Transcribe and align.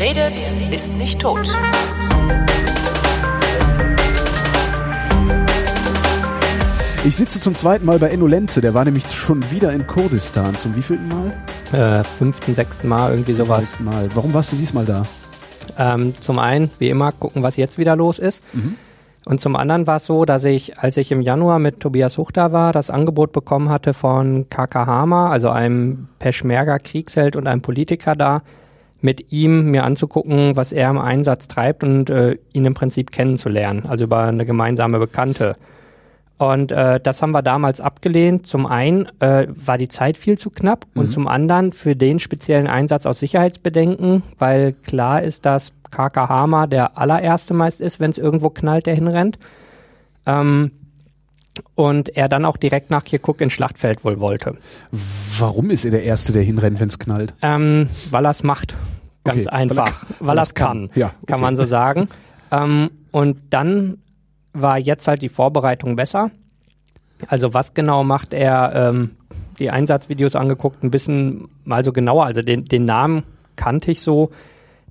Wer 0.00 0.16
redet, 0.16 0.54
ist 0.72 0.96
nicht 0.96 1.20
tot. 1.20 1.46
Ich 7.04 7.16
sitze 7.16 7.38
zum 7.38 7.54
zweiten 7.54 7.84
Mal 7.84 7.98
bei 7.98 8.08
Enno 8.08 8.26
Lenze, 8.26 8.62
der 8.62 8.72
war 8.72 8.86
nämlich 8.86 9.10
schon 9.10 9.42
wieder 9.50 9.70
in 9.74 9.86
Kurdistan. 9.86 10.56
Zum 10.56 10.74
wievielten 10.74 11.06
Mal? 11.06 11.32
Äh, 11.72 12.02
fünften, 12.02 12.54
sechsten 12.54 12.88
Mal, 12.88 13.10
irgendwie 13.10 13.34
sowas. 13.34 13.60
Sechsten 13.60 13.84
Mal. 13.84 14.08
Warum 14.14 14.32
warst 14.32 14.52
du 14.52 14.56
diesmal 14.56 14.86
da? 14.86 15.04
Ähm, 15.76 16.14
zum 16.18 16.38
einen, 16.38 16.70
wie 16.78 16.88
immer, 16.88 17.12
gucken, 17.12 17.42
was 17.42 17.58
jetzt 17.58 17.76
wieder 17.76 17.94
los 17.94 18.18
ist. 18.18 18.42
Mhm. 18.54 18.76
Und 19.26 19.42
zum 19.42 19.54
anderen 19.54 19.86
war 19.86 19.96
es 19.96 20.06
so, 20.06 20.24
dass 20.24 20.46
ich, 20.46 20.78
als 20.78 20.96
ich 20.96 21.12
im 21.12 21.20
Januar 21.20 21.58
mit 21.58 21.78
Tobias 21.80 22.16
Huchter 22.16 22.52
war, 22.52 22.72
das 22.72 22.88
Angebot 22.88 23.32
bekommen 23.32 23.68
hatte 23.68 23.92
von 23.92 24.48
Kaka 24.48 24.86
Hama, 24.86 25.28
also 25.28 25.50
einem 25.50 26.08
Peschmerga-Kriegsheld 26.20 27.36
und 27.36 27.46
einem 27.46 27.60
Politiker 27.60 28.16
da, 28.16 28.40
mit 29.00 29.32
ihm 29.32 29.70
mir 29.70 29.84
anzugucken, 29.84 30.56
was 30.56 30.72
er 30.72 30.90
im 30.90 30.98
Einsatz 30.98 31.48
treibt 31.48 31.82
und 31.84 32.10
äh, 32.10 32.36
ihn 32.52 32.64
im 32.64 32.74
Prinzip 32.74 33.12
kennenzulernen, 33.12 33.84
also 33.88 34.04
über 34.04 34.24
eine 34.24 34.44
gemeinsame 34.44 34.98
Bekannte. 34.98 35.56
Und 36.38 36.72
äh, 36.72 36.98
das 37.00 37.20
haben 37.20 37.32
wir 37.32 37.42
damals 37.42 37.82
abgelehnt. 37.82 38.46
Zum 38.46 38.64
einen 38.64 39.08
äh, 39.20 39.46
war 39.54 39.76
die 39.76 39.88
Zeit 39.88 40.16
viel 40.16 40.38
zu 40.38 40.48
knapp 40.50 40.86
Mhm. 40.94 41.00
und 41.00 41.08
zum 41.10 41.28
anderen 41.28 41.72
für 41.72 41.94
den 41.94 42.18
speziellen 42.18 42.66
Einsatz 42.66 43.04
aus 43.04 43.20
Sicherheitsbedenken, 43.20 44.22
weil 44.38 44.72
klar 44.72 45.22
ist, 45.22 45.44
dass 45.44 45.72
KK 45.90 46.28
Hama 46.28 46.66
der 46.66 46.96
allererste 46.96 47.52
meist 47.52 47.80
ist, 47.80 48.00
wenn 48.00 48.10
es 48.10 48.18
irgendwo 48.18 48.48
knallt, 48.48 48.86
der 48.86 48.94
hinrennt. 48.94 49.38
Ähm, 50.26 50.70
und 51.74 52.16
er 52.16 52.28
dann 52.28 52.44
auch 52.44 52.56
direkt 52.56 52.90
nach 52.90 53.04
Kirkuk 53.04 53.40
ins 53.40 53.52
Schlachtfeld 53.52 54.04
wohl 54.04 54.20
wollte. 54.20 54.56
Warum 55.38 55.70
ist 55.70 55.84
er 55.84 55.90
der 55.90 56.04
Erste, 56.04 56.32
der 56.32 56.42
hinrennt, 56.42 56.80
wenn 56.80 56.88
es 56.88 56.98
knallt? 56.98 57.34
Ähm, 57.42 57.88
weil 58.10 58.24
er 58.24 58.30
es 58.30 58.42
macht. 58.42 58.74
Ganz 59.24 59.46
Okay, 59.46 59.48
einfach. 59.54 59.84
kann- 59.84 60.16
Weil 60.20 60.38
er 60.38 60.42
es 60.42 60.54
kann. 60.54 60.88
kann. 60.88 60.90
Ja, 61.00 61.08
Kann 61.26 61.34
okay. 61.34 61.40
man 61.40 61.56
so 61.56 61.64
sagen. 61.64 62.08
ähm, 62.50 62.90
und 63.10 63.38
dann 63.50 63.98
war 64.52 64.78
jetzt 64.78 65.06
halt 65.08 65.22
die 65.22 65.28
Vorbereitung 65.28 65.96
besser. 65.96 66.30
Also 67.26 67.52
was 67.52 67.74
genau 67.74 68.02
macht 68.04 68.32
er? 68.32 68.72
Ähm, 68.74 69.10
die 69.58 69.70
Einsatzvideos 69.70 70.36
angeguckt, 70.36 70.82
ein 70.82 70.90
bisschen 70.90 71.48
mal 71.64 71.84
so 71.84 71.92
genauer. 71.92 72.24
Also 72.24 72.40
den, 72.40 72.64
den 72.64 72.84
Namen 72.84 73.24
kannte 73.56 73.90
ich 73.90 74.00
so. 74.00 74.30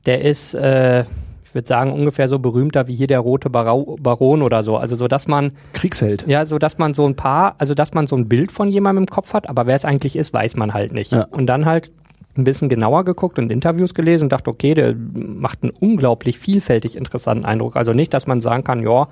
Der 0.06 0.22
ist, 0.24 0.54
äh, 0.54 1.06
ich 1.50 1.56
würde 1.56 1.68
sagen, 1.68 1.92
ungefähr 1.92 2.28
so 2.28 2.38
berühmter 2.38 2.88
wie 2.88 2.94
hier 2.94 3.08
der 3.08 3.22
rote 3.22 3.50
Barau 3.50 3.98
Baron 4.00 4.44
oder 4.44 4.62
so. 4.62 4.78
Also 4.78 4.96
so, 4.96 5.08
dass 5.08 5.28
man 5.28 5.54
Kriegsheld. 5.74 6.28
ja, 6.28 6.46
so 6.46 6.60
dass 6.60 6.78
man 6.78 6.94
so 6.94 7.08
ein 7.08 7.16
paar, 7.16 7.56
also 7.58 7.74
dass 7.74 7.92
man 7.96 8.06
so 8.06 8.16
ein 8.16 8.30
Bild 8.30 8.52
von 8.52 8.70
jemandem 8.70 9.06
im 9.06 9.08
Kopf 9.08 9.34
hat, 9.34 9.50
aber 9.50 9.66
wer 9.66 9.76
es 9.76 9.84
eigentlich 9.84 10.16
ist, 10.16 10.32
weiß 10.32 10.58
man 10.58 10.76
halt 10.76 10.94
nicht. 10.94 11.12
Ja. 11.12 11.24
Und 11.32 11.48
dann 11.48 11.66
halt 11.66 11.92
ein 12.38 12.44
bisschen 12.44 12.70
genauer 12.70 13.04
geguckt 13.04 13.40
und 13.40 13.52
Interviews 13.52 13.96
gelesen 13.96 14.26
und 14.26 14.32
dachte, 14.32 14.52
okay, 14.52 14.76
der 14.76 14.94
macht 14.96 15.64
einen 15.64 15.72
unglaublich 15.72 16.38
vielfältig 16.38 16.96
interessanten 16.96 17.46
Eindruck. 17.46 17.76
Also 17.76 17.94
nicht, 17.94 18.14
dass 18.14 18.28
man 18.28 18.42
sagen 18.42 18.64
kann, 18.64 18.84
ja, 18.84 19.08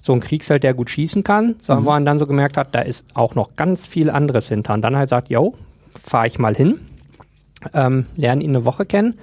so 0.00 0.12
ein 0.12 0.20
Kriegsheld, 0.20 0.62
der 0.62 0.72
gut 0.72 0.88
schießen 0.88 1.24
kann, 1.24 1.56
sondern 1.60 1.84
wo 1.84 1.90
man 1.90 2.04
dann 2.04 2.18
so 2.20 2.28
gemerkt 2.28 2.56
hat, 2.56 2.76
da 2.76 2.80
ist 2.80 3.04
auch 3.14 3.34
noch 3.34 3.56
ganz 3.56 3.88
viel 3.88 4.08
anderes 4.08 4.48
hinter. 4.48 4.74
Und 4.74 4.82
dann 4.82 4.96
halt 4.96 5.10
sagt, 5.10 5.30
yo, 5.30 5.54
fahre 6.00 6.28
ich 6.28 6.38
mal 6.38 6.54
hin, 6.54 6.78
ähm, 7.74 8.06
lerne 8.14 8.44
ihn 8.44 8.54
eine 8.54 8.64
Woche 8.64 8.86
kennen 8.86 9.16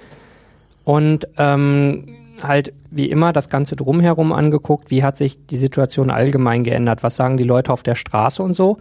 und 0.88 1.28
ähm, 1.36 2.17
halt 2.42 2.72
wie 2.90 3.10
immer 3.10 3.32
das 3.32 3.48
Ganze 3.48 3.76
drumherum 3.76 4.32
angeguckt, 4.32 4.90
wie 4.90 5.02
hat 5.02 5.16
sich 5.16 5.46
die 5.46 5.56
Situation 5.56 6.10
allgemein 6.10 6.64
geändert, 6.64 7.02
was 7.02 7.16
sagen 7.16 7.36
die 7.36 7.44
Leute 7.44 7.72
auf 7.72 7.82
der 7.82 7.94
Straße 7.94 8.42
und 8.42 8.54
so. 8.54 8.78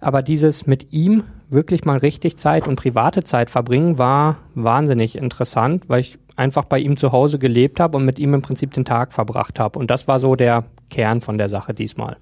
Aber 0.00 0.22
dieses 0.22 0.66
mit 0.66 0.92
ihm 0.92 1.24
wirklich 1.48 1.84
mal 1.84 1.98
richtig 1.98 2.36
Zeit 2.36 2.66
und 2.66 2.76
private 2.76 3.24
Zeit 3.24 3.50
verbringen 3.50 3.98
war 3.98 4.38
wahnsinnig 4.54 5.16
interessant, 5.16 5.84
weil 5.88 6.00
ich 6.00 6.18
einfach 6.34 6.64
bei 6.64 6.78
ihm 6.78 6.96
zu 6.96 7.12
Hause 7.12 7.38
gelebt 7.38 7.78
habe 7.78 7.96
und 7.98 8.04
mit 8.04 8.18
ihm 8.18 8.34
im 8.34 8.42
Prinzip 8.42 8.72
den 8.72 8.84
Tag 8.84 9.12
verbracht 9.12 9.60
habe. 9.60 9.78
Und 9.78 9.90
das 9.90 10.08
war 10.08 10.18
so 10.18 10.34
der 10.34 10.64
Kern 10.90 11.20
von 11.20 11.38
der 11.38 11.48
Sache 11.48 11.74
diesmal. 11.74 12.16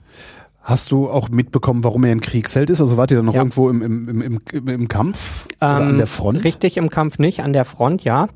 Hast 0.63 0.91
du 0.93 1.09
auch 1.09 1.31
mitbekommen, 1.31 1.85
warum 1.85 2.05
er 2.05 2.13
ein 2.13 2.21
Kriegsheld 2.21 2.69
ist? 2.69 2.81
Also 2.83 2.97
wart 2.99 3.11
ihr 3.13 3.17
dann 3.17 3.27
noch 3.27 3.35
Ja. 3.35 3.41
irgendwo 3.41 3.71
im, 3.71 3.81
im, 3.83 4.21
im, 4.21 4.41
im, 4.53 4.69
im 4.69 4.89
Kampf 4.89 5.47
oder 5.57 5.69
an 5.71 5.91
Ähm, 5.91 5.99
der 5.99 6.07
Front? 6.07 6.45
Richtig 6.45 6.77
im 6.77 6.91
Kampf 6.91 7.19
nicht, 7.19 7.43
an 7.43 7.53
der 7.55 7.65
Front 7.65 8.05
ja. 8.05 8.29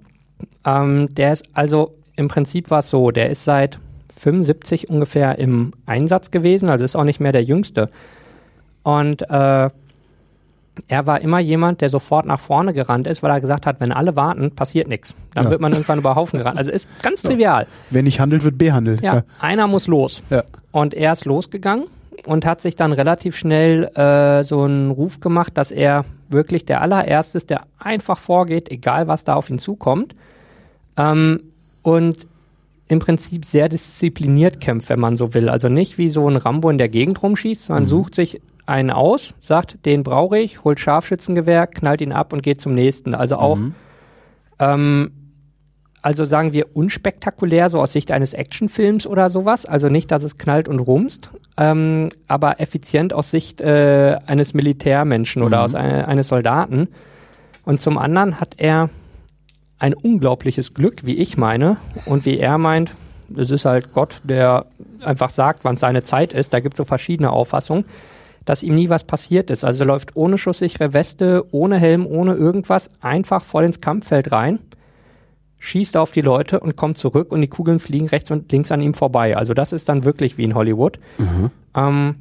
Ähm, 0.65 1.09
der 1.15 1.33
ist 1.35 1.45
also 1.53 1.95
im 2.17 2.29
Prinzip 2.29 2.71
war 2.71 2.81
es 2.81 2.91
so, 2.91 3.11
der 3.11 3.31
ist 3.31 3.45
seit 3.45 3.79
75 4.17 4.89
ungefähr 4.91 5.39
im 5.39 5.73
Einsatz 5.87 6.31
gewesen, 6.31 6.71
also 6.71 6.85
ist 6.85 6.97
auch 6.97 7.05
nicht 7.05 7.21
mehr 7.21 7.33
der 7.33 7.43
Jüngste. 7.43 7.91
Und 8.83 9.23
äh, 9.23 9.69
er 10.89 11.07
war 11.07 11.21
immer 11.21 11.39
jemand, 11.39 11.81
der 11.81 11.89
sofort 11.89 12.27
nach 12.27 12.41
vorne 12.41 12.73
gerannt 12.73 13.07
ist, 13.07 13.23
weil 13.23 13.31
er 13.31 13.41
gesagt 13.41 13.65
hat, 13.67 13.81
wenn 13.81 13.93
alle 13.93 14.17
warten, 14.17 14.51
passiert 14.51 14.89
nichts. 14.89 15.15
Dann 15.35 15.45
Ja. 15.45 15.51
wird 15.51 15.61
man 15.61 15.73
irgendwann 15.73 15.99
über 15.99 16.15
Haufen 16.17 16.39
gerannt. 16.39 16.59
Also 16.59 16.73
ist 16.73 17.03
ganz 17.03 17.23
trivial. 17.23 17.67
Wer 17.91 18.03
nicht 18.03 18.19
handelt, 18.21 18.43
wird 18.45 18.59
behandelt. 18.59 19.01
Ja, 19.01 19.23
einer 19.41 19.67
muss 19.67 19.87
los. 19.87 20.23
Ja. 20.31 20.43
Und 20.73 20.95
er 20.95 21.13
ist 21.13 21.25
losgegangen 21.27 21.85
und 22.27 22.45
hat 22.45 22.61
sich 22.61 22.75
dann 22.77 22.93
relativ 22.93 23.37
schnell 23.37 23.85
äh, 23.97 24.43
so 24.43 24.63
einen 24.63 24.91
Ruf 24.91 25.21
gemacht, 25.21 25.53
dass 25.57 25.71
er 25.71 26.05
wirklich 26.29 26.65
der 26.65 26.81
allererste 26.81 27.39
ist, 27.39 27.51
der 27.51 27.63
einfach 27.79 28.19
vorgeht, 28.19 28.71
egal 28.71 29.07
was 29.07 29.25
da 29.25 29.35
auf 29.35 29.51
ihn 29.51 29.59
zukommt. 29.59 30.15
Ähm, 30.97 31.41
und 31.85 32.27
im 32.89 32.99
Prinzip 32.99 33.45
sehr 33.45 33.69
diszipliniert 33.69 34.61
kämpft, 34.61 34.89
wenn 34.89 34.99
man 34.99 35.17
so 35.17 35.33
will. 35.33 35.49
Also 35.49 35.69
nicht 35.69 35.97
wie 35.97 36.09
so 36.09 36.29
ein 36.29 36.37
Rambo 36.37 36.69
in 36.69 36.79
der 36.79 36.89
Gegend 36.89 37.23
rumschießt, 37.23 37.65
sondern 37.65 37.87
sucht 37.87 38.17
sich 38.17 38.41
einen 38.67 38.91
aus, 38.91 39.35
sagt, 39.41 39.87
den 39.87 40.03
brauche 40.03 40.39
ich, 40.39 40.65
holt 40.65 40.81
Scharfschützengewehr, 40.81 41.69
knallt 41.69 42.01
ihn 42.01 42.13
ab 42.13 42.33
und 42.33 42.43
geht 42.43 42.61
zum 42.61 42.75
nächsten. 42.75 43.15
Also 43.15 43.37
auch 43.37 43.59
ähm, 44.59 45.13
also 46.05 46.27
sagen 46.27 46.53
wir 46.53 46.77
unspektakulär, 46.77 47.71
so 47.71 47.81
aus 47.81 47.95
Sicht 47.95 48.13
eines 48.13 48.35
Actionfilms 48.35 49.07
oder 49.07 49.31
sowas. 49.31 49.65
Also 49.65 49.89
nicht, 49.89 50.11
dass 50.11 50.23
es 50.23 50.37
knallt 50.37 50.69
und 50.69 50.81
rumst, 50.81 51.31
ähm, 51.57 52.11
aber 52.29 52.61
effizient 52.61 53.15
aus 53.15 53.31
Sicht 53.31 53.63
äh, 53.63 54.19
eines 54.27 54.53
Militärmenschen 54.53 55.43
oder 55.43 55.63
aus 55.63 55.75
ein, 55.75 56.05
eines 56.05 56.29
Soldaten. 56.29 56.89
Und 57.65 57.81
zum 57.81 57.97
anderen 57.97 58.39
hat 58.39 58.57
er 58.59 58.91
ein 59.79 59.95
unglaubliches 59.95 60.75
Glück, 60.75 61.05
wie 61.05 61.17
ich 61.17 61.37
meine, 61.37 61.77
und 62.07 62.25
wie 62.25 62.39
er 62.39 62.59
meint, 62.59 62.93
es 63.37 63.51
ist 63.51 63.65
halt 63.65 63.93
Gott, 63.93 64.21
der 64.25 64.67
einfach 65.01 65.31
sagt, 65.31 65.65
wann 65.65 65.77
seine 65.77 66.05
Zeit 66.05 66.33
ist. 66.33 66.53
Da 66.53 66.61
gibt 66.61 66.75
es 66.75 66.79
so 66.79 66.85
verschiedene 66.85 67.31
Auffassungen, 67.31 67.85
dass 68.45 68.63
ihm 68.63 68.75
nie 68.75 68.89
was 68.89 69.05
passiert 69.05 69.51
ist. 69.51 69.65
Also 69.65 69.85
er 69.85 69.87
läuft 69.87 70.15
ohne 70.17 70.39
schusssichere 70.39 70.93
Weste, 70.93 71.45
ohne 71.51 71.79
Helm, 71.79 72.07
ohne 72.07 72.35
irgendwas, 72.35 72.91
einfach 73.01 73.43
voll 73.43 73.65
ins 73.65 73.81
Kampffeld 73.81 74.31
rein 74.31 74.59
schießt 75.65 75.97
auf 75.97 76.13
die 76.13 76.21
Leute 76.21 76.61
und 76.61 76.77
kommt 76.77 76.99
zurück 76.99 77.33
und 77.33 77.41
die 77.41 77.49
Kugeln 77.49 77.79
fliegen 77.79 78.07
rechts 78.09 78.31
und 78.31 78.53
links 78.53 78.71
an 78.71 78.83
ihm 78.83 78.93
vorbei. 78.93 79.37
Also 79.37 79.55
das 79.55 79.73
ist 79.73 79.89
dann 79.89 80.05
wirklich 80.05 80.37
wie 80.37 80.45
in 80.45 80.55
Hollywood. 80.55 80.99
Ähm, 81.75 82.17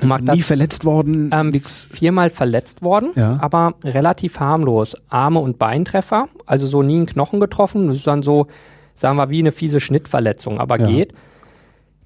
und 0.00 0.08
macht 0.08 0.22
Nie 0.22 0.26
das 0.38 0.46
verletzt 0.46 0.84
worden, 0.84 1.30
ähm, 1.32 1.48
nix. 1.48 1.88
viermal 1.92 2.30
verletzt 2.30 2.82
worden, 2.82 3.10
Ja. 3.16 3.38
aber 3.40 3.74
relativ 3.84 4.38
harmlos. 4.40 4.96
Arme- 5.08 5.40
und 5.40 5.58
Beintreffer, 5.58 6.28
also 6.46 6.66
so 6.66 6.82
nie 6.82 6.96
einen 6.96 7.06
Knochen 7.06 7.40
getroffen. 7.40 7.88
Das 7.88 7.96
ist 7.96 8.06
dann 8.06 8.22
so, 8.22 8.46
sagen 8.94 9.16
wir, 9.16 9.30
wie 9.30 9.40
eine 9.40 9.52
fiese 9.52 9.80
Schnittverletzung, 9.80 10.60
aber 10.60 10.78
Ja. 10.80 10.86
geht. 10.86 11.12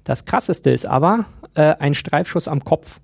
Das 0.03 0.25
krasseste 0.25 0.69
ist 0.69 0.85
aber 0.85 1.25
äh, 1.55 1.75
ein 1.79 1.93
Streifschuss 1.93 2.47
am 2.47 2.63
Kopf. 2.63 2.99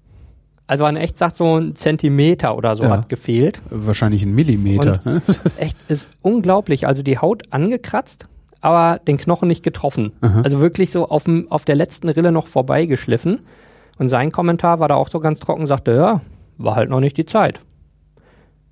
Also 0.65 0.83
man 0.83 0.97
echt 0.97 1.17
sagt, 1.17 1.35
so 1.35 1.57
ein 1.59 1.75
Zentimeter 1.75 2.55
oder 2.57 2.75
so 2.75 2.83
Ja. 2.83 2.89
hat 2.91 3.09
gefehlt. 3.09 3.61
Wahrscheinlich 3.69 4.23
ein 4.23 4.33
Millimeter. 4.35 5.01
ne? 5.05 5.21
echt 5.57 5.77
ist 5.87 6.09
unglaublich. 6.21 6.85
Also 6.87 7.01
die 7.03 7.17
Haut 7.19 7.43
angekratzt, 7.51 8.27
aber 8.61 8.99
den 8.99 9.17
Knochen 9.17 9.47
nicht 9.47 9.63
getroffen. 9.63 10.11
Also 10.43 10.59
wirklich 10.59 10.91
so 10.91 11.07
auf, 11.07 11.23
dem, 11.23 11.47
auf 11.51 11.63
der 11.65 11.75
letzten 11.75 12.09
Rille 12.09 12.31
noch 12.31 12.47
vorbeigeschliffen. 12.47 13.39
Und 13.99 14.09
sein 14.09 14.31
Kommentar 14.31 14.79
war 14.79 14.87
da 14.87 14.95
auch 14.95 15.09
so 15.09 15.19
ganz 15.19 15.39
trocken, 15.39 15.67
sagte, 15.67 15.91
ja, 15.91 16.21
war 16.57 16.75
halt 16.75 16.89
noch 16.89 17.01
nicht 17.01 17.17
die 17.17 17.25
Zeit. 17.25 17.59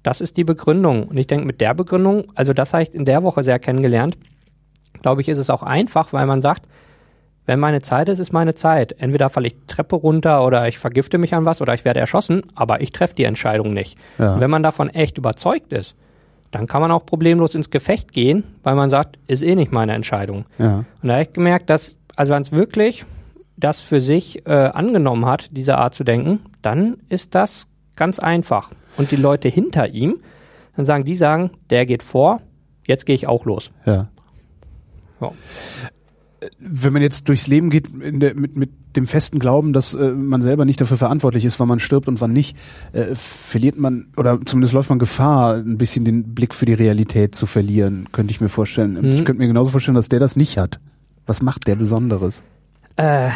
Das 0.01 0.21
ist 0.21 0.37
die 0.37 0.45
Begründung. 0.45 1.03
Und 1.09 1.17
ich 1.17 1.27
denke, 1.27 1.45
mit 1.45 1.61
der 1.61 1.73
Begründung, 1.73 2.31
also 2.33 2.53
das 2.53 2.73
habe 2.73 2.83
ich 2.83 2.95
in 2.95 3.05
der 3.05 3.23
Woche 3.23 3.43
sehr 3.43 3.59
kennengelernt, 3.59 4.17
glaube 5.01 5.21
ich, 5.21 5.29
ist 5.29 5.37
es 5.37 5.49
auch 5.49 5.63
einfach, 5.63 6.13
weil 6.13 6.25
man 6.25 6.41
sagt, 6.41 6.63
wenn 7.45 7.59
meine 7.59 7.81
Zeit 7.81 8.09
ist, 8.09 8.19
ist 8.19 8.31
meine 8.31 8.55
Zeit. 8.55 8.93
Entweder 8.99 9.29
falle 9.29 9.47
ich 9.47 9.55
Treppe 9.67 9.97
runter 9.97 10.45
oder 10.45 10.67
ich 10.67 10.77
vergifte 10.77 11.17
mich 11.17 11.33
an 11.33 11.45
was 11.45 11.61
oder 11.61 11.73
ich 11.73 11.85
werde 11.85 11.99
erschossen, 11.99 12.43
aber 12.55 12.81
ich 12.81 12.91
treffe 12.91 13.15
die 13.15 13.23
Entscheidung 13.23 13.73
nicht. 13.73 13.97
Ja. 14.17 14.33
Und 14.33 14.41
wenn 14.41 14.49
man 14.49 14.63
davon 14.63 14.89
echt 14.89 15.17
überzeugt 15.17 15.71
ist, 15.73 15.95
dann 16.51 16.67
kann 16.67 16.81
man 16.81 16.91
auch 16.91 17.05
problemlos 17.05 17.55
ins 17.55 17.69
Gefecht 17.69 18.13
gehen, 18.13 18.43
weil 18.63 18.75
man 18.75 18.89
sagt, 18.89 19.19
ist 19.27 19.43
eh 19.43 19.55
nicht 19.55 19.71
meine 19.71 19.93
Entscheidung. 19.93 20.45
Ja. 20.57 20.85
Und 21.01 21.07
da 21.07 21.13
habe 21.13 21.23
ich 21.23 21.33
gemerkt, 21.33 21.69
dass, 21.69 21.95
also 22.15 22.33
wenn 22.33 22.41
es 22.41 22.51
wirklich 22.53 23.05
das 23.57 23.81
für 23.81 23.99
sich 23.99 24.45
äh, 24.45 24.51
angenommen 24.51 25.25
hat, 25.25 25.49
diese 25.51 25.77
Art 25.77 25.95
zu 25.95 26.03
denken, 26.03 26.39
dann 26.61 26.97
ist 27.09 27.35
das 27.35 27.67
ganz 27.95 28.19
einfach. 28.19 28.69
Und 28.97 29.11
die 29.11 29.15
Leute 29.15 29.49
hinter 29.49 29.89
ihm, 29.89 30.19
dann 30.75 30.85
sagen, 30.85 31.03
die 31.03 31.15
sagen, 31.15 31.51
der 31.69 31.85
geht 31.85 32.03
vor, 32.03 32.41
jetzt 32.85 33.05
gehe 33.05 33.15
ich 33.15 33.27
auch 33.27 33.45
los. 33.45 33.71
Ja. 33.85 34.09
Ja. 35.19 35.31
Wenn 36.59 36.93
man 36.93 37.01
jetzt 37.01 37.27
durchs 37.27 37.47
Leben 37.47 37.71
geht 37.71 37.89
der, 37.91 38.35
mit, 38.35 38.55
mit 38.55 38.69
dem 38.95 39.07
festen 39.07 39.39
Glauben, 39.39 39.73
dass 39.73 39.95
äh, 39.95 40.11
man 40.11 40.43
selber 40.43 40.65
nicht 40.65 40.79
dafür 40.79 40.97
verantwortlich 40.97 41.45
ist, 41.45 41.59
wann 41.59 41.67
man 41.67 41.79
stirbt 41.79 42.07
und 42.07 42.21
wann 42.21 42.31
nicht, 42.31 42.55
äh, 42.93 43.15
verliert 43.15 43.77
man 43.77 44.07
oder 44.17 44.39
zumindest 44.45 44.73
läuft 44.73 44.89
man 44.89 44.99
Gefahr, 44.99 45.55
ein 45.55 45.79
bisschen 45.79 46.05
den 46.05 46.35
Blick 46.35 46.53
für 46.53 46.65
die 46.65 46.73
Realität 46.73 47.33
zu 47.33 47.47
verlieren, 47.47 48.09
könnte 48.11 48.31
ich 48.31 48.39
mir 48.39 48.49
vorstellen. 48.49 48.93
Mhm. 48.93 49.09
Ich 49.09 49.25
könnte 49.25 49.39
mir 49.39 49.47
genauso 49.47 49.71
vorstellen, 49.71 49.95
dass 49.95 50.09
der 50.09 50.19
das 50.19 50.35
nicht 50.35 50.59
hat. 50.59 50.79
Was 51.25 51.41
macht 51.41 51.67
der 51.67 51.75
Besonderes? 51.75 52.43
Äh, 52.97 53.29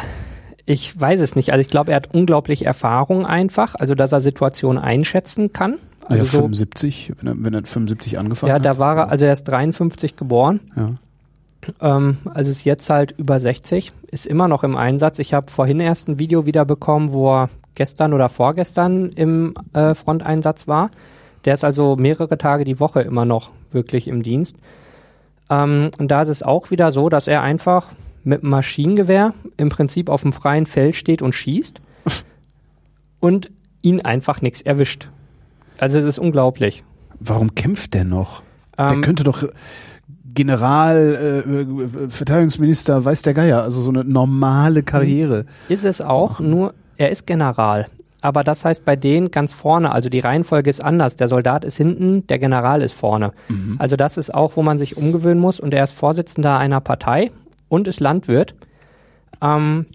ich 0.65 0.99
weiß 0.99 1.21
es 1.21 1.35
nicht. 1.35 1.51
Also 1.51 1.61
ich 1.61 1.69
glaube, 1.69 1.91
er 1.91 1.97
hat 1.97 2.13
unglaublich 2.13 2.65
Erfahrung 2.65 3.25
einfach, 3.25 3.75
also 3.75 3.95
dass 3.95 4.11
er 4.11 4.21
Situationen 4.21 4.81
einschätzen 4.81 5.53
kann. 5.53 5.77
Also 6.07 6.25
ja, 6.25 6.31
75, 6.31 7.07
so, 7.09 7.13
wenn 7.21 7.27
er, 7.27 7.43
wenn 7.43 7.53
er 7.53 7.63
75 7.63 8.19
angefangen 8.19 8.53
hat. 8.53 8.65
Ja, 8.65 8.73
da 8.73 8.79
war 8.79 8.97
er, 8.97 9.09
also 9.09 9.25
er 9.25 9.33
ist 9.33 9.43
53 9.43 10.15
geboren. 10.15 10.59
Ja. 10.75 10.91
Ähm, 11.79 12.17
also 12.33 12.51
ist 12.51 12.63
jetzt 12.63 12.89
halt 12.89 13.13
über 13.17 13.39
60, 13.39 13.91
ist 14.09 14.25
immer 14.25 14.47
noch 14.47 14.63
im 14.63 14.75
Einsatz. 14.75 15.19
Ich 15.19 15.33
habe 15.33 15.49
vorhin 15.51 15.79
erst 15.79 16.07
ein 16.07 16.19
Video 16.19 16.45
wieder 16.45 16.65
bekommen, 16.65 17.13
wo 17.13 17.31
er 17.31 17.49
gestern 17.75 18.13
oder 18.13 18.29
vorgestern 18.29 19.09
im 19.09 19.53
äh, 19.73 19.93
Fronteinsatz 19.93 20.67
war. 20.67 20.91
Der 21.45 21.53
ist 21.53 21.63
also 21.63 21.95
mehrere 21.95 22.37
Tage 22.37 22.65
die 22.65 22.79
Woche 22.79 23.01
immer 23.01 23.25
noch 23.25 23.49
wirklich 23.71 24.07
im 24.07 24.23
Dienst. 24.23 24.55
Ähm, 25.49 25.91
und 25.97 26.09
da 26.09 26.23
ist 26.23 26.29
es 26.29 26.43
auch 26.43 26.71
wieder 26.71 26.91
so, 26.91 27.09
dass 27.09 27.27
er 27.27 27.41
einfach 27.41 27.87
mit 28.23 28.44
Maschinengewehr 28.44 29.33
im 29.57 29.69
Prinzip 29.69 30.09
auf 30.09 30.21
dem 30.21 30.33
freien 30.33 30.65
Feld 30.65 30.95
steht 30.95 31.21
und 31.21 31.33
schießt 31.33 31.81
und 33.19 33.51
ihn 33.81 34.01
einfach 34.01 34.41
nichts 34.41 34.62
erwischt. 34.62 35.09
Also 35.77 35.97
es 35.97 36.06
ist 36.06 36.19
unglaublich. 36.19 36.83
Warum 37.19 37.56
kämpft 37.56 37.94
der 37.94 38.03
noch? 38.03 38.44
Ähm, 38.77 38.89
der 38.89 39.01
könnte 39.01 39.23
doch 39.23 39.47
General, 40.33 41.44
äh, 41.47 42.09
Verteidigungsminister, 42.09 43.03
weiß 43.03 43.21
der 43.23 43.33
Geier, 43.33 43.63
also 43.63 43.81
so 43.81 43.89
eine 43.89 44.03
normale 44.03 44.83
Karriere. 44.83 45.45
Ist 45.68 45.83
es 45.83 46.01
auch, 46.01 46.39
nur 46.39 46.73
er 46.97 47.09
ist 47.09 47.27
General. 47.27 47.88
Aber 48.21 48.44
das 48.44 48.63
heißt 48.63 48.85
bei 48.85 48.95
denen 48.95 49.31
ganz 49.31 49.51
vorne, 49.51 49.91
also 49.91 50.07
die 50.07 50.19
Reihenfolge 50.19 50.69
ist 50.69 50.83
anders. 50.83 51.15
Der 51.15 51.27
Soldat 51.27 51.65
ist 51.65 51.77
hinten, 51.77 52.27
der 52.27 52.38
General 52.38 52.83
ist 52.83 52.94
vorne. 52.94 53.33
Mhm. 53.50 53.75
Also 53.79 53.95
das 53.95 54.18
ist 54.18 54.33
auch, 54.33 54.56
wo 54.56 54.62
man 54.62 54.77
sich 54.77 54.95
umgewöhnen 54.95 55.39
muss. 55.39 55.59
Und 55.59 55.73
er 55.73 55.83
ist 55.83 55.94
Vorsitzender 55.94 56.57
einer 56.57 56.79
Partei 56.81 57.31
und 57.71 57.88
ist 57.88 58.01
Landwirt. 58.01 58.53
Ähm, 59.41 59.85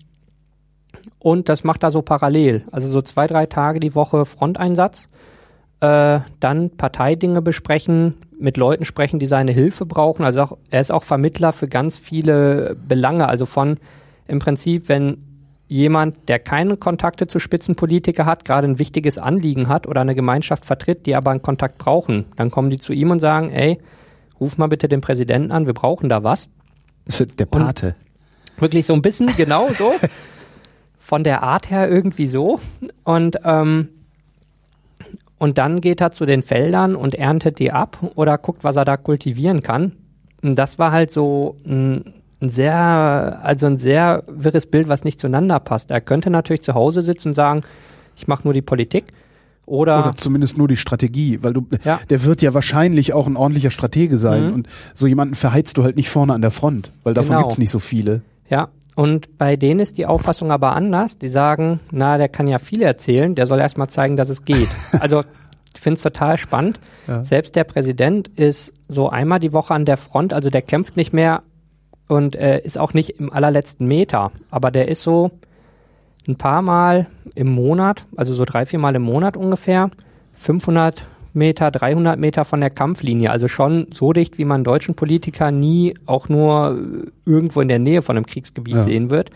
und 1.19 1.51
das 1.51 1.63
macht 1.63 1.83
er 1.83 1.91
so 1.91 2.01
parallel. 2.01 2.65
Also 2.73 2.89
so 2.89 3.03
zwei, 3.03 3.27
drei 3.27 3.45
Tage 3.45 3.81
die 3.81 3.95
Woche 3.95 4.25
Fronteinsatz. 4.25 5.09
Äh, 5.81 6.21
dann 6.41 6.71
Parteidinge 6.71 7.43
besprechen, 7.43 8.15
mit 8.41 8.57
Leuten 8.57 8.87
sprechen, 8.87 9.19
die 9.19 9.27
seine 9.27 9.53
Hilfe 9.53 9.85
brauchen. 9.85 10.25
Also 10.25 10.43
auch, 10.43 10.59
er 10.71 10.81
ist 10.81 10.91
auch 10.91 11.03
Vermittler 11.03 11.53
für 11.53 11.69
ganz 11.69 11.99
viele 11.99 12.77
Belange. 12.89 13.29
Also 13.29 13.45
von 13.45 13.77
im 14.27 14.39
Prinzip, 14.39 14.89
wenn 14.89 15.19
jemand, 15.69 16.31
der 16.31 16.39
keine 16.39 16.79
Kontakte 16.79 17.27
zu 17.27 17.39
Spitzenpolitiker 17.39 18.25
hat, 18.25 18.47
gerade 18.47 18.67
ein 18.67 18.79
wichtiges 18.79 19.19
Anliegen 19.19 19.69
hat 19.69 19.87
oder 19.87 20.01
eine 20.01 20.15
Gemeinschaft 20.15 20.65
vertritt, 20.65 21.05
die 21.05 21.15
aber 21.15 21.31
einen 21.31 21.43
Kontakt 21.43 21.77
brauchen, 21.77 22.25
dann 22.37 22.51
kommen 22.51 22.71
die 22.71 22.79
zu 22.79 22.95
ihm 22.95 23.11
und 23.11 23.21
sagen, 23.21 23.51
ey, 23.51 23.79
ruf 24.41 24.57
mal 24.57 24.69
bitte 24.69 24.89
den 24.89 25.03
Präsidenten 25.03 25.53
an, 25.53 25.67
wir 25.67 25.75
brauchen 25.75 26.09
da 26.09 26.23
was. 26.25 26.49
Das 27.07 27.21
ist 27.21 27.39
der 27.39 27.47
Pate. 27.47 27.95
Und 28.57 28.63
wirklich 28.63 28.87
so 28.87 28.93
ein 28.93 29.03
bisschen, 29.03 29.35
genau 29.37 29.71
so. 29.71 29.93
Von 30.99 31.25
der 31.25 31.43
Art 31.43 31.71
her 31.71 31.89
irgendwie 31.89 32.27
so. 32.27 32.61
Und 33.05 33.39
ähm, 33.45 33.89
und 35.39 35.59
dann 35.59 35.81
geht 35.81 36.01
er 36.01 36.13
zu 36.13 36.25
den 36.25 36.43
Feldern 36.43 36.97
und 36.97 37.15
erntet 37.15 37.59
die 37.59 37.73
ab 37.73 37.99
oder 38.15 38.39
guckt, 38.39 38.65
was 38.65 38.77
er 38.77 38.85
da 38.85 38.97
kultivieren 38.97 39.63
kann. 39.63 39.93
Und 40.43 40.59
das 40.59 40.79
war 40.79 40.93
halt 40.93 41.13
so 41.13 41.57
ein, 41.67 42.15
ein 42.41 42.49
sehr, 42.49 43.41
also 43.43 43.67
ein 43.67 43.79
sehr 43.79 44.25
wirres 44.27 44.67
Bild, 44.67 44.89
was 44.89 45.05
nicht 45.05 45.21
zueinander 45.21 45.61
passt. 45.61 45.91
Er 45.91 46.01
könnte 46.01 46.31
natürlich 46.31 46.63
zu 46.63 46.75
Hause 46.75 47.03
sitzen 47.03 47.29
und 47.29 47.35
sagen, 47.35 47.61
ich 48.17 48.29
mache 48.29 48.45
nur 48.45 48.55
die 48.55 48.63
Politik. 48.63 49.07
Oder, 49.67 49.99
oder 49.99 50.15
zumindest 50.15 50.57
nur 50.57 50.69
die 50.69 50.77
Strategie, 50.77 51.41
weil 51.43 51.53
du, 51.53 51.67
ja. 51.85 51.99
der 52.09 52.23
wird 52.23 52.41
ja 52.41 52.55
wahrscheinlich 52.55 53.13
auch 53.13 53.27
ein 53.27 53.37
ordentlicher 53.37 53.71
Stratege 53.71 54.17
sein 54.17 54.47
mhm. 54.47 54.55
und 54.55 54.69
so 54.95 55.09
jemanden 55.09 55.35
verheizt 55.35 55.77
du 55.77 55.83
halt 55.83 55.97
nicht 55.97 56.09
vorne 56.09 56.35
an 56.35 56.41
der 56.41 56.53
Front, 56.53 56.93
weil 57.03 57.15
davon 57.15 57.31
genau. 57.31 57.43
gibt's 57.43 57.59
nicht 57.59 57.73
so 57.73 57.81
viele. 57.81 58.23
Ja, 58.49 58.69
und 58.95 59.37
bei 59.39 59.57
denen 59.57 59.81
ist 59.81 59.99
die 59.99 60.07
Auffassung 60.07 60.51
aber 60.51 60.75
anders. 60.75 61.19
Die 61.19 61.29
sagen, 61.29 61.81
na, 61.93 62.17
der 62.17 62.29
kann 62.29 62.49
ja 62.49 62.59
viel 62.59 62.81
erzählen, 62.81 63.35
der 63.35 63.47
soll 63.47 63.61
erstmal 63.61 63.89
zeigen, 63.89 64.17
dass 64.17 64.31
es 64.31 64.45
geht. 64.45 64.69
Also 65.01 65.23
ich 65.75 65.81
finde 65.81 65.99
es 65.99 66.03
total 66.03 66.39
spannend. 66.39 66.81
Ja. 67.07 67.23
Selbst 67.23 67.55
der 67.55 67.65
Präsident 67.65 68.29
ist 68.29 68.73
so 68.89 69.11
einmal 69.11 69.39
die 69.39 69.53
Woche 69.53 69.75
an 69.75 69.85
der 69.85 69.99
Front, 69.99 70.33
also 70.33 70.49
der 70.49 70.63
kämpft 70.63 70.97
nicht 70.97 71.13
mehr 71.13 71.43
und 72.09 72.35
äh, 72.35 72.61
ist 72.61 72.79
auch 72.79 72.95
nicht 72.95 73.11
im 73.21 73.33
allerletzten 73.33 73.87
Meter, 73.87 74.33
aber 74.51 74.71
der 74.71 74.89
ist 74.89 75.03
so 75.03 75.33
ein 76.29 76.37
paar 76.37 76.63
Mal 76.63 77.07
im 77.35 77.49
Monat, 77.49 78.05
also 78.17 78.35
so 78.35 78.45
drei, 78.45 78.67
vier 78.67 78.79
Mal 78.79 78.95
im 78.95 79.03
Monat 79.03 79.37
ungefähr, 79.37 79.91
500 80.35 81.05
Meter, 81.37 81.71
300 81.71 82.19
Meter 82.19 82.45
von 82.45 82.61
der 82.61 82.71
Kampflinie. 82.71 83.31
Also 83.31 83.47
schon 83.47 83.89
so 83.93 84.13
dicht, 84.13 84.39
wie 84.39 84.45
man 84.45 84.65
deutschen 84.65 84.95
Politiker 84.95 85.51
nie 85.51 85.95
auch 86.07 86.29
nur 86.29 86.81
irgendwo 87.25 87.61
in 87.61 87.69
der 87.69 87.79
Nähe 87.79 88.03
von 88.03 88.17
einem 88.17 88.27
Kriegsgebiet 88.27 88.77
ja. 88.77 88.83
sehen 88.83 89.11
wird. 89.11 89.31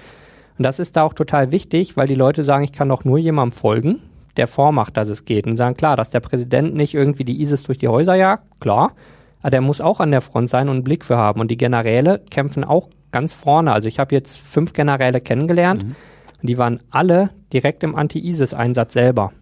Und 0.58 0.64
das 0.64 0.78
ist 0.78 0.96
da 0.96 1.02
auch 1.02 1.14
total 1.14 1.52
wichtig, 1.52 1.96
weil 1.96 2.06
die 2.06 2.14
Leute 2.14 2.42
sagen, 2.42 2.64
ich 2.64 2.72
kann 2.72 2.88
doch 2.88 3.04
nur 3.04 3.19
jemandem 3.19 3.52
folgen, 3.52 4.00
der 4.37 4.46
vormacht, 4.46 4.96
dass 4.96 5.08
es 5.08 5.25
geht. 5.25 5.46
Und 5.46 5.56
sagen, 5.56 5.76
klar, 5.76 5.96
dass 5.96 6.10
der 6.10 6.20
Präsident 6.20 6.75
nicht 6.75 6.94
irgendwie 6.94 7.25
die 7.25 7.40
ISIS 7.40 7.64
durch 7.64 7.78
die 7.78 7.88
Häuser 7.88 8.14
jagt, 8.14 8.44
klar. 8.60 8.92
Aber 9.40 9.50
der 9.50 9.60
muss 9.60 9.81
auch 9.81 10.00
an 10.00 10.10
der 10.10 10.20
Front 10.20 10.50
sein 10.50 10.69
und 10.69 10.76
einen 10.76 10.84
Blick 10.84 11.04
für 11.04 11.16
haben. 11.16 11.40
Und 11.40 11.50
die 11.50 11.56
Generäle 11.56 12.20
kämpfen 12.31 12.64
auch 12.64 12.88
ganz 13.12 13.32
vorne. 13.32 13.72
Also 13.72 13.88
ich 13.88 13.98
habe 13.98 14.14
jetzt 14.14 14.38
fünf 14.38 14.72
Generäle 14.72 15.20
kennengelernt 15.20 15.84
mhm. 15.84 15.96
Und 16.40 16.48
die 16.48 16.58
waren 16.58 16.81
alle 16.90 17.31
direkt 17.52 17.82
im 17.82 17.94
Anti-ISIS-Einsatz 17.94 18.92
selber. 18.92 19.32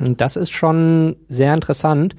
Und 0.00 0.20
das 0.20 0.36
ist 0.36 0.50
schon 0.50 1.16
sehr 1.28 1.54
interessant. 1.54 2.14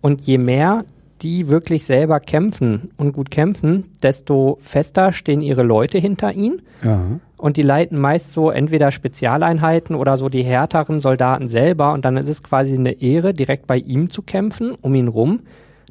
Und 0.00 0.22
je 0.22 0.38
mehr 0.38 0.84
die 1.22 1.48
wirklich 1.48 1.84
selber 1.84 2.18
kämpfen 2.18 2.90
und 2.96 3.12
gut 3.12 3.30
kämpfen, 3.30 3.84
desto 4.02 4.58
fester 4.60 5.12
stehen 5.12 5.40
ihre 5.40 5.62
Leute 5.62 5.98
hinter 5.98 6.32
ihnen. 6.32 6.62
Ja. 6.82 7.00
Und 7.36 7.56
die 7.56 7.62
leiten 7.62 7.98
meist 7.98 8.32
so 8.32 8.50
entweder 8.50 8.90
Spezialeinheiten 8.90 9.94
oder 9.94 10.16
so 10.16 10.28
die 10.28 10.42
härteren 10.42 11.00
Soldaten 11.00 11.48
selber. 11.48 11.92
Und 11.92 12.04
dann 12.04 12.16
ist 12.16 12.28
es 12.28 12.42
quasi 12.42 12.74
eine 12.74 13.00
Ehre, 13.00 13.34
direkt 13.34 13.66
bei 13.66 13.78
ihm 13.78 14.10
zu 14.10 14.22
kämpfen, 14.22 14.72
um 14.80 14.94
ihn 14.94 15.08
rum. 15.08 15.40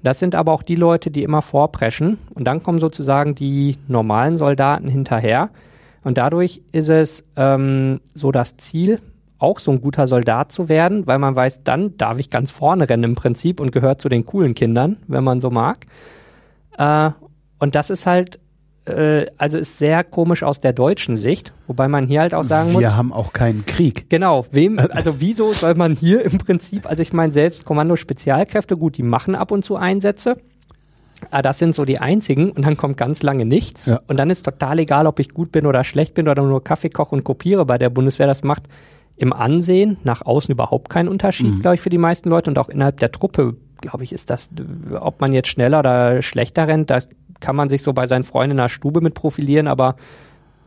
Das 0.03 0.19
sind 0.19 0.35
aber 0.35 0.51
auch 0.51 0.63
die 0.63 0.75
Leute, 0.75 1.11
die 1.11 1.23
immer 1.23 1.41
vorpreschen. 1.41 2.17
Und 2.33 2.45
dann 2.45 2.63
kommen 2.63 2.79
sozusagen 2.79 3.35
die 3.35 3.77
normalen 3.87 4.37
Soldaten 4.37 4.87
hinterher. 4.87 5.49
Und 6.03 6.17
dadurch 6.17 6.61
ist 6.71 6.89
es 6.89 7.23
ähm, 7.35 8.01
so 8.13 8.31
das 8.31 8.57
Ziel, 8.57 8.99
auch 9.41 9.59
so 9.59 9.71
ein 9.71 9.81
guter 9.81 10.07
Soldat 10.07 10.51
zu 10.51 10.69
werden, 10.69 11.07
weil 11.07 11.17
man 11.17 11.35
weiß, 11.35 11.63
dann 11.63 11.97
darf 11.97 12.19
ich 12.19 12.29
ganz 12.29 12.51
vorne 12.51 12.87
rennen 12.87 13.03
im 13.03 13.15
Prinzip 13.15 13.59
und 13.59 13.71
gehört 13.71 13.99
zu 13.99 14.07
den 14.07 14.25
coolen 14.25 14.53
Kindern, 14.53 14.97
wenn 15.07 15.23
man 15.23 15.39
so 15.39 15.49
mag. 15.49 15.85
Äh, 16.77 17.09
und 17.59 17.75
das 17.75 17.89
ist 17.89 18.05
halt, 18.05 18.39
äh, 18.85 19.25
also 19.37 19.57
ist 19.57 19.79
sehr 19.79 20.03
komisch 20.03 20.43
aus 20.43 20.61
der 20.61 20.73
deutschen 20.73 21.17
Sicht, 21.17 21.53
wobei 21.65 21.87
man 21.87 22.05
hier 22.05 22.21
halt 22.21 22.35
auch 22.35 22.43
sagen 22.43 22.69
Wir 22.69 22.73
muss. 22.73 22.81
Wir 22.81 22.95
haben 22.95 23.11
auch 23.13 23.33
keinen 23.33 23.65
Krieg. 23.65 24.09
Genau, 24.09 24.45
wem, 24.51 24.77
also 24.77 25.19
wieso 25.21 25.53
soll 25.53 25.73
man 25.73 25.93
hier 25.93 26.23
im 26.23 26.37
Prinzip, 26.37 26.87
also 26.87 27.01
ich 27.01 27.11
meine 27.13 27.33
selbst 27.33 27.65
Kommando 27.65 27.95
Spezialkräfte, 27.95 28.77
gut, 28.77 28.97
die 28.97 29.03
machen 29.03 29.33
ab 29.33 29.51
und 29.51 29.65
zu 29.65 29.75
Einsätze. 29.75 30.37
Aber 31.29 31.41
das 31.41 31.59
sind 31.59 31.75
so 31.75 31.85
die 31.85 31.99
einzigen 31.99 32.51
und 32.51 32.65
dann 32.65 32.77
kommt 32.77 32.97
ganz 32.97 33.21
lange 33.21 33.45
nichts. 33.45 33.85
Ja. 33.85 34.01
Und 34.07 34.17
dann 34.17 34.29
ist 34.29 34.43
total 34.43 34.79
egal, 34.79 35.07
ob 35.07 35.19
ich 35.19 35.29
gut 35.29 35.51
bin 35.51 35.65
oder 35.65 35.83
schlecht 35.83 36.13
bin 36.13 36.27
oder 36.27 36.41
nur 36.41 36.63
Kaffee 36.63 36.89
koche 36.89 37.15
und 37.15 37.23
kopiere 37.23 37.65
bei 37.65 37.77
der 37.77 37.89
Bundeswehr. 37.89 38.27
Das 38.27 38.43
macht 38.43 38.63
im 39.17 39.33
Ansehen 39.33 39.97
nach 40.03 40.23
außen 40.23 40.51
überhaupt 40.51 40.89
keinen 40.89 41.07
Unterschied, 41.07 41.55
mhm. 41.55 41.59
glaube 41.59 41.75
ich, 41.75 41.81
für 41.81 41.89
die 41.91 41.99
meisten 41.99 42.29
Leute 42.29 42.49
und 42.49 42.57
auch 42.57 42.69
innerhalb 42.69 42.99
der 42.99 43.11
Truppe, 43.11 43.55
glaube 43.79 44.03
ich, 44.03 44.13
ist 44.13 44.31
das, 44.31 44.49
ob 44.99 45.21
man 45.21 45.31
jetzt 45.31 45.49
schneller 45.49 45.79
oder 45.79 46.21
schlechter 46.23 46.67
rennt, 46.67 46.89
da 46.89 47.01
kann 47.39 47.55
man 47.55 47.69
sich 47.69 47.83
so 47.83 47.93
bei 47.93 48.07
seinen 48.07 48.23
Freunden 48.23 48.51
in 48.51 48.57
der 48.57 48.69
Stube 48.69 49.01
mit 49.01 49.13
profilieren, 49.13 49.67
aber 49.67 49.95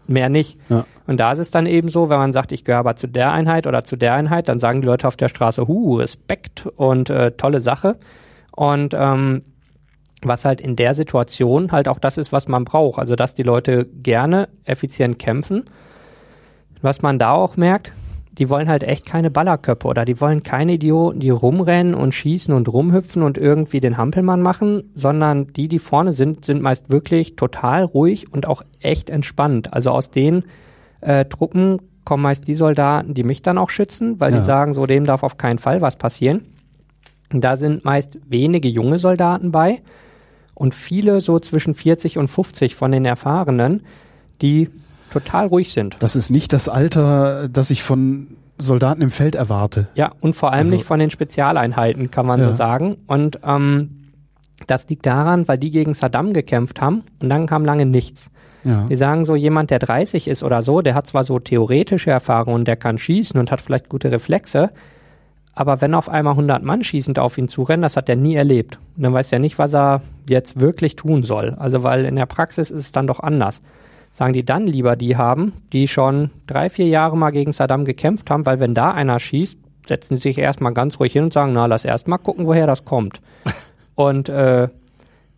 mehr 0.07 0.29
nicht. 0.29 0.59
Ja. 0.69 0.85
Und 1.07 1.19
da 1.19 1.33
ist 1.33 1.39
es 1.39 1.51
dann 1.51 1.67
eben 1.67 1.89
so, 1.89 2.09
wenn 2.11 2.19
man 2.19 2.33
sagt, 2.33 2.53
ich 2.53 2.65
gehöre 2.65 2.81
aber 2.81 2.97
zu 2.97 3.09
der 3.09 3.33
Einheit 3.33 3.67
oder 3.67 3.85
zu 3.85 3.97
der 3.97 4.15
Einheit, 4.15 4.49
dann 4.49 4.59
sagen 4.59 4.81
die 4.81 4.87
Leute 4.87 5.09
auf 5.09 5.17
der 5.17 5.29
Straße, 5.29 5.67
hu, 5.67 5.97
Respekt 5.97 6.67
und 6.77 7.11
äh, 7.11 7.33
tolle 7.33 7.61
Sache. 7.61 7.97
Und 8.53 8.95
ähm, 8.97 9.43
was 10.25 10.45
halt 10.45 10.61
in 10.61 10.77
der 10.77 10.95
Situation 10.95 11.73
halt 11.73 11.89
auch 11.89 11.99
das 11.99 12.17
ist, 12.17 12.33
was 12.33 12.49
man 12.49 12.65
braucht. 12.65 12.99
Also, 12.99 13.17
dass 13.17 13.35
die 13.35 13.43
Leute 13.43 13.87
gerne 13.87 14.49
effizient 14.65 15.19
kämpfen. 15.19 15.65
Was 16.83 17.03
man 17.03 17.19
da 17.19 17.33
auch 17.33 17.57
merkt, 17.57 17.93
die 18.39 18.51
wollen 18.51 18.69
halt 18.69 18.83
echt 18.83 19.07
keine 19.07 19.31
Ballerköpfe 19.31 19.87
oder 19.87 20.05
die 20.05 20.21
wollen 20.21 20.43
keine 20.43 20.75
Idioten, 20.75 21.21
die 21.21 21.31
rumrennen 21.31 21.95
und 21.95 22.15
schießen 22.15 22.53
und 22.53 22.69
rumhüpfen 22.69 23.23
und 23.23 23.39
irgendwie 23.39 23.81
den 23.81 23.97
Hampelmann 23.97 24.43
machen, 24.43 24.91
sondern 24.95 25.47
die, 25.49 25.69
die 25.69 25.79
vorne 25.79 26.13
sind, 26.13 26.45
sind 26.45 26.61
meist 26.61 26.91
wirklich 26.91 27.37
total 27.37 27.85
ruhig 27.85 28.33
und 28.33 28.49
auch 28.49 28.63
echt 28.81 29.09
entspannt. 29.09 29.73
Also 29.73 29.91
aus 29.91 30.11
den 30.11 30.45
äh, 31.01 31.25
Truppen 31.27 31.81
kommen 32.05 32.23
meist 32.23 32.47
die 32.49 32.55
Soldaten, 32.55 33.15
die 33.15 33.25
mich 33.25 33.43
dann 33.43 33.57
auch 33.57 33.71
schützen, 33.71 34.21
weil 34.21 34.33
ja. 34.33 34.39
die 34.39 34.45
sagen, 34.45 34.75
so 34.75 34.87
dem 34.87 35.05
darf 35.05 35.23
auf 35.23 35.39
keinen 35.39 35.59
Fall 35.59 35.81
was 35.81 35.97
passieren. 35.97 36.45
Da 37.31 37.57
sind 37.57 37.85
meist 37.85 38.19
wenige 38.29 38.69
junge 38.69 38.99
Soldaten 38.99 39.53
bei 39.53 39.81
und 40.55 40.75
viele 40.75 41.21
so 41.21 41.39
zwischen 41.41 41.75
40 41.75 42.19
und 42.19 42.29
50 42.29 42.75
von 42.77 42.93
den 42.93 43.05
Erfahrenen, 43.05 43.83
die 44.43 44.71
total 45.13 45.47
ruhig 45.47 45.73
sind. 45.73 45.97
Das 46.01 46.17
ist 46.17 46.31
nicht 46.31 46.53
das 46.53 46.69
Alter, 46.69 47.49
das 47.49 47.71
ich 47.71 47.83
von 47.83 48.37
Soldaten 48.59 49.03
im 49.03 49.11
Feld 49.11 49.35
erwarte. 49.35 49.89
Ja, 49.95 50.13
und 50.21 50.35
vor 50.37 50.51
allem 50.53 50.61
Also- 50.61 50.75
nicht 50.75 50.85
von 50.85 50.99
den 51.01 51.11
Spezialeinheiten, 51.11 52.11
kann 52.11 52.27
man 52.27 52.41
Ja. 52.41 52.47
so 52.47 52.53
sagen. 52.53 52.97
Und 53.07 53.41
ähm, 53.45 54.11
das 54.67 54.89
liegt 54.89 55.07
daran, 55.07 55.47
weil 55.49 55.59
die 55.59 55.71
gegen 55.71 55.95
Saddam 55.95 56.33
gekämpft 56.33 56.81
haben 56.81 57.03
und 57.21 57.29
dann 57.29 57.47
kam 57.47 57.65
lange 57.65 57.87
nichts. 57.87 58.31
Ja. 58.65 58.87
Die 58.89 58.97
sagen 58.97 59.25
so, 59.25 59.35
jemand, 59.37 59.71
der 59.71 59.79
30 59.79 60.27
ist 60.29 60.43
oder 60.43 60.63
so, 60.63 60.81
der 60.81 60.95
hat 60.95 61.07
zwar 61.07 61.23
so 61.25 61.39
theoretische 61.39 62.11
Erfahrungen 62.11 62.55
und 62.61 62.69
der 62.69 62.77
kann 62.77 62.97
schießen 62.97 63.39
und 63.39 63.51
hat 63.51 63.61
vielleicht 63.61 63.89
gute 63.91 64.11
Reflexe, 64.11 64.71
aber 65.55 65.81
wenn 65.83 65.93
auf 65.95 66.09
einmal 66.09 66.35
100 66.35 66.63
Mann 66.63 66.83
schießend 66.83 67.19
auf 67.19 67.37
ihn 67.37 67.49
zurennen, 67.49 67.83
das 67.83 67.97
hat 67.97 68.09
er 68.09 68.17
nie 68.17 68.35
erlebt. 68.37 68.79
Und 68.97 69.03
dann 69.03 69.13
weiß 69.13 69.33
er 69.33 69.39
nicht, 69.39 69.59
was 69.59 69.75
er 69.75 70.01
jetzt 70.29 70.61
wirklich 70.61 70.97
tun 70.97 71.23
soll. 71.23 71.55
Also 71.59 71.83
weil 71.83 72.05
in 72.05 72.17
der 72.17 72.27
Praxis 72.27 72.71
ist 72.71 72.81
es 72.81 72.93
dann 72.93 73.07
doch 73.07 73.21
anders. 73.21 73.61
Sagen 74.13 74.33
die 74.33 74.45
dann 74.45 74.67
lieber 74.67 74.95
die 74.97 75.17
haben, 75.17 75.53
die 75.73 75.89
schon 75.89 76.31
drei, 76.47 76.71
vier 76.71 76.87
Jahre 76.87 77.17
mal 77.17 77.31
gegen 77.31 77.53
Saddam 77.53 77.85
gekämpft 77.85 78.31
haben, 78.31 78.47
weil 78.47 78.61
wenn 78.61 78.75
da 78.75 78.93
einer 78.93 79.19
schießt, 79.19 79.59
setzen 79.89 80.17
sie 80.17 80.23
sich 80.23 80.39
erstmal 80.39 80.73
ganz 80.73 81.01
ruhig 81.01 81.13
hin 81.13 81.25
und 81.25 81.33
sagen, 81.33 81.53
na, 81.53 81.67
lass 81.67 81.85
erst 81.85 82.09
mal 82.09 82.19
gucken, 82.19 82.47
woher 82.47 82.67
das 82.67 82.85
kommt. 82.85 83.21
und 83.95 84.29
äh, 84.29 84.69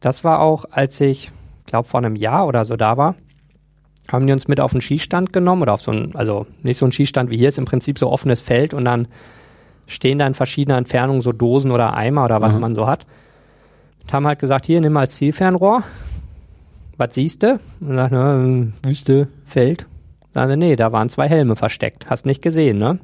das 0.00 0.24
war 0.24 0.40
auch, 0.40 0.66
als 0.70 1.00
ich, 1.00 1.30
glaube 1.64 1.88
vor 1.88 1.98
einem 1.98 2.16
Jahr 2.16 2.46
oder 2.46 2.64
so 2.64 2.76
da 2.76 2.96
war, 2.96 3.14
haben 4.12 4.26
die 4.26 4.32
uns 4.32 4.46
mit 4.46 4.60
auf 4.60 4.72
den 4.72 4.80
Skistand 4.80 5.32
genommen 5.32 5.62
oder 5.62 5.74
auf 5.74 5.82
so 5.82 5.90
ein, 5.90 6.14
also 6.14 6.46
nicht 6.62 6.78
so 6.78 6.86
ein 6.86 6.92
Skistand 6.92 7.30
wie 7.30 7.36
hier, 7.38 7.48
ist 7.48 7.58
im 7.58 7.64
Prinzip 7.64 7.98
so 7.98 8.10
offenes 8.10 8.40
Feld 8.40 8.74
und 8.74 8.84
dann 8.84 9.08
stehen 9.86 10.18
da 10.18 10.26
in 10.26 10.34
verschiedener 10.34 10.78
Entfernung 10.78 11.20
so 11.20 11.32
Dosen 11.32 11.70
oder 11.70 11.94
Eimer 11.94 12.24
oder 12.24 12.40
was 12.40 12.52
Aha. 12.52 12.60
man 12.60 12.74
so 12.74 12.86
hat. 12.86 13.06
Und 14.06 14.12
haben 14.12 14.26
halt 14.28 14.38
gesagt, 14.38 14.66
hier, 14.66 14.80
nimm 14.80 14.92
mal 14.92 15.00
als 15.00 15.16
Zielfernrohr. 15.16 15.82
Was 16.96 17.14
siehst 17.14 17.42
du? 17.42 17.58
Und 17.80 17.96
sagt, 17.96 18.12
äh, 18.12 18.88
Wüste, 18.88 19.26
Feld. 19.44 19.86
Sagt 20.32 20.56
nee, 20.56 20.76
da 20.76 20.92
waren 20.92 21.08
zwei 21.08 21.28
Helme 21.28 21.56
versteckt. 21.56 22.08
Hast 22.08 22.24
nicht 22.24 22.40
gesehen, 22.40 22.78
ne? 22.78 23.00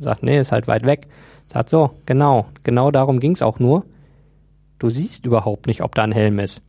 Sagt, 0.00 0.24
nee, 0.24 0.40
ist 0.40 0.50
halt 0.50 0.66
weit 0.66 0.84
weg. 0.84 1.06
Sagt 1.46 1.70
so, 1.70 1.92
genau, 2.06 2.46
genau 2.64 2.90
darum 2.90 3.20
ging's 3.20 3.40
auch 3.40 3.60
nur. 3.60 3.84
Du 4.80 4.90
siehst 4.90 5.26
überhaupt 5.26 5.68
nicht, 5.68 5.80
ob 5.80 5.94
da 5.94 6.02
ein 6.02 6.10
Helm 6.10 6.40
ist. 6.40 6.60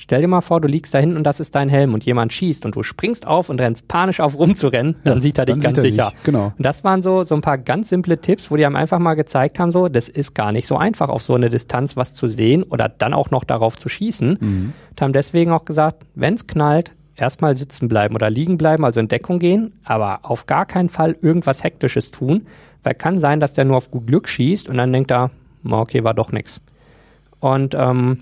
Stell 0.00 0.20
dir 0.20 0.28
mal 0.28 0.42
vor, 0.42 0.60
du 0.60 0.68
liegst 0.68 0.94
da 0.94 0.98
hinten 0.98 1.16
und 1.16 1.24
das 1.24 1.40
ist 1.40 1.56
dein 1.56 1.68
Helm 1.68 1.92
und 1.92 2.04
jemand 2.04 2.32
schießt 2.32 2.64
und 2.64 2.76
du 2.76 2.84
springst 2.84 3.26
auf 3.26 3.48
und 3.48 3.60
rennst 3.60 3.88
panisch 3.88 4.20
auf 4.20 4.38
rumzurennen, 4.38 4.94
dann 5.02 5.20
sieht 5.20 5.38
er 5.38 5.44
dich 5.44 5.58
ganz 5.58 5.76
er 5.76 5.82
sicher. 5.82 6.12
dich, 6.14 6.22
genau. 6.22 6.52
Und 6.56 6.64
das 6.64 6.84
waren 6.84 7.02
so, 7.02 7.24
so 7.24 7.34
ein 7.34 7.40
paar 7.40 7.58
ganz 7.58 7.88
simple 7.88 8.20
Tipps, 8.20 8.48
wo 8.48 8.56
die 8.56 8.64
einem 8.64 8.76
einfach 8.76 9.00
mal 9.00 9.14
gezeigt 9.14 9.58
haben, 9.58 9.72
so, 9.72 9.88
das 9.88 10.08
ist 10.08 10.34
gar 10.34 10.52
nicht 10.52 10.68
so 10.68 10.76
einfach, 10.76 11.08
auf 11.08 11.24
so 11.24 11.34
eine 11.34 11.50
Distanz 11.50 11.96
was 11.96 12.14
zu 12.14 12.28
sehen 12.28 12.62
oder 12.62 12.88
dann 12.88 13.12
auch 13.12 13.32
noch 13.32 13.42
darauf 13.42 13.76
zu 13.76 13.88
schießen. 13.88 14.38
Mhm. 14.40 14.72
Und 14.90 15.02
haben 15.02 15.12
deswegen 15.12 15.50
auch 15.50 15.64
gesagt, 15.64 16.04
wenn's 16.14 16.46
knallt, 16.46 16.92
erstmal 17.16 17.56
sitzen 17.56 17.88
bleiben 17.88 18.14
oder 18.14 18.30
liegen 18.30 18.56
bleiben, 18.56 18.84
also 18.84 19.00
in 19.00 19.08
Deckung 19.08 19.40
gehen, 19.40 19.72
aber 19.84 20.20
auf 20.22 20.46
gar 20.46 20.64
keinen 20.64 20.90
Fall 20.90 21.16
irgendwas 21.20 21.64
Hektisches 21.64 22.12
tun, 22.12 22.46
weil 22.84 22.94
kann 22.94 23.18
sein, 23.18 23.40
dass 23.40 23.54
der 23.54 23.64
nur 23.64 23.76
auf 23.76 23.90
gut 23.90 24.06
Glück 24.06 24.28
schießt 24.28 24.68
und 24.68 24.76
dann 24.76 24.92
denkt 24.92 25.10
er, 25.10 25.32
"Na, 25.64 25.80
okay, 25.80 26.04
war 26.04 26.14
doch 26.14 26.30
nix. 26.30 26.60
Und 27.40 27.74
ähm, 27.74 28.20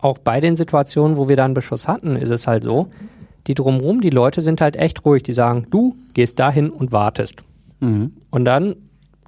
auch 0.00 0.18
bei 0.18 0.40
den 0.40 0.56
Situationen, 0.56 1.16
wo 1.16 1.28
wir 1.28 1.36
dann 1.36 1.54
Beschuss 1.54 1.88
hatten, 1.88 2.16
ist 2.16 2.30
es 2.30 2.46
halt 2.46 2.64
so, 2.64 2.88
die 3.46 3.54
drumherum, 3.54 4.00
die 4.00 4.10
Leute 4.10 4.40
sind 4.40 4.60
halt 4.60 4.76
echt 4.76 5.04
ruhig. 5.04 5.22
Die 5.22 5.32
sagen, 5.32 5.66
du 5.70 5.96
gehst 6.14 6.38
dahin 6.38 6.70
und 6.70 6.92
wartest. 6.92 7.42
Mhm. 7.80 8.12
Und 8.30 8.44
dann 8.44 8.76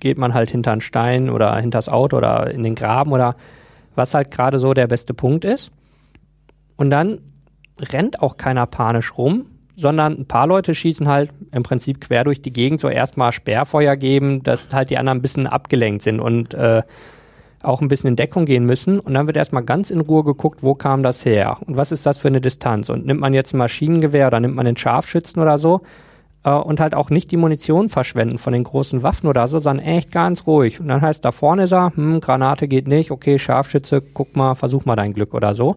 geht 0.00 0.18
man 0.18 0.34
halt 0.34 0.50
hinter 0.50 0.72
einen 0.72 0.80
Stein 0.80 1.30
oder 1.30 1.56
hinters 1.56 1.88
Auto 1.88 2.16
oder 2.16 2.50
in 2.50 2.62
den 2.62 2.74
Graben 2.74 3.12
oder 3.12 3.36
was 3.94 4.14
halt 4.14 4.30
gerade 4.30 4.58
so 4.58 4.74
der 4.74 4.86
beste 4.86 5.14
Punkt 5.14 5.44
ist. 5.44 5.70
Und 6.76 6.90
dann 6.90 7.20
rennt 7.80 8.22
auch 8.22 8.36
keiner 8.36 8.66
panisch 8.66 9.16
rum, 9.18 9.46
sondern 9.76 10.20
ein 10.20 10.26
paar 10.26 10.46
Leute 10.46 10.74
schießen 10.74 11.08
halt 11.08 11.30
im 11.52 11.62
Prinzip 11.62 12.00
quer 12.00 12.24
durch 12.24 12.42
die 12.42 12.52
Gegend, 12.52 12.80
so 12.80 12.88
erstmal 12.88 13.32
Sperrfeuer 13.32 13.96
geben, 13.96 14.42
dass 14.42 14.72
halt 14.72 14.90
die 14.90 14.98
anderen 14.98 15.18
ein 15.18 15.22
bisschen 15.22 15.46
abgelenkt 15.46 16.02
sind 16.02 16.20
und 16.20 16.54
äh, 16.54 16.82
auch 17.62 17.80
ein 17.80 17.88
bisschen 17.88 18.08
in 18.08 18.16
Deckung 18.16 18.44
gehen 18.44 18.64
müssen. 18.64 19.00
Und 19.00 19.14
dann 19.14 19.26
wird 19.26 19.36
erstmal 19.36 19.64
ganz 19.64 19.90
in 19.90 20.00
Ruhe 20.00 20.24
geguckt, 20.24 20.62
wo 20.62 20.74
kam 20.74 21.02
das 21.02 21.24
her 21.24 21.58
und 21.66 21.76
was 21.76 21.92
ist 21.92 22.06
das 22.06 22.18
für 22.18 22.28
eine 22.28 22.40
Distanz. 22.40 22.88
Und 22.88 23.06
nimmt 23.06 23.20
man 23.20 23.34
jetzt 23.34 23.54
ein 23.54 23.58
Maschinengewehr 23.58 24.28
oder 24.28 24.40
nimmt 24.40 24.54
man 24.54 24.66
den 24.66 24.76
Scharfschützen 24.76 25.42
oder 25.42 25.58
so, 25.58 25.82
äh, 26.44 26.50
und 26.50 26.80
halt 26.80 26.94
auch 26.94 27.10
nicht 27.10 27.30
die 27.30 27.36
Munition 27.36 27.88
verschwenden 27.88 28.38
von 28.38 28.52
den 28.52 28.64
großen 28.64 29.02
Waffen 29.02 29.28
oder 29.28 29.48
so, 29.48 29.58
sondern 29.58 29.84
echt 29.84 30.12
ganz 30.12 30.46
ruhig. 30.46 30.80
Und 30.80 30.88
dann 30.88 31.00
heißt 31.00 31.24
da 31.24 31.32
vorne 31.32 31.64
ist 31.64 31.72
er, 31.72 31.92
hm, 31.94 32.20
Granate 32.20 32.68
geht 32.68 32.88
nicht, 32.88 33.10
okay, 33.10 33.38
Scharfschütze, 33.38 34.02
guck 34.02 34.36
mal, 34.36 34.54
versuch 34.54 34.84
mal 34.84 34.96
dein 34.96 35.12
Glück 35.12 35.34
oder 35.34 35.54
so. 35.54 35.76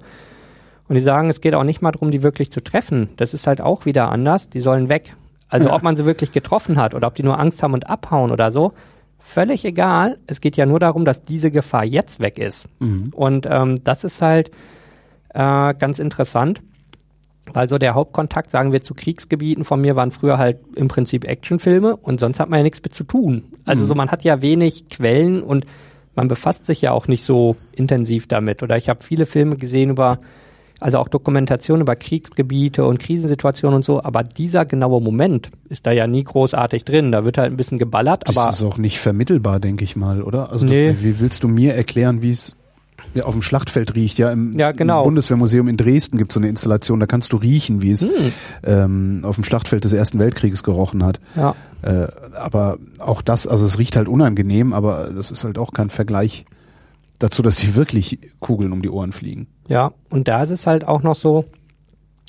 Und 0.87 0.95
die 0.95 1.01
sagen, 1.01 1.29
es 1.29 1.41
geht 1.41 1.55
auch 1.55 1.63
nicht 1.63 1.81
mal 1.81 1.91
darum, 1.91 2.11
die 2.11 2.21
wirklich 2.21 2.51
zu 2.51 2.61
treffen. 2.61 3.09
Das 3.17 3.33
ist 3.33 3.47
halt 3.47 3.61
auch 3.61 3.85
wieder 3.85 4.09
anders. 4.09 4.49
Die 4.49 4.59
sollen 4.59 4.89
weg. 4.89 5.15
Also 5.47 5.71
ob 5.71 5.83
man 5.83 5.95
sie 5.95 6.05
wirklich 6.05 6.31
getroffen 6.31 6.77
hat 6.77 6.93
oder 6.93 7.07
ob 7.07 7.15
die 7.15 7.23
nur 7.23 7.39
Angst 7.39 7.61
haben 7.63 7.73
und 7.73 7.89
abhauen 7.89 8.31
oder 8.31 8.51
so, 8.51 8.71
völlig 9.21 9.63
egal. 9.63 10.17
Es 10.27 10.41
geht 10.41 10.57
ja 10.57 10.65
nur 10.65 10.79
darum, 10.79 11.05
dass 11.05 11.21
diese 11.21 11.51
Gefahr 11.51 11.85
jetzt 11.85 12.19
weg 12.19 12.37
ist. 12.37 12.65
Und 13.15 13.47
ähm, 13.49 13.81
das 13.83 14.03
ist 14.03 14.21
halt 14.21 14.51
äh, 15.33 15.73
ganz 15.73 15.99
interessant. 15.99 16.61
Weil 17.53 17.67
so 17.67 17.77
der 17.77 17.95
Hauptkontakt, 17.95 18.51
sagen 18.51 18.71
wir, 18.71 18.81
zu 18.81 18.93
Kriegsgebieten 18.93 19.63
von 19.63 19.81
mir 19.81 19.95
waren 19.95 20.11
früher 20.11 20.37
halt 20.37 20.59
im 20.75 20.87
Prinzip 20.87 21.25
Actionfilme 21.25 21.95
und 21.95 22.19
sonst 22.19 22.39
hat 22.39 22.49
man 22.49 22.59
ja 22.59 22.63
nichts 22.63 22.81
mit 22.83 22.93
zu 22.93 23.03
tun. 23.03 23.43
Also 23.65 23.85
so 23.85 23.95
man 23.95 24.11
hat 24.11 24.23
ja 24.23 24.41
wenig 24.41 24.89
Quellen 24.89 25.41
und 25.41 25.65
man 26.15 26.27
befasst 26.27 26.65
sich 26.65 26.81
ja 26.81 26.91
auch 26.91 27.07
nicht 27.07 27.23
so 27.23 27.55
intensiv 27.71 28.27
damit. 28.27 28.63
Oder 28.63 28.77
ich 28.77 28.89
habe 28.89 29.03
viele 29.03 29.25
Filme 29.25 29.57
gesehen 29.57 29.89
über, 29.89 30.19
also 30.81 30.97
auch 30.97 31.07
Dokumentationen 31.07 31.81
über 31.81 31.95
Kriegsgebiete 31.95 32.83
und 32.85 32.99
Krisensituationen 32.99 33.75
und 33.77 33.85
so, 33.85 34.03
aber 34.03 34.23
dieser 34.23 34.65
genaue 34.65 34.99
Moment 35.01 35.49
ist 35.69 35.85
da 35.87 35.91
ja 35.91 36.07
nie 36.07 36.23
großartig 36.23 36.83
drin. 36.85 37.11
Da 37.11 37.23
wird 37.23 37.37
halt 37.37 37.51
ein 37.51 37.57
bisschen 37.57 37.77
geballert, 37.79 38.23
Das 38.27 38.37
aber 38.37 38.49
ist 38.49 38.63
auch 38.63 38.77
nicht 38.77 38.99
vermittelbar, 38.99 39.59
denke 39.59 39.83
ich 39.83 39.95
mal, 39.95 40.21
oder? 40.23 40.51
Also 40.51 40.65
Nee. 40.65 40.87
du, 40.91 41.03
wie 41.03 41.19
willst 41.19 41.43
du 41.43 41.47
mir 41.47 41.75
erklären, 41.75 42.21
wie 42.21 42.31
es 42.31 42.55
ja, 43.13 43.23
auf 43.25 43.33
dem 43.33 43.41
Schlachtfeld 43.41 43.95
riecht? 43.95 44.17
Ja, 44.19 44.31
im, 44.31 44.53
Ja, 44.57 44.71
genau. 44.71 44.99
im 44.99 45.05
Bundeswehrmuseum 45.05 45.67
in 45.67 45.77
Dresden 45.77 46.17
gibt 46.17 46.31
es 46.31 46.33
so 46.35 46.39
eine 46.39 46.49
Installation, 46.49 46.99
da 46.99 47.05
kannst 47.07 47.33
du 47.33 47.37
riechen, 47.37 47.81
wie 47.81 47.91
es 47.91 48.01
Hm. 48.03 48.09
ähm, 48.63 49.19
auf 49.23 49.35
dem 49.35 49.43
Schlachtfeld 49.43 49.83
des 49.83 49.93
Ersten 49.93 50.19
Weltkrieges 50.19 50.63
gerochen 50.63 51.03
hat. 51.03 51.19
ja. 51.35 51.55
Äh, 51.83 52.07
aber 52.35 52.77
auch 52.99 53.23
das, 53.23 53.47
also 53.47 53.65
es 53.65 53.79
riecht 53.79 53.97
halt 53.97 54.07
unangenehm, 54.07 54.71
aber 54.71 55.09
das 55.15 55.31
ist 55.31 55.43
halt 55.43 55.57
auch 55.57 55.71
kein 55.73 55.89
Vergleich 55.89 56.45
dazu, 57.23 57.41
dass 57.41 57.57
die 57.57 57.75
wirklich 57.75 58.19
Kugeln 58.39 58.71
um 58.71 58.81
die 58.81 58.89
Ohren 58.89 59.11
fliegen. 59.11 59.47
Ja, 59.67 59.91
und 60.09 60.27
da 60.27 60.41
ist 60.43 60.49
es 60.51 60.67
halt 60.67 60.85
auch 60.87 61.03
noch 61.03 61.15
so, 61.15 61.45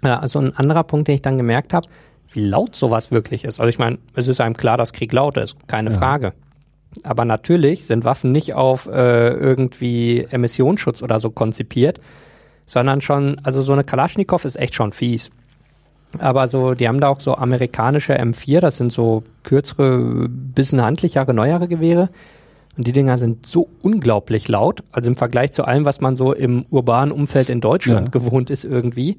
ja, 0.02 0.18
also 0.18 0.38
ein 0.38 0.56
anderer 0.56 0.84
Punkt, 0.84 1.08
den 1.08 1.16
ich 1.16 1.22
dann 1.22 1.38
gemerkt 1.38 1.74
habe, 1.74 1.88
wie 2.32 2.44
laut 2.44 2.74
sowas 2.76 3.10
wirklich 3.10 3.44
ist. 3.44 3.60
Also 3.60 3.68
ich 3.68 3.78
meine, 3.78 3.98
es 4.14 4.28
ist 4.28 4.40
einem 4.40 4.56
klar, 4.56 4.76
dass 4.76 4.92
Krieg 4.92 5.12
laut 5.12 5.36
ist, 5.36 5.56
keine 5.68 5.90
Ja. 5.90 5.98
Frage. 5.98 6.32
Aber 7.04 7.24
natürlich 7.24 7.84
sind 7.84 8.04
Waffen 8.04 8.32
nicht 8.32 8.54
auf 8.54 8.86
äh, 8.86 9.30
irgendwie 9.30 10.26
Emissionsschutz 10.30 11.02
oder 11.02 11.20
so 11.20 11.30
konzipiert, 11.30 11.98
sondern 12.66 13.00
schon, 13.00 13.38
also 13.42 13.62
so 13.62 13.72
eine 13.72 13.84
Kalaschnikow 13.84 14.44
ist 14.44 14.56
echt 14.56 14.74
schon 14.74 14.92
fies. 14.92 15.30
Aber 16.18 16.48
so, 16.48 16.74
die 16.74 16.88
haben 16.88 17.00
da 17.00 17.08
auch 17.08 17.20
so 17.20 17.34
amerikanische 17.36 18.18
M4, 18.18 18.60
das 18.60 18.76
sind 18.76 18.92
so 18.92 19.22
kürzere, 19.42 20.28
bisschen 20.28 20.82
handlichere, 20.82 21.32
neuere 21.32 21.68
Gewehre. 21.68 22.10
Und 22.76 22.86
die 22.86 22.92
Dinger 22.92 23.18
sind 23.18 23.46
so 23.46 23.68
unglaublich 23.82 24.48
laut, 24.48 24.82
also 24.92 25.08
im 25.10 25.16
Vergleich 25.16 25.52
zu 25.52 25.64
allem, 25.64 25.84
was 25.84 26.00
man 26.00 26.16
so 26.16 26.32
im 26.32 26.64
urbanen 26.70 27.12
Umfeld 27.12 27.50
in 27.50 27.60
Deutschland 27.60 28.06
Ja. 28.06 28.10
gewohnt 28.10 28.48
ist 28.48 28.64
irgendwie, 28.64 29.18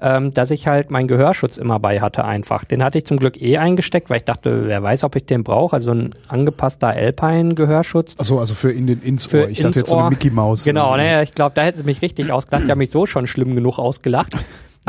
ähm, 0.00 0.32
dass 0.34 0.50
ich 0.50 0.66
halt 0.66 0.90
meinen 0.90 1.06
Gehörschutz 1.08 1.58
immer 1.58 1.78
bei 1.78 2.00
hatte 2.00 2.24
einfach. 2.24 2.64
Den 2.64 2.82
hatte 2.82 2.98
ich 2.98 3.04
zum 3.04 3.16
Glück 3.18 3.40
eh 3.40 3.58
eingesteckt, 3.58 4.10
weil 4.10 4.18
ich 4.18 4.24
dachte, 4.24 4.66
wer 4.66 4.82
weiß, 4.82 5.04
ob 5.04 5.14
ich 5.16 5.26
den 5.26 5.44
brauche. 5.44 5.74
Also 5.74 5.92
ein 5.92 6.14
angepasster 6.28 6.88
Alpine-Gehörschutz. 6.88 8.14
Achso, 8.18 8.38
also 8.38 8.54
für 8.54 8.72
in 8.72 8.86
den 8.86 9.00
ins 9.02 9.32
Ohr. 9.32 9.48
Ich 9.48 9.60
dachte 9.60 9.80
jetzt 9.80 9.90
so 9.90 9.96
eine. 9.96 10.10
Mickey 10.10 10.30
Maus. 10.30 10.64
Genau, 10.64 10.96
ne, 10.96 11.22
ich 11.22 11.34
glaube, 11.34 11.52
da 11.54 11.62
hätten 11.62 11.78
sie 11.78 11.84
mich 11.84 12.02
richtig 12.02 12.32
ausgelacht. 12.32 12.66
Die 12.66 12.70
haben 12.70 12.78
mich 12.78 12.90
so 12.90 13.06
schon 13.06 13.26
schlimm 13.26 13.54
genug 13.54 13.78
ausgelacht. 13.78 14.32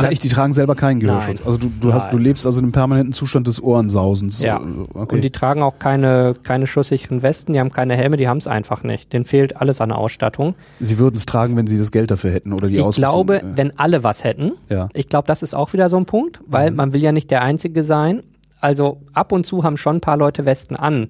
Ach 0.05 0.11
echt, 0.11 0.23
die 0.23 0.29
tragen 0.29 0.53
selber 0.53 0.75
keinen 0.75 0.99
Gehörschutz. 0.99 1.39
Nein. 1.39 1.45
Also 1.47 1.57
du, 1.59 1.71
du 1.79 1.93
hast, 1.93 2.11
du 2.13 2.17
lebst 2.17 2.45
also 2.45 2.59
in 2.59 2.65
einem 2.65 2.71
permanenten 2.71 3.13
Zustand 3.13 3.47
des 3.47 3.61
Ohrensausens. 3.61 4.41
Ja. 4.41 4.61
Okay. 4.93 5.15
Und 5.15 5.21
die 5.21 5.29
tragen 5.31 5.61
auch 5.61 5.79
keine, 5.79 6.35
keine 6.43 6.67
schusssicheren 6.67 7.21
Westen, 7.21 7.53
die 7.53 7.59
haben 7.59 7.71
keine 7.71 7.95
Helme, 7.95 8.17
die 8.17 8.27
haben 8.27 8.37
es 8.37 8.47
einfach 8.47 8.83
nicht. 8.83 9.13
Denen 9.13 9.25
fehlt 9.25 9.57
alles 9.57 9.81
an 9.81 9.89
der 9.89 9.97
Ausstattung. 9.97 10.55
sie 10.79 10.97
würden 10.99 11.15
es 11.15 11.25
tragen, 11.25 11.55
wenn 11.57 11.67
sie 11.67 11.77
das 11.77 11.91
Geld 11.91 12.11
dafür 12.11 12.31
hätten 12.31 12.53
oder 12.53 12.67
die 12.67 12.75
ich 12.75 12.79
Ausrüstung. 12.81 13.03
glaube, 13.03 13.41
äh, 13.41 13.45
wenn 13.55 13.77
alle 13.79 14.03
was 14.03 14.23
hätten, 14.23 14.53
Ja. 14.69 14.89
ich 14.93 15.09
glaube, 15.09 15.27
das 15.27 15.43
ist 15.43 15.53
auch 15.55 15.73
wieder 15.73 15.89
so 15.89 15.97
ein 15.97 16.05
Punkt, 16.05 16.39
weil 16.47 16.71
man 16.71 16.93
will 16.93 17.01
ja 17.01 17.11
nicht 17.11 17.29
der 17.31 17.41
Einzige 17.41 17.83
sein. 17.83 18.23
Also 18.61 19.01
ab 19.13 19.31
und 19.31 19.45
zu 19.45 19.63
haben 19.63 19.77
schon 19.77 19.97
ein 19.97 20.01
paar 20.01 20.17
Leute 20.17 20.45
Westen 20.45 20.75
an. 20.75 21.07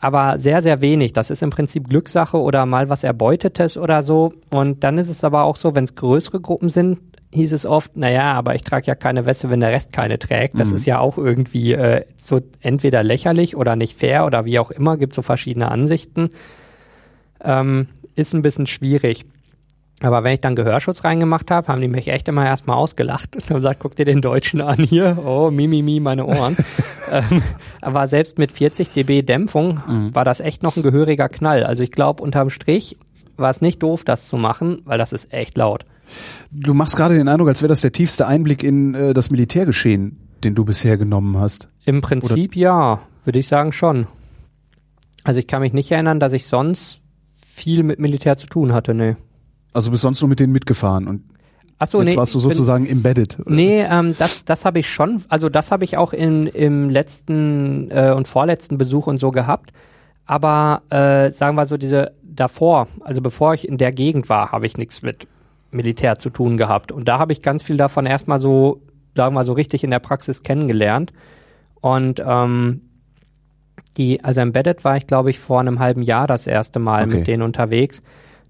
Aber 0.00 0.40
sehr, 0.40 0.62
sehr 0.62 0.80
wenig. 0.80 1.12
Das 1.12 1.30
ist 1.30 1.42
im 1.42 1.50
Prinzip 1.50 1.88
Glückssache 1.88 2.36
oder 2.36 2.66
mal 2.66 2.88
was 2.90 3.04
Erbeutetes 3.04 3.78
oder 3.78 4.02
so. 4.02 4.32
Und 4.50 4.82
dann 4.82 4.98
ist 4.98 5.08
es 5.08 5.22
aber 5.22 5.44
auch 5.44 5.56
so, 5.56 5.76
wenn 5.76 5.84
es 5.84 5.94
größere 5.94 6.40
Gruppen 6.40 6.68
sind, 6.68 6.98
hieß 7.32 7.52
es 7.52 7.66
oft, 7.66 7.96
naja, 7.96 8.32
aber 8.32 8.54
ich 8.54 8.62
trage 8.62 8.86
ja 8.86 8.94
keine 8.94 9.24
Weste, 9.24 9.50
wenn 9.50 9.60
der 9.60 9.70
Rest 9.70 9.92
keine 9.92 10.18
trägt. 10.18 10.58
Das 10.58 10.70
ist 10.70 10.86
ja 10.86 10.98
auch 10.98 11.16
irgendwie 11.16 11.72
äh, 11.72 12.04
so 12.22 12.40
entweder 12.60 13.02
lächerlich 13.02 13.56
oder 13.56 13.74
nicht 13.74 13.98
fair 13.98 14.26
oder 14.26 14.44
wie 14.44 14.58
auch 14.58 14.70
immer, 14.70 14.98
gibt 14.98 15.14
so 15.14 15.22
verschiedene 15.22 15.70
Ansichten. 15.70 16.28
Ähm, 17.42 17.88
ist 18.14 18.34
ein 18.34 18.42
bisschen 18.42 18.66
schwierig. 18.66 19.24
Aber 20.02 20.24
wenn 20.24 20.34
ich 20.34 20.40
dann 20.40 20.56
Gehörschutz 20.56 21.04
reingemacht 21.04 21.50
habe, 21.50 21.68
haben 21.68 21.80
die 21.80 21.88
mich 21.88 22.08
echt 22.08 22.28
immer 22.28 22.44
erstmal 22.44 22.76
ausgelacht 22.76 23.34
und 23.36 23.48
haben 23.48 23.56
gesagt, 23.56 23.80
guck 23.80 23.96
dir 23.96 24.04
den 24.04 24.20
Deutschen 24.20 24.60
an 24.60 24.78
hier, 24.78 25.16
oh, 25.24 25.50
mi, 25.50 25.68
mi, 25.68 25.82
mi, 25.82 26.00
meine 26.00 26.26
Ohren. 26.26 26.56
ähm, 27.10 27.42
aber 27.80 28.08
selbst 28.08 28.38
mit 28.38 28.52
40 28.52 28.90
dB 28.90 29.22
Dämpfung 29.22 29.80
mhm. 29.86 30.14
war 30.14 30.24
das 30.24 30.40
echt 30.40 30.62
noch 30.62 30.76
ein 30.76 30.82
gehöriger 30.82 31.28
Knall. 31.28 31.64
Also 31.64 31.82
ich 31.82 31.92
glaube, 31.92 32.22
unterm 32.22 32.50
Strich 32.50 32.98
war 33.36 33.50
es 33.50 33.60
nicht 33.60 33.82
doof, 33.82 34.04
das 34.04 34.28
zu 34.28 34.36
machen, 34.36 34.82
weil 34.84 34.98
das 34.98 35.12
ist 35.12 35.32
echt 35.32 35.56
laut. 35.56 35.86
Du 36.50 36.74
machst 36.74 36.96
gerade 36.96 37.14
den 37.16 37.28
Eindruck, 37.28 37.48
als 37.48 37.62
wäre 37.62 37.68
das 37.68 37.80
der 37.80 37.92
tiefste 37.92 38.26
Einblick 38.26 38.62
in 38.62 38.94
äh, 38.94 39.14
das 39.14 39.30
Militärgeschehen, 39.30 40.18
den 40.44 40.54
du 40.54 40.64
bisher 40.64 40.98
genommen 40.98 41.38
hast. 41.38 41.68
Im 41.84 42.00
Prinzip 42.00 42.52
Oder? 42.52 42.60
ja, 42.60 43.00
würde 43.24 43.38
ich 43.38 43.48
sagen 43.48 43.72
schon. 43.72 44.06
Also 45.24 45.40
ich 45.40 45.46
kann 45.46 45.62
mich 45.62 45.72
nicht 45.72 45.90
erinnern, 45.90 46.20
dass 46.20 46.32
ich 46.32 46.46
sonst 46.46 47.00
viel 47.34 47.82
mit 47.82 47.98
Militär 47.98 48.36
zu 48.36 48.46
tun 48.46 48.72
hatte, 48.72 48.94
nee. 48.94 49.16
Also 49.72 49.90
bist 49.90 50.02
sonst 50.02 50.20
nur 50.20 50.28
mit 50.28 50.40
denen 50.40 50.52
mitgefahren 50.52 51.06
und 51.06 51.22
Ach 51.78 51.88
so, 51.88 52.00
jetzt 52.00 52.12
nee, 52.12 52.16
warst 52.16 52.32
du 52.34 52.38
sozusagen 52.38 52.84
bin, 52.84 52.92
embedded. 52.92 53.40
Oder? 53.40 53.50
Nee, 53.50 53.82
ähm, 53.82 54.14
das, 54.16 54.44
das 54.44 54.64
habe 54.64 54.78
ich 54.78 54.88
schon, 54.88 55.24
also 55.28 55.48
das 55.48 55.72
habe 55.72 55.84
ich 55.84 55.98
auch 55.98 56.12
in, 56.12 56.46
im 56.46 56.90
letzten 56.90 57.90
äh, 57.90 58.12
und 58.16 58.28
vorletzten 58.28 58.78
Besuch 58.78 59.08
und 59.08 59.18
so 59.18 59.32
gehabt. 59.32 59.72
Aber 60.24 60.82
äh, 60.90 61.30
sagen 61.32 61.56
wir 61.56 61.66
so, 61.66 61.76
diese 61.76 62.12
davor, 62.22 62.86
also 63.00 63.20
bevor 63.20 63.54
ich 63.54 63.66
in 63.66 63.78
der 63.78 63.90
Gegend 63.90 64.28
war, 64.28 64.52
habe 64.52 64.66
ich 64.66 64.76
nichts 64.76 65.02
mit 65.02 65.26
Militär 65.72 66.18
zu 66.18 66.30
tun 66.30 66.56
gehabt. 66.56 66.92
Und 66.92 67.08
da 67.08 67.18
habe 67.18 67.32
ich 67.32 67.42
ganz 67.42 67.62
viel 67.62 67.76
davon 67.76 68.06
erstmal 68.06 68.38
so, 68.38 68.82
sagen 69.14 69.34
wir 69.34 69.44
so, 69.44 69.52
richtig 69.52 69.84
in 69.84 69.90
der 69.90 69.98
Praxis 69.98 70.42
kennengelernt. 70.42 71.12
Und 71.80 72.22
ähm, 72.24 72.82
die, 73.96 74.22
also 74.24 74.40
Embedded 74.40 74.84
war 74.84 74.96
ich, 74.96 75.06
glaube 75.06 75.30
ich, 75.30 75.38
vor 75.38 75.60
einem 75.60 75.78
halben 75.78 76.02
Jahr 76.02 76.26
das 76.26 76.46
erste 76.46 76.78
Mal 76.78 77.04
okay. 77.04 77.16
mit 77.16 77.26
denen 77.26 77.42
unterwegs. 77.42 78.02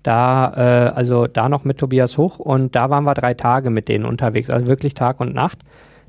Da, 0.03 0.53
äh, 0.57 0.91
also 0.91 1.27
da 1.27 1.49
noch 1.49 1.65
mit 1.65 1.79
Tobias 1.79 2.19
Hoch 2.19 2.39
und 2.39 2.75
da 2.75 2.91
waren 2.91 3.05
wir 3.05 3.15
drei 3.15 3.35
Tage 3.35 3.71
mit 3.71 3.89
denen 3.89 4.05
unterwegs, 4.05 4.51
also 4.51 4.67
wirklich 4.67 4.95
Tag 4.95 5.21
und 5.21 5.33
Nacht. 5.33 5.61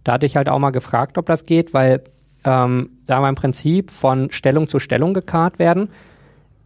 Da 0.03 0.13
hatte 0.13 0.25
ich 0.25 0.35
halt 0.35 0.49
auch 0.49 0.59
mal 0.59 0.71
gefragt, 0.71 1.17
ob 1.17 1.27
das 1.27 1.45
geht, 1.45 1.73
weil 1.73 2.01
ähm, 2.43 2.89
da 3.05 3.21
wir 3.21 3.29
im 3.29 3.35
Prinzip 3.35 3.91
von 3.91 4.31
Stellung 4.31 4.67
zu 4.67 4.79
Stellung 4.79 5.13
gekarrt 5.13 5.59
werden 5.59 5.89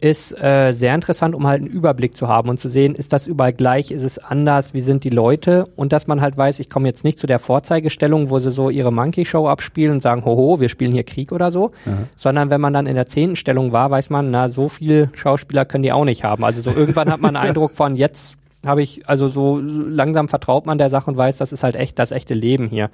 ist 0.00 0.32
äh, 0.40 0.70
sehr 0.72 0.94
interessant, 0.94 1.34
um 1.34 1.46
halt 1.46 1.60
einen 1.60 1.70
Überblick 1.70 2.16
zu 2.16 2.28
haben 2.28 2.48
und 2.48 2.60
zu 2.60 2.68
sehen, 2.68 2.94
ist 2.94 3.12
das 3.12 3.26
überall 3.26 3.52
gleich, 3.52 3.90
ist 3.90 4.04
es 4.04 4.18
anders, 4.18 4.72
wie 4.72 4.80
sind 4.80 5.02
die 5.02 5.10
Leute 5.10 5.66
und 5.74 5.92
dass 5.92 6.06
man 6.06 6.20
halt 6.20 6.36
weiß, 6.36 6.60
ich 6.60 6.70
komme 6.70 6.86
jetzt 6.86 7.02
nicht 7.02 7.18
zu 7.18 7.26
der 7.26 7.40
Vorzeigestellung, 7.40 8.30
wo 8.30 8.38
sie 8.38 8.52
so 8.52 8.70
ihre 8.70 8.92
Monkey 8.92 9.24
Show 9.24 9.48
abspielen 9.48 9.94
und 9.94 10.00
sagen, 10.00 10.24
hoho, 10.24 10.60
wir 10.60 10.68
spielen 10.68 10.92
hier 10.92 11.02
Krieg 11.02 11.32
oder 11.32 11.50
so, 11.50 11.72
ja. 11.84 11.92
sondern 12.16 12.48
wenn 12.50 12.60
man 12.60 12.72
dann 12.72 12.86
in 12.86 12.94
der 12.94 13.06
zehnten 13.06 13.34
Stellung 13.34 13.72
war, 13.72 13.90
weiß 13.90 14.10
man, 14.10 14.30
na, 14.30 14.48
so 14.48 14.68
viel 14.68 15.10
Schauspieler 15.14 15.64
können 15.64 15.82
die 15.82 15.92
auch 15.92 16.04
nicht 16.04 16.22
haben. 16.22 16.44
Also 16.44 16.60
so 16.60 16.76
irgendwann 16.78 17.10
hat 17.10 17.20
man 17.20 17.34
einen 17.34 17.48
Eindruck 17.48 17.72
von, 17.72 17.96
jetzt 17.96 18.36
habe 18.64 18.82
ich, 18.82 19.08
also 19.08 19.26
so 19.26 19.58
langsam 19.60 20.28
vertraut 20.28 20.64
man 20.64 20.78
der 20.78 20.90
Sache 20.90 21.10
und 21.10 21.16
weiß, 21.16 21.38
das 21.38 21.52
ist 21.52 21.64
halt 21.64 21.74
echt 21.74 21.98
das 21.98 22.12
echte 22.12 22.34
Leben 22.34 22.68
hier. 22.68 22.90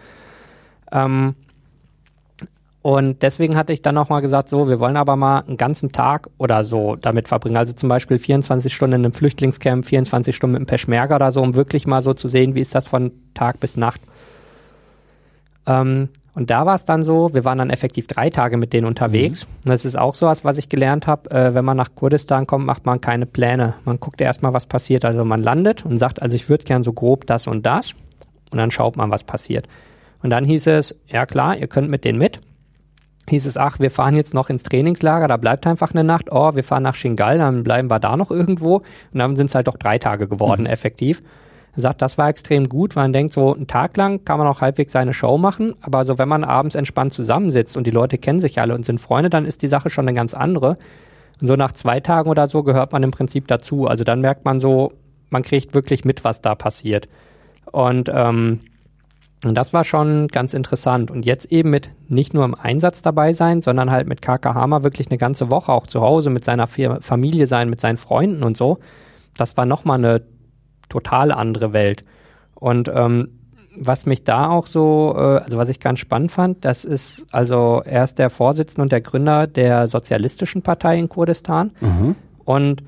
Ähm, 0.90 1.34
und 2.84 3.22
deswegen 3.22 3.56
hatte 3.56 3.72
ich 3.72 3.80
dann 3.80 3.94
nochmal 3.94 4.20
gesagt, 4.20 4.50
so, 4.50 4.68
wir 4.68 4.78
wollen 4.78 4.98
aber 4.98 5.16
mal 5.16 5.38
einen 5.38 5.56
ganzen 5.56 5.90
Tag 5.90 6.28
oder 6.36 6.64
so 6.64 6.96
damit 6.96 7.28
verbringen. 7.28 7.56
Also 7.56 7.72
zum 7.72 7.88
Beispiel 7.88 8.18
24 8.18 8.74
Stunden 8.74 8.96
in 8.96 9.04
einem 9.06 9.14
Flüchtlingscamp, 9.14 9.86
24 9.86 10.36
Stunden 10.36 10.54
im 10.54 10.66
Peschmerga 10.66 11.16
oder 11.16 11.32
so, 11.32 11.40
um 11.40 11.54
wirklich 11.54 11.86
mal 11.86 12.02
so 12.02 12.12
zu 12.12 12.28
sehen, 12.28 12.54
wie 12.54 12.60
ist 12.60 12.74
das 12.74 12.86
von 12.86 13.12
Tag 13.32 13.58
bis 13.58 13.78
Nacht. 13.78 14.02
Ähm, 15.64 16.10
und 16.34 16.50
da 16.50 16.66
war 16.66 16.74
es 16.74 16.84
dann 16.84 17.02
so, 17.02 17.32
wir 17.32 17.46
waren 17.46 17.56
dann 17.56 17.70
effektiv 17.70 18.06
drei 18.06 18.28
Tage 18.28 18.58
mit 18.58 18.74
denen 18.74 18.86
unterwegs. 18.86 19.46
Mhm. 19.46 19.52
Und 19.64 19.70
das 19.70 19.86
ist 19.86 19.96
auch 19.96 20.14
so 20.14 20.26
was, 20.26 20.44
was 20.44 20.58
ich 20.58 20.68
gelernt 20.68 21.06
habe. 21.06 21.30
Äh, 21.30 21.54
wenn 21.54 21.64
man 21.64 21.78
nach 21.78 21.94
Kurdistan 21.94 22.46
kommt, 22.46 22.66
macht 22.66 22.84
man 22.84 23.00
keine 23.00 23.24
Pläne. 23.24 23.76
Man 23.86 23.98
guckt 23.98 24.20
erstmal, 24.20 24.52
was 24.52 24.66
passiert. 24.66 25.06
Also 25.06 25.24
man 25.24 25.42
landet 25.42 25.86
und 25.86 25.98
sagt, 25.98 26.20
also 26.20 26.36
ich 26.36 26.50
würde 26.50 26.64
gern 26.64 26.82
so 26.82 26.92
grob 26.92 27.26
das 27.26 27.46
und 27.46 27.64
das. 27.64 27.94
Und 28.50 28.58
dann 28.58 28.70
schaut 28.70 28.98
man, 28.98 29.10
was 29.10 29.24
passiert. 29.24 29.68
Und 30.22 30.28
dann 30.28 30.44
hieß 30.44 30.66
es, 30.66 30.94
ja 31.06 31.24
klar, 31.24 31.56
ihr 31.56 31.66
könnt 31.66 31.88
mit 31.88 32.04
denen 32.04 32.18
mit 32.18 32.40
hieß 33.28 33.46
es, 33.46 33.56
ach, 33.56 33.80
wir 33.80 33.90
fahren 33.90 34.16
jetzt 34.16 34.34
noch 34.34 34.50
ins 34.50 34.62
Trainingslager, 34.62 35.28
da 35.28 35.36
bleibt 35.36 35.66
einfach 35.66 35.92
eine 35.92 36.04
Nacht. 36.04 36.30
Oh, 36.30 36.54
wir 36.54 36.64
fahren 36.64 36.82
nach 36.82 36.94
Shingal, 36.94 37.38
dann 37.38 37.64
bleiben 37.64 37.90
wir 37.90 37.98
da 37.98 38.16
noch 38.16 38.30
irgendwo. 38.30 38.76
Und 39.12 39.18
dann 39.18 39.36
sind 39.36 39.46
es 39.46 39.54
halt 39.54 39.66
doch 39.66 39.76
drei 39.76 39.98
Tage 39.98 40.28
geworden, 40.28 40.62
mhm. 40.62 40.68
effektiv. 40.68 41.22
Er 41.76 41.82
sagt, 41.82 42.02
das 42.02 42.18
war 42.18 42.28
extrem 42.28 42.68
gut, 42.68 42.94
weil 42.94 43.04
man 43.04 43.12
denkt, 43.12 43.32
so 43.32 43.54
einen 43.54 43.66
Tag 43.66 43.96
lang 43.96 44.24
kann 44.24 44.38
man 44.38 44.46
auch 44.46 44.60
halbwegs 44.60 44.92
seine 44.92 45.12
Show 45.12 45.38
machen, 45.38 45.74
aber 45.80 46.04
so 46.04 46.18
wenn 46.18 46.28
man 46.28 46.44
abends 46.44 46.76
entspannt 46.76 47.12
zusammensitzt 47.12 47.76
und 47.76 47.86
die 47.86 47.90
Leute 47.90 48.16
kennen 48.16 48.38
sich 48.38 48.60
alle 48.60 48.74
und 48.74 48.84
sind 48.84 49.00
Freunde, 49.00 49.28
dann 49.28 49.44
ist 49.44 49.62
die 49.62 49.68
Sache 49.68 49.90
schon 49.90 50.06
eine 50.06 50.14
ganz 50.14 50.34
andere. 50.34 50.76
Und 51.40 51.48
so 51.48 51.56
nach 51.56 51.72
zwei 51.72 51.98
Tagen 51.98 52.30
oder 52.30 52.46
so 52.46 52.62
gehört 52.62 52.92
man 52.92 53.02
im 53.02 53.10
Prinzip 53.10 53.48
dazu. 53.48 53.88
Also 53.88 54.04
dann 54.04 54.20
merkt 54.20 54.44
man 54.44 54.60
so, 54.60 54.92
man 55.30 55.42
kriegt 55.42 55.74
wirklich 55.74 56.04
mit, 56.04 56.22
was 56.22 56.40
da 56.40 56.54
passiert. 56.54 57.08
Und 57.72 58.08
ähm, 58.12 58.60
und 59.46 59.54
das 59.54 59.72
war 59.72 59.84
schon 59.84 60.28
ganz 60.28 60.54
interessant. 60.54 61.10
Und 61.10 61.26
jetzt 61.26 61.46
eben 61.52 61.70
mit 61.70 61.90
nicht 62.08 62.34
nur 62.34 62.44
im 62.44 62.54
Einsatz 62.54 63.02
dabei 63.02 63.34
sein, 63.34 63.62
sondern 63.62 63.90
halt 63.90 64.06
mit 64.06 64.22
KK 64.22 64.54
Hammer 64.54 64.84
wirklich 64.84 65.08
eine 65.08 65.18
ganze 65.18 65.50
Woche 65.50 65.72
auch 65.72 65.86
zu 65.86 66.00
Hause 66.00 66.30
mit 66.30 66.44
seiner 66.44 66.66
Familie 66.66 67.46
sein, 67.46 67.70
mit 67.70 67.80
seinen 67.80 67.96
Freunden 67.96 68.42
und 68.42 68.56
so. 68.56 68.78
Das 69.36 69.56
war 69.56 69.66
nochmal 69.66 69.98
eine 69.98 70.22
total 70.88 71.32
andere 71.32 71.72
Welt. 71.72 72.04
Und 72.54 72.90
ähm, 72.94 73.40
was 73.76 74.06
mich 74.06 74.24
da 74.24 74.48
auch 74.48 74.66
so, 74.66 75.14
äh, 75.16 75.38
also 75.38 75.58
was 75.58 75.68
ich 75.68 75.80
ganz 75.80 75.98
spannend 75.98 76.32
fand, 76.32 76.64
das 76.64 76.84
ist, 76.84 77.26
also 77.32 77.82
er 77.84 78.04
ist 78.04 78.18
der 78.18 78.30
Vorsitzende 78.30 78.82
und 78.82 78.92
der 78.92 79.00
Gründer 79.00 79.46
der 79.46 79.88
Sozialistischen 79.88 80.62
Partei 80.62 80.98
in 80.98 81.08
Kurdistan. 81.08 81.72
Mhm. 81.80 82.14
Und 82.44 82.82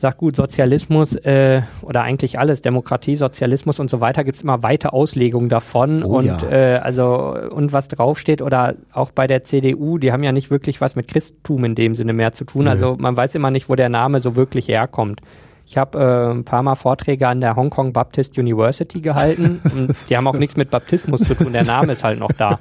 sagt 0.00 0.16
gut, 0.16 0.34
Sozialismus 0.34 1.14
äh, 1.14 1.60
oder 1.82 2.02
eigentlich 2.02 2.38
alles, 2.38 2.62
Demokratie, 2.62 3.16
Sozialismus 3.16 3.78
und 3.78 3.90
so 3.90 4.00
weiter, 4.00 4.24
gibt's 4.24 4.40
immer 4.40 4.62
weite 4.62 4.94
Auslegungen 4.94 5.50
davon 5.50 6.02
oh, 6.02 6.18
und 6.18 6.42
ja. 6.42 6.50
äh, 6.50 6.78
also 6.78 7.36
und 7.50 7.74
was 7.74 7.88
draufsteht 7.88 8.40
oder 8.40 8.76
auch 8.92 9.10
bei 9.10 9.26
der 9.26 9.44
CDU, 9.44 9.98
die 9.98 10.10
haben 10.10 10.22
ja 10.22 10.32
nicht 10.32 10.50
wirklich 10.50 10.80
was 10.80 10.96
mit 10.96 11.06
Christentum 11.06 11.64
in 11.66 11.74
dem 11.74 11.94
Sinne 11.94 12.14
mehr 12.14 12.32
zu 12.32 12.44
tun. 12.44 12.64
Nö. 12.64 12.70
Also 12.70 12.96
man 12.98 13.14
weiß 13.14 13.34
immer 13.34 13.50
nicht, 13.50 13.68
wo 13.68 13.74
der 13.74 13.90
Name 13.90 14.20
so 14.20 14.36
wirklich 14.36 14.68
herkommt. 14.68 15.20
Ich 15.66 15.76
habe 15.76 15.98
äh, 15.98 16.32
ein 16.32 16.44
paar 16.44 16.62
Mal 16.62 16.76
Vorträge 16.76 17.28
an 17.28 17.42
der 17.42 17.54
Hong 17.54 17.68
Kong 17.68 17.92
Baptist 17.92 18.38
University 18.38 19.02
gehalten 19.02 19.60
und 19.76 20.08
die 20.08 20.16
haben 20.16 20.26
auch 20.26 20.38
nichts 20.38 20.56
mit 20.56 20.70
Baptismus 20.70 21.20
zu 21.20 21.34
tun. 21.34 21.52
Der 21.52 21.64
Name 21.64 21.92
ist 21.92 22.04
halt 22.04 22.18
noch 22.18 22.32
da. 22.32 22.58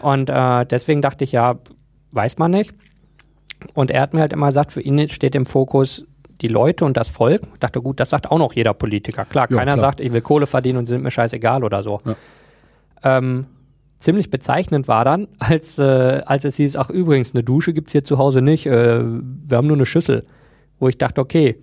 Und 0.00 0.30
äh, 0.30 0.64
deswegen 0.64 1.02
dachte 1.02 1.24
ich, 1.24 1.32
ja, 1.32 1.56
weiß 2.12 2.38
man 2.38 2.52
nicht. 2.52 2.72
Und 3.74 3.90
er 3.90 4.00
hat 4.00 4.14
mir 4.14 4.20
halt 4.20 4.32
immer 4.32 4.48
gesagt, 4.48 4.72
für 4.72 4.80
ihn 4.80 5.08
steht 5.08 5.34
im 5.34 5.44
Fokus 5.44 6.06
die 6.42 6.48
Leute 6.48 6.84
und 6.84 6.96
das 6.96 7.08
Volk. 7.08 7.42
Ich 7.54 7.60
dachte, 7.60 7.80
gut, 7.80 8.00
das 8.00 8.10
sagt 8.10 8.30
auch 8.30 8.38
noch 8.38 8.52
jeder 8.52 8.74
Politiker. 8.74 9.24
Klar, 9.24 9.46
ja, 9.50 9.56
keiner 9.56 9.74
klar. 9.74 9.90
sagt, 9.90 10.00
ich 10.00 10.12
will 10.12 10.20
Kohle 10.20 10.46
verdienen 10.46 10.78
und 10.78 10.86
sind 10.88 11.02
mir 11.02 11.10
scheißegal 11.10 11.64
oder 11.64 11.82
so. 11.82 12.00
Ja. 12.04 12.16
Ähm, 13.04 13.46
ziemlich 13.98 14.30
bezeichnend 14.30 14.88
war 14.88 15.04
dann, 15.04 15.28
als, 15.38 15.78
äh, 15.78 16.20
als 16.26 16.44
es 16.44 16.56
hieß, 16.56 16.76
ach 16.76 16.90
übrigens, 16.90 17.34
eine 17.34 17.44
Dusche 17.44 17.72
gibt's 17.72 17.92
hier 17.92 18.04
zu 18.04 18.18
Hause 18.18 18.42
nicht, 18.42 18.66
äh, 18.66 19.00
wir 19.02 19.56
haben 19.56 19.66
nur 19.66 19.76
eine 19.76 19.86
Schüssel. 19.86 20.26
Wo 20.78 20.88
ich 20.88 20.98
dachte, 20.98 21.20
okay, 21.20 21.56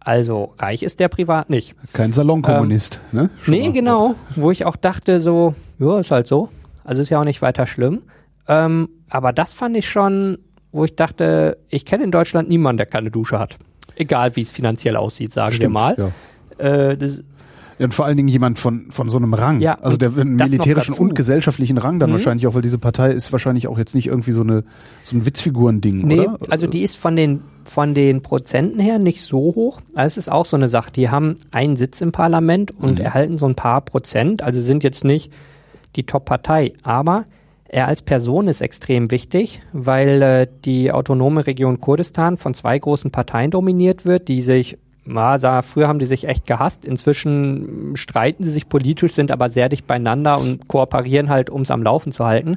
also 0.00 0.54
reich 0.58 0.82
ist 0.82 0.98
der 0.98 1.08
privat 1.08 1.50
nicht. 1.50 1.76
Kein 1.92 2.12
Salonkommunist, 2.12 2.98
ähm, 3.12 3.20
ne? 3.20 3.30
Schon 3.42 3.54
nee, 3.54 3.70
genau. 3.70 4.16
Wo 4.34 4.50
ich 4.50 4.64
auch 4.64 4.74
dachte, 4.74 5.20
so, 5.20 5.54
ja, 5.78 6.00
ist 6.00 6.10
halt 6.10 6.26
so. 6.26 6.48
Also 6.82 7.02
ist 7.02 7.10
ja 7.10 7.20
auch 7.20 7.24
nicht 7.24 7.42
weiter 7.42 7.66
schlimm. 7.66 8.02
Ähm, 8.48 8.88
aber 9.08 9.32
das 9.32 9.52
fand 9.52 9.76
ich 9.76 9.88
schon, 9.88 10.38
wo 10.72 10.84
ich 10.84 10.96
dachte, 10.96 11.58
ich 11.68 11.84
kenne 11.84 12.02
in 12.02 12.10
Deutschland 12.10 12.48
niemanden, 12.48 12.78
der 12.78 12.86
keine 12.86 13.10
Dusche 13.12 13.38
hat 13.38 13.56
egal 13.98 14.36
wie 14.36 14.40
es 14.40 14.50
finanziell 14.50 14.96
aussieht, 14.96 15.32
sagen 15.32 15.52
Stimmt, 15.52 15.74
wir 15.74 15.80
mal. 15.80 16.12
Ja. 16.58 16.64
Äh, 16.64 16.96
das, 16.96 17.22
ja, 17.78 17.84
und 17.84 17.94
vor 17.94 18.06
allen 18.06 18.16
Dingen 18.16 18.28
jemand 18.28 18.58
von, 18.58 18.90
von 18.90 19.08
so 19.08 19.18
einem 19.18 19.34
Rang. 19.34 19.60
Ja, 19.60 19.78
also 19.80 19.96
der 19.96 20.10
militärischen 20.10 20.94
und 20.94 21.14
gesellschaftlichen 21.14 21.78
Rang 21.78 22.00
dann 22.00 22.10
mhm. 22.10 22.14
wahrscheinlich 22.14 22.46
auch, 22.48 22.54
weil 22.54 22.62
diese 22.62 22.78
Partei 22.78 23.12
ist 23.12 23.30
wahrscheinlich 23.30 23.68
auch 23.68 23.78
jetzt 23.78 23.94
nicht 23.94 24.08
irgendwie 24.08 24.32
so 24.32 24.42
eine 24.42 24.64
so 25.04 25.16
ein 25.16 25.24
Witzfigurending, 25.24 26.06
nee, 26.06 26.20
oder? 26.20 26.38
Also 26.50 26.66
die 26.66 26.82
ist 26.82 26.96
von 26.96 27.14
den 27.14 27.42
von 27.64 27.94
den 27.94 28.22
Prozenten 28.22 28.80
her 28.80 28.98
nicht 28.98 29.22
so 29.22 29.38
hoch. 29.38 29.80
Es 29.94 30.16
ist 30.16 30.30
auch 30.30 30.46
so 30.46 30.56
eine 30.56 30.68
Sache. 30.68 30.90
Die 30.90 31.10
haben 31.10 31.36
einen 31.50 31.76
Sitz 31.76 32.00
im 32.00 32.12
Parlament 32.12 32.72
und 32.72 32.98
mhm. 32.98 33.04
erhalten 33.04 33.36
so 33.36 33.46
ein 33.46 33.54
paar 33.54 33.82
Prozent. 33.82 34.42
Also 34.42 34.60
sind 34.60 34.82
jetzt 34.82 35.04
nicht 35.04 35.30
die 35.94 36.04
Top-Partei. 36.04 36.72
Aber 36.82 37.26
er 37.68 37.86
als 37.86 38.02
Person 38.02 38.48
ist 38.48 38.62
extrem 38.62 39.10
wichtig, 39.10 39.60
weil 39.72 40.22
äh, 40.22 40.46
die 40.64 40.90
autonome 40.90 41.46
Region 41.46 41.80
Kurdistan 41.80 42.38
von 42.38 42.54
zwei 42.54 42.78
großen 42.78 43.10
Parteien 43.10 43.50
dominiert 43.50 44.06
wird, 44.06 44.28
die 44.28 44.40
sich, 44.40 44.78
na, 45.04 45.62
früher 45.62 45.86
haben 45.86 45.98
die 45.98 46.06
sich 46.06 46.26
echt 46.26 46.46
gehasst, 46.46 46.86
inzwischen 46.86 47.94
streiten 47.94 48.42
sie 48.42 48.50
sich 48.50 48.70
politisch, 48.70 49.12
sind 49.12 49.30
aber 49.30 49.50
sehr 49.50 49.68
dicht 49.68 49.86
beieinander 49.86 50.38
und 50.38 50.66
kooperieren 50.66 51.28
halt, 51.28 51.50
um 51.50 51.62
es 51.62 51.70
am 51.70 51.82
Laufen 51.82 52.10
zu 52.12 52.24
halten. 52.24 52.56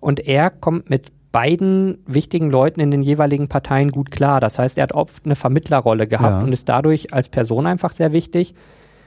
Und 0.00 0.20
er 0.20 0.50
kommt 0.50 0.88
mit 0.88 1.12
beiden 1.30 1.98
wichtigen 2.06 2.50
Leuten 2.50 2.80
in 2.80 2.90
den 2.90 3.02
jeweiligen 3.02 3.48
Parteien 3.48 3.90
gut 3.90 4.10
klar. 4.10 4.40
Das 4.40 4.58
heißt, 4.58 4.78
er 4.78 4.84
hat 4.84 4.92
oft 4.92 5.26
eine 5.26 5.34
Vermittlerrolle 5.34 6.06
gehabt 6.06 6.38
ja. 6.38 6.42
und 6.42 6.52
ist 6.52 6.68
dadurch 6.68 7.12
als 7.12 7.28
Person 7.28 7.66
einfach 7.66 7.92
sehr 7.92 8.12
wichtig. 8.12 8.54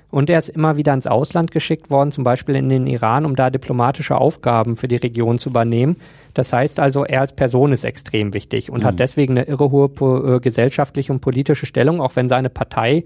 Und 0.09 0.29
er 0.29 0.39
ist 0.39 0.49
immer 0.49 0.77
wieder 0.77 0.93
ins 0.93 1.05
Ausland 1.07 1.51
geschickt 1.51 1.89
worden, 1.89 2.11
zum 2.11 2.23
Beispiel 2.23 2.55
in 2.55 2.69
den 2.69 2.87
Iran, 2.87 3.25
um 3.25 3.35
da 3.35 3.49
diplomatische 3.49 4.17
Aufgaben 4.17 4.77
für 4.77 4.87
die 4.87 4.95
Region 4.95 5.37
zu 5.37 5.49
übernehmen. 5.49 5.97
Das 6.33 6.53
heißt 6.53 6.79
also, 6.79 7.03
er 7.03 7.21
als 7.21 7.33
Person 7.33 7.73
ist 7.73 7.83
extrem 7.83 8.33
wichtig 8.33 8.71
und 8.71 8.83
mhm. 8.83 8.85
hat 8.85 8.99
deswegen 8.99 9.37
eine 9.37 9.47
irre 9.47 9.69
hohe 9.71 10.35
äh, 10.35 10.39
gesellschaftliche 10.39 11.11
und 11.11 11.19
politische 11.19 11.65
Stellung, 11.65 11.99
auch 11.99 12.15
wenn 12.15 12.29
seine 12.29 12.49
Partei 12.49 13.03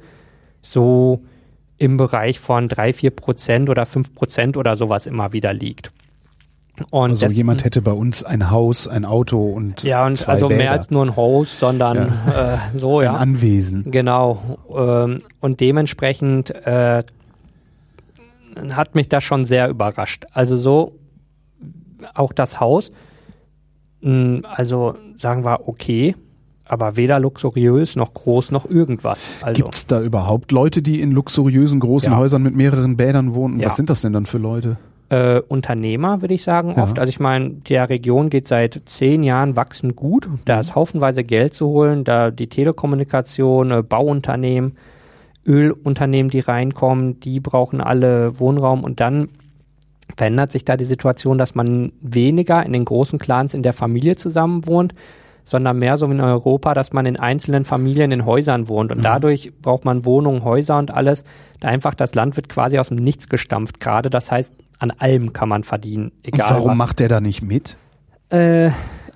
so 0.61 1.23
im 1.77 1.97
Bereich 1.97 2.39
von 2.39 2.67
drei, 2.67 2.93
vier 2.93 3.09
Prozent 3.09 3.69
oder 3.69 3.87
fünf 3.87 4.13
Prozent 4.13 4.55
oder 4.55 4.75
sowas 4.75 5.07
immer 5.07 5.33
wieder 5.33 5.53
liegt. 5.53 5.91
Und 6.89 7.11
also 7.11 7.27
jemand 7.27 7.63
hätte 7.63 7.81
bei 7.81 7.91
uns 7.91 8.23
ein 8.23 8.49
Haus, 8.49 8.87
ein 8.87 9.05
Auto 9.05 9.51
und 9.51 9.83
ja 9.83 10.05
und 10.05 10.27
also 10.27 10.47
Bäder. 10.47 10.57
mehr 10.57 10.71
als 10.71 10.91
nur 10.91 11.05
ein 11.05 11.15
Haus, 11.15 11.59
sondern 11.59 12.13
ja. 12.27 12.53
äh, 12.55 12.57
so 12.77 13.01
ja 13.01 13.11
ein 13.11 13.17
Anwesen. 13.17 13.91
Genau 13.91 14.57
ähm, 14.75 15.21
und 15.39 15.59
dementsprechend 15.59 16.51
äh, 16.65 17.03
hat 18.71 18.95
mich 18.95 19.09
das 19.09 19.23
schon 19.23 19.45
sehr 19.45 19.69
überrascht. 19.69 20.25
Also 20.33 20.55
so 20.55 20.93
auch 22.13 22.33
das 22.33 22.59
Haus, 22.59 22.91
mh, 24.01 24.47
also 24.47 24.95
sagen 25.17 25.45
wir 25.45 25.67
okay, 25.67 26.15
aber 26.65 26.95
weder 26.95 27.19
luxuriös 27.19 27.95
noch 27.97 28.13
groß 28.13 28.51
noch 28.51 28.65
irgendwas. 28.65 29.27
Also, 29.41 29.61
Gibt 29.63 29.75
es 29.75 29.87
da 29.87 30.01
überhaupt 30.01 30.51
Leute, 30.53 30.81
die 30.81 31.01
in 31.01 31.11
luxuriösen 31.11 31.81
großen 31.81 32.13
Ja. 32.13 32.17
Häusern 32.17 32.41
mit 32.43 32.55
mehreren 32.55 32.95
Bädern 32.95 33.33
wohnen? 33.33 33.59
Ja. 33.59 33.65
Was 33.65 33.75
sind 33.75 33.89
das 33.89 34.01
denn 34.01 34.13
dann 34.13 34.25
für 34.25 34.37
Leute? 34.37 34.77
Äh, 35.11 35.41
Unternehmer, 35.47 36.21
würde 36.21 36.33
ich 36.33 36.41
sagen, 36.43 36.75
Ja. 36.77 36.83
oft. 36.83 36.97
Also 36.97 37.09
ich 37.09 37.19
meine, 37.19 37.49
der 37.67 37.89
Region 37.89 38.29
geht 38.29 38.47
seit 38.47 38.81
zehn 38.85 39.23
Jahren 39.23 39.57
wachsend 39.57 39.95
gut. 39.97 40.29
Da 40.45 40.59
ist 40.59 40.73
haufenweise 40.73 41.23
Geld 41.25 41.53
zu 41.53 41.67
holen, 41.67 42.03
da 42.05 42.31
die 42.31 42.47
Telekommunikation, 42.47 43.71
äh, 43.71 43.83
Bauunternehmen, 43.83 44.77
Ölunternehmen, 45.45 46.29
die 46.29 46.39
reinkommen, 46.39 47.19
die 47.19 47.39
brauchen 47.39 47.81
alle 47.81 48.39
Wohnraum 48.39 48.83
und 48.83 48.99
dann 48.99 49.29
verändert 50.15 50.51
sich 50.51 50.65
da 50.65 50.77
die 50.77 50.85
Situation, 50.85 51.37
dass 51.37 51.55
man 51.55 51.91
weniger 52.01 52.65
in 52.65 52.73
den 52.73 52.85
großen 52.85 53.17
Clans 53.19 53.53
in 53.53 53.63
der 53.63 53.73
Familie 53.73 54.15
zusammen 54.17 54.65
wohnt, 54.67 54.93
sondern 55.45 55.79
mehr 55.79 55.97
so 55.97 56.07
wie 56.09 56.13
in 56.13 56.21
Europa, 56.21 56.73
dass 56.73 56.93
man 56.93 57.05
in 57.05 57.17
einzelnen 57.17 57.65
Familien 57.65 58.11
in 58.11 58.25
Häusern 58.25 58.67
wohnt. 58.69 58.91
Und 58.91 58.99
Mhm. 58.99 59.03
dadurch 59.03 59.51
braucht 59.61 59.83
man 59.85 60.05
Wohnungen, 60.05 60.43
Häuser 60.43 60.77
und 60.77 60.93
alles. 60.93 61.23
Da 61.59 61.69
einfach 61.69 61.95
das 61.95 62.13
Land 62.13 62.35
wird 62.35 62.49
quasi 62.49 62.77
aus 62.77 62.89
dem 62.89 62.97
Nichts 62.97 63.27
gestampft 63.29 63.79
gerade. 63.79 64.09
Das 64.09 64.31
heißt, 64.31 64.53
an 64.81 64.91
allem 64.97 65.31
kann 65.31 65.47
man 65.47 65.63
verdienen, 65.63 66.05
Und 66.05 66.27
egal 66.33 66.49
warum 66.55 66.71
was. 66.71 66.77
macht 66.77 66.99
der 66.99 67.07
da 67.07 67.21
nicht 67.21 67.41
mit? 67.43 67.77
äh, 68.31 68.69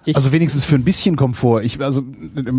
ich, 0.07 0.15
Also 0.15 0.31
wenigstens 0.31 0.63
für 0.65 0.75
ein 0.75 0.83
bisschen 0.83 1.15
Komfort. 1.15 1.61
Ich, 1.63 1.81
also 1.81 2.03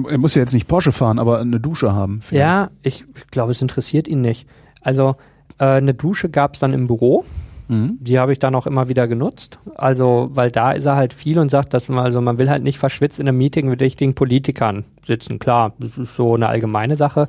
er 0.09 0.19
muss 0.19 0.35
ja 0.35 0.43
jetzt 0.43 0.53
nicht 0.53 0.67
Porsche 0.67 0.91
fahren, 0.91 1.21
aber 1.21 1.39
eine 1.39 1.61
Dusche 1.61 1.95
haben. 1.95 2.21
vielleicht. 2.21 2.41
ja, 2.41 2.71
ich 2.83 3.05
glaube, 3.31 3.53
es 3.53 3.63
interessiert 3.63 4.09
ihn 4.09 4.21
nicht. 4.21 4.49
Also 4.81 5.15
äh, 5.59 5.65
eine 5.67 5.95
Dusche 5.95 6.29
gab 6.29 6.55
es 6.55 6.61
dann 6.61 6.73
im 6.73 6.89
Büro. 6.89 7.25
Mhm. 7.69 7.99
Die 8.01 8.19
habe 8.19 8.33
ich 8.33 8.41
dann 8.41 8.57
auch 8.57 8.67
immer 8.67 8.89
wieder 8.89 9.07
genutzt. 9.07 9.61
Also, 9.77 10.29
weil 10.33 10.51
da 10.51 10.73
ist 10.73 10.87
er 10.87 10.97
halt 10.97 11.13
viel 11.15 11.39
und 11.39 11.49
sagt, 11.51 11.73
dass 11.75 11.89
man, 11.89 12.01
also 12.05 12.21
man 12.21 12.39
will 12.41 12.51
halt 12.51 12.65
nicht 12.65 12.79
verschwitzt 12.79 13.21
in 13.21 13.29
einem 13.29 13.39
Meeting 13.39 13.69
mit 13.69 13.81
richtigen 13.81 14.15
Politikern 14.15 14.85
sitzen. 15.05 15.39
Klar, 15.39 15.73
das 15.79 15.97
ist 15.99 16.17
so 16.17 16.35
eine 16.35 16.49
allgemeine 16.49 16.97
Sache. 16.97 17.29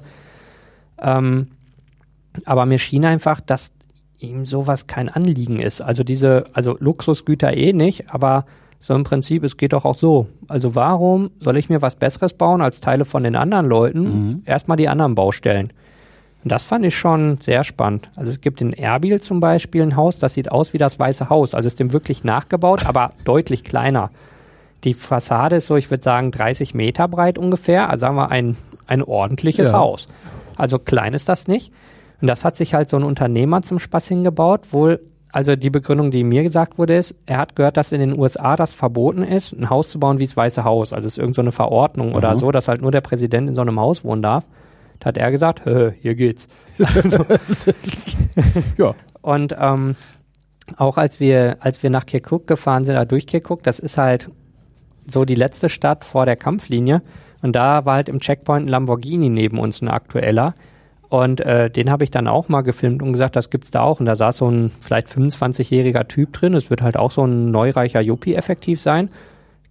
Ähm, 1.00 1.48
aber 2.46 2.66
mir 2.66 2.80
schien 2.80 3.06
einfach, 3.06 3.40
dass 3.42 3.72
ihm 4.20 4.46
sowas 4.46 4.88
kein 4.88 5.10
Anliegen 5.10 5.60
ist. 5.60 5.82
Also 5.82 6.04
diese, 6.04 6.46
also 6.54 6.78
Luxusgüter 6.80 7.56
eh 7.56 7.74
nicht, 7.74 8.14
aber 8.14 8.46
so 8.80 8.94
im 8.94 9.04
Prinzip, 9.04 9.44
es 9.44 9.58
geht 9.58 9.74
doch 9.74 9.86
auch 9.86 9.98
so. 9.98 10.28
Also 10.48 10.76
warum 10.76 11.32
soll 11.40 11.58
ich 11.58 11.70
mir 11.70 11.82
was 11.82 11.96
Besseres 11.96 12.34
bauen 12.34 12.62
als 12.62 12.80
Teile 12.82 13.06
von 13.06 13.24
den 13.24 13.36
anderen 13.36 13.68
Leuten? 13.68 14.02
Mhm. 14.02 14.44
Erstmal 14.46 14.78
die 14.78 14.88
anderen 14.90 15.16
Baustellen. 15.16 15.72
Und 16.44 16.52
das 16.52 16.64
fand 16.64 16.86
ich 16.86 16.98
schon 16.98 17.40
sehr 17.42 17.64
spannend. 17.64 18.10
Also 18.16 18.32
es 18.32 18.40
gibt 18.42 18.62
in 18.62 18.74
Erbil 18.74 19.20
zum 19.22 19.40
Beispiel 19.40 19.82
ein 19.82 19.96
Haus, 19.96 20.20
das 20.20 20.36
sieht 20.36 20.52
aus 20.52 20.74
wie 20.74 20.78
das 20.78 21.00
Weiße 21.00 21.30
Haus. 21.30 21.54
Also 21.54 21.68
ist 21.68 21.80
dem 21.80 21.92
wirklich 21.94 22.24
nachgebaut, 22.24 22.86
aber 22.86 23.10
deutlich 23.26 23.64
kleiner. 23.64 24.12
Die 24.84 24.94
Fassade 24.94 25.56
ist 25.58 25.66
so, 25.68 25.76
ich 25.76 25.90
würde 25.90 26.04
sagen, 26.04 26.32
30 26.32 26.76
Meter 26.76 27.08
breit 27.08 27.38
ungefähr. 27.40 27.90
Also 27.90 28.02
sagen 28.02 28.16
wir 28.16 28.30
ein, 28.30 28.56
ein 28.86 29.02
ordentliches 29.04 29.72
Ja. 29.72 29.80
Haus. 29.80 30.08
Also 30.56 30.78
klein 30.80 31.14
ist 31.14 31.28
das 31.28 31.48
nicht. 31.48 31.72
Und 32.22 32.28
das 32.28 32.44
hat 32.44 32.56
sich 32.56 32.74
halt 32.74 32.90
so 32.90 32.98
ein 32.98 33.04
Unternehmer 33.04 33.62
zum 33.62 33.80
Spaß 33.80 34.08
hingebaut. 34.08 34.68
Wohl, 34.72 35.00
also 35.32 35.56
die 35.56 35.70
Begründung, 35.70 36.12
die 36.12 36.24
mir 36.24 36.44
gesagt 36.44 36.78
wurde, 36.78 36.96
ist, 36.96 37.16
er 37.26 37.38
hat 37.38 37.56
gehört, 37.56 37.78
dass 37.78 37.92
in 37.92 38.00
den 38.00 38.18
USA 38.18 38.56
das 38.56 38.74
verboten 38.74 39.24
ist, 39.24 39.54
ein 39.54 39.70
Haus 39.70 39.90
zu 39.90 40.00
bauen 40.00 40.20
wie 40.20 40.26
das 40.26 40.36
Weiße 40.36 40.64
Haus. 40.64 40.94
Also 40.94 41.06
es 41.06 41.14
ist 41.14 41.18
irgendeine 41.18 41.36
so 41.36 41.42
eine 41.42 41.52
Verordnung 41.52 42.16
oder 42.16 42.30
Aha. 42.30 42.38
so, 42.38 42.52
dass 42.52 42.68
halt 42.68 42.82
nur 42.82 42.92
der 42.92 43.02
Präsident 43.02 43.48
in 43.48 43.56
so 43.56 43.62
einem 43.62 43.80
Haus 43.80 44.04
wohnen 44.04 44.22
darf. 44.22 44.46
Da 45.00 45.10
hat 45.10 45.18
er 45.18 45.30
gesagt, 45.30 45.66
"Hö, 45.66 45.92
hier 46.00 46.16
geht's. 46.16 46.48
Ja. 48.78 48.96
Und 49.22 49.56
ähm, 49.60 49.96
auch 50.76 50.98
als 50.98 51.20
wir, 51.20 51.58
als 51.60 51.82
wir 51.84 51.90
nach 51.90 52.06
Kirkuk 52.06 52.48
gefahren 52.48 52.84
sind, 52.84 52.96
oder 52.96 53.06
durch 53.06 53.28
Kirkuk, 53.28 53.64
das 53.64 53.80
ist 53.80 53.98
halt 53.98 54.30
so 55.12 55.26
die 55.26 55.36
letzte 55.36 55.70
Stadt 55.70 56.04
vor 56.06 56.26
der 56.26 56.36
Kampflinie. 56.36 57.02
Und 57.42 57.56
da 57.56 57.86
war 57.86 57.96
halt 57.96 58.10
im 58.10 58.20
Checkpoint 58.20 58.66
ein 58.66 58.70
Lamborghini 58.70 59.30
neben 59.30 59.60
uns, 59.60 59.82
ein 59.82 59.88
aktueller. 59.88 60.54
Und 61.10 61.40
äh, 61.42 61.70
den 61.70 61.90
habe 61.90 62.04
ich 62.04 62.12
dann 62.12 62.28
auch 62.28 62.50
mal 62.50 62.62
gefilmt 62.62 63.02
und 63.02 63.14
gesagt, 63.14 63.36
das 63.38 63.50
gibt's 63.50 63.72
da 63.72 63.82
auch. 63.82 64.00
Und 64.02 64.06
da 64.08 64.16
saß 64.18 64.38
so 64.38 64.50
ein 64.52 64.72
vielleicht 64.82 65.08
25-jähriger 65.08 66.08
Typ 66.08 66.34
drin. 66.34 66.54
Es 66.54 66.70
wird 66.70 66.82
halt 66.82 66.98
auch 66.98 67.12
so 67.12 67.24
ein 67.24 67.50
neureicher 67.50 68.02
Yuppie 68.02 68.36
effektiv 68.36 68.82
sein. 68.82 69.10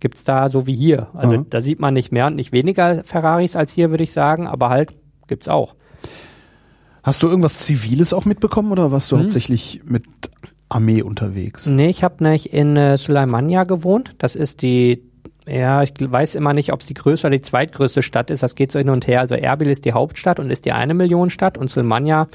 Gibt's 0.01 0.25
da 0.25 0.49
so 0.49 0.67
wie 0.67 0.75
hier. 0.75 1.09
Also 1.15 1.39
Mhm. 1.39 1.47
da 1.51 1.61
sieht 1.61 1.79
man 1.81 1.93
nicht 1.95 2.11
mehr 2.11 2.27
und 2.27 2.37
nicht 2.37 2.53
weniger 2.53 3.05
Ferraris 3.05 3.55
als 3.57 3.73
hier, 3.73 3.91
würde 3.91 4.05
ich 4.05 4.13
sagen, 4.13 4.47
aber 4.47 4.71
halt 4.71 4.95
gibt's 5.27 5.49
auch. 5.49 5.75
Hast 7.03 7.23
du 7.23 7.29
irgendwas 7.29 7.61
Ziviles 7.61 8.13
auch 8.13 8.25
mitbekommen 8.25 8.73
oder 8.73 8.91
warst 8.91 9.13
du 9.13 9.17
Hm. 9.17 9.25
hauptsächlich 9.25 9.83
mit 9.85 10.05
Armee 10.69 11.03
unterwegs? 11.03 11.67
Nee, 11.67 11.89
ich 11.89 12.03
habe 12.03 12.25
nicht 12.25 12.53
in 12.53 12.77
äh, 12.77 12.97
Suleimania 12.97 13.65
gewohnt. 13.65 14.15
Das 14.19 14.35
ist 14.37 14.63
die, 14.63 15.03
ja, 15.47 15.83
ich 15.83 15.93
weiß 15.99 16.35
immer 16.35 16.53
nicht, 16.53 16.73
ob 16.73 16.81
es 16.81 16.87
die 16.87 16.95
größte 16.95 17.29
oder 17.29 17.37
die 17.37 17.43
zweitgrößte 17.43 18.03
Stadt 18.03 18.31
ist. 18.31 18.43
Das 18.43 18.55
geht 18.55 18.73
so 18.73 18.79
hin 18.79 18.91
und 18.91 19.07
her. 19.07 19.21
Also 19.21 19.35
Erbil 19.35 19.69
ist 19.69 19.85
die 19.85 19.93
Hauptstadt 19.93 20.41
und 20.41 20.51
ist 20.51 20.65
die 20.65 20.73
eine 20.73 20.95
Millionenstadt 20.95 21.57
und 21.57 21.71
Suleimania 21.71 22.27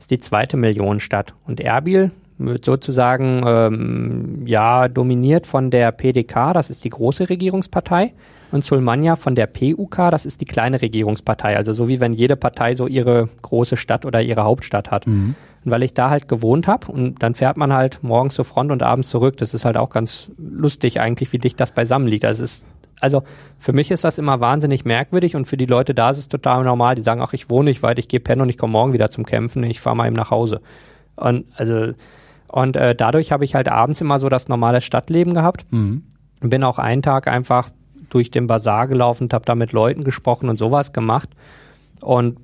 ist 0.00 0.10
die 0.10 0.18
zweite 0.18 0.56
Millionenstadt. 0.56 1.34
Und 1.46 1.60
Erbil 1.60 2.10
wird 2.38 2.64
sozusagen 2.64 3.44
ähm, 3.46 4.42
ja 4.46 4.88
dominiert 4.88 5.46
von 5.46 5.70
der 5.70 5.92
PDK, 5.92 6.52
das 6.52 6.70
ist 6.70 6.84
die 6.84 6.88
große 6.88 7.28
Regierungspartei. 7.28 8.14
Und 8.52 8.64
Sulmania 8.64 9.16
von 9.16 9.34
der 9.34 9.46
PUK, 9.46 9.96
das 10.10 10.26
ist 10.26 10.40
die 10.40 10.44
kleine 10.44 10.82
Regierungspartei. 10.82 11.56
Also 11.56 11.72
so 11.72 11.88
wie 11.88 12.00
wenn 12.00 12.12
jede 12.12 12.36
Partei 12.36 12.74
so 12.74 12.86
ihre 12.86 13.28
große 13.42 13.76
Stadt 13.76 14.04
oder 14.04 14.22
ihre 14.22 14.44
Hauptstadt 14.44 14.90
hat. 14.90 15.06
Und 15.64 15.70
weil 15.70 15.82
ich 15.82 15.94
da 15.94 16.10
halt 16.10 16.26
gewohnt 16.26 16.66
habe 16.66 16.90
und 16.90 17.22
dann 17.22 17.34
fährt 17.34 17.56
man 17.56 17.72
halt 17.72 18.02
morgens 18.02 18.34
zur 18.34 18.44
Front 18.44 18.72
und 18.72 18.82
abends 18.82 19.10
zurück. 19.10 19.36
Das 19.36 19.54
ist 19.54 19.64
halt 19.64 19.76
auch 19.76 19.90
ganz 19.90 20.30
lustig 20.38 21.00
eigentlich, 21.00 21.32
wie 21.32 21.38
dicht 21.38 21.60
das 21.60 21.72
beisammen 21.72 22.06
liegt. 22.06 22.24
Das 22.24 22.40
ist, 22.40 22.64
also 23.00 23.22
für 23.58 23.72
mich 23.72 23.90
ist 23.90 24.04
das 24.04 24.18
immer 24.18 24.40
wahnsinnig 24.40 24.84
merkwürdig 24.84 25.36
und 25.36 25.46
für 25.46 25.56
die 25.56 25.66
Leute 25.66 25.94
da 25.94 26.10
ist 26.10 26.18
es 26.18 26.28
total 26.28 26.64
normal. 26.64 26.94
Die 26.94 27.02
sagen, 27.02 27.20
ach, 27.20 27.34
ich 27.34 27.50
wohne 27.50 27.70
nicht 27.70 27.82
weit, 27.82 27.98
ich 27.98 28.08
gehe 28.08 28.20
pennen 28.20 28.40
und 28.40 28.48
ich 28.48 28.58
komme 28.58 28.72
morgen 28.72 28.94
wieder 28.94 29.10
zum 29.10 29.26
Kämpfen, 29.26 29.62
ich 29.64 29.80
fahre 29.80 29.96
mal 29.96 30.06
eben 30.06 30.16
nach 30.16 30.30
Hause. 30.30 30.60
Und 31.16 31.44
also 31.56 31.92
und 32.48 32.76
äh, 32.76 32.94
dadurch 32.94 33.30
habe 33.30 33.44
ich 33.44 33.54
halt 33.54 33.68
abends 33.68 34.00
immer 34.00 34.18
so 34.18 34.28
das 34.28 34.48
normale 34.48 34.80
Stadtleben 34.80 35.34
gehabt. 35.34 35.64
Mhm. 35.70 36.02
Bin 36.40 36.64
auch 36.64 36.78
einen 36.78 37.02
Tag 37.02 37.28
einfach 37.28 37.70
durch 38.10 38.30
den 38.30 38.46
Bazar 38.46 38.88
gelaufen 38.88 39.24
und 39.24 39.34
habe 39.34 39.44
da 39.44 39.54
mit 39.54 39.72
Leuten 39.72 40.04
gesprochen 40.04 40.48
und 40.48 40.58
sowas 40.58 40.92
gemacht. 40.92 41.30
Und 42.00 42.38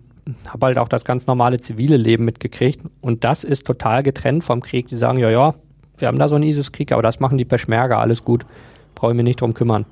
habe 0.49 0.67
halt 0.67 0.79
auch 0.79 0.89
das 0.89 1.05
ganz 1.05 1.27
normale 1.27 1.61
zivile 1.61 1.97
Leben 1.97 2.25
mitgekriegt. 2.25 2.81
Und 3.01 3.25
das 3.25 3.45
ist 3.45 3.67
total 3.67 4.03
getrennt 4.03 4.45
vom 4.45 4.61
Krieg. 4.61 4.89
Die 4.89 4.97
sagen, 4.97 5.19
ja, 5.19 5.31
ja, 5.31 5.55
wir 5.99 6.09
haben 6.09 6.19
da 6.19 6.29
so 6.29 6.35
einen 6.35 6.45
ISIS-Krieg, 6.45 6.93
aber 6.93 7.03
das 7.03 7.21
machen 7.21 7.39
die 7.39 7.45
Peschmerga, 7.45 7.99
alles 7.99 8.25
gut. 8.25 8.45
Brauche 8.95 9.13
ich 9.13 9.17
mir 9.17 9.23
nicht 9.23 9.41
drum 9.41 9.55
kümmern. 9.55 9.87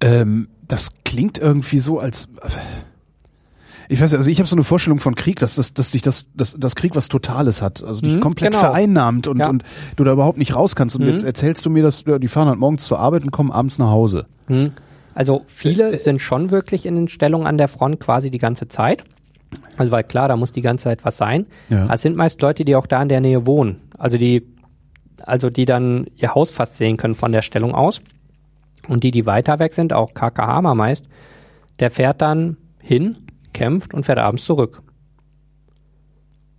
Ähm, 0.00 0.48
das 0.66 0.90
klingt 1.04 1.38
irgendwie 1.38 1.78
so, 1.78 1.98
als 1.98 2.28
ich 3.88 4.00
weiß 4.00 4.14
also 4.14 4.30
ich 4.30 4.38
habe 4.38 4.48
so 4.48 4.56
eine 4.56 4.64
Vorstellung 4.64 4.98
von 5.00 5.14
Krieg, 5.14 5.38
dass 5.38 5.56
das, 5.56 5.74
dass 5.74 5.90
dich 5.92 6.02
das, 6.02 6.26
dass 6.34 6.56
das 6.58 6.74
Krieg 6.74 6.96
was 6.96 7.08
Totales 7.08 7.62
hat, 7.62 7.82
also 7.84 8.00
dich 8.00 8.16
Mhm, 8.16 8.20
komplett 8.20 8.52
genau. 8.52 8.60
vereinnahmt 8.60 9.28
und, 9.28 9.38
Ja. 9.38 9.48
und 9.48 9.62
du 9.96 10.04
da 10.04 10.12
überhaupt 10.12 10.38
nicht 10.38 10.54
raus 10.54 10.74
kannst. 10.76 10.96
Und 10.96 11.02
Mhm. 11.04 11.10
jetzt 11.10 11.24
erzählst 11.24 11.64
du 11.66 11.70
mir, 11.70 11.82
dass 11.82 12.04
ja, 12.04 12.18
die 12.18 12.28
fahren 12.28 12.48
halt 12.48 12.58
morgens 12.58 12.84
zur 12.86 12.98
Arbeit 12.98 13.22
und 13.22 13.30
kommen 13.30 13.50
abends 13.52 13.78
nach 13.78 13.90
Hause. 13.90 14.26
Hm. 14.48 14.72
Also 15.14 15.42
viele 15.46 15.96
sind 15.96 16.20
schon 16.20 16.50
wirklich 16.50 16.84
in 16.86 16.94
den 16.94 17.08
Stellungen 17.08 17.46
an 17.46 17.56
der 17.58 17.68
Front 17.68 18.00
quasi 18.00 18.30
die 18.30 18.38
ganze 18.38 18.68
Zeit. 18.68 19.02
Also 19.76 19.92
weil 19.92 20.04
klar, 20.04 20.28
da 20.28 20.36
muss 20.36 20.52
die 20.52 20.60
ganze 20.62 20.84
Zeit 20.84 21.04
was 21.04 21.16
sein. 21.16 21.46
Ja. 21.70 21.92
Es 21.92 22.02
sind 22.02 22.16
meist 22.16 22.42
Leute, 22.42 22.64
die 22.64 22.74
auch 22.76 22.86
da 22.86 23.00
in 23.02 23.08
der 23.08 23.20
Nähe 23.20 23.46
wohnen. 23.46 23.80
Also 23.96 24.18
die, 24.18 24.42
also 25.22 25.48
die 25.48 25.64
dann 25.64 26.06
ihr 26.16 26.34
Haus 26.34 26.50
fast 26.50 26.76
sehen 26.76 26.96
können 26.96 27.14
von 27.14 27.32
der 27.32 27.42
Stellung 27.42 27.74
aus. 27.74 28.02
Und 28.88 29.04
die, 29.04 29.10
die 29.10 29.24
weiter 29.26 29.58
weg 29.58 29.72
sind, 29.72 29.92
auch 29.92 30.12
KK 30.14 30.46
Hammer 30.46 30.74
meist, 30.74 31.04
der 31.80 31.90
fährt 31.90 32.20
dann 32.20 32.56
hin, 32.80 33.16
kämpft 33.56 33.94
und 33.94 34.04
fährt 34.04 34.18
abends 34.18 34.44
zurück. 34.44 34.82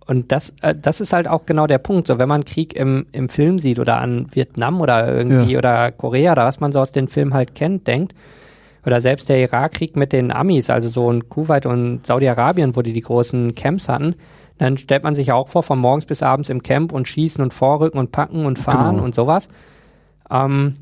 Und 0.06 0.32
das, 0.32 0.54
äh, 0.62 0.74
das 0.74 1.00
ist 1.00 1.12
halt 1.12 1.28
auch 1.28 1.44
genau 1.46 1.66
der 1.66 1.78
Punkt. 1.78 2.06
So, 2.06 2.18
wenn 2.18 2.28
man 2.28 2.44
Krieg 2.44 2.74
im, 2.74 3.06
im 3.12 3.28
Film 3.28 3.58
sieht 3.58 3.78
oder 3.78 4.00
an 4.00 4.26
Vietnam 4.32 4.80
oder 4.80 5.14
irgendwie 5.14 5.52
Ja. 5.52 5.58
oder 5.58 5.92
Korea 5.92 6.32
oder 6.32 6.44
was 6.46 6.60
man 6.60 6.72
so 6.72 6.80
aus 6.80 6.92
den 6.92 7.08
Filmen 7.08 7.34
halt 7.34 7.54
kennt, 7.54 7.86
denkt, 7.86 8.14
oder 8.86 9.00
selbst 9.02 9.28
der 9.28 9.38
Irakkrieg 9.42 9.96
mit 9.96 10.12
den 10.14 10.32
Amis, 10.32 10.70
also 10.70 10.88
so 10.88 11.10
in 11.10 11.28
Kuwait 11.28 11.66
und 11.66 12.06
Saudi-Arabien, 12.06 12.74
wo 12.74 12.80
die 12.80 12.94
die 12.94 13.02
großen 13.02 13.54
Camps 13.54 13.88
hatten, 13.88 14.14
dann 14.56 14.78
stellt 14.78 15.02
man 15.04 15.14
sich 15.14 15.30
auch 15.30 15.48
vor, 15.48 15.62
von 15.62 15.78
morgens 15.78 16.06
bis 16.06 16.22
abends 16.22 16.48
im 16.48 16.62
Camp 16.62 16.92
und 16.92 17.06
schießen 17.06 17.42
und 17.42 17.52
vorrücken 17.52 17.98
und 17.98 18.10
packen 18.10 18.46
und 18.46 18.58
fahren 18.58 18.94
Genau. 18.96 19.04
und 19.04 19.14
sowas. 19.14 19.48
Ähm, 20.30 20.76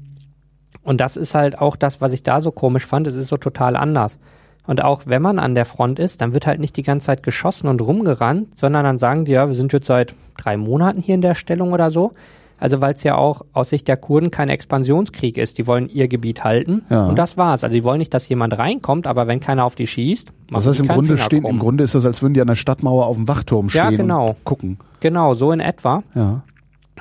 und 0.85 1.01
das 1.01 1.17
ist 1.17 1.35
halt 1.35 1.59
auch 1.59 1.75
das, 1.75 2.01
was 2.01 2.13
ich 2.13 2.23
da 2.23 2.41
so 2.41 2.53
komisch 2.53 2.87
fand. 2.87 3.09
Es 3.09 3.17
ist 3.17 3.27
so 3.29 3.39
total 3.39 3.75
anders. 3.75 4.19
Und 4.67 4.83
auch 4.83 5.03
wenn 5.07 5.23
man 5.23 5.39
an 5.39 5.55
der 5.55 5.65
Front 5.65 5.99
ist, 5.99 6.21
dann 6.21 6.33
wird 6.35 6.47
halt 6.47 6.61
nicht 6.61 6.77
die 6.77 6.83
ganze 6.83 7.07
Zeit 7.07 7.23
geschossen 7.23 7.69
und 7.69 7.81
rumgerannt, 7.81 8.59
sondern 8.59 8.85
dann 8.85 8.99
sagen 8.99 9.25
die, 9.25 9.33
ja, 9.33 9.47
wir 9.47 9.55
sind 9.55 9.73
jetzt 9.73 9.87
seit 9.87 10.15
drei 10.37 10.57
Monaten 10.57 11.01
hier 11.01 11.15
in 11.15 11.21
der 11.21 11.35
Stellung 11.35 11.73
oder 11.73 11.91
so. 11.91 12.13
Also 12.59 12.81
weil 12.81 12.95
es 12.95 13.03
ja 13.05 13.17
auch 13.17 13.43
aus 13.53 13.69
Sicht 13.69 13.87
der 13.87 13.99
Kurden 13.99 14.31
kein 14.31 14.49
Expansionskrieg 14.49 15.37
ist. 15.37 15.59
Die 15.59 15.67
wollen 15.67 15.91
ihr 15.91 16.09
Gebiet 16.09 16.43
halten 16.43 16.83
Ja. 16.89 17.07
und 17.07 17.17
das 17.19 17.37
war's. 17.37 17.63
Also 17.65 17.75
die 17.75 17.85
wollen 17.85 17.99
nicht, 17.99 18.15
dass 18.15 18.29
jemand 18.31 18.57
reinkommt, 18.59 19.07
aber 19.07 19.27
wenn 19.27 19.41
keiner 19.41 19.65
auf 19.65 19.75
die 19.75 19.87
schießt, 19.87 20.29
Das 20.51 20.67
heißt, 20.67 20.81
im 20.81 20.89
Grunde 20.89 21.19
stehen, 21.19 21.45
im 21.45 21.59
Grunde 21.59 21.85
ist 21.85 21.95
das, 21.95 22.07
als 22.07 22.23
würden 22.23 22.33
die 22.35 22.41
an 22.41 22.47
der 22.47 22.55
Stadtmauer 22.55 23.07
auf 23.07 23.17
dem 23.17 23.29
Wachturm 23.29 23.69
Ja, 23.73 23.87
stehen 23.89 23.99
genau. 23.99 24.29
und 24.31 24.45
gucken. 24.45 24.79
Genau, 25.01 25.35
so 25.35 25.53
in 25.53 25.61
etwa. 25.61 26.03
Ja. 26.15 26.43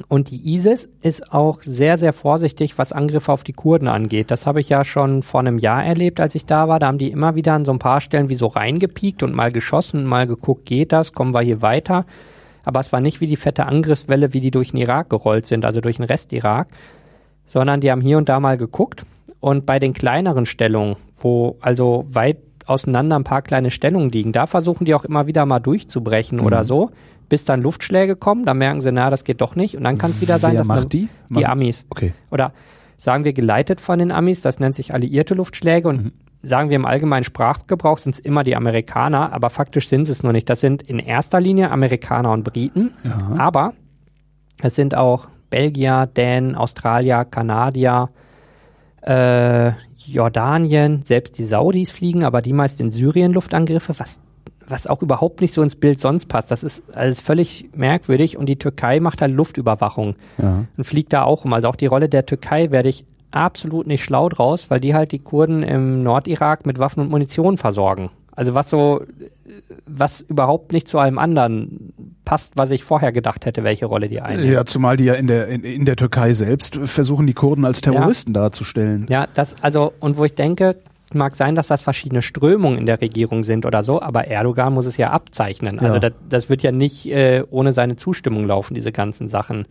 Und 0.10 0.29
die 0.29 0.55
ISIS 0.55 0.89
ist 1.01 1.31
auch 1.31 1.62
sehr, 1.62 1.97
sehr 1.97 2.12
vorsichtig, 2.12 2.77
was 2.77 2.91
Angriffe 2.91 3.31
auf 3.31 3.43
die 3.43 3.53
Kurden 3.53 3.88
angeht. 3.88 4.29
Das 4.29 4.45
habe 4.45 4.60
ich 4.60 4.69
ja 4.69 4.84
schon 4.84 5.23
vor 5.23 5.39
einem 5.39 5.58
Jahr 5.58 5.84
erlebt, 5.84 6.19
als 6.19 6.36
ich 6.36 6.45
da 6.45 6.67
war. 6.67 6.79
Da 6.79 6.88
haben 6.88 6.97
die 6.97 7.12
immer 7.12 7.36
wieder 7.36 7.53
an 7.53 7.65
so 7.65 7.71
ein 7.71 7.79
paar 7.79 8.01
Stellen 8.01 8.29
wie 8.29 8.36
so 8.36 8.47
reingepiekt 8.47 9.23
und 9.23 9.34
mal 9.34 9.51
geschossen, 9.51 10.05
mal 10.05 10.27
geguckt, 10.27 10.65
geht 10.65 10.91
das, 10.91 11.13
kommen 11.13 11.34
wir 11.34 11.41
hier 11.41 11.62
weiter. 11.62 12.05
Aber 12.65 12.79
es 12.79 12.91
war 12.91 12.99
nicht 12.99 13.21
wie 13.21 13.27
die 13.27 13.38
fette 13.38 13.65
Angriffswelle, 13.65 14.34
wie 14.34 14.39
die 14.39 14.51
durch 14.51 14.71
den 14.71 14.81
Irak 14.81 15.10
gerollt 15.10 15.47
sind, 15.47 15.65
also 15.65 15.81
durch 15.81 15.97
den 15.97 16.05
Rest 16.05 16.34
Irak, 16.34 16.67
sondern 17.47 17.79
die 17.79 17.91
haben 17.91 18.01
hier 18.01 18.17
und 18.17 18.27
da 18.27 18.39
mal 18.39 18.58
geguckt. 18.58 19.03
Und 19.39 19.65
bei 19.65 19.79
den 19.79 19.93
kleineren 19.93 20.45
Stellungen, 20.45 20.97
wo 21.19 21.58
also 21.62 22.05
weit 22.10 22.38
auseinander 22.65 23.15
ein 23.15 23.23
paar 23.23 23.43
kleine 23.43 23.69
Stellungen 23.69 24.12
liegen, 24.12 24.31
da 24.31 24.47
versuchen 24.47 24.86
die 24.86 24.95
auch 24.95 25.05
immer 25.05 25.27
wieder 25.27 25.45
mal 25.45 25.60
durchzubrechen 25.60 26.39
oder 26.39 26.65
so, 26.65 26.89
bis 27.30 27.46
dann 27.46 27.62
Luftschläge 27.62 28.16
kommen, 28.16 28.46
dann 28.46 28.58
merken 28.58 28.82
sie, 28.82 28.92
na, 28.92 29.10
das 29.10 29.24
geht 29.24 29.42
doch 29.42 29.56
nicht. 29.56 29.76
Und 29.78 29.84
dann 29.84 29.98
kann 29.98 30.12
es 30.12 30.22
wieder 30.22 30.40
sein, 30.40 30.56
dass 30.56 30.68
macht 30.68 30.94
die? 30.94 31.10
die 31.30 31.46
Amis. 31.46 31.86
Okay. 31.90 32.14
Oder 32.32 32.54
sagen 32.98 33.24
wir 33.24 33.34
geleitet 33.34 33.82
von 33.82 34.00
den 34.00 34.12
Amis, 34.12 34.42
das 34.42 34.60
nennt 34.60 34.76
sich 34.76 34.94
alliierte 34.94 35.34
Luftschläge 35.34 35.88
und 35.88 36.14
sagen 36.44 36.70
wir 36.70 36.76
im 36.76 36.86
allgemeinen 36.86 37.24
Sprachgebrauch 37.24 37.98
sind 37.98 38.14
es 38.16 38.20
immer 38.20 38.44
die 38.44 38.56
Amerikaner, 38.56 39.34
aber 39.34 39.50
faktisch 39.50 39.90
sind 39.90 40.08
es 40.08 40.22
nur 40.24 40.32
nicht. 40.32 40.50
Das 40.50 40.60
sind 40.62 40.84
in 40.84 41.00
erster 41.00 41.40
Linie 41.40 41.72
Amerikaner 41.72 42.32
und 42.32 42.44
Briten, 42.44 42.92
Ja. 43.04 43.36
aber 43.40 43.74
es 44.62 44.76
sind 44.76 44.96
auch 44.96 45.28
Belgier, 45.50 46.08
Dänen, 46.16 46.56
Australier, 46.56 47.26
Kanadier, 47.26 48.10
äh, 49.02 49.72
Jordanien, 50.06 51.02
selbst 51.06 51.38
die 51.40 51.46
Saudis 51.46 51.90
fliegen, 51.92 52.24
aber 52.24 52.42
die 52.42 52.54
meist 52.54 52.80
in 52.80 52.92
Syrien 52.92 53.34
Luftangriffe, 53.34 53.98
was, 53.98 54.20
was 54.67 54.88
auch 54.88 55.01
überhaupt 55.01 55.41
nicht 55.41 55.54
so 55.54 55.62
ins 55.62 55.75
Bild 55.75 55.99
sonst 55.99 56.25
passt. 56.28 56.51
Das 56.51 56.63
ist 56.63 56.84
alles 56.97 57.19
völlig 57.21 57.69
merkwürdig 57.75 58.38
und 58.38 58.47
die 58.47 58.58
Türkei 58.58 58.99
macht 58.99 59.21
halt 59.21 59.32
Luftüberwachung 59.32 60.15
Ja. 60.41 60.65
und 60.78 60.84
fliegt 60.84 61.13
da 61.13 61.23
auch 61.23 61.45
um. 61.45 61.54
Also 61.54 61.67
auch 61.69 61.75
die 61.75 61.86
Rolle 61.88 62.10
der 62.10 62.25
Türkei 62.25 62.71
werde 62.71 62.89
ich 62.89 63.06
absolut 63.32 63.86
nicht 63.88 64.04
schlau 64.04 64.30
draus, 64.30 64.69
weil 64.69 64.80
die 64.80 64.93
halt 64.93 65.12
die 65.12 65.19
Kurden 65.19 65.62
im 65.63 66.04
Nordirak 66.04 66.65
mit 66.65 66.80
Waffen 66.80 67.01
und 67.01 67.10
Munition 67.10 67.58
versorgen. 67.58 68.10
Also 68.38 68.54
was 68.54 68.69
so, 68.69 69.01
was 69.86 70.21
überhaupt 70.21 70.73
nicht 70.73 70.88
zu 70.89 70.99
allem 70.99 71.17
anderen 71.19 71.93
passt, 72.25 72.51
was 72.56 72.71
ich 72.71 72.84
vorher 72.84 73.12
gedacht 73.13 73.45
hätte, 73.45 73.63
welche 73.63 73.86
Rolle 73.86 74.10
die 74.10 74.21
einnehmen. 74.21 74.51
Ja, 74.51 74.65
zumal 74.65 74.97
die 74.97 75.06
ja 75.06 75.13
in 75.13 75.28
der, 75.28 75.47
in, 75.47 75.63
in 75.63 75.86
der 75.86 75.95
Türkei 75.95 76.34
selbst 76.34 76.75
versuchen, 76.84 77.28
die 77.28 77.34
Kurden 77.34 77.63
als 77.63 77.80
Terroristen 77.82 78.34
darzustellen. 78.34 79.06
Ja, 79.10 79.28
das, 79.36 79.56
also, 79.62 79.93
und 80.01 80.17
wo 80.17 80.25
ich 80.25 80.36
denke, 80.36 80.75
mag 81.13 81.36
sein, 81.36 81.56
dass 81.56 81.68
das 81.68 81.82
verschiedene 81.82 82.22
Strömungen 82.22 82.80
in 82.80 82.86
der 82.86 83.00
Regierung 83.02 83.44
sind 83.44 83.65
oder 83.65 83.84
so, 83.84 84.02
aber 84.02 84.28
Erdogan 84.28 84.74
muss 84.74 84.86
es 84.86 84.98
ja 84.98 85.12
abzeichnen. 85.12 85.80
Also 85.80 85.96
Ja. 85.96 86.00
das, 86.02 86.13
das 86.30 86.50
wird 86.50 86.63
ja 86.63 86.72
nicht 86.72 87.06
äh, 87.08 87.44
ohne 87.50 87.74
seine 87.74 87.96
Zustimmung 87.96 88.48
laufen, 88.48 88.74
diese 88.74 88.91
ganzen 88.91 89.28
Sachen. 89.28 89.65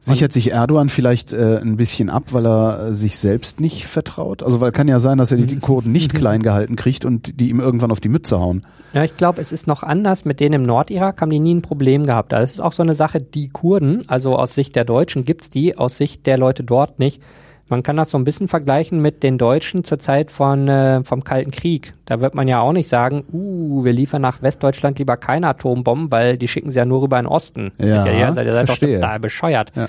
Sichert 0.00 0.34
sich 0.34 0.50
Erdogan 0.50 0.90
vielleicht 0.90 1.32
äh, 1.32 1.58
ein 1.62 1.78
bisschen 1.78 2.10
ab, 2.10 2.24
weil 2.32 2.46
er 2.46 2.88
äh, 2.88 2.94
sich 2.94 3.16
selbst 3.16 3.58
nicht 3.58 3.86
vertraut? 3.86 4.42
Also 4.42 4.60
weil 4.60 4.70
kann 4.70 4.86
ja 4.86 5.00
sein, 5.00 5.16
dass 5.16 5.32
er 5.32 5.38
die, 5.38 5.46
die 5.46 5.56
Kurden 5.56 5.92
nicht 5.92 6.12
klein 6.12 6.42
gehalten 6.42 6.76
kriegt 6.76 7.06
und 7.06 7.40
die 7.40 7.48
ihm 7.48 7.58
irgendwann 7.58 7.90
auf 7.90 8.00
die 8.00 8.10
Mütze 8.10 8.38
hauen. 8.38 8.66
Ja, 8.92 9.02
ich 9.02 9.16
glaube, 9.16 9.40
es 9.40 9.50
ist 9.50 9.66
noch 9.66 9.82
anders. 9.82 10.26
Mit 10.26 10.40
denen 10.40 10.56
im 10.56 10.62
Nordirak 10.64 11.22
haben 11.22 11.30
die 11.30 11.38
nie 11.38 11.54
ein 11.54 11.62
Problem 11.62 12.04
gehabt. 12.04 12.34
Also 12.34 12.44
es 12.44 12.52
ist 12.52 12.60
auch 12.60 12.74
so 12.74 12.82
eine 12.82 12.94
Sache, 12.94 13.22
die 13.22 13.48
Kurden, 13.48 14.06
also 14.06 14.36
aus 14.36 14.54
Sicht 14.54 14.76
der 14.76 14.84
Deutschen 14.84 15.24
gibt's 15.24 15.48
die, 15.48 15.78
aus 15.78 15.96
Sicht 15.96 16.26
der 16.26 16.36
Leute 16.36 16.64
dort 16.64 16.98
nicht. 16.98 17.22
Man 17.68 17.82
kann 17.82 17.96
das 17.96 18.10
so 18.10 18.18
ein 18.18 18.24
bisschen 18.24 18.48
vergleichen 18.48 19.00
mit 19.00 19.22
den 19.22 19.38
Deutschen 19.38 19.84
zur 19.84 19.98
Zeit 19.98 20.30
von, 20.30 20.68
äh, 20.68 21.02
vom 21.02 21.24
Kalten 21.24 21.50
Krieg. 21.50 21.94
Da 22.04 22.20
wird 22.20 22.34
man 22.34 22.46
ja 22.46 22.60
auch 22.60 22.72
nicht 22.72 22.88
sagen, 22.88 23.24
uh, 23.32 23.84
wir 23.84 23.92
liefern 23.92 24.20
nach 24.20 24.42
Westdeutschland 24.42 24.98
lieber 24.98 25.16
keine 25.16 25.48
Atombomben, 25.48 26.12
weil 26.12 26.36
die 26.36 26.46
schicken 26.46 26.70
sie 26.70 26.78
ja 26.78 26.84
nur 26.84 27.00
rüber 27.02 27.18
in 27.18 27.24
den 27.24 27.32
Osten. 27.32 27.72
Ja, 27.78 28.06
ihr 28.06 28.32
seid, 28.34 28.46
ihr 28.46 28.52
seid 28.52 28.68
doch 28.68 28.78
total 28.78 29.18
bescheuert. 29.18 29.72
Ja. 29.74 29.88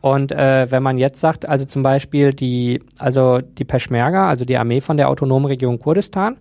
Und 0.00 0.32
äh, 0.32 0.70
wenn 0.70 0.82
man 0.82 0.98
jetzt 0.98 1.20
sagt, 1.20 1.48
also 1.48 1.64
zum 1.64 1.82
Beispiel 1.82 2.34
die, 2.34 2.82
also 2.98 3.40
die 3.40 3.64
Peschmerga, 3.64 4.28
also 4.28 4.44
die 4.44 4.58
Armee 4.58 4.82
von 4.82 4.98
der 4.98 5.08
autonomen 5.08 5.46
Region 5.46 5.78
Kurdistan, 5.78 6.36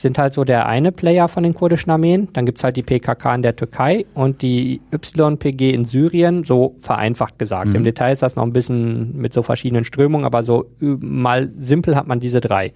sind 0.00 0.16
halt 0.16 0.32
so 0.32 0.44
der 0.44 0.66
eine 0.66 0.92
Player 0.92 1.26
von 1.26 1.42
den 1.42 1.54
kurdischen 1.54 1.90
Armeen. 1.90 2.28
Dann 2.32 2.46
gibt's 2.46 2.62
halt 2.62 2.76
die 2.76 2.84
PKK 2.84 3.34
in 3.34 3.42
der 3.42 3.56
Türkei 3.56 4.06
und 4.14 4.42
die 4.42 4.80
YPG 4.92 5.70
in 5.72 5.84
Syrien, 5.84 6.44
so 6.44 6.76
vereinfacht 6.80 7.36
gesagt. 7.38 7.74
Im 7.74 7.82
Detail 7.82 8.12
ist 8.12 8.22
das 8.22 8.36
noch 8.36 8.44
ein 8.44 8.52
bisschen 8.52 9.16
mit 9.16 9.32
so 9.32 9.42
verschiedenen 9.42 9.82
Strömungen, 9.82 10.24
aber 10.24 10.44
so 10.44 10.66
ü- 10.80 10.96
mal 11.00 11.50
simpel 11.58 11.96
hat 11.96 12.06
man 12.06 12.20
diese 12.20 12.40
drei. 12.40 12.72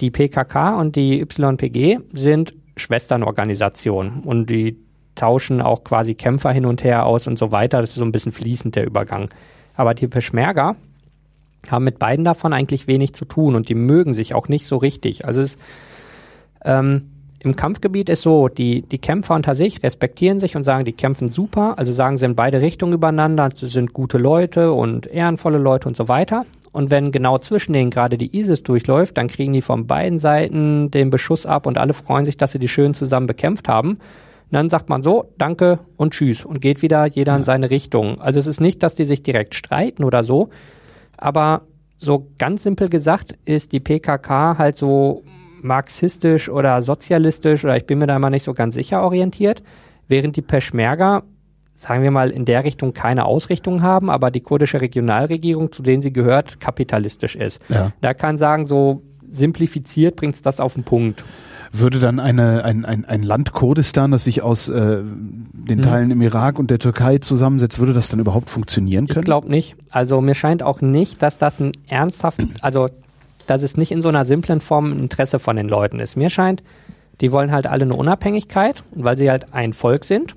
Die 0.00 0.10
PKK 0.10 0.80
und 0.80 0.96
die 0.96 1.20
YPG 1.20 1.98
sind 2.14 2.54
Schwesternorganisationen 2.78 4.20
und 4.20 4.48
die 4.48 4.78
tauschen 5.14 5.60
auch 5.60 5.84
quasi 5.84 6.14
Kämpfer 6.14 6.50
hin 6.52 6.64
und 6.64 6.82
her 6.82 7.04
aus 7.04 7.26
und 7.26 7.38
so 7.38 7.52
weiter. 7.52 7.80
Das 7.82 7.90
ist 7.90 7.96
so 7.96 8.04
ein 8.04 8.12
bisschen 8.12 8.32
fließend 8.32 8.74
der 8.74 8.86
Übergang. 8.86 9.28
Aber 9.76 9.92
die 9.92 10.08
Peschmerga 10.08 10.76
haben 11.70 11.84
mit 11.84 11.98
beiden 11.98 12.24
davon 12.24 12.52
eigentlich 12.52 12.86
wenig 12.86 13.12
zu 13.14 13.24
tun 13.26 13.54
und 13.54 13.68
die 13.68 13.74
mögen 13.74 14.14
sich 14.14 14.34
auch 14.34 14.48
nicht 14.48 14.66
so 14.66 14.78
richtig. 14.78 15.26
Also 15.26 15.42
es 15.42 15.58
ähm, 16.64 17.12
im 17.44 17.56
Kampfgebiet 17.56 18.08
ist 18.08 18.22
so, 18.22 18.46
die, 18.46 18.82
die 18.82 18.98
Kämpfer 18.98 19.34
unter 19.34 19.56
sich 19.56 19.82
respektieren 19.82 20.38
sich 20.38 20.54
und 20.54 20.62
sagen, 20.62 20.84
die 20.84 20.92
kämpfen 20.92 21.26
super, 21.26 21.76
also 21.76 21.92
sagen 21.92 22.16
sie 22.16 22.24
in 22.24 22.36
beide 22.36 22.60
Richtungen 22.60 22.92
übereinander, 22.92 23.50
sie 23.52 23.66
sind 23.66 23.92
gute 23.92 24.16
Leute 24.16 24.72
und 24.72 25.08
ehrenvolle 25.08 25.58
Leute 25.58 25.88
und 25.88 25.96
so 25.96 26.06
weiter. 26.06 26.46
Und 26.70 26.90
wenn 26.90 27.10
genau 27.10 27.38
zwischen 27.38 27.72
denen 27.72 27.90
gerade 27.90 28.16
die 28.16 28.38
ISIS 28.38 28.62
durchläuft, 28.62 29.18
dann 29.18 29.26
kriegen 29.26 29.52
die 29.52 29.60
von 29.60 29.88
beiden 29.88 30.20
Seiten 30.20 30.90
den 30.92 31.10
Beschuss 31.10 31.44
ab 31.44 31.66
und 31.66 31.78
alle 31.78 31.94
freuen 31.94 32.24
sich, 32.24 32.36
dass 32.36 32.52
sie 32.52 32.60
die 32.60 32.68
schön 32.68 32.94
zusammen 32.94 33.26
bekämpft 33.26 33.68
haben. 33.68 33.90
Und 33.90 34.52
dann 34.52 34.70
sagt 34.70 34.88
man 34.88 35.02
so, 35.02 35.32
danke 35.36 35.80
und 35.96 36.14
tschüss 36.14 36.44
und 36.44 36.60
geht 36.60 36.80
wieder 36.80 37.06
jeder 37.06 37.34
in 37.34 37.42
seine 37.42 37.70
Richtung. 37.70 38.20
Also 38.20 38.38
es 38.38 38.46
ist 38.46 38.60
nicht, 38.60 38.84
dass 38.84 38.94
die 38.94 39.04
sich 39.04 39.24
direkt 39.24 39.56
streiten 39.56 40.04
oder 40.04 40.22
so, 40.22 40.50
aber 41.16 41.62
so 41.98 42.28
ganz 42.38 42.62
simpel 42.62 42.88
gesagt 42.88 43.36
ist 43.44 43.72
die 43.72 43.80
PKK 43.80 44.58
halt 44.58 44.76
so 44.76 45.24
marxistisch 45.62 46.48
oder 46.48 46.82
sozialistisch 46.82 47.64
oder 47.64 47.76
ich 47.76 47.86
bin 47.86 47.98
mir 47.98 48.06
da 48.06 48.16
immer 48.16 48.30
nicht 48.30 48.44
so 48.44 48.52
ganz 48.54 48.74
sicher 48.74 49.02
orientiert, 49.02 49.62
während 50.08 50.36
die 50.36 50.42
Peschmerga, 50.42 51.22
sagen 51.76 52.02
wir 52.02 52.10
mal, 52.10 52.30
in 52.30 52.44
der 52.44 52.64
Richtung 52.64 52.92
keine 52.92 53.24
Ausrichtung 53.24 53.82
haben, 53.82 54.10
aber 54.10 54.30
die 54.30 54.40
kurdische 54.40 54.80
Regionalregierung, 54.80 55.72
zu 55.72 55.82
denen 55.82 56.02
sie 56.02 56.12
gehört, 56.12 56.60
kapitalistisch 56.60 57.36
ist. 57.36 57.60
Ja. 57.68 57.92
Da 58.00 58.14
kann 58.14 58.38
sagen, 58.38 58.66
so 58.66 59.02
simplifiziert 59.30 60.16
bringt's 60.16 60.42
das 60.42 60.60
auf 60.60 60.74
den 60.74 60.84
Punkt. 60.84 61.24
Würde 61.74 61.98
dann 62.00 62.20
eine, 62.20 62.64
ein, 62.66 62.84
ein, 62.84 63.06
ein 63.06 63.22
Land 63.22 63.52
Kurdistan, 63.52 64.10
das 64.10 64.24
sich 64.24 64.42
aus 64.42 64.68
äh, 64.68 64.98
den 65.02 65.78
Mhm. 65.78 65.82
Teilen 65.82 66.10
im 66.10 66.20
Irak 66.20 66.58
und 66.58 66.70
der 66.70 66.78
Türkei 66.78 67.16
zusammensetzt, 67.16 67.78
würde 67.78 67.94
das 67.94 68.10
dann 68.10 68.20
überhaupt 68.20 68.50
funktionieren 68.50 69.06
Ich 69.06 69.14
können? 69.14 69.24
glaube 69.24 69.48
nicht. 69.48 69.76
Also 69.90 70.20
mir 70.20 70.34
scheint 70.34 70.62
auch 70.62 70.82
nicht, 70.82 71.22
dass 71.22 71.38
das 71.38 71.58
ein 71.60 71.72
ernsthaft, 71.88 72.40
also 72.60 72.88
dass 73.46 73.62
es 73.62 73.76
nicht 73.76 73.92
in 73.92 74.02
so 74.02 74.08
einer 74.08 74.24
simplen 74.24 74.60
Form 74.60 74.92
ein 74.92 74.98
Interesse 75.00 75.38
von 75.38 75.56
den 75.56 75.68
Leuten 75.68 76.00
ist. 76.00 76.16
Mir 76.16 76.30
scheint, 76.30 76.62
die 77.20 77.32
wollen 77.32 77.52
halt 77.52 77.66
alle 77.66 77.84
eine 77.84 77.94
Unabhängigkeit 77.94 78.82
und 78.92 79.04
weil 79.04 79.16
sie 79.16 79.30
halt 79.30 79.52
ein 79.52 79.72
Volk 79.72 80.04
sind, 80.04 80.34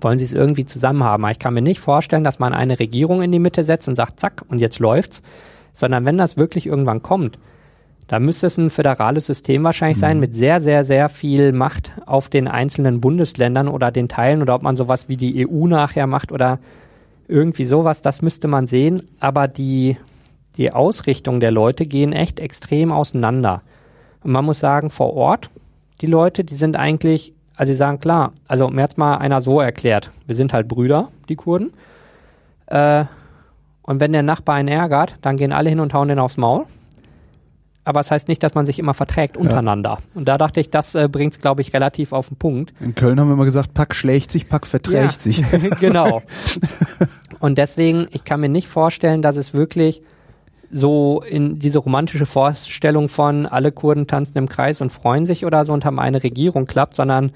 wollen 0.00 0.18
sie 0.18 0.24
es 0.24 0.32
irgendwie 0.32 0.64
zusammen 0.64 1.02
haben. 1.02 1.24
Aber 1.24 1.32
ich 1.32 1.38
kann 1.38 1.54
mir 1.54 1.62
nicht 1.62 1.80
vorstellen, 1.80 2.24
dass 2.24 2.38
man 2.38 2.52
eine 2.52 2.78
Regierung 2.78 3.22
in 3.22 3.32
die 3.32 3.38
Mitte 3.38 3.64
setzt 3.64 3.88
und 3.88 3.94
sagt, 3.94 4.20
zack, 4.20 4.44
und 4.48 4.58
jetzt 4.58 4.78
läuft's, 4.78 5.22
sondern 5.72 6.04
wenn 6.04 6.18
das 6.18 6.36
wirklich 6.36 6.66
irgendwann 6.66 7.02
kommt, 7.02 7.38
da 8.08 8.20
müsste 8.20 8.46
es 8.46 8.56
ein 8.56 8.70
föderales 8.70 9.26
System 9.26 9.64
wahrscheinlich 9.64 9.98
sein 9.98 10.18
mit 10.18 10.34
sehr, 10.34 10.62
sehr, 10.62 10.82
sehr 10.82 11.10
viel 11.10 11.52
Macht 11.52 11.92
auf 12.06 12.30
den 12.30 12.48
einzelnen 12.48 13.02
Bundesländern 13.02 13.68
oder 13.68 13.90
den 13.90 14.08
Teilen 14.08 14.40
oder 14.40 14.54
ob 14.54 14.62
man 14.62 14.76
sowas 14.76 15.10
wie 15.10 15.18
die 15.18 15.46
EU 15.46 15.66
nachher 15.66 16.06
macht 16.06 16.32
oder 16.32 16.58
irgendwie 17.28 17.64
sowas, 17.64 18.00
das 18.00 18.22
müsste 18.22 18.48
man 18.48 18.66
sehen. 18.66 19.02
Aber 19.20 19.46
die, 19.46 19.98
die 20.58 20.72
Ausrichtung 20.72 21.40
der 21.40 21.52
Leute 21.52 21.86
gehen 21.86 22.12
echt 22.12 22.40
extrem 22.40 22.92
auseinander. 22.92 23.62
Und 24.22 24.32
man 24.32 24.44
muss 24.44 24.58
sagen, 24.58 24.90
vor 24.90 25.14
Ort, 25.14 25.50
die 26.00 26.06
Leute, 26.06 26.44
die 26.44 26.56
sind 26.56 26.76
eigentlich, 26.76 27.32
also 27.56 27.72
sie 27.72 27.76
sagen 27.76 28.00
klar, 28.00 28.32
also 28.48 28.68
mir 28.68 28.82
hat's 28.82 28.96
mal 28.96 29.16
einer 29.16 29.40
so 29.40 29.60
erklärt, 29.60 30.10
wir 30.26 30.36
sind 30.36 30.52
halt 30.52 30.68
Brüder, 30.68 31.08
die 31.28 31.36
Kurden. 31.36 31.72
Äh, 32.66 33.04
und 33.82 34.00
wenn 34.00 34.12
der 34.12 34.22
Nachbar 34.22 34.56
einen 34.56 34.68
ärgert, 34.68 35.16
dann 35.22 35.36
gehen 35.36 35.52
alle 35.52 35.70
hin 35.70 35.80
und 35.80 35.94
hauen 35.94 36.08
den 36.08 36.18
aufs 36.18 36.36
Maul. 36.36 36.66
Aber 37.84 38.00
es 38.00 38.08
das 38.08 38.10
heißt 38.10 38.28
nicht, 38.28 38.42
dass 38.42 38.54
man 38.54 38.66
sich 38.66 38.78
immer 38.78 38.92
verträgt 38.92 39.38
untereinander. 39.38 39.96
Und 40.14 40.28
da 40.28 40.36
dachte 40.36 40.60
ich, 40.60 40.68
das 40.68 40.94
äh, 40.94 41.08
bringt's, 41.10 41.38
glaube 41.38 41.62
ich, 41.62 41.72
relativ 41.72 42.12
auf 42.12 42.28
den 42.28 42.36
Punkt. 42.36 42.74
In 42.80 42.94
Köln 42.94 43.18
haben 43.18 43.28
wir 43.28 43.32
immer 43.32 43.46
gesagt, 43.46 43.72
Pack 43.72 43.94
schlägt 43.94 44.30
sich, 44.30 44.46
Pack 44.46 44.66
verträgt 44.66 45.12
Ja. 45.14 45.18
sich. 45.18 45.42
genau. 45.80 46.20
Und 47.40 47.56
deswegen, 47.56 48.06
ich 48.10 48.24
kann 48.24 48.40
mir 48.40 48.50
nicht 48.50 48.68
vorstellen, 48.68 49.22
dass 49.22 49.38
es 49.38 49.54
wirklich 49.54 50.02
so 50.70 51.22
in 51.22 51.58
diese 51.58 51.78
romantische 51.78 52.26
Vorstellung 52.26 53.08
von 53.08 53.46
alle 53.46 53.72
Kurden 53.72 54.06
tanzen 54.06 54.36
im 54.36 54.48
Kreis 54.48 54.80
und 54.80 54.90
freuen 54.90 55.26
sich 55.26 55.44
oder 55.44 55.64
so 55.64 55.72
und 55.72 55.84
haben 55.84 55.98
eine 55.98 56.22
Regierung 56.22 56.66
klappt, 56.66 56.96
sondern 56.96 57.32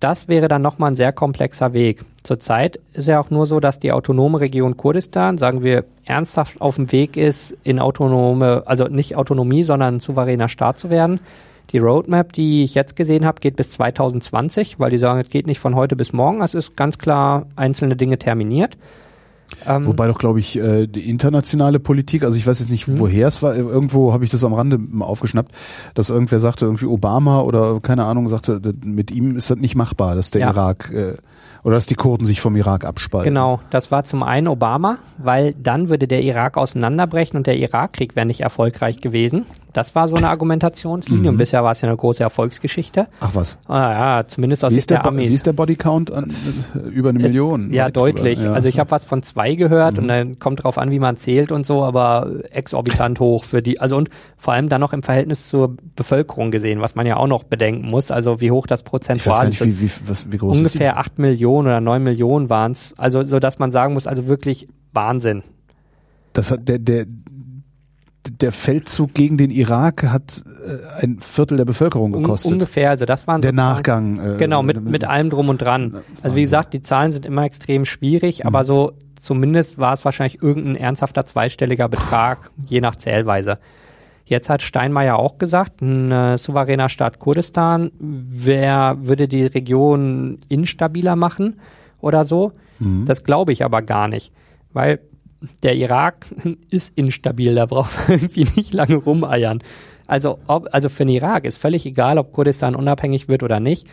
das 0.00 0.28
wäre 0.28 0.48
dann 0.48 0.60
nochmal 0.60 0.90
ein 0.90 0.96
sehr 0.96 1.12
komplexer 1.12 1.72
Weg. 1.72 2.04
Zurzeit 2.22 2.78
ist 2.92 3.08
ja 3.08 3.18
auch 3.18 3.30
nur 3.30 3.46
so, 3.46 3.60
dass 3.60 3.78
die 3.78 3.92
autonome 3.92 4.40
Region 4.40 4.76
Kurdistan, 4.76 5.38
sagen 5.38 5.62
wir, 5.62 5.84
ernsthaft 6.04 6.60
auf 6.60 6.76
dem 6.76 6.92
Weg 6.92 7.16
ist, 7.16 7.56
in 7.64 7.78
autonome, 7.78 8.62
also 8.66 8.88
nicht 8.88 9.16
Autonomie, 9.16 9.62
sondern 9.62 9.96
ein 9.96 10.00
souveräner 10.00 10.48
Staat 10.48 10.78
zu 10.78 10.90
werden. 10.90 11.20
Die 11.70 11.78
Roadmap, 11.78 12.32
die 12.32 12.62
ich 12.62 12.74
jetzt 12.74 12.94
gesehen 12.94 13.24
habe, 13.24 13.40
geht 13.40 13.56
bis 13.56 13.70
2020, 13.70 14.78
weil 14.78 14.90
die 14.90 14.98
sagen, 14.98 15.20
es 15.20 15.30
geht 15.30 15.46
nicht 15.46 15.58
von 15.58 15.74
heute 15.74 15.96
bis 15.96 16.12
morgen. 16.12 16.42
Es 16.42 16.54
ist 16.54 16.76
ganz 16.76 16.98
klar 16.98 17.46
einzelne 17.56 17.96
Dinge 17.96 18.18
terminiert. 18.18 18.76
Ähm, 19.66 19.86
Wobei 19.86 20.08
doch, 20.08 20.18
glaube 20.18 20.40
ich, 20.40 20.56
äh, 20.56 20.86
die 20.86 21.08
internationale 21.08 21.78
Politik, 21.78 22.24
also 22.24 22.36
ich 22.36 22.46
weiß 22.46 22.60
jetzt 22.60 22.70
nicht, 22.70 22.86
hm. 22.86 22.98
woher 22.98 23.28
es 23.28 23.42
war, 23.42 23.54
irgendwo 23.56 24.12
habe 24.12 24.24
ich 24.24 24.30
das 24.30 24.44
am 24.44 24.52
Rande 24.52 24.78
aufgeschnappt, 25.00 25.52
dass 25.94 26.10
irgendwer 26.10 26.40
sagte, 26.40 26.64
irgendwie 26.64 26.86
Obama 26.86 27.40
oder 27.42 27.80
keine 27.80 28.04
Ahnung, 28.04 28.28
sagte, 28.28 28.60
mit 28.84 29.10
ihm 29.10 29.36
ist 29.36 29.50
das 29.50 29.58
nicht 29.58 29.76
machbar, 29.76 30.14
dass 30.14 30.30
der 30.30 30.42
ja. 30.42 30.50
Irak 30.50 30.92
äh, 30.92 31.16
oder 31.66 31.74
dass 31.74 31.86
die 31.86 31.96
Kurden 31.96 32.26
sich 32.26 32.40
vom 32.40 32.54
Irak 32.54 32.84
abspalten. 32.84 33.28
Genau, 33.28 33.58
das 33.70 33.90
war 33.90 34.04
zum 34.04 34.22
einen 34.22 34.46
Obama, 34.46 34.98
weil 35.18 35.52
dann 35.54 35.88
würde 35.88 36.06
der 36.06 36.22
Irak 36.22 36.56
auseinanderbrechen 36.56 37.36
und 37.36 37.48
der 37.48 37.56
Irakkrieg 37.56 38.14
wäre 38.14 38.24
nicht 38.24 38.40
erfolgreich 38.40 38.98
gewesen. 38.98 39.46
Das 39.72 39.94
war 39.94 40.06
so 40.06 40.14
eine 40.16 40.30
Argumentationslinie 40.30 41.24
mhm. 41.24 41.28
und 41.28 41.36
bisher 41.36 41.62
war 41.64 41.72
es 41.72 41.82
ja 41.82 41.88
eine 41.88 41.96
große 41.96 42.22
Erfolgsgeschichte. 42.22 43.06
Ach 43.20 43.34
was? 43.34 43.58
Ah, 43.66 44.20
ja, 44.20 44.26
zumindest 44.26 44.64
aus 44.64 44.70
wie 44.70 44.76
Sicht 44.76 44.88
der, 44.88 45.00
der 45.00 45.06
Armee. 45.06 45.28
Wie 45.28 45.34
ist 45.34 45.44
der 45.46 45.52
Bodycount 45.52 46.12
an 46.12 46.32
äh, 46.74 46.88
über 46.88 47.10
eine 47.10 47.18
es, 47.18 47.24
Million? 47.24 47.74
Ja, 47.74 47.90
deutlich. 47.90 48.40
Ja. 48.40 48.52
Also 48.52 48.68
ich 48.68 48.78
habe 48.78 48.90
was 48.92 49.04
von 49.04 49.22
zwei 49.22 49.54
gehört 49.54 49.96
mhm. 49.96 50.02
und 50.02 50.08
dann 50.08 50.38
kommt 50.38 50.62
drauf 50.62 50.78
an, 50.78 50.92
wie 50.92 50.98
man 50.98 51.16
zählt 51.18 51.52
und 51.52 51.66
so, 51.66 51.84
aber 51.84 52.30
exorbitant 52.52 53.20
hoch 53.20 53.44
für 53.44 53.60
die, 53.60 53.78
also 53.78 53.98
und 53.98 54.08
vor 54.38 54.54
allem 54.54 54.70
dann 54.70 54.80
noch 54.80 54.94
im 54.94 55.02
Verhältnis 55.02 55.48
zur 55.48 55.76
Bevölkerung 55.94 56.52
gesehen, 56.52 56.80
was 56.80 56.94
man 56.94 57.04
ja 57.04 57.16
auch 57.16 57.26
noch 57.26 57.44
bedenken 57.44 57.90
muss, 57.90 58.10
also 58.10 58.40
wie 58.40 58.52
hoch 58.52 58.66
das 58.66 58.82
prozentual 58.82 59.48
ist. 59.48 59.62
Wie, 59.62 59.80
wie, 59.80 59.90
was, 60.06 60.32
wie 60.32 60.38
groß 60.38 60.56
Ungefähr 60.56 60.92
ist 60.92 60.98
acht 60.98 61.18
Millionen 61.18 61.55
oder 61.64 61.80
neun 61.80 62.02
Millionen 62.02 62.50
waren 62.50 62.72
es. 62.72 62.94
Also 62.98 63.22
so, 63.22 63.38
dass 63.38 63.58
man 63.58 63.72
sagen 63.72 63.94
muss, 63.94 64.06
also 64.06 64.26
wirklich 64.26 64.68
Wahnsinn. 64.92 65.42
Das 66.32 66.50
hat 66.50 66.68
der, 66.68 66.78
der, 66.78 67.06
der 68.28 68.52
Feldzug 68.52 69.14
gegen 69.14 69.38
den 69.38 69.50
Irak 69.50 70.04
hat 70.04 70.42
äh, 70.66 71.02
ein 71.02 71.18
Viertel 71.20 71.56
der 71.56 71.64
Bevölkerung 71.64 72.12
gekostet. 72.12 72.50
Un 72.50 72.54
ungefähr, 72.54 72.90
also 72.90 73.06
das 73.06 73.26
waren 73.26 73.40
der 73.40 73.52
Nachgang. 73.52 74.34
Äh, 74.34 74.36
genau, 74.36 74.62
mit, 74.62 74.82
mit 74.82 75.04
allem 75.04 75.30
drum 75.30 75.48
und 75.48 75.58
dran. 75.62 76.02
Also 76.22 76.36
wie 76.36 76.42
gesagt, 76.42 76.74
die 76.74 76.82
Zahlen 76.82 77.12
sind 77.12 77.24
immer 77.26 77.44
extrem 77.44 77.84
schwierig, 77.84 78.40
mhm. 78.40 78.48
aber 78.48 78.64
so 78.64 78.92
zumindest 79.20 79.78
war 79.78 79.92
es 79.92 80.04
wahrscheinlich 80.04 80.42
irgendein 80.42 80.76
ernsthafter 80.76 81.24
zweistelliger 81.24 81.88
Betrag, 81.88 82.50
je 82.66 82.80
nach 82.80 82.96
Zählweise. 82.96 83.58
Jetzt 84.28 84.50
hat 84.50 84.62
Steinmeier 84.62 85.20
auch 85.20 85.38
gesagt, 85.38 85.80
ein 85.82 86.10
äh, 86.10 86.36
souveräner 86.36 86.88
Staat 86.88 87.20
Kurdistan, 87.20 87.92
wer 87.98 88.96
würde 88.98 89.28
die 89.28 89.46
Region 89.46 90.38
instabiler 90.48 91.14
machen 91.14 91.60
oder 92.00 92.24
so? 92.24 92.52
Mhm. 92.80 93.04
Das 93.06 93.22
glaube 93.22 93.52
ich 93.52 93.64
aber 93.64 93.82
gar 93.82 94.08
nicht, 94.08 94.32
weil 94.72 94.98
der 95.62 95.76
Irak 95.76 96.26
ist 96.70 96.92
instabil, 96.98 97.54
da 97.54 97.66
braucht 97.66 97.96
man 98.08 98.18
irgendwie 98.18 98.48
nicht 98.56 98.74
lange 98.74 98.96
rumeiern. 98.96 99.62
Also, 100.08 100.40
ob, 100.48 100.68
also 100.72 100.88
für 100.88 101.04
den 101.04 101.14
Irak 101.14 101.44
ist 101.44 101.56
völlig 101.56 101.86
egal, 101.86 102.18
ob 102.18 102.32
Kurdistan 102.32 102.74
unabhängig 102.74 103.28
wird 103.28 103.44
oder 103.44 103.60
nicht, 103.60 103.86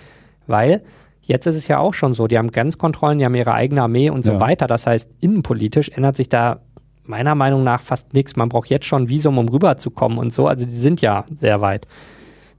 weil 0.48 0.82
jetzt 1.22 1.46
ist 1.46 1.56
es 1.56 1.68
ja 1.68 1.78
auch 1.78 1.94
schon 1.94 2.16
so, 2.16 2.26
die 2.26 2.40
haben 2.40 2.52
Grenzkontrollen, 2.52 3.20
die 3.20 3.26
haben 3.26 3.36
ihre 3.36 3.54
eigene 3.54 3.84
Armee 3.84 4.10
und 4.10 4.26
so 4.26 4.40
weiter. 4.40 4.66
Das 4.66 4.88
heißt, 4.88 5.10
innenpolitisch 5.22 5.90
ändert 5.90 6.16
sich 6.16 6.28
da 6.28 6.62
meiner 7.06 7.36
Meinung 7.36 7.64
nach 7.64 7.82
fast 7.82 8.14
nichts. 8.14 8.36
Man 8.36 8.50
braucht 8.50 8.70
jetzt 8.70 8.86
schon 8.86 9.04
ein 9.04 9.10
Visum, 9.10 9.38
um 9.38 9.50
rüberzukommen 9.50 10.18
und 10.18 10.34
so. 10.34 10.48
Also 10.48 10.66
die 10.66 10.72
sind 10.72 11.02
ja 11.02 11.26
sehr 11.34 11.62
weit. 11.62 11.88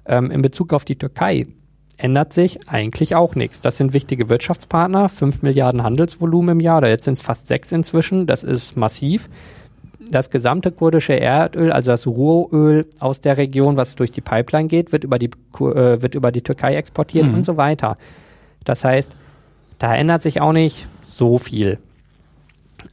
Ähm, 0.07 0.31
in 0.31 0.43
Bezug 0.43 0.73
auf 0.73 0.85
die 0.85 0.97
Türkei 0.97 1.47
ändert 1.97 2.33
sich 2.33 2.69
eigentlich 2.69 3.15
auch 3.15 3.35
nichts. 3.35 3.61
Das 3.61 3.77
sind 3.77 3.95
wichtige 3.95 4.29
Wirtschaftspartner, 4.29 5.09
5 5.09 5.43
Milliarden 5.43 5.83
Handelsvolumen 5.83 6.59
im 6.59 6.61
Jahr, 6.61 6.79
oder 6.79 6.89
jetzt 6.89 7.05
sind 7.05 7.15
es 7.15 7.23
fast 7.23 7.49
6 7.49 7.73
inzwischen, 7.73 8.27
das 8.27 8.45
ist 8.45 8.77
massiv. 8.77 9.29
Das 10.11 10.29
gesamte 10.29 10.71
kurdische 10.71 11.19
Erdöl, 11.19 11.73
also 11.73 11.93
das 11.93 12.07
Rohöl 12.07 12.87
aus 12.99 13.21
der 13.21 13.39
Region, 13.39 13.77
was 13.77 13.95
durch 13.95 14.13
die 14.13 14.21
Pipeline 14.21 14.69
geht, 14.69 14.93
wird 14.93 15.05
über 15.05 15.19
die, 15.19 15.31
äh, 15.61 16.03
wird 16.03 16.15
über 16.15 16.31
die 16.31 16.43
Türkei 16.43 16.75
exportiert 16.75 17.27
mhm. 17.27 17.35
und 17.35 17.45
so 17.45 17.57
weiter. 17.57 17.97
Das 18.65 18.85
heißt, 18.85 19.15
da 19.79 19.95
ändert 19.95 20.23
sich 20.23 20.41
auch 20.41 20.53
nicht 20.53 20.87
so 21.03 21.39
viel. 21.39 21.79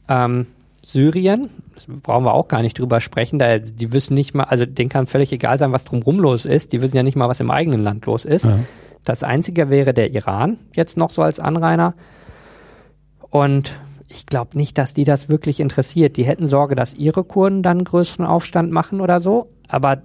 Ähm, 0.08 0.46
Syrien, 0.84 1.50
das 1.74 1.86
brauchen 1.86 2.24
wir 2.24 2.34
auch 2.34 2.48
gar 2.48 2.62
nicht 2.62 2.78
drüber 2.78 3.00
sprechen, 3.00 3.38
da 3.38 3.58
die 3.58 3.92
wissen 3.92 4.14
nicht 4.14 4.34
mal, 4.34 4.44
also 4.44 4.66
denen 4.66 4.88
kann 4.88 5.06
völlig 5.06 5.32
egal 5.32 5.58
sein, 5.58 5.72
was 5.72 5.84
drumherum 5.84 6.18
los 6.18 6.44
ist. 6.44 6.72
Die 6.72 6.82
wissen 6.82 6.96
ja 6.96 7.02
nicht 7.02 7.16
mal, 7.16 7.28
was 7.28 7.40
im 7.40 7.50
eigenen 7.50 7.82
Land 7.82 8.04
los 8.06 8.24
ist. 8.24 8.44
Ja. 8.44 8.58
Das 9.04 9.22
einzige 9.22 9.70
wäre 9.70 9.94
der 9.94 10.12
Iran 10.12 10.58
jetzt 10.74 10.96
noch 10.96 11.10
so 11.10 11.22
als 11.22 11.40
Anrainer. 11.40 11.94
Und 13.30 13.72
ich 14.08 14.26
glaube 14.26 14.56
nicht, 14.58 14.76
dass 14.78 14.94
die 14.94 15.04
das 15.04 15.28
wirklich 15.28 15.58
interessiert. 15.58 16.16
Die 16.16 16.24
hätten 16.24 16.46
Sorge, 16.46 16.74
dass 16.74 16.94
ihre 16.94 17.24
Kurden 17.24 17.62
dann 17.62 17.78
einen 17.78 17.84
größeren 17.84 18.26
Aufstand 18.26 18.70
machen 18.70 19.00
oder 19.00 19.20
so. 19.20 19.48
Aber 19.68 20.02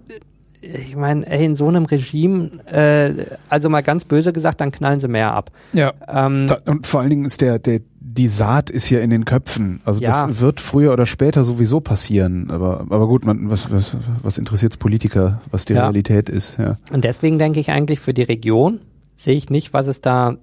äh, 0.62 0.78
ich 0.78 0.96
meine, 0.96 1.26
in 1.26 1.56
so 1.56 1.68
einem 1.68 1.86
Regime, 1.86 2.64
äh, 2.66 3.26
also 3.50 3.70
mal 3.70 3.84
ganz 3.84 4.06
böse 4.06 4.34
gesagt, 4.34 4.62
dann 4.62 4.72
knallen 4.72 5.00
sie 5.00 5.08
mehr 5.08 5.34
ab. 5.34 5.52
Ja. 5.74 5.94
Ähm, 6.08 6.48
da, 6.48 6.60
und 6.66 6.88
vor 6.88 7.02
allen 7.02 7.10
Dingen 7.10 7.26
ist 7.26 7.42
der, 7.42 7.60
der, 7.60 7.82
die 8.18 8.28
Saat 8.28 8.70
ist 8.70 8.90
ja 8.90 9.00
in 9.00 9.10
den 9.10 9.26
Köpfen. 9.26 9.82
Also 9.86 10.02
ja. 10.02 10.10
das 10.10 10.42
wird 10.42 10.60
früher 10.60 10.92
oder 10.94 11.06
später 11.06 11.44
sowieso 11.44 11.80
passieren. 11.80 12.50
Aber, 12.50 12.82
aber 12.90 13.08
gut, 13.08 13.26
man, 13.26 13.50
was, 13.50 13.72
was, 13.72 13.96
was 14.24 14.38
interessiert 14.38 14.80
Politiker, 14.80 15.42
was 15.52 15.66
die 15.66 15.74
ja. 15.74 15.84
Realität 15.84 16.30
ist. 16.30 16.58
Ja. 16.58 16.78
Und 16.92 17.04
deswegen 17.04 17.40
denke 17.40 17.60
ich 17.60 17.70
eigentlich 17.70 18.00
für 18.00 18.14
die 18.14 18.24
Region 18.24 18.80
sehe 19.18 19.36
ich 19.36 19.50
nicht, 19.50 19.74
was 19.74 19.88
es 19.88 20.00
da, 20.00 20.36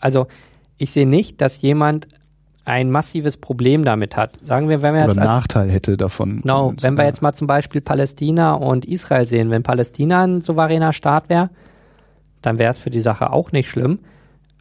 also 0.00 0.26
ich 0.78 0.92
sehe 0.92 1.06
nicht, 1.06 1.40
dass 1.40 1.60
jemand 1.60 2.08
ein 2.64 2.90
massives 2.90 3.36
Problem 3.36 3.84
damit 3.84 4.16
hat. 4.16 4.38
Sagen 4.42 4.68
wir, 4.68 4.82
wenn 4.82 4.94
wir 4.94 5.04
Oder 5.04 5.14
jetzt 5.14 5.24
Nachteil 5.24 5.68
hätte 5.68 5.96
davon. 5.96 6.42
Genau, 6.42 6.72
wenn 6.80 6.96
wir 6.96 7.04
jetzt 7.04 7.20
mal 7.20 7.32
zum 7.32 7.48
Beispiel 7.48 7.80
Palästina 7.80 8.54
und 8.54 8.84
Israel 8.84 9.26
sehen, 9.26 9.50
wenn 9.50 9.64
Palästina 9.64 10.22
ein 10.22 10.40
souveräner 10.42 10.92
Staat 10.92 11.28
wäre, 11.28 11.50
dann 12.40 12.58
wäre 12.58 12.70
es 12.70 12.78
für 12.78 12.90
die 12.90 13.00
Sache 13.00 13.32
auch 13.32 13.50
nicht 13.52 13.68
schlimm. 13.68 13.98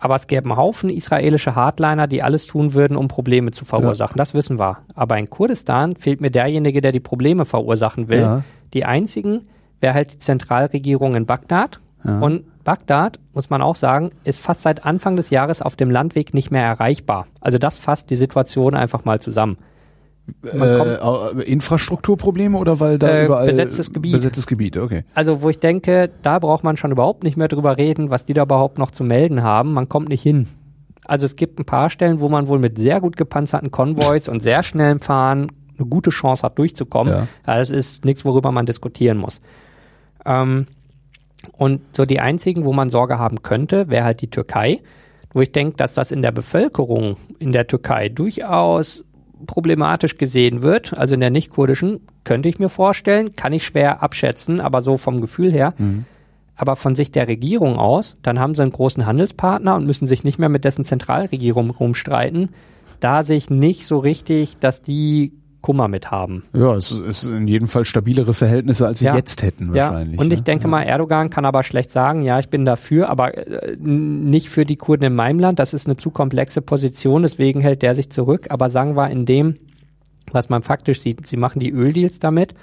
Aber 0.04 0.16
es 0.16 0.26
gäbe 0.26 0.50
einen 0.50 0.58
Haufen 0.58 0.90
israelische 0.90 1.54
Hardliner, 1.56 2.08
die 2.08 2.24
alles 2.24 2.48
tun 2.48 2.74
würden, 2.74 2.98
um 2.98 3.08
Probleme 3.08 3.52
zu 3.52 3.66
verursachen. 3.66 4.16
Ja. 4.16 4.24
Das 4.24 4.34
wissen 4.34 4.58
wir. 4.58 4.80
Aber 4.96 5.18
in 5.20 5.30
Kurdistan 5.30 5.96
fehlt 5.96 6.22
mir 6.22 6.32
derjenige, 6.32 6.82
der 6.82 6.92
die 6.92 7.00
Probleme 7.00 7.46
verursachen 7.46 8.10
will. 8.10 8.22
Ja. 8.22 8.44
Die 8.74 8.84
einzigen 8.84 9.48
wäre 9.80 9.94
halt 9.94 10.14
die 10.14 10.18
Zentralregierung 10.18 11.14
in 11.14 11.28
Bagdad. 11.28 11.80
Ja. 12.04 12.20
Und 12.20 12.46
Bagdad, 12.64 13.20
muss 13.34 13.52
man 13.52 13.62
auch 13.62 13.76
sagen, 13.76 14.10
ist 14.24 14.40
fast 14.40 14.64
seit 14.64 14.86
Anfang 14.86 15.18
des 15.18 15.30
Jahres 15.30 15.62
auf 15.62 15.76
dem 15.76 15.92
Landweg 15.92 16.34
nicht 16.34 16.50
mehr 16.50 16.64
erreichbar. 16.64 17.28
Also 17.40 17.60
das 17.60 17.78
fasst 17.78 18.10
die 18.10 18.16
Situation 18.16 18.74
einfach 18.74 19.06
mal 19.06 19.22
zusammen. 19.22 19.60
Äh, 20.44 21.44
Infrastrukturprobleme 21.44 22.58
oder 22.58 22.80
weil 22.80 22.98
da 22.98 23.10
äh, 23.10 23.26
überall 23.26 23.48
besetztes 23.48 23.92
Gebiet. 23.92 24.14
Besetztes 24.14 24.48
Gebiet, 24.48 24.78
okay. 24.78 25.04
Also 25.14 25.42
wo 25.42 25.50
ich 25.50 25.60
denke, 25.60 26.10
da 26.22 26.40
braucht 26.40 26.64
man 26.64 26.78
schon 26.78 26.92
überhaupt 26.92 27.24
nicht 27.24 27.38
mehr 27.38 27.48
drüber 27.48 27.78
reden, 27.78 28.12
was 28.12 28.26
die 28.26 28.34
da 28.34 28.44
überhaupt 28.44 28.78
noch 28.78 28.92
zu 28.92 29.04
melden 29.04 29.44
haben. 29.44 29.74
Man 29.74 29.90
kommt 29.90 30.10
nicht 30.10 30.22
hin. 30.22 30.48
Also 31.06 31.26
es 31.26 31.36
gibt 31.36 31.60
ein 31.60 31.66
paar 31.66 31.90
Stellen, 31.90 32.20
wo 32.20 32.30
man 32.30 32.48
wohl 32.48 32.60
mit 32.60 32.78
sehr 32.78 33.02
gut 33.02 33.18
gepanzerten 33.18 33.72
Konvois 33.72 34.30
und 34.30 34.42
sehr 34.42 34.64
schnellem 34.64 35.00
Fahren 35.00 35.52
eine 35.78 35.88
gute 35.88 36.12
Chance 36.12 36.44
hat, 36.44 36.58
durchzukommen. 36.58 37.14
Ja. 37.14 37.28
Das 37.46 37.70
ist 37.70 38.06
nichts, 38.06 38.24
worüber 38.24 38.52
man 38.52 38.66
diskutieren 38.66 39.18
muss. 39.18 39.42
Ähm, 40.26 40.68
und 41.54 41.82
so 41.96 42.06
die 42.06 42.20
einzigen, 42.20 42.66
wo 42.66 42.74
man 42.74 42.90
Sorge 42.90 43.18
haben 43.18 43.42
könnte, 43.42 43.90
wäre 43.90 44.06
halt 44.06 44.22
die 44.22 44.30
Türkei, 44.30 44.82
wo 45.34 45.42
ich 45.42 45.52
denke, 45.52 45.78
dass 45.78 45.94
das 45.94 46.12
in 46.12 46.22
der 46.22 46.32
Bevölkerung 46.32 47.18
in 47.40 47.52
der 47.52 47.68
Türkei 47.68 48.10
durchaus 48.10 49.04
problematisch 49.46 50.18
gesehen 50.18 50.62
wird, 50.62 50.98
also 50.98 51.16
in 51.16 51.22
der 51.22 51.30
nicht-kurdischen, 51.30 52.02
könnte 52.24 52.50
ich 52.50 52.60
mir 52.60 52.70
vorstellen, 52.70 53.36
kann 53.36 53.54
ich 53.54 53.66
schwer 53.66 54.04
abschätzen, 54.04 54.62
aber 54.62 54.82
so 54.82 54.98
vom 54.98 55.22
Gefühl 55.22 55.52
her. 55.52 55.74
Mhm. 55.78 56.06
Aber 56.56 56.76
von 56.76 56.96
Sicht 56.96 57.16
der 57.16 57.28
Regierung 57.28 57.78
aus, 57.78 58.18
dann 58.22 58.40
haben 58.40 58.54
sie 58.54 58.62
einen 58.62 58.72
großen 58.72 59.06
Handelspartner 59.06 59.76
und 59.76 59.86
müssen 59.86 60.06
sich 60.06 60.24
nicht 60.24 60.38
mehr 60.38 60.50
mit 60.50 60.64
dessen 60.64 60.86
Zentralregierung 60.86 61.72
rumstreiten. 61.72 62.50
Da 63.00 63.24
sehe 63.24 63.38
ich 63.38 63.50
nicht 63.50 63.88
so 63.88 63.98
richtig, 63.98 64.60
dass 64.60 64.82
die 64.82 65.34
Kummer 65.62 65.88
mit 65.88 66.12
haben. 66.12 66.44
Ja, 66.54 66.76
es 66.76 66.92
ist 66.92 67.24
in 67.24 67.48
jedem 67.48 67.68
Fall 67.68 67.86
stabilere 67.86 68.34
Verhältnisse, 68.34 68.88
als 68.88 69.00
sie 69.00 69.06
ja. 69.06 69.16
jetzt 69.16 69.44
hätten 69.44 69.74
wahrscheinlich. 69.74 70.16
Ja. 70.16 70.22
Und 70.22 70.34
ich 70.34 70.44
denke 70.44 70.64
ja. 70.64 70.70
mal, 70.70 70.84
Erdogan 70.84 71.30
kann 71.30 71.46
aber 71.46 71.64
schlecht 71.64 71.92
sagen, 71.92 72.22
ja, 72.22 72.40
ich 72.40 72.50
bin 72.50 72.66
dafür, 72.66 73.10
aber 73.10 73.38
äh, 73.38 73.78
nicht 73.78 74.50
für 74.50 74.66
die 74.66 74.76
Kurden 74.76 75.06
in 75.06 75.16
meinem 75.16 75.40
Land. 75.40 75.60
Das 75.60 75.74
ist 75.74 75.88
eine 75.88 75.98
zu 75.98 76.10
komplexe 76.10 76.62
Position, 76.62 77.22
deswegen 77.22 77.62
hält 77.62 77.82
der 77.82 77.96
sich 77.96 78.10
zurück. 78.10 78.48
Aber 78.50 78.70
sagen 78.70 78.96
wir 78.96 79.10
in 79.10 79.26
dem, 79.26 79.58
was 80.32 80.50
man 80.50 80.64
faktisch 80.64 81.02
sieht, 81.02 81.28
sie 81.28 81.38
machen 81.38 81.60
die 81.60 81.72
Öldeals 81.72 82.20
damit. 82.20 82.56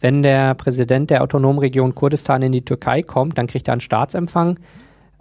Wenn 0.00 0.22
der 0.22 0.54
Präsident 0.54 1.10
der 1.10 1.22
autonomen 1.22 1.58
Region 1.58 1.94
Kurdistan 1.94 2.42
in 2.42 2.52
die 2.52 2.64
Türkei 2.64 3.02
kommt, 3.02 3.36
dann 3.36 3.46
kriegt 3.46 3.68
er 3.68 3.72
einen 3.72 3.82
Staatsempfang. 3.82 4.58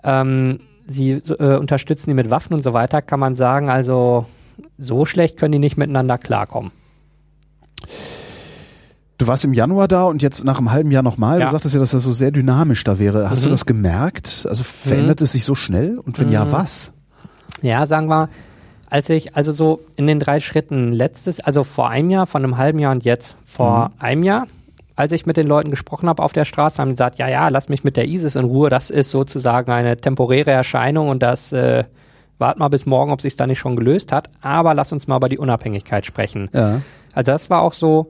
Ähm, 0.04 0.62
sie 0.88 1.12
äh, 1.12 1.58
unterstützen 1.58 2.12
ihn 2.12 2.16
mit 2.16 2.30
Waffen 2.30 2.54
und 2.54 2.64
so 2.64 2.74
weiter, 2.74 3.02
kann 3.02 3.20
man 3.20 3.36
sagen, 3.36 3.70
also 3.70 4.26
so 4.78 5.06
schlecht 5.06 5.38
können 5.38 5.52
die 5.52 5.60
nicht 5.60 5.78
miteinander 5.78 6.18
klarkommen. 6.18 6.72
Du 9.18 9.28
warst 9.28 9.44
im 9.44 9.54
Januar 9.54 9.88
da 9.90 10.04
und 10.06 10.22
jetzt 10.22 10.46
nach 10.46 10.60
einem 10.60 10.72
halben 10.72 10.92
Jahr 10.92 11.04
nochmal. 11.04 11.40
Ja. 11.40 11.48
Du 11.48 11.52
sagtest 11.52 11.74
ja, 11.76 11.80
dass 11.82 11.92
das 11.92 12.04
so 12.04 12.14
sehr 12.14 12.32
dynamisch 12.32 12.84
da 12.86 13.00
wäre. 13.00 13.30
Hast 13.30 13.44
du 13.44 13.50
Mhm. 13.50 13.54
das 13.54 13.66
gemerkt? 13.66 14.46
Also 14.48 14.64
verändert 14.64 15.22
es 15.22 15.34
sich 15.34 15.44
so 15.44 15.56
schnell? 15.56 15.98
Und 16.00 16.20
wenn 16.20 16.30
ja, 16.30 16.46
Mhm. 16.46 16.52
was? 16.54 16.94
Ja, 17.62 17.86
sagen 17.86 18.08
wir, 18.08 18.30
als 18.90 19.10
ich, 19.10 19.36
also 19.36 19.52
so 19.52 19.82
in 19.98 20.08
den 20.08 20.22
drei 20.22 20.40
Schritten 20.40 20.88
letztes, 20.88 21.42
also 21.42 21.66
vor 21.66 21.90
einem 21.90 22.10
Jahr, 22.10 22.28
von 22.28 22.44
einem 22.44 22.58
halben 22.58 22.80
Jahr 22.80 22.94
und 22.94 23.04
jetzt 23.04 23.36
vor 23.44 23.92
einem 24.00 24.24
Jahr, 24.24 24.48
als 24.96 25.12
ich 25.12 25.26
mit 25.26 25.36
den 25.36 25.48
Leuten 25.48 25.70
gesprochen 25.70 26.08
habe 26.08 26.24
auf 26.24 26.32
der 26.32 26.46
Straße, 26.46 26.78
haben 26.82 26.90
die 26.90 26.94
gesagt, 26.94 27.18
ja, 27.20 27.28
ja, 27.28 27.50
lass 27.50 27.68
mich 27.68 27.84
mit 27.84 27.98
der 27.98 28.08
ISIS 28.08 28.36
in 28.38 28.46
Ruhe, 28.46 28.70
das 28.70 28.90
ist 28.90 29.12
sozusagen 29.12 29.70
eine 29.72 29.98
temporäre 29.98 30.52
Erscheinung 30.52 31.10
und 31.10 31.22
das, 31.22 31.52
äh, 31.52 31.84
wart 32.38 32.58
mal 32.58 32.70
bis 32.70 32.86
morgen, 32.86 33.12
ob 33.12 33.20
sich 33.22 33.36
da 33.36 33.46
nicht 33.48 33.60
schon 33.60 33.76
gelöst 33.76 34.14
hat, 34.14 34.30
aber 34.42 34.74
lass 34.74 34.94
uns 34.94 35.08
mal 35.08 35.18
über 35.18 35.28
die 35.28 35.38
Unabhängigkeit 35.38 36.06
sprechen. 36.06 36.50
Ja. 36.54 36.80
Also 37.14 37.32
das 37.32 37.50
war 37.50 37.62
auch 37.62 37.74
so, 37.74 38.08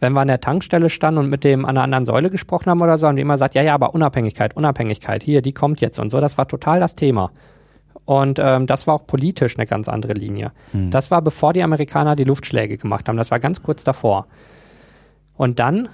wenn 0.00 0.12
wir 0.12 0.20
an 0.20 0.28
der 0.28 0.40
Tankstelle 0.40 0.90
standen 0.90 1.18
und 1.20 1.30
mit 1.30 1.44
dem 1.44 1.64
an 1.64 1.70
einer 1.70 1.82
anderen 1.82 2.04
Säule 2.04 2.30
gesprochen 2.30 2.70
haben 2.70 2.82
oder 2.82 2.98
so, 2.98 3.06
haben 3.06 3.16
die 3.16 3.22
immer 3.22 3.34
gesagt, 3.34 3.54
ja, 3.54 3.62
ja, 3.62 3.74
aber 3.74 3.94
Unabhängigkeit, 3.94 4.56
Unabhängigkeit, 4.56 5.22
hier, 5.22 5.42
die 5.42 5.52
kommt 5.52 5.80
jetzt 5.80 5.98
und 5.98 6.10
so, 6.10 6.20
das 6.20 6.38
war 6.38 6.46
total 6.48 6.80
das 6.80 6.94
Thema. 6.94 7.30
Und 8.04 8.38
ähm, 8.40 8.66
das 8.66 8.86
war 8.86 8.94
auch 8.94 9.06
politisch 9.06 9.56
eine 9.58 9.66
ganz 9.66 9.88
andere 9.88 10.12
Linie. 10.12 10.52
Das 10.90 11.10
war 11.10 11.22
bevor 11.22 11.52
die 11.52 11.62
Amerikaner 11.62 12.14
die 12.14 12.24
Luftschläge 12.24 12.76
gemacht 12.76 13.08
haben, 13.08 13.16
das 13.16 13.30
war 13.30 13.40
ganz 13.40 13.62
kurz 13.62 13.84
davor. 13.84 14.26
Und 15.36 15.58
dann 15.58 15.88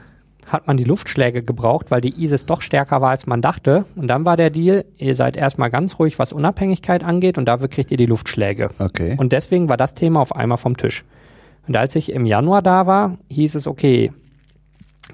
hat 0.46 0.66
man 0.66 0.76
die 0.76 0.84
Luftschläge 0.84 1.42
gebraucht, 1.42 1.90
weil 1.90 2.00
die 2.00 2.22
ISIS 2.22 2.46
doch 2.46 2.62
stärker 2.62 3.00
war, 3.00 3.10
als 3.10 3.26
man 3.26 3.40
dachte. 3.40 3.84
Und 3.94 4.08
dann 4.08 4.24
war 4.24 4.36
der 4.36 4.50
Deal, 4.50 4.84
ihr 4.98 5.14
seid 5.14 5.36
erstmal 5.36 5.70
ganz 5.70 5.98
ruhig, 5.98 6.18
was 6.18 6.32
Unabhängigkeit 6.32 7.04
angeht 7.04 7.38
und 7.38 7.46
dafür 7.46 7.68
kriegt 7.68 7.90
ihr 7.90 7.96
die 7.96 8.06
Luftschläge. 8.06 8.70
Okay. 8.78 9.14
Und 9.18 9.32
deswegen 9.32 9.68
war 9.68 9.76
das 9.76 9.94
Thema 9.94 10.20
auf 10.20 10.34
einmal 10.34 10.58
vom 10.58 10.76
Tisch. 10.76 11.04
Und 11.66 11.76
als 11.76 11.94
ich 11.96 12.12
im 12.12 12.26
Januar 12.26 12.62
da 12.62 12.86
war, 12.86 13.18
hieß 13.30 13.54
es, 13.54 13.66
okay, 13.66 14.12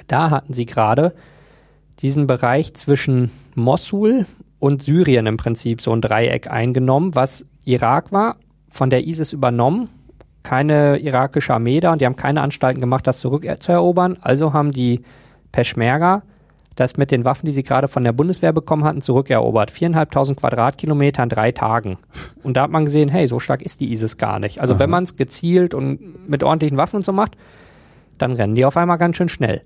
da 0.06 0.30
hatten 0.30 0.52
sie 0.52 0.66
gerade 0.66 1.14
diesen 2.00 2.26
Bereich 2.26 2.74
zwischen 2.74 3.30
Mossul 3.54 4.26
und 4.58 4.82
Syrien 4.82 5.26
im 5.26 5.36
Prinzip 5.36 5.82
so 5.82 5.92
ein 5.92 6.00
Dreieck 6.00 6.50
eingenommen, 6.50 7.14
was 7.14 7.44
Irak 7.64 8.12
war, 8.12 8.36
von 8.70 8.90
der 8.90 9.06
ISIS 9.06 9.32
übernommen, 9.32 9.88
keine 10.42 10.98
irakische 10.98 11.52
Armee 11.52 11.80
da 11.80 11.92
und 11.92 12.00
die 12.00 12.06
haben 12.06 12.16
keine 12.16 12.40
Anstalten 12.40 12.80
gemacht, 12.80 13.06
das 13.06 13.20
zurückzuerobern. 13.20 14.16
Also 14.20 14.52
haben 14.52 14.72
die 14.72 15.02
Peschmerga 15.52 16.22
das 16.80 16.96
mit 16.96 17.10
den 17.10 17.24
Waffen, 17.24 17.46
die 17.46 17.52
sie 17.52 17.62
gerade 17.62 17.88
von 17.88 18.04
der 18.04 18.12
Bundeswehr 18.12 18.52
bekommen 18.52 18.84
hatten, 18.84 19.00
zurückerobert. 19.00 19.70
Viereinhalbtausend 19.70 20.38
Quadratkilometer 20.38 21.22
in 21.22 21.28
drei 21.28 21.52
Tagen. 21.52 21.98
Und 22.42 22.56
da 22.56 22.62
hat 22.62 22.70
man 22.70 22.84
gesehen, 22.84 23.08
hey, 23.08 23.26
so 23.26 23.40
stark 23.40 23.62
ist 23.62 23.80
die 23.80 23.92
ISIS 23.92 24.16
gar 24.16 24.38
nicht. 24.38 24.60
Also 24.60 24.78
wenn 24.78 24.90
man 24.90 25.04
es 25.04 25.16
gezielt 25.16 25.74
und 25.74 26.28
mit 26.28 26.42
ordentlichen 26.44 26.76
Waffen 26.76 26.96
und 26.96 27.04
so 27.04 27.12
macht, 27.12 27.36
dann 28.18 28.32
rennen 28.32 28.54
die 28.54 28.64
auf 28.64 28.76
einmal 28.76 28.98
ganz 28.98 29.16
schön 29.16 29.28
schnell. 29.28 29.62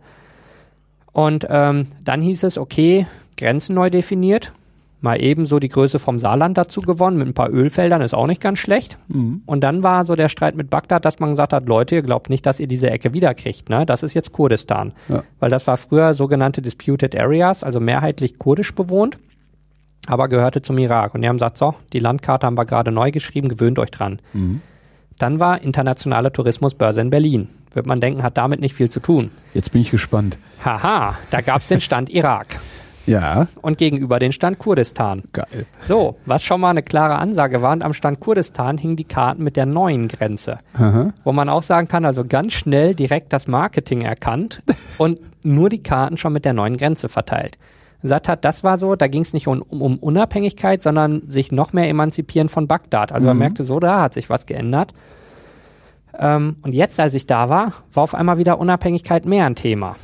Und 1.13 1.47
ähm, 1.51 1.89
dann 2.03 2.23
hieß 2.23 2.43
es, 2.45 2.59
okay, 2.59 3.07
Grenzen 3.37 3.75
neu 3.75 3.91
definiert. 3.91 4.53
Mal 5.03 5.21
eben 5.21 5.47
so 5.47 5.59
die 5.59 5.69
Größe 5.69 5.99
vom 5.99 6.21
Saarland 6.21 6.57
dazu 6.57 6.81
gewonnen, 6.81 7.19
mit 7.19 7.27
ein 7.27 7.35
paar 7.35 7.51
Ölfeldern, 7.51 8.01
ist 8.03 8.15
auch 8.15 8.29
nicht 8.29 8.41
ganz 8.41 8.61
schlecht. 8.61 8.99
Und 9.47 9.61
dann 9.61 9.83
war 9.83 10.05
so 10.05 10.15
der 10.15 10.29
Streit 10.29 10.55
mit 10.55 10.71
Bagdad, 10.71 11.05
dass 11.05 11.19
man 11.19 11.31
gesagt 11.31 11.53
hat, 11.53 11.67
Leute, 11.67 11.97
ihr 11.97 12.03
glaubt 12.03 12.31
nicht, 12.31 12.47
dass 12.47 12.61
ihr 12.61 12.69
diese 12.69 12.89
Ecke 12.89 13.13
wiederkriegt, 13.13 13.69
ne? 13.69 13.85
Das 13.85 14.05
ist 14.05 14.15
jetzt 14.15 14.33
Kurdistan. 14.33 14.93
Ja. 15.09 15.25
Weil 15.41 15.51
das 15.51 15.67
war 15.67 15.77
früher 15.77 16.15
sogenannte 16.15 16.63
Disputed 16.63 17.17
Areas, 17.19 17.65
also 17.65 17.81
mehrheitlich 17.81 18.39
kurdisch 18.39 18.73
bewohnt, 18.75 19.19
aber 20.07 20.29
gehörte 20.29 20.63
zum 20.63 20.79
Irak. 20.79 21.15
Und 21.15 21.23
die 21.23 21.29
haben 21.29 21.37
gesagt, 21.37 21.59
so, 21.59 21.75
die 21.93 21.99
Landkarte 21.99 22.47
haben 22.47 22.57
wir 22.57 22.65
gerade 22.65 22.93
neu 22.93 23.11
geschrieben, 23.11 23.49
gewöhnt 23.49 23.81
euch 23.81 23.91
dran. 23.91 24.21
Dann 25.19 25.41
war 25.41 25.63
internationale 25.63 26.33
Tourismusbörse 26.33 27.01
in 27.01 27.11
Berlin. 27.11 27.49
Wird 27.75 27.87
man 27.87 28.01
denken, 28.01 28.23
hat 28.23 28.37
damit 28.37 28.61
nicht 28.61 28.75
viel 28.75 28.89
zu 28.89 29.01
tun. 29.01 29.31
Jetzt 29.53 29.73
bin 29.73 29.81
ich 29.81 29.91
gespannt. 29.91 30.39
Haha, 30.65 31.17
da 31.31 31.41
gab's 31.41 31.69
den 31.69 31.81
Stand 31.81 32.09
Irak 32.11 32.61
Ja, 33.07 33.49
und 33.63 33.79
gegenüber 33.79 34.19
den 34.19 34.33
Stand 34.33 34.59
Kurdistan. 34.59 35.23
geil. 35.33 35.67
So, 35.83 36.17
was 36.27 36.43
schon 36.43 36.61
mal 36.61 36.71
eine 36.71 36.83
klare 36.83 37.17
Ansage 37.17 37.63
war, 37.63 37.73
und 37.73 37.85
am 37.85 37.93
Stand 37.95 38.21
Kurdistan 38.21 38.79
hingen 38.79 38.97
die 38.97 39.05
Karten 39.05 39.43
mit 39.43 39.57
der 39.57 39.67
neuen 39.67 40.09
Grenze. 40.09 40.59
Aha. 40.75 41.09
Wo 41.25 41.33
man 41.33 41.49
auch 41.49 41.63
sagen 41.63 41.89
kann, 41.89 42.05
also 42.05 42.25
ganz 42.25 42.53
schnell 42.53 42.95
direkt 42.95 43.33
das 43.33 43.47
Marketing 43.47 44.03
erkannt 44.03 44.63
und 44.99 45.21
nur 45.43 45.69
die 45.69 45.83
Karten 45.83 46.17
schon 46.17 46.33
mit 46.33 46.45
der 46.45 46.55
neuen 46.55 46.77
Grenze 46.77 47.09
verteilt. 47.09 47.59
Gesagt 48.03 48.29
hat, 48.29 48.45
das 48.45 48.65
war 48.65 48.79
so, 48.79 48.97
da 48.97 49.07
ging 49.07 49.23
es 49.23 49.33
nicht 49.33 49.47
um, 49.47 49.63
um, 49.63 49.97
Unabhängigkeit, 49.99 50.83
sondern 50.83 51.23
sich 51.29 51.53
noch 51.53 51.73
mehr 51.73 51.89
emanzipieren 51.89 52.49
von 52.49 52.67
Bagdad. 52.67 53.13
Also 53.13 53.29
man 53.29 53.39
merkte 53.39 53.63
so, 53.63 53.79
da 53.79 54.01
hat 54.01 54.15
sich 54.15 54.29
was 54.29 54.47
geändert. 54.47 54.93
Ähm, 56.19 56.57
und 56.63 56.73
jetzt, 56.73 56.99
als 56.99 57.15
ich 57.15 57.27
da 57.27 57.49
war, 57.49 57.73
war 57.93 58.03
auf 58.03 58.15
einmal 58.15 58.39
wieder 58.39 58.59
Unabhängigkeit 58.59 59.25
mehr 59.25 59.47
ein 59.47 59.55
Thema. 59.55 59.95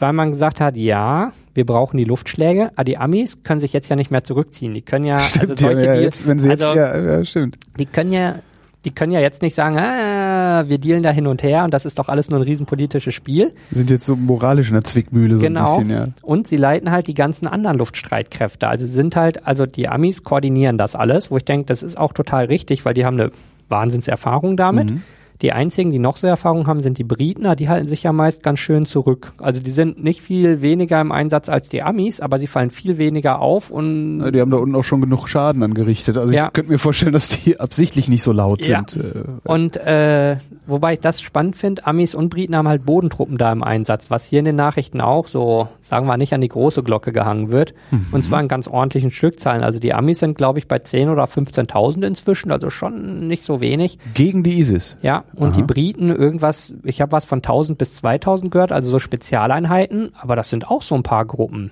Weil 0.00 0.12
man 0.12 0.32
gesagt 0.32 0.60
hat, 0.60 0.76
ja, 0.76 1.32
wir 1.54 1.64
brauchen 1.64 1.96
die 1.96 2.04
Luftschläge, 2.04 2.70
aber 2.74 2.84
die 2.84 2.98
Amis 2.98 3.42
können 3.42 3.60
sich 3.60 3.72
jetzt 3.72 3.88
ja 3.88 3.96
nicht 3.96 4.10
mehr 4.10 4.24
zurückziehen. 4.24 4.74
Die 4.74 4.82
können 4.82 5.04
ja, 5.04 5.14
also 5.14 5.26
Stimmt, 5.26 5.60
ja, 5.60 5.68
solche 5.68 5.86
ja, 5.86 5.94
jetzt, 5.94 6.26
wenn 6.26 6.38
sie 6.38 6.50
jetzt, 6.50 6.62
also, 6.62 6.74
ja, 6.74 7.00
ja, 7.00 7.24
stimmt. 7.24 7.58
die 7.78 7.86
können 7.86 8.12
ja, 8.12 8.36
die 8.84 8.90
können 8.90 9.12
ja 9.12 9.20
jetzt 9.20 9.40
nicht 9.40 9.54
sagen, 9.54 9.78
ah, 9.78 10.64
wir 10.68 10.78
dealen 10.78 11.02
da 11.02 11.10
hin 11.10 11.26
und 11.26 11.42
her 11.42 11.64
und 11.64 11.72
das 11.72 11.86
ist 11.86 11.98
doch 11.98 12.08
alles 12.08 12.28
nur 12.28 12.40
ein 12.40 12.42
riesenpolitisches 12.42 13.14
Spiel. 13.14 13.54
Sind 13.70 13.90
jetzt 13.90 14.04
so 14.04 14.14
moralisch 14.14 14.68
in 14.68 14.74
der 14.74 14.84
Zwickmühle 14.84 15.36
so 15.36 15.42
genau. 15.42 15.78
ein 15.78 15.86
bisschen, 15.86 15.90
ja. 15.90 16.04
Und 16.22 16.48
sie 16.48 16.56
leiten 16.56 16.90
halt 16.90 17.06
die 17.06 17.14
ganzen 17.14 17.46
anderen 17.46 17.78
Luftstreitkräfte. 17.78 18.68
Also 18.68 18.84
sie 18.84 18.92
sind 18.92 19.16
halt, 19.16 19.46
also 19.46 19.64
die 19.64 19.88
Amis 19.88 20.22
koordinieren 20.22 20.76
das 20.76 20.96
alles, 20.96 21.30
wo 21.30 21.38
ich 21.38 21.44
denke, 21.44 21.66
das 21.66 21.82
ist 21.82 21.96
auch 21.96 22.12
total 22.12 22.46
richtig, 22.46 22.84
weil 22.84 22.92
die 22.94 23.06
haben 23.06 23.18
eine 23.18 23.30
Wahnsinnserfahrung 23.68 24.56
damit. 24.56 24.90
Mhm. 24.90 25.02
Die 25.44 25.52
einzigen, 25.52 25.92
die 25.92 25.98
noch 25.98 26.16
so 26.16 26.26
Erfahrung 26.26 26.66
haben, 26.66 26.80
sind 26.80 26.96
die 26.98 27.04
Briten, 27.04 27.46
die 27.56 27.68
halten 27.68 27.86
sich 27.86 28.02
ja 28.02 28.12
meist 28.12 28.42
ganz 28.42 28.58
schön 28.60 28.86
zurück. 28.86 29.34
Also 29.38 29.62
die 29.62 29.70
sind 29.70 30.02
nicht 30.02 30.22
viel 30.22 30.62
weniger 30.62 31.00
im 31.02 31.12
Einsatz 31.12 31.48
als 31.50 31.68
die 31.68 31.82
Amis, 31.82 32.20
aber 32.20 32.38
sie 32.38 32.46
fallen 32.46 32.70
viel 32.70 32.96
weniger 32.96 33.40
auf 33.40 33.70
und 33.70 34.20
Ja, 34.20 34.30
Die 34.30 34.40
haben 34.40 34.50
da 34.50 34.56
unten 34.56 34.74
auch 34.74 34.82
schon 34.84 35.02
genug 35.02 35.28
Schaden 35.28 35.62
angerichtet. 35.62 36.16
Also 36.16 36.32
Ja. 36.32 36.46
ich 36.46 36.52
könnte 36.54 36.72
mir 36.72 36.78
vorstellen, 36.78 37.12
dass 37.12 37.28
die 37.28 37.60
absichtlich 37.60 38.08
nicht 38.08 38.22
so 38.22 38.32
laut 38.32 38.66
Ja. 38.66 38.82
sind. 38.88 39.04
Äh, 39.04 39.24
Und 39.44 39.76
äh, 39.76 40.36
wobei 40.66 40.94
ich 40.94 41.00
das 41.00 41.20
spannend 41.20 41.56
finde, 41.56 41.86
Amis 41.86 42.14
und 42.14 42.30
Briten 42.30 42.56
haben 42.56 42.66
halt 42.68 42.86
Bodentruppen 42.86 43.36
da 43.36 43.52
im 43.52 43.62
Einsatz, 43.62 44.10
was 44.10 44.24
hier 44.24 44.38
in 44.38 44.46
den 44.46 44.56
Nachrichten 44.56 45.02
auch 45.02 45.26
so, 45.26 45.68
sagen 45.82 46.06
wir 46.06 46.16
nicht 46.16 46.32
an 46.32 46.40
die 46.40 46.48
große 46.48 46.82
Glocke 46.82 47.12
gehangen 47.12 47.52
wird. 47.52 47.74
Und 48.12 48.22
zwar 48.24 48.40
in 48.40 48.48
ganz 48.48 48.66
ordentlichen 48.66 49.10
Stückzahlen. 49.10 49.62
Also 49.62 49.78
die 49.78 49.92
Amis 49.92 50.20
sind, 50.20 50.38
glaube 50.38 50.58
ich, 50.58 50.68
bei 50.68 50.76
10.000 50.78 51.12
oder 51.12 51.24
15.000 51.24 52.02
inzwischen, 52.06 52.50
also 52.50 52.70
schon 52.70 53.28
nicht 53.28 53.42
so 53.42 53.60
wenig. 53.60 53.98
gegen 54.14 54.42
die 54.42 54.58
ISIS. 54.58 54.96
Ja, 55.02 55.24
und 55.36 55.50
Aha. 55.50 55.56
die 55.56 55.62
Briten 55.62 56.10
irgendwas, 56.10 56.72
ich 56.84 57.00
habe 57.00 57.12
was 57.12 57.24
von 57.24 57.38
1000 57.38 57.78
bis 57.78 57.94
2000 57.94 58.50
gehört, 58.50 58.72
also 58.72 58.90
so 58.90 58.98
Spezialeinheiten, 58.98 60.12
aber 60.16 60.36
das 60.36 60.50
sind 60.50 60.68
auch 60.68 60.82
so 60.82 60.94
ein 60.94 61.02
paar 61.02 61.24
Gruppen. 61.24 61.70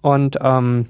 Und 0.00 0.36
ähm, 0.40 0.86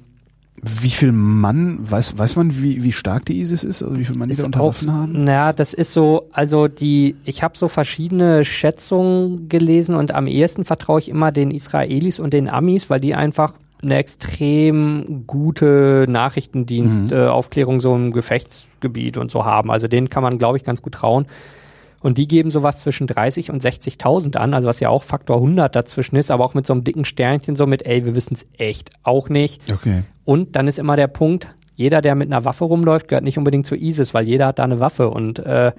Wie 0.63 0.91
viel 0.91 1.13
Mann, 1.13 1.79
weiß, 1.81 2.19
weiß 2.19 2.37
man, 2.37 2.61
wie, 2.61 2.83
wie 2.83 2.93
stark 2.93 3.25
die 3.27 3.41
ISIS 3.41 3.65
ist? 3.65 3.83
Also 3.83 3.97
wie 3.99 4.05
viel 4.05 4.17
Mann 4.17 4.29
die 4.29 4.37
da 4.37 4.45
unter 4.45 4.61
auch, 4.61 4.69
Waffen 4.69 4.93
haben? 4.93 5.25
naja, 5.25 5.53
das 5.53 5.73
ist 5.73 5.93
so, 5.93 6.29
also 6.33 6.69
die, 6.69 7.17
ich 7.25 7.43
habe 7.43 7.57
so 7.57 7.69
verschiedene 7.69 8.45
Schätzungen 8.45 9.49
gelesen 9.49 9.95
und 9.95 10.15
am 10.15 10.27
ehesten 10.27 10.65
vertraue 10.65 11.01
ich 11.01 11.09
immer 11.09 11.33
den 11.33 11.51
Israelis 11.51 12.19
und 12.19 12.33
den 12.33 12.49
Amis, 12.49 12.91
weil 12.91 13.01
die 13.01 13.15
einfach 13.15 13.55
eine 13.81 13.97
extrem 13.97 15.25
gute 15.27 16.07
Nachrichtendienst, 16.09 17.13
äh, 17.13 17.27
Aufklärung 17.27 17.81
so 17.81 17.95
im 17.95 18.13
Gefechtsgebiet 18.13 19.17
und 19.17 19.31
so 19.31 19.45
haben. 19.45 19.71
Also 19.71 19.87
denen 19.87 20.09
kann 20.09 20.25
man, 20.25 20.39
glaube 20.39 20.59
ich, 20.59 20.65
ganz 20.65 20.83
gut 20.83 20.95
trauen. 20.95 21.27
Und 22.01 22.19
die 22.19 22.29
geben 22.29 22.51
sowas 22.51 22.79
zwischen 22.79 23.07
30 23.07 23.51
und 23.51 23.63
60.000 23.63 24.37
an, 24.37 24.55
also 24.55 24.69
was 24.69 24.81
ja 24.81 24.89
auch 24.89 25.03
Faktor 25.03 25.37
100 25.37 25.75
dazwischen 25.75 26.17
ist, 26.17 26.31
aber 26.31 26.45
auch 26.45 26.55
mit 26.55 26.67
so 26.67 26.73
einem 26.73 26.85
dicken 26.85 27.05
Sternchen 27.05 27.57
so 27.57 27.67
mit, 27.67 27.85
ey, 27.87 28.05
wir 28.07 28.15
wissen 28.15 28.35
es 28.35 28.47
echt 28.57 28.91
auch 29.03 29.29
nicht. 29.29 29.61
Okay. 29.73 30.05
Und 30.25 30.55
dann 30.55 30.69
ist 30.69 30.79
immer 30.79 30.97
der 30.97 31.09
Punkt, 31.09 31.49
jeder, 31.79 32.01
der 32.01 32.17
mit 32.17 32.31
einer 32.31 32.45
Waffe 32.45 32.65
rumläuft, 32.65 33.07
gehört 33.07 33.23
nicht 33.23 33.39
unbedingt 33.39 33.65
zu 33.65 33.77
ISIS, 33.77 34.13
weil 34.13 34.27
jeder 34.27 34.49
hat 34.49 34.59
da 34.59 34.65
eine 34.65 34.81
Waffe. 34.81 35.11
Und 35.11 35.39
äh, 35.39 35.71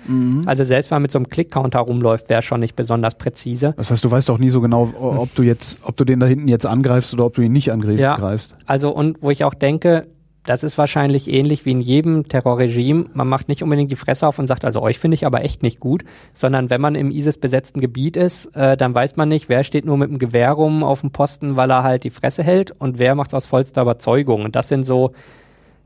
also 0.45 0.63
selbst 0.63 0.89
wenn 0.91 0.95
man 0.95 1.01
mit 1.01 1.11
so 1.11 1.19
einem 1.19 1.27
Click-Counter 1.27 1.79
rumläuft, 1.79 2.29
wäre 2.29 2.41
schon 2.41 2.61
nicht 2.61 2.77
besonders 2.77 3.15
präzise. 3.15 3.73
Das 3.75 3.91
heißt, 3.91 4.05
du 4.05 4.09
weißt 4.09 4.31
auch 4.31 4.37
nie 4.37 4.49
so 4.49 4.61
genau, 4.61 4.93
ob 4.97 5.35
du 5.35 5.43
jetzt, 5.43 5.81
ob 5.83 5.97
du 5.97 6.05
den 6.05 6.21
da 6.21 6.25
hinten 6.25 6.47
jetzt 6.47 6.65
angreifst 6.65 7.13
oder 7.13 7.25
ob 7.25 7.33
du 7.33 7.41
ihn 7.41 7.51
nicht 7.51 7.73
angreifst. 7.73 7.99
Ja. 7.99 8.57
Also 8.65 8.91
und 8.91 9.17
wo 9.21 9.29
ich 9.29 9.43
auch 9.43 9.53
denke, 9.53 10.07
das 10.45 10.63
ist 10.63 10.77
wahrscheinlich 10.77 11.29
ähnlich 11.29 11.65
wie 11.65 11.71
in 11.71 11.81
jedem 11.81 12.27
Terrorregime. 12.27 13.05
Man 13.13 13.27
macht 13.27 13.49
nicht 13.49 13.61
unbedingt 13.61 13.91
die 13.91 13.95
Fresse 13.95 14.27
auf 14.27 14.39
und 14.39 14.47
sagt, 14.47 14.65
also 14.65 14.81
euch 14.81 14.97
finde 14.97 15.15
ich 15.15 15.25
aber 15.25 15.43
echt 15.43 15.63
nicht 15.63 15.79
gut, 15.79 16.03
sondern 16.33 16.69
wenn 16.69 16.81
man 16.81 16.95
im 16.95 17.11
ISIS-besetzten 17.11 17.81
Gebiet 17.81 18.17
ist, 18.17 18.45
äh, 18.55 18.77
dann 18.77 18.95
weiß 18.95 19.15
man 19.17 19.29
nicht, 19.29 19.49
wer 19.49 19.63
steht 19.63 19.85
nur 19.85 19.97
mit 19.97 20.09
dem 20.09 20.17
Gewehr 20.17 20.51
rum 20.51 20.83
auf 20.83 21.01
dem 21.01 21.11
Posten, 21.11 21.55
weil 21.55 21.69
er 21.69 21.83
halt 21.83 22.03
die 22.03 22.09
Fresse 22.09 22.43
hält 22.43 22.71
und 22.71 22.99
wer 22.99 23.15
macht 23.15 23.33
aus 23.35 23.45
vollster 23.45 23.81
Überzeugung. 23.81 24.43
Und 24.43 24.55
das 24.55 24.69
sind 24.69 24.85
so 24.85 25.11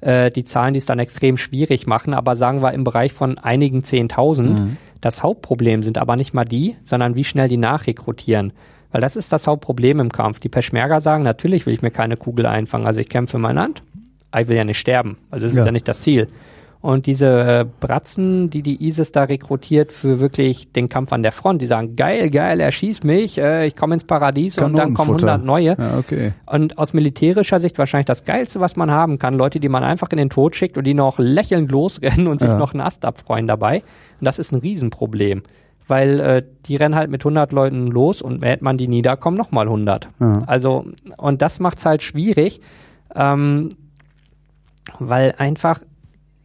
äh, 0.01 0.31
die 0.31 0.43
Zahlen, 0.43 0.73
die 0.73 0.79
es 0.79 0.85
dann 0.85 0.99
extrem 0.99 1.37
schwierig 1.37 1.87
machen, 1.87 2.13
aber 2.13 2.35
sagen 2.35 2.61
wir 2.61 2.73
im 2.73 2.83
Bereich 2.83 3.11
von 3.11 3.37
einigen 3.37 3.83
Zehntausend. 3.83 4.77
Das 5.01 5.23
Hauptproblem 5.23 5.83
sind 5.83 5.97
aber 5.97 6.15
nicht 6.15 6.33
mal 6.33 6.45
die, 6.45 6.77
sondern 6.83 7.15
wie 7.15 7.23
schnell 7.25 7.49
die 7.49 7.57
nachrekrutieren. 7.57 8.53
Weil 8.91 9.01
das 9.01 9.15
ist 9.15 9.33
das 9.33 9.47
Hauptproblem 9.47 9.99
im 9.99 10.11
Kampf. 10.11 10.39
Die 10.39 10.49
Peschmerga 10.49 11.01
sagen, 11.01 11.23
natürlich 11.23 11.65
will 11.65 11.73
ich 11.73 11.81
mir 11.81 11.91
keine 11.91 12.15
Kugel 12.15 12.45
einfangen. 12.45 12.85
Also 12.85 12.99
ich 12.99 13.09
kämpfe 13.09 13.39
mein 13.39 13.55
Land, 13.55 13.83
ich 14.41 14.47
will 14.47 14.57
ja 14.57 14.63
nicht 14.63 14.79
sterben. 14.79 15.17
Also 15.31 15.47
das 15.47 15.55
ist 15.55 15.65
Ja. 15.65 15.71
nicht 15.71 15.87
das 15.87 16.01
Ziel. 16.01 16.27
Und 16.81 17.05
diese 17.05 17.27
äh, 17.27 17.65
Bratzen, 17.79 18.49
die 18.49 18.61
die 18.61 18.85
ISIS 18.85 19.13
da 19.13 19.23
rekrutiert 19.23 19.93
für 19.93 20.19
wirklich 20.19 20.73
den 20.73 20.89
Kampf 20.89 21.13
an 21.13 21.23
der 21.23 21.31
Front, 21.31 21.61
die 21.61 21.65
sagen, 21.65 21.95
geil, 21.95 22.29
geil, 22.29 22.59
er 22.59 22.71
schießt 22.73 23.05
mich, 23.05 23.37
äh, 23.37 23.65
ich 23.67 23.77
komme 23.77 23.93
ins 23.93 24.03
Paradies 24.03 24.57
und 24.57 24.77
dann 24.77 24.93
kommen 24.93 25.11
100 25.11 25.45
neue. 25.45 25.77
Ja, 25.79 25.97
okay. 25.97 26.33
Und 26.45 26.77
aus 26.77 26.91
militärischer 26.91 27.61
Sicht 27.61 27.77
wahrscheinlich 27.77 28.07
das 28.07 28.25
Geilste, 28.25 28.59
was 28.59 28.75
man 28.75 28.91
haben 28.91 29.17
kann, 29.17 29.35
Leute, 29.35 29.61
die 29.61 29.69
man 29.69 29.81
einfach 29.85 30.09
in 30.11 30.17
den 30.17 30.29
Tod 30.29 30.57
schickt 30.57 30.77
und 30.77 30.83
die 30.83 30.93
noch 30.93 31.19
lächelnd 31.19 31.71
losrennen 31.71 32.27
und 32.27 32.41
sich 32.41 32.49
Ja. 32.49 32.57
noch 32.57 32.73
einen 32.73 32.81
Ast 32.81 33.05
abfreuen 33.05 33.47
dabei. 33.47 33.77
Und 34.19 34.25
das 34.25 34.37
ist 34.37 34.51
ein 34.51 34.59
Riesenproblem. 34.59 35.41
Weil 35.87 36.19
äh, 36.19 36.43
die 36.65 36.75
rennen 36.75 36.95
halt 36.95 37.09
mit 37.09 37.21
100 37.21 37.53
Leuten 37.53 37.87
los 37.87 38.21
und 38.21 38.41
mäht 38.41 38.61
man 38.61 38.77
die 38.77 38.89
nieder, 38.89 39.15
kommen 39.15 39.37
nochmal 39.37 39.67
100. 39.67 40.09
Ja. 40.19 40.43
Also, 40.47 40.83
und 41.15 41.41
das 41.41 41.61
macht's 41.61 41.85
halt 41.85 42.03
schwierig, 42.03 42.59
ähm, 43.15 43.69
weil 44.99 45.33
einfach, 45.37 45.81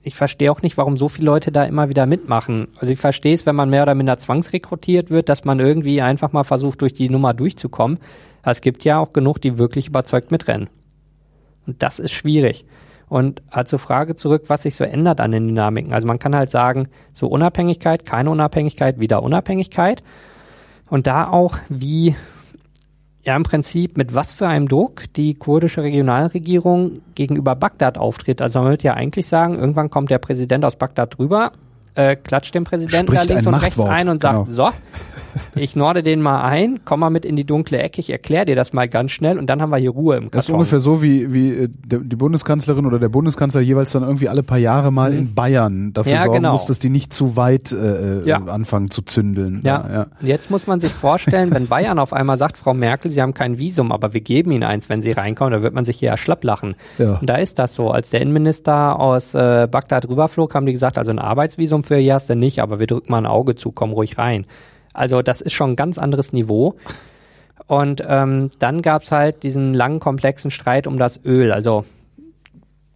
ich 0.02 0.14
verstehe 0.14 0.50
auch 0.50 0.62
nicht, 0.62 0.76
warum 0.76 0.96
so 0.96 1.08
viele 1.08 1.26
Leute 1.26 1.52
da 1.52 1.64
immer 1.64 1.88
wieder 1.88 2.06
mitmachen. 2.06 2.68
Also 2.78 2.92
ich 2.92 2.98
verstehe 2.98 3.34
es, 3.34 3.46
wenn 3.46 3.56
man 3.56 3.70
mehr 3.70 3.82
oder 3.82 3.94
minder 3.94 4.18
zwangsrekrutiert 4.18 5.10
wird, 5.10 5.28
dass 5.28 5.44
man 5.44 5.60
irgendwie 5.60 6.00
einfach 6.00 6.32
mal 6.32 6.44
versucht, 6.44 6.80
durch 6.82 6.94
die 6.94 7.10
Nummer 7.10 7.34
durchzukommen. 7.34 7.98
Es 8.44 8.60
gibt 8.60 8.84
ja 8.84 8.98
auch 8.98 9.12
genug, 9.12 9.40
die 9.40 9.58
wirklich 9.58 9.88
überzeugt 9.88 10.30
mitrennen. 10.30 10.68
Und 11.66 11.82
das 11.82 11.98
ist 11.98 12.12
schwierig. 12.12 12.64
Und 13.08 13.42
halt 13.50 13.68
zur 13.68 13.78
Frage 13.78 14.16
zurück, 14.16 14.44
was 14.48 14.62
sich 14.62 14.76
so 14.76 14.84
ändert 14.84 15.20
an 15.20 15.32
den 15.32 15.48
Dynamiken. 15.48 15.92
Also 15.92 16.06
man 16.06 16.18
kann 16.18 16.36
halt 16.36 16.50
sagen, 16.50 16.88
so 17.14 17.26
Unabhängigkeit, 17.26 18.04
keine 18.04 18.30
Unabhängigkeit, 18.30 19.00
wieder 19.00 19.22
Unabhängigkeit. 19.22 20.02
Und 20.90 21.06
da 21.06 21.28
auch, 21.28 21.56
wie 21.68 22.14
ja 23.28 23.36
im 23.36 23.42
Prinzip 23.42 23.98
mit 23.98 24.14
was 24.14 24.32
für 24.32 24.48
einem 24.48 24.68
Druck 24.68 25.04
die 25.14 25.34
kurdische 25.34 25.82
Regionalregierung 25.82 27.02
gegenüber 27.14 27.54
Bagdad 27.54 27.98
auftritt. 27.98 28.40
Also 28.40 28.60
man 28.60 28.70
würde 28.70 28.84
ja 28.84 28.94
eigentlich 28.94 29.26
sagen, 29.26 29.58
irgendwann 29.58 29.90
kommt 29.90 30.10
der 30.10 30.16
Präsident 30.16 30.64
aus 30.64 30.76
Bagdad 30.76 31.18
rüber, 31.18 31.52
äh, 31.98 32.16
klatscht 32.16 32.54
dem 32.54 32.64
Präsidenten 32.64 33.12
Spricht 33.12 33.30
da 33.30 33.34
links 33.34 33.46
ein 33.46 33.54
und 33.54 33.60
rechts 33.60 33.76
Machtwort, 33.76 34.00
ein 34.00 34.08
und 34.08 34.22
sagt, 34.22 34.46
genau. 34.46 34.56
so, 34.56 34.70
ich 35.54 35.76
norde 35.76 36.02
den 36.02 36.22
mal 36.22 36.42
ein, 36.42 36.80
komm 36.84 37.00
mal 37.00 37.10
mit 37.10 37.24
in 37.24 37.36
die 37.36 37.44
dunkle 37.44 37.78
Ecke, 37.78 38.00
ich 38.00 38.10
erkläre 38.10 38.46
dir 38.46 38.56
das 38.56 38.72
mal 38.72 38.88
ganz 38.88 39.12
schnell 39.12 39.38
und 39.38 39.46
dann 39.48 39.60
haben 39.60 39.70
wir 39.70 39.78
hier 39.78 39.90
Ruhe 39.90 40.16
im 40.16 40.22
Karton. 40.24 40.38
Das 40.38 40.44
ist 40.48 40.52
ungefähr 40.54 40.80
so, 40.80 41.02
wie, 41.02 41.32
wie 41.32 41.50
äh, 41.50 41.68
die 41.84 42.16
Bundeskanzlerin 42.16 42.86
oder 42.86 42.98
der 42.98 43.08
Bundeskanzler 43.08 43.60
jeweils 43.60 43.92
dann 43.92 44.02
irgendwie 44.04 44.28
alle 44.28 44.42
paar 44.42 44.58
Jahre 44.58 44.90
mal 44.92 45.12
in 45.12 45.34
Bayern 45.34 45.92
dafür 45.92 46.08
Mhm. 46.12 46.16
Ja, 46.16 46.22
sorgen 46.24 46.36
genau. 46.38 46.52
muss, 46.52 46.66
dass 46.66 46.78
die 46.78 46.88
nicht 46.88 47.12
zu 47.12 47.36
weit 47.36 47.72
äh, 47.72 48.24
Ja. 48.24 48.38
anfangen 48.38 48.90
zu 48.90 49.02
zündeln. 49.02 49.60
Ja. 49.64 49.84
ja. 49.92 50.06
Jetzt 50.22 50.50
muss 50.50 50.66
man 50.66 50.80
sich 50.80 50.92
vorstellen, 50.92 51.52
wenn 51.52 51.66
Bayern 51.66 51.98
auf 51.98 52.12
einmal 52.12 52.38
sagt, 52.38 52.56
Frau 52.56 52.72
Merkel, 52.72 53.10
Sie 53.10 53.20
haben 53.20 53.34
kein 53.34 53.58
Visum, 53.58 53.92
aber 53.92 54.14
wir 54.14 54.20
geben 54.20 54.50
Ihnen 54.52 54.62
eins, 54.62 54.88
wenn 54.88 55.02
Sie 55.02 55.10
reinkommen, 55.12 55.52
da 55.52 55.62
wird 55.62 55.74
man 55.74 55.84
sich 55.84 55.98
hier 55.98 56.16
schlapp 56.16 56.44
lachen. 56.44 56.76
Und 56.98 57.28
da 57.28 57.36
ist 57.36 57.58
das 57.58 57.74
so. 57.74 57.90
Als 57.90 58.10
der 58.10 58.20
Innenminister 58.22 58.98
aus 58.98 59.34
äh, 59.34 59.68
Bagdad 59.70 60.08
rüberflog, 60.08 60.54
haben 60.54 60.66
die 60.66 60.72
gesagt, 60.72 60.96
also 60.98 61.10
ein 61.10 61.18
Arbeitsvisum 61.18 61.84
für 61.88 61.98
ihr 61.98 62.14
hast 62.14 62.30
du 62.30 62.36
nicht, 62.36 62.60
aber 62.60 62.78
wir 62.78 62.86
drücken 62.86 63.10
mal 63.10 63.18
ein 63.18 63.26
Auge 63.26 63.56
zu, 63.56 63.72
komm 63.72 63.92
ruhig 63.92 64.18
rein. 64.18 64.46
Also 64.94 65.22
das 65.22 65.40
ist 65.40 65.52
schon 65.52 65.72
ein 65.72 65.76
ganz 65.76 65.98
anderes 65.98 66.32
Niveau. 66.32 66.76
Und 67.66 68.02
ähm, 68.06 68.50
dann 68.58 68.82
gab's 68.82 69.12
halt 69.12 69.42
diesen 69.42 69.74
langen, 69.74 70.00
komplexen 70.00 70.50
Streit 70.50 70.86
um 70.86 70.98
das 70.98 71.24
Öl. 71.24 71.52
Also 71.52 71.84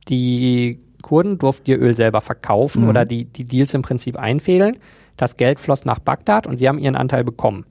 die 0.08 0.80
Kurden 1.02 1.38
durften 1.38 1.70
ihr 1.70 1.80
Öl 1.80 1.96
selber 1.96 2.20
verkaufen 2.20 2.88
oder 2.88 3.04
die, 3.04 3.24
die 3.24 3.44
Deals 3.44 3.74
im 3.74 3.82
Prinzip 3.82 4.18
einfädeln. 4.18 4.78
Das 5.16 5.36
Geld 5.36 5.60
floss 5.60 5.84
nach 5.84 5.98
Bagdad 5.98 6.46
und 6.46 6.58
sie 6.58 6.68
haben 6.68 6.78
ihren 6.78 6.96
Anteil 6.96 7.24
bekommen. 7.24 7.66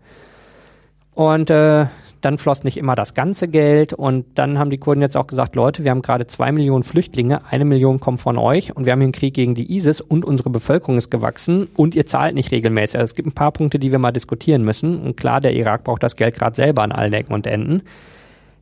Und 1.13 1.49
äh, 1.49 1.87
dann 2.21 2.37
floss 2.37 2.63
nicht 2.63 2.77
immer 2.77 2.95
das 2.95 3.13
ganze 3.13 3.47
Geld 3.47 3.93
und 3.93 4.25
dann 4.35 4.59
haben 4.59 4.69
die 4.69 4.77
Kurden 4.77 5.01
jetzt 5.01 5.17
auch 5.17 5.27
gesagt, 5.27 5.55
Leute, 5.55 5.83
wir 5.83 5.91
haben 5.91 6.01
gerade 6.01 6.27
zwei 6.27 6.51
Millionen 6.51 6.83
Flüchtlinge, 6.83 7.41
eine 7.49 7.65
Million 7.65 7.99
kommen 7.99 8.17
von 8.17 8.37
euch 8.37 8.75
und 8.75 8.85
wir 8.85 8.93
haben 8.93 8.99
hier 8.99 9.05
einen 9.05 9.11
Krieg 9.13 9.33
gegen 9.33 9.55
die 9.55 9.75
ISIS 9.75 10.01
und 10.01 10.23
unsere 10.23 10.49
Bevölkerung 10.49 10.97
ist 10.97 11.09
gewachsen 11.09 11.67
und 11.75 11.95
ihr 11.95 12.05
zahlt 12.05 12.35
nicht 12.35 12.51
regelmäßig. 12.51 12.99
Also 12.99 13.11
es 13.11 13.15
gibt 13.15 13.27
ein 13.27 13.33
paar 13.33 13.51
Punkte, 13.51 13.79
die 13.79 13.91
wir 13.91 13.99
mal 13.99 14.11
diskutieren 14.11 14.63
müssen 14.63 14.99
und 14.99 15.17
klar, 15.17 15.41
der 15.41 15.53
Irak 15.53 15.83
braucht 15.83 16.03
das 16.03 16.15
Geld 16.15 16.35
gerade 16.35 16.55
selber 16.55 16.83
an 16.83 16.91
allen 16.91 17.13
Ecken 17.13 17.33
und 17.33 17.47
Enden. 17.47 17.81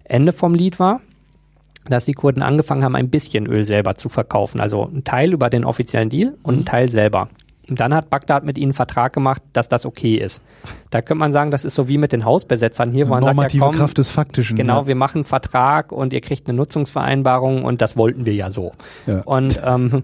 Ende 0.05 0.31
vom 0.31 0.55
Lied 0.55 0.79
war, 0.79 1.01
dass 1.87 2.05
die 2.05 2.13
Kurden 2.13 2.41
angefangen 2.41 2.83
haben, 2.83 2.95
ein 2.95 3.09
bisschen 3.09 3.45
Öl 3.45 3.65
selber 3.65 3.95
zu 3.95 4.09
verkaufen. 4.09 4.59
Also 4.59 4.89
ein 4.93 5.03
Teil 5.03 5.33
über 5.33 5.49
den 5.49 5.65
offiziellen 5.65 6.09
Deal 6.09 6.37
und 6.43 6.59
ein 6.59 6.65
Teil 6.65 6.89
selber. 6.89 7.29
Und 7.69 7.79
dann 7.79 7.93
hat 7.93 8.09
Bagdad 8.09 8.43
mit 8.43 8.57
ihnen 8.57 8.67
einen 8.67 8.73
Vertrag 8.73 9.13
gemacht, 9.13 9.41
dass 9.53 9.69
das 9.69 9.85
okay 9.85 10.15
ist. 10.15 10.41
Da 10.89 11.01
könnte 11.01 11.19
man 11.19 11.33
sagen, 11.33 11.51
das 11.51 11.65
ist 11.65 11.75
so 11.75 11.87
wie 11.87 11.97
mit 11.97 12.11
den 12.11 12.25
Hausbesetzern 12.25 12.91
hier, 12.91 13.07
wo 13.07 13.11
man 13.11 13.23
sagt, 13.23 13.31
ja, 13.31 13.35
Normative 13.35 13.65
komm, 13.65 13.75
Kraft 13.75 13.97
des 13.97 14.11
Faktischen. 14.11 14.57
Genau, 14.57 14.81
ja. 14.81 14.87
wir 14.87 14.95
machen 14.95 15.19
einen 15.19 15.25
Vertrag 15.25 15.91
und 15.91 16.13
ihr 16.13 16.21
kriegt 16.21 16.47
eine 16.47 16.57
Nutzungsvereinbarung 16.57 17.63
und 17.63 17.81
das 17.81 17.97
wollten 17.97 18.25
wir 18.25 18.33
ja 18.33 18.49
so. 18.49 18.73
Ja. 19.05 19.21
Und, 19.21 19.59
ähm, 19.63 20.03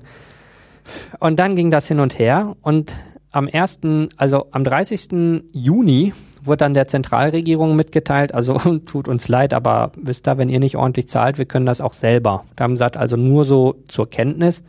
und 1.19 1.39
dann 1.39 1.55
ging 1.55 1.71
das 1.71 1.87
hin 1.87 1.99
und 1.99 2.19
her 2.19 2.55
und 2.61 2.95
am 3.31 3.47
ersten, 3.47 4.09
also 4.15 4.47
am 4.51 4.63
30. 4.63 5.43
Juni 5.51 6.13
wurde 6.45 6.57
dann 6.57 6.73
der 6.73 6.87
Zentralregierung 6.87 7.75
mitgeteilt, 7.75 8.33
also 8.33 8.57
tut 8.85 9.07
uns 9.07 9.27
leid, 9.27 9.53
aber 9.53 9.91
wisst 9.97 10.27
ihr, 10.27 10.37
wenn 10.37 10.49
ihr 10.49 10.59
nicht 10.59 10.77
ordentlich 10.77 11.09
zahlt, 11.09 11.37
wir 11.37 11.45
können 11.45 11.65
das 11.65 11.81
auch 11.81 11.93
selber. 11.93 12.45
Da 12.55 12.63
haben 12.63 12.73
sie 12.73 12.75
gesagt, 12.75 12.97
also 12.97 13.17
nur 13.17 13.43
so 13.43 13.75
zur 13.87 14.09
Kenntnis, 14.09 14.63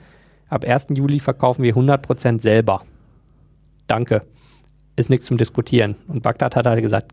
ab 0.49 0.64
1. 0.64 0.88
Juli 0.94 1.18
verkaufen 1.20 1.62
wir 1.62 1.74
100% 1.74 2.40
selber. 2.40 2.82
Danke. 3.86 4.22
Ist 4.97 5.11
nichts 5.11 5.26
zum 5.26 5.36
Diskutieren. 5.36 5.97
Und 6.09 6.22
Bagdad 6.22 6.57
hat 6.57 6.66
halt 6.66 6.82
gesagt, 6.82 7.12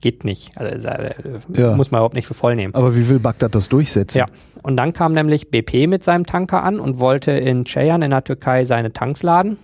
geht 0.00 0.24
nicht. 0.24 0.56
Also, 0.58 0.88
äh, 0.88 1.14
Ja. 1.54 1.74
muss 1.76 1.90
man 1.90 1.98
überhaupt 2.00 2.14
nicht 2.14 2.26
für 2.26 2.34
voll 2.34 2.56
nehmen. 2.56 2.74
Aber 2.74 2.94
wie 2.96 3.08
will 3.08 3.18
Bagdad 3.20 3.54
das 3.54 3.68
durchsetzen? 3.68 4.18
Ja, 4.18 4.26
und 4.62 4.76
dann 4.76 4.92
kam 4.92 5.12
nämlich 5.12 5.50
BP 5.50 5.86
mit 5.86 6.02
seinem 6.02 6.26
Tanker 6.26 6.62
an 6.62 6.80
und 6.80 6.98
wollte 7.00 7.30
in 7.32 7.64
Ceyhan 7.64 8.02
in 8.02 8.10
der 8.10 8.24
Türkei 8.24 8.64
seine 8.64 8.92
Tanks 8.92 9.22
laden. 9.22 9.56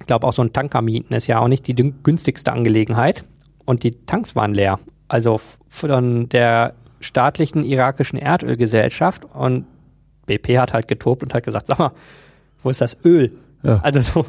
Ich 0.00 0.06
glaube, 0.06 0.26
auch 0.26 0.32
so 0.32 0.42
ein 0.42 0.52
Tanker 0.52 0.82
mieten 0.82 1.14
ist 1.14 1.26
ja 1.26 1.38
auch 1.40 1.48
nicht 1.48 1.66
die 1.66 1.74
günstigste 1.74 2.52
Angelegenheit. 2.52 3.24
Und 3.64 3.82
die 3.82 3.92
Tanks 3.92 4.36
waren 4.36 4.54
leer. 4.54 4.78
Also 5.08 5.40
von 5.68 6.28
der 6.28 6.74
staatlichen 7.00 7.64
irakischen 7.64 8.18
Erdölgesellschaft. 8.18 9.24
Und 9.24 9.66
BP 10.26 10.58
hat 10.58 10.72
halt 10.72 10.88
getobt 10.88 11.22
und 11.22 11.32
hat 11.34 11.44
gesagt, 11.44 11.66
sag 11.68 11.78
mal, 11.78 11.92
wo 12.62 12.70
ist 12.70 12.80
das 12.80 12.96
Öl? 13.04 13.32
Ja. 13.62 13.80
Also 13.82 14.00
so. 14.00 14.26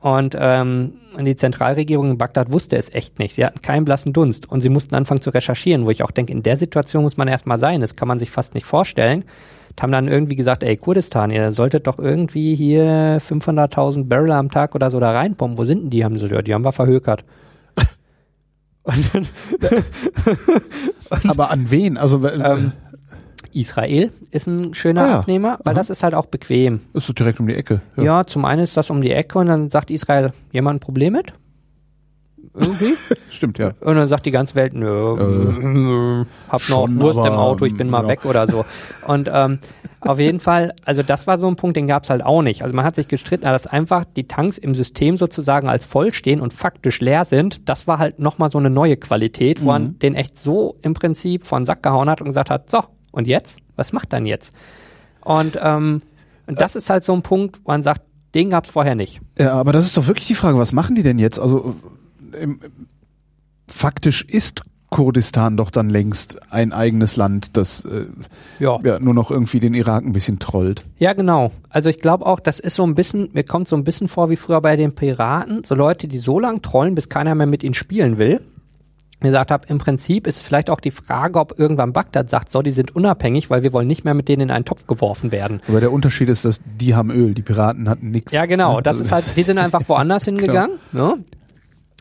Und 0.00 0.36
ähm, 0.38 0.94
und 1.16 1.24
die 1.24 1.36
Zentralregierung 1.36 2.12
in 2.12 2.18
Bagdad 2.18 2.52
wusste 2.52 2.76
es 2.76 2.92
echt 2.94 3.18
nicht. 3.18 3.34
Sie 3.34 3.44
hatten 3.44 3.62
keinen 3.62 3.84
blassen 3.84 4.12
Dunst 4.12 4.48
und 4.48 4.60
sie 4.60 4.68
mussten 4.68 4.94
anfangen 4.94 5.20
zu 5.20 5.30
recherchieren, 5.30 5.84
wo 5.84 5.90
ich 5.90 6.02
auch 6.02 6.10
denke, 6.10 6.32
in 6.32 6.42
der 6.42 6.56
Situation 6.56 7.02
muss 7.02 7.16
man 7.16 7.28
erstmal 7.28 7.58
sein. 7.58 7.80
Das 7.80 7.96
kann 7.96 8.08
man 8.08 8.18
sich 8.18 8.30
fast 8.30 8.54
nicht 8.54 8.64
vorstellen. 8.64 9.24
Und 9.70 9.82
haben 9.82 9.92
dann 9.92 10.08
irgendwie 10.08 10.36
gesagt, 10.36 10.62
ey, 10.62 10.76
Kurdistan, 10.76 11.30
ihr 11.30 11.52
solltet 11.52 11.86
doch 11.86 11.98
irgendwie 11.98 12.54
hier 12.54 13.20
500.000 13.20 14.08
Barrel 14.08 14.32
am 14.32 14.50
Tag 14.50 14.74
oder 14.74 14.90
so 14.90 15.00
da 15.00 15.12
reinpumpen. 15.12 15.58
Wo 15.58 15.64
sind 15.64 15.82
denn 15.82 15.90
die? 15.90 16.04
Haben 16.04 16.18
sie 16.18 16.26
ja, 16.28 16.42
die 16.42 16.54
haben 16.54 16.64
wir 16.64 16.72
verhökert. 16.72 17.24
Und 18.82 19.14
dann, 19.14 19.26
Aber 21.28 21.50
an 21.50 21.70
wen? 21.70 21.96
Also 21.96 22.24
äh, 22.26 22.34
ähm, 22.34 22.72
Israel 23.52 24.10
ist 24.30 24.46
ein 24.46 24.74
schöner 24.74 25.02
Ah 25.04 25.08
ja. 25.08 25.18
Abnehmer, 25.20 25.58
weil 25.64 25.72
Aha. 25.74 25.80
das 25.80 25.90
ist 25.90 26.02
halt 26.02 26.14
auch 26.14 26.26
bequem. 26.26 26.80
ist 26.94 27.06
so 27.06 27.12
direkt 27.12 27.40
um 27.40 27.46
die 27.46 27.54
Ecke. 27.54 27.80
Ja. 27.96 28.24
zum 28.26 28.44
einen 28.44 28.62
ist 28.62 28.76
das 28.76 28.90
um 28.90 29.00
die 29.00 29.10
Ecke 29.12 29.38
und 29.38 29.46
dann 29.46 29.70
sagt 29.70 29.90
Israel, 29.90 30.32
jemand 30.52 30.76
ein 30.76 30.80
Problem 30.80 31.12
mit? 31.14 31.32
Irgendwie? 32.54 32.94
Stimmt, 33.30 33.58
ja. 33.58 33.72
Und 33.80 33.94
dann 33.94 34.08
sagt 34.08 34.26
die 34.26 34.32
ganze 34.32 34.54
Welt, 34.56 34.74
nö, 34.74 36.24
hab 36.48 36.68
noch 36.68 36.88
Wurst 36.90 37.18
im 37.24 37.34
Auto, 37.34 37.64
ich 37.64 37.76
bin 37.76 37.88
mal 37.88 37.98
genau. 38.00 38.08
weg 38.10 38.24
oder 38.24 38.46
so. 38.48 38.64
Und 39.06 39.30
ähm, 39.32 39.60
auf 40.00 40.18
jeden 40.18 40.40
Fall, 40.40 40.74
also 40.84 41.02
das 41.04 41.26
war 41.28 41.38
so 41.38 41.46
ein 41.46 41.54
Punkt, 41.56 41.76
den 41.76 41.86
gab's 41.86 42.10
halt 42.10 42.24
auch 42.24 42.42
nicht. 42.42 42.62
Also 42.62 42.74
man 42.74 42.84
hat 42.84 42.96
sich 42.96 43.06
gestritten, 43.06 43.44
dass 43.44 43.66
einfach 43.68 44.04
die 44.04 44.26
Tanks 44.26 44.58
im 44.58 44.74
System 44.74 45.16
sozusagen 45.16 45.68
als 45.68 45.84
voll 45.84 46.12
stehen 46.12 46.40
und 46.40 46.52
faktisch 46.52 47.00
leer 47.00 47.24
sind. 47.24 47.68
Das 47.68 47.86
war 47.86 47.98
halt 47.98 48.18
nochmal 48.18 48.50
so 48.50 48.58
eine 48.58 48.70
neue 48.70 48.96
Qualität, 48.96 49.60
wo 49.60 49.64
Mhm. 49.66 49.68
man 49.70 49.98
den 50.00 50.14
echt 50.16 50.38
so 50.38 50.76
im 50.82 50.94
Prinzip 50.94 51.44
von 51.44 51.62
den 51.62 51.66
Sack 51.66 51.82
gehauen 51.84 52.08
hat 52.10 52.20
und 52.20 52.28
gesagt 52.28 52.50
hat, 52.50 52.68
so, 52.70 52.82
und 53.10 53.26
jetzt? 53.26 53.58
Was 53.76 53.92
macht 53.92 54.12
dann 54.12 54.26
jetzt? 54.26 54.54
Und, 55.22 55.58
ähm, 55.62 56.02
und 56.46 56.60
das 56.60 56.76
ist 56.76 56.90
halt 56.90 57.04
so 57.04 57.12
ein 57.12 57.22
Punkt, 57.22 57.60
wo 57.64 57.70
man 57.72 57.82
sagt, 57.82 58.02
den 58.34 58.50
gab's 58.50 58.70
vorher 58.70 58.94
nicht. 58.94 59.20
Ja, 59.38 59.52
aber 59.54 59.72
das 59.72 59.86
ist 59.86 59.96
doch 59.96 60.06
wirklich 60.06 60.26
die 60.26 60.34
Frage, 60.34 60.58
was 60.58 60.72
machen 60.72 60.94
die 60.94 61.02
denn 61.02 61.18
jetzt? 61.18 61.38
Also 61.38 61.74
ähm, 62.38 62.60
faktisch 63.68 64.24
ist 64.24 64.62
Kurdistan 64.90 65.56
doch 65.56 65.70
dann 65.70 65.88
längst 65.88 66.52
ein 66.52 66.72
eigenes 66.72 67.16
Land, 67.16 67.56
das 67.56 67.84
äh, 67.84 68.06
Ja. 68.58 68.78
ja 68.82 68.98
nur 68.98 69.14
noch 69.14 69.30
irgendwie 69.30 69.60
den 69.60 69.74
Irak 69.74 70.04
ein 70.04 70.12
bisschen 70.12 70.40
trollt. 70.40 70.84
Ja, 70.98 71.12
genau. 71.12 71.52
Also 71.68 71.88
ich 71.88 72.00
glaube 72.00 72.26
auch, 72.26 72.40
das 72.40 72.58
ist 72.58 72.74
so 72.74 72.84
ein 72.84 72.96
bisschen, 72.96 73.30
mir 73.32 73.44
kommt 73.44 73.68
so 73.68 73.76
ein 73.76 73.84
bisschen 73.84 74.08
vor 74.08 74.30
wie 74.30 74.36
früher 74.36 74.60
bei 74.60 74.74
den 74.74 74.94
Piraten, 74.94 75.62
so 75.64 75.76
Leute, 75.76 76.08
die 76.08 76.18
so 76.18 76.40
lang 76.40 76.60
trollen, 76.62 76.96
bis 76.96 77.08
keiner 77.08 77.36
mehr 77.36 77.46
mit 77.46 77.62
ihnen 77.62 77.74
spielen 77.74 78.18
will. 78.18 78.40
Gesagt 79.28 79.50
habe, 79.50 79.66
im 79.68 79.78
Prinzip 79.78 80.26
ist 80.26 80.40
vielleicht 80.40 80.70
auch 80.70 80.80
die 80.80 80.90
Frage, 80.90 81.38
ob 81.38 81.58
irgendwann 81.58 81.92
Bagdad 81.92 82.30
sagt, 82.30 82.50
so, 82.50 82.62
die 82.62 82.70
sind 82.70 82.96
unabhängig, 82.96 83.50
weil 83.50 83.62
wir 83.62 83.72
wollen 83.72 83.86
nicht 83.86 84.04
mehr 84.04 84.14
mit 84.14 84.28
denen 84.28 84.42
in 84.42 84.50
einen 84.50 84.64
Topf 84.64 84.86
geworfen 84.86 85.30
werden. 85.30 85.60
Aber 85.68 85.80
der 85.80 85.92
Unterschied 85.92 86.28
ist, 86.30 86.44
dass 86.44 86.60
die 86.64 86.94
haben 86.94 87.10
Öl, 87.10 87.34
die 87.34 87.42
Piraten 87.42 87.88
hatten 87.88 88.10
nichts. 88.10 88.32
Ja, 88.32 88.46
genau. 88.46 88.80
Das 88.80 88.98
ist 88.98 89.12
halt, 89.12 89.36
die 89.36 89.42
sind 89.42 89.58
einfach 89.58 89.82
woanders 89.86 90.24
hingegangen, 90.24 90.78
ne? 90.92 91.18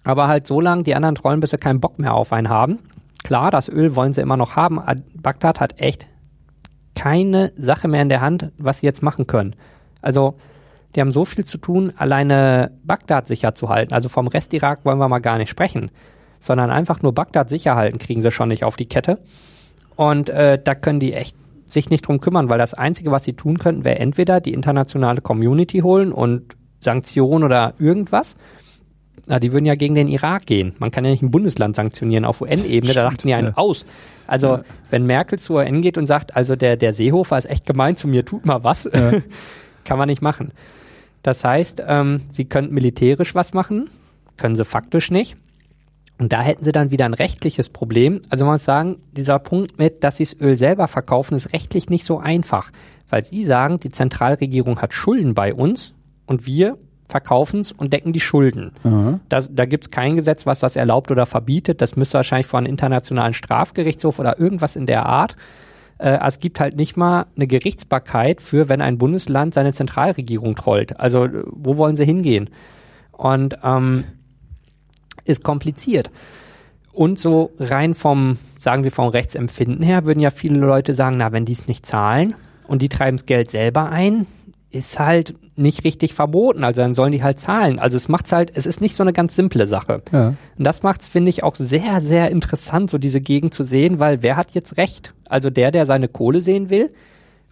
Aber 0.06 0.30
halt 0.30 0.48
so 0.48 0.62
lang, 0.62 0.84
die 0.86 0.96
anderen 0.96 1.16
trollen, 1.16 1.42
bis 1.42 1.50
sie 1.50 1.58
keinen 1.58 1.82
Bock 1.82 2.00
mehr 2.00 2.14
auf 2.14 2.32
einen 2.32 2.48
haben. 2.48 2.80
Klar, 3.24 3.52
das 3.52 3.68
Öl 3.68 3.98
wollen 3.98 4.14
sie 4.14 4.22
immer 4.22 4.38
noch 4.38 4.56
haben. 4.56 4.80
Bagdad 5.22 5.60
hat 5.60 5.80
echt 5.82 6.08
keine 6.96 7.52
Sache 7.58 7.88
mehr 7.88 8.02
in 8.02 8.10
der 8.10 8.22
Hand, 8.22 8.52
was 8.58 8.80
sie 8.80 8.86
jetzt 8.86 9.04
machen 9.04 9.28
können. 9.28 9.56
Also, 10.02 10.36
die 10.96 11.02
haben 11.02 11.12
so 11.12 11.26
viel 11.26 11.46
zu 11.46 11.58
tun, 11.58 11.94
alleine 11.96 12.72
Bagdad 12.84 13.28
sicher 13.28 13.54
zu 13.56 13.70
halten. 13.70 13.94
Also 13.94 14.10
vom 14.10 14.28
Rest 14.28 14.54
Irak 14.54 14.86
wollen 14.86 14.98
wir 14.98 15.08
mal 15.08 15.20
gar 15.20 15.38
nicht 15.38 15.50
sprechen, 15.50 15.92
sondern 16.40 16.70
einfach 16.72 17.02
nur 17.02 17.14
Bagdad 17.14 17.50
sicher 17.50 17.76
halten, 17.76 17.98
kriegen 18.00 18.22
sie 18.22 18.32
schon 18.32 18.50
nicht 18.50 18.64
auf 18.64 18.76
die 18.76 18.88
Kette. 18.88 19.20
Und 19.96 20.30
äh, 20.30 20.60
da 20.64 20.76
können 20.76 21.00
die 21.00 21.14
echt 21.14 21.36
sich 21.68 21.90
nicht 21.90 22.08
drum 22.08 22.20
kümmern, 22.20 22.50
weil 22.50 22.58
das 22.58 22.74
Einzige, 22.74 23.12
was 23.12 23.26
sie 23.26 23.34
tun 23.34 23.60
könnten, 23.60 23.84
wäre 23.84 24.00
entweder 24.00 24.42
die 24.42 24.54
internationale 24.54 25.22
Community 25.22 25.80
holen 25.80 26.12
und 26.12 26.56
Sanktionen 26.80 27.44
oder 27.44 27.74
irgendwas. 27.78 28.38
Na, 29.28 29.40
die 29.40 29.52
würden 29.52 29.66
ja 29.66 29.76
gegen 29.76 29.94
den 29.94 30.08
Irak 30.08 30.48
gehen. 30.48 30.74
Man 30.80 30.90
kann 30.90 31.06
ja 31.06 31.12
nicht 31.12 31.22
ein 31.22 31.30
Bundesland 31.30 31.76
sanktionieren 31.76 32.26
auf 32.26 32.42
UN-Ebene, 32.42 32.94
da 32.94 33.04
dachten 33.04 33.28
die 33.28 33.34
einen 33.36 33.50
ja. 33.50 33.58
aus. 33.58 33.86
Also, 34.26 34.48
Ja. 34.48 34.64
wenn 34.90 35.06
Merkel 35.06 35.38
zur 35.38 35.58
UN 35.58 35.82
geht 35.82 35.98
und 36.00 36.08
sagt, 36.08 36.36
also 36.36 36.56
der, 36.56 36.78
der 36.78 36.94
Seehofer 36.94 37.38
ist 37.38 37.46
echt 37.46 37.68
gemein 37.68 37.96
zu 37.96 38.08
mir, 38.08 38.26
tut 38.26 38.46
mal 38.46 38.64
was, 38.64 38.90
kann 39.84 39.98
man 40.00 40.08
nicht 40.08 40.22
machen. 40.24 40.52
Das 41.22 41.44
heißt, 41.44 41.84
ähm, 41.86 42.22
sie 42.32 42.46
könnten 42.46 42.74
militärisch 42.74 43.36
was 43.36 43.54
machen, 43.54 43.90
können 44.38 44.56
sie 44.56 44.66
faktisch 44.66 45.12
nicht. 45.12 45.36
Und 46.20 46.34
da 46.34 46.42
hätten 46.42 46.66
sie 46.66 46.74
dann 46.74 46.92
wieder 46.92 47.06
ein 47.06 47.14
rechtliches 47.14 47.70
Problem. 47.70 48.22
Also 48.30 48.44
man 48.46 48.56
muss 48.56 48.66
sagen, 48.66 48.98
dieser 49.14 49.40
Punkt 49.40 49.80
mit, 49.80 50.04
dass 50.04 50.18
sie 50.18 50.26
das 50.26 50.40
Öl 50.40 50.58
selber 50.58 50.88
verkaufen, 50.90 51.36
ist 51.36 51.54
rechtlich 51.54 51.90
nicht 51.90 52.06
so 52.06 52.20
einfach. 52.20 52.72
Weil 53.10 53.26
sie 53.26 53.46
sagen, 53.46 53.80
die 53.80 53.90
Zentralregierung 53.90 54.82
hat 54.82 54.94
Schulden 54.94 55.34
bei 55.34 55.54
uns 55.54 55.96
und 56.28 56.46
wir 56.46 56.78
verkaufen 57.08 57.62
es 57.62 57.72
und 57.72 57.94
decken 57.94 58.14
die 58.14 58.20
Schulden. 58.20 58.74
Aha. 58.84 59.20
Das, 59.30 59.50
da 59.52 59.66
gibt 59.66 59.86
es 59.86 59.92
kein 59.92 60.18
Gesetz, 60.18 60.46
was 60.46 60.60
das 60.60 60.76
erlaubt 60.76 61.10
oder 61.10 61.26
verbietet. 61.26 61.82
Das 61.82 61.96
müsste 61.96 62.16
wahrscheinlich 62.16 62.48
vor 62.48 62.60
einem 62.60 62.68
internationalen 62.68 63.34
Strafgerichtshof 63.34 64.20
oder 64.20 64.40
irgendwas 64.40 64.76
in 64.76 64.86
der 64.86 65.06
Art. 65.06 65.38
Äh, 66.00 66.20
es 66.26 66.40
gibt 66.42 66.60
halt 66.60 66.76
nicht 66.76 66.98
mal 66.98 67.28
eine 67.36 67.48
Gerichtsbarkeit 67.48 68.42
für, 68.42 68.68
wenn 68.68 68.82
ein 68.82 68.98
Bundesland 68.98 69.54
seine 69.54 69.74
Zentralregierung 69.74 70.56
trollt. 70.56 71.00
Also 71.00 71.28
wo 71.46 71.78
wollen 71.78 71.96
sie 71.96 72.06
hingehen? 72.06 72.50
Und 73.12 73.58
ähm, 73.64 74.04
ist 75.30 75.44
kompliziert. 75.44 76.12
Und 76.92 77.20
so 77.20 77.52
rein 77.60 77.94
vom, 77.94 78.38
sagen 78.60 78.84
wir 78.84 78.92
vom 78.92 79.10
Rechtsempfinden 79.10 79.84
her, 79.84 80.06
würden 80.06 80.20
ja 80.20 80.32
viele 80.32 80.58
Leute 80.58 80.94
sagen, 80.94 81.18
na, 81.18 81.32
wenn 81.32 81.46
die 81.46 81.54
es 81.54 81.68
nicht 81.68 81.86
zahlen 81.86 82.36
und 82.68 82.82
die 82.82 82.90
treiben 82.90 83.18
das 83.18 83.26
Geld 83.26 83.52
selber 83.52 83.90
ein, 83.90 84.26
ist 84.72 85.00
halt 85.00 85.36
nicht 85.56 85.84
richtig 85.84 86.14
verboten. 86.14 86.64
Also 86.64 86.82
dann 86.82 86.94
sollen 86.94 87.12
die 87.12 87.24
halt 87.24 87.40
zahlen. 87.40 87.80
Also 87.80 87.98
es 87.98 88.08
macht's 88.08 88.32
halt, 88.32 88.52
es 88.54 88.66
ist 88.66 88.82
nicht 88.82 88.96
so 88.96 89.04
eine 89.04 89.14
ganz 89.14 89.36
simple 89.36 89.68
Sache. 89.68 90.02
Ja. 90.12 90.36
Und 90.58 90.64
das 90.64 90.84
macht's, 90.84 91.08
finde 91.08 91.30
ich, 91.30 91.44
auch 91.44 91.56
sehr, 91.56 92.02
sehr 92.02 92.32
interessant, 92.32 92.90
so 92.90 92.98
diese 92.98 93.22
Gegend 93.22 93.54
zu 93.54 93.64
sehen, 93.64 94.00
weil 94.00 94.22
wer 94.22 94.38
hat 94.38 94.52
jetzt 94.52 94.78
recht? 94.78 95.14
Also 95.28 95.50
der, 95.50 95.72
der 95.72 95.86
seine 95.86 96.08
Kohle 96.08 96.42
sehen 96.42 96.70
will 96.70 96.90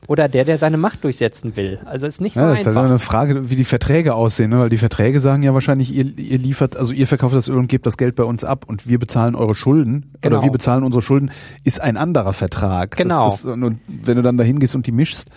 oder 0.08 0.30
der, 0.30 0.46
der 0.46 0.58
seine 0.58 0.78
Macht 0.78 1.04
durchsetzen 1.04 1.56
will? 1.56 1.80
Also 1.86 2.06
ist 2.06 2.22
nicht 2.22 2.36
so 2.36 2.42
Ja, 2.42 2.52
das 2.52 2.62
ist 2.62 2.68
einfach. 2.68 2.82
halt 2.82 2.90
eine 2.92 3.00
Frage, 3.00 3.50
wie 3.50 3.56
die 3.56 3.64
Verträge 3.66 4.14
aussehen, 4.14 4.52
ne? 4.52 4.60
weil 4.60 4.70
die 4.70 4.78
Verträge 4.78 5.20
sagen 5.20 5.44
ja 5.44 5.54
wahrscheinlich, 5.54 5.94
ihr, 5.94 6.18
ihr 6.18 6.38
liefert, 6.38 6.78
also 6.78 6.94
ihr 6.94 7.08
verkauft 7.08 7.36
das 7.36 7.48
Öl 7.50 7.58
und 7.58 7.68
gebt 7.68 7.86
das 7.86 7.98
Geld 7.98 8.16
bei 8.16 8.24
uns 8.24 8.44
ab 8.44 8.66
und 8.68 8.88
wir 8.88 9.00
bezahlen 9.00 9.36
eure 9.36 9.56
Schulden 9.56 10.14
Genau. 10.22 10.38
oder 10.38 10.44
wir 10.46 10.52
bezahlen 10.52 10.84
unsere 10.84 11.02
Schulden, 11.02 11.32
ist 11.64 11.82
ein 11.82 11.98
anderer 11.98 12.34
Vertrag. 12.34 12.96
Genau. 12.96 13.24
Das, 13.24 13.42
das, 13.42 13.46
und 13.52 13.80
wenn 13.88 14.16
du 14.16 14.22
dann 14.22 14.38
da 14.38 14.44
hingehst 14.44 14.76
und 14.76 14.86
die 14.88 14.92
mischst, 14.92 15.30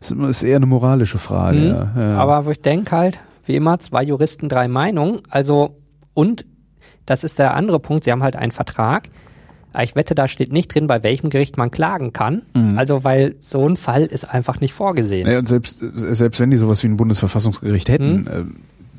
ist 0.00 0.12
ist 0.12 0.42
eher 0.42 0.56
eine 0.56 0.66
moralische 0.66 1.18
Frage. 1.18 1.58
Mhm. 1.58 1.64
Ja. 1.66 1.92
Ja. 1.96 2.16
Aber 2.18 2.44
wo 2.44 2.50
ich 2.50 2.60
denke 2.60 2.90
halt, 2.96 3.18
wie 3.46 3.56
immer, 3.56 3.78
zwei 3.78 4.02
Juristen, 4.04 4.48
drei 4.48 4.68
Meinungen. 4.68 5.20
Also, 5.30 5.76
und 6.14 6.44
das 7.06 7.24
ist 7.24 7.38
der 7.38 7.54
andere 7.54 7.80
Punkt, 7.80 8.04
sie 8.04 8.12
haben 8.12 8.22
halt 8.22 8.36
einen 8.36 8.52
Vertrag. 8.52 9.08
Aber 9.72 9.84
ich 9.84 9.94
wette, 9.96 10.14
da 10.14 10.28
steht 10.28 10.52
nicht 10.52 10.74
drin, 10.74 10.86
bei 10.86 11.02
welchem 11.02 11.30
Gericht 11.30 11.56
man 11.56 11.70
klagen 11.70 12.12
kann. 12.12 12.42
Also, 12.76 13.04
weil 13.04 13.34
so 13.40 13.68
ein 13.68 13.76
Fall 13.76 14.04
ist 14.04 14.24
einfach 14.28 14.60
nicht 14.60 14.72
vorgesehen. 14.74 15.28
Ja, 15.30 15.38
und 15.38 15.48
selbst, 15.48 15.82
selbst 15.94 16.40
wenn 16.40 16.50
die 16.50 16.56
sowas 16.56 16.82
wie 16.82 16.88
ein 16.88 16.96
Bundesverfassungsgericht 16.96 17.88
hätten, 17.88 18.26
äh, 18.26 18.44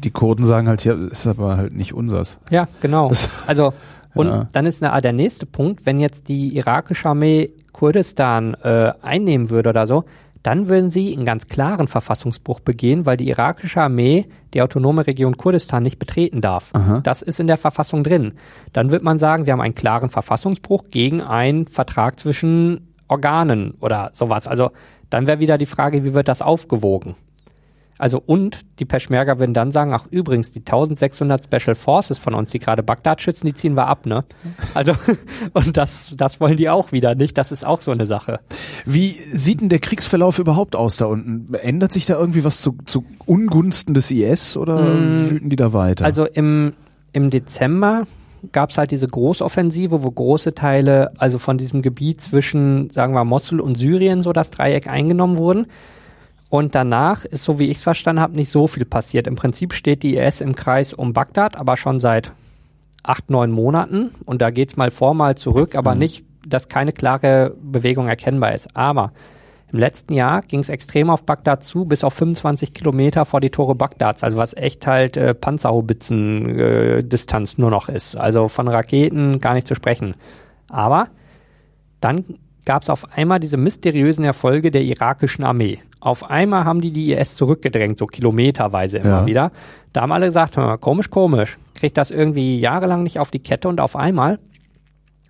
die 0.03 0.11
Kurden 0.11 0.43
sagen 0.45 0.67
halt, 0.67 0.84
ja, 0.84 0.93
ist 0.95 1.28
aber 1.28 1.57
halt 1.57 1.74
nicht 1.74 1.93
unsers. 1.93 2.39
Ja, 2.49 2.67
genau. 2.82 3.09
Das- 3.09 3.47
Also, 3.47 3.74
und 4.15 4.28
Ja. 4.28 4.47
dann 4.53 4.65
ist 4.65 4.84
eine, 4.84 5.01
der 5.01 5.13
nächste 5.13 5.45
Punkt, 5.45 5.86
wenn 5.86 5.99
jetzt 5.99 6.28
die 6.28 6.55
irakische 6.57 7.07
Armee 7.09 7.51
Kurdistan 7.71 8.53
äh, 8.63 8.93
einnehmen 9.01 9.49
würde 9.49 9.69
oder 9.69 9.88
so, 9.88 10.05
dann 10.43 10.69
würden 10.69 10.91
sie 10.91 11.15
einen 11.15 11.25
ganz 11.25 11.47
klaren 11.47 11.87
Verfassungsbruch 11.87 12.59
begehen, 12.59 13.05
weil 13.05 13.17
die 13.17 13.29
irakische 13.29 13.81
Armee 13.81 14.27
die 14.53 14.61
autonome 14.61 15.07
Region 15.07 15.37
Kurdistan 15.37 15.83
nicht 15.83 15.99
betreten 15.99 16.41
darf. 16.41 16.69
Aha. 16.73 16.99
Das 17.01 17.21
ist 17.21 17.39
in 17.39 17.47
der 17.47 17.57
Verfassung 17.57 18.03
drin. 18.03 18.33
Dann 18.73 18.91
wird 18.91 19.03
man 19.03 19.19
sagen, 19.19 19.45
wir 19.45 19.53
haben 19.53 19.61
einen 19.61 19.73
klaren 19.73 20.09
Verfassungsbruch 20.09 20.85
gegen 20.91 21.21
einen 21.21 21.65
Vertrag 21.67 22.19
zwischen 22.19 22.93
Organen 23.07 23.75
oder 23.79 24.09
sowas. 24.13 24.47
Also 24.47 24.71
dann 25.09 25.27
wäre 25.27 25.39
wieder 25.39 25.57
die 25.57 25.65
Frage, 25.65 26.03
wie 26.03 26.13
wird 26.13 26.27
das 26.27 26.41
aufgewogen? 26.41 27.15
Also 27.99 28.21
und 28.25 28.59
die 28.79 28.85
Peschmerga 28.85 29.39
würden 29.39 29.53
dann 29.53 29.71
sagen, 29.71 29.93
ach 29.93 30.07
übrigens, 30.09 30.51
die 30.51 30.59
1600 30.59 31.43
Special 31.43 31.75
Forces 31.75 32.17
von 32.17 32.33
uns, 32.33 32.51
die 32.51 32.59
gerade 32.59 32.81
Bagdad 32.81 33.21
schützen, 33.21 33.45
die 33.45 33.53
ziehen 33.53 33.75
wir 33.75 33.87
ab, 33.87 34.05
ne? 34.05 34.23
Also 34.73 34.93
und 35.53 35.77
das, 35.77 36.13
das 36.17 36.39
wollen 36.39 36.57
die 36.57 36.69
auch 36.69 36.91
wieder 36.91 37.15
nicht. 37.15 37.37
Das 37.37 37.51
ist 37.51 37.65
auch 37.65 37.81
so 37.81 37.91
eine 37.91 38.07
Sache. 38.07 38.39
Wie 38.85 39.15
sieht 39.31 39.61
denn 39.61 39.69
der 39.69 39.79
Kriegsverlauf 39.79 40.39
überhaupt 40.39 40.75
aus 40.75 40.97
da 40.97 41.05
unten? 41.05 41.53
Ändert 41.53 41.91
sich 41.91 42.05
da 42.05 42.19
irgendwie 42.19 42.43
was 42.43 42.61
zu, 42.61 42.77
zu 42.85 43.05
Ungunsten 43.25 43.93
des 43.93 44.09
IS 44.09 44.57
oder 44.57 44.79
wüten 45.31 45.49
die 45.49 45.55
da 45.55 45.73
weiter? 45.73 46.05
Also 46.05 46.25
im, 46.25 46.73
im 47.11 47.29
Dezember 47.29 48.07
gab 48.51 48.71
es 48.71 48.77
halt 48.77 48.91
diese 48.91 49.07
Großoffensive, 49.07 50.03
wo 50.03 50.11
große 50.11 50.53
Teile, 50.53 51.11
also 51.17 51.39
von 51.39 51.57
diesem 51.57 51.81
Gebiet 51.81 52.21
zwischen, 52.21 52.89
sagen 52.89 53.13
wir, 53.13 53.23
Mosul 53.23 53.61
und 53.61 53.77
Syrien, 53.77 54.21
so 54.21 54.33
das 54.33 54.49
Dreieck 54.49 54.87
eingenommen 54.87 55.37
wurden. 55.37 55.67
Und 56.53 56.75
danach 56.75 57.25
ist, 57.25 57.45
so 57.45 57.57
wie 57.57 57.71
ich 57.71 57.77
es 57.77 57.83
verstanden 57.83 58.21
habe, 58.21 58.35
nicht 58.35 58.51
so 58.51 58.67
viel 58.67 58.85
passiert. 58.85 59.25
Im 59.25 59.35
Prinzip 59.35 59.73
steht 59.73 60.03
die 60.03 60.17
IS 60.17 60.39
im 60.39 60.53
Kreis 60.53 60.93
um 60.93 61.11
Bagdad, 61.11 61.59
aber 61.59 61.77
schon 61.77 61.99
seit 61.99 62.31
acht, 63.01 63.31
neun 63.31 63.49
Monaten. 63.49 64.11
Und 64.25 64.43
da 64.43 64.51
geht's 64.51 64.77
mal 64.77 64.91
vor, 64.91 65.15
mal 65.15 65.35
zurück, 65.35 65.75
aber 65.75 65.95
nicht, 65.95 66.23
dass 66.45 66.67
keine 66.67 66.91
klare 66.91 67.55
Bewegung 67.59 68.07
erkennbar 68.07 68.53
ist. 68.53 68.77
Aber 68.77 69.13
im 69.71 69.79
letzten 69.79 70.13
Jahr 70.13 70.43
ging 70.43 70.59
es 70.59 70.69
extrem 70.69 71.09
auf 71.09 71.23
Bagdad 71.23 71.63
zu, 71.63 71.85
bis 71.85 72.03
auf 72.03 72.13
25 72.13 72.71
Kilometer 72.71 73.25
vor 73.25 73.41
die 73.41 73.49
Tore 73.49 73.73
Bagdads, 73.73 74.23
also 74.23 74.37
was 74.37 74.55
echt 74.55 74.85
halt 74.85 75.17
äh, 75.17 75.33
Panzerhaubitzen-Distanz 75.33 77.57
nur 77.57 77.71
noch 77.71 77.89
ist. 77.89 78.15
Also 78.15 78.47
von 78.47 78.67
Raketen 78.67 79.39
gar 79.39 79.55
nicht 79.55 79.67
zu 79.67 79.73
sprechen. 79.73 80.13
Aber 80.69 81.07
dann 81.99 82.25
gab 82.65 82.83
es 82.83 82.91
auf 82.91 83.11
einmal 83.11 83.39
diese 83.39 83.57
mysteriösen 83.57 84.23
Erfolge 84.23 84.69
der 84.69 84.83
irakischen 84.83 85.43
Armee. 85.43 85.79
Auf 86.03 86.29
einmal 86.29 86.65
haben 86.65 86.81
die 86.81 86.91
die 86.91 87.13
IS 87.13 87.35
zurückgedrängt, 87.37 87.97
so 87.97 88.07
kilometerweise 88.07 88.97
immer 88.97 89.09
Ja. 89.21 89.25
wieder. 89.25 89.51
Da 89.93 90.01
haben 90.01 90.11
alle 90.11 90.25
gesagt, 90.25 90.57
komisch, 90.81 91.09
komisch. 91.09 91.57
Kriegt 91.75 91.97
das 91.97 92.11
irgendwie 92.11 92.59
jahrelang 92.59 93.03
nicht 93.03 93.19
auf 93.19 93.31
die 93.31 93.39
Kette 93.39 93.69
und 93.69 93.79
auf 93.79 93.95
einmal. 93.95 94.37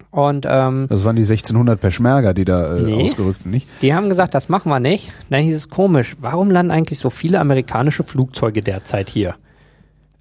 Und 0.09 0.45
ähm, 0.49 0.87
das 0.89 1.05
waren 1.05 1.15
die 1.15 1.21
1600 1.21 1.79
Peschmerga, 1.79 2.33
die 2.33 2.45
da 2.45 2.75
äh, 2.77 2.81
Nee. 2.81 3.03
ausgerückt 3.03 3.43
sind, 3.43 3.51
nicht? 3.51 3.67
die 3.83 3.93
haben 3.93 4.09
gesagt, 4.09 4.33
das 4.33 4.49
machen 4.49 4.69
wir 4.69 4.79
nicht. 4.79 5.11
Dann 5.29 5.41
hieß 5.41 5.55
es 5.55 5.69
komisch, 5.69 6.15
warum 6.19 6.49
landen 6.49 6.71
eigentlich 6.71 6.97
so 6.99 7.09
viele 7.11 7.39
amerikanische 7.39 8.03
Flugzeuge 8.03 8.61
derzeit 8.61 9.09
hier? 9.09 9.35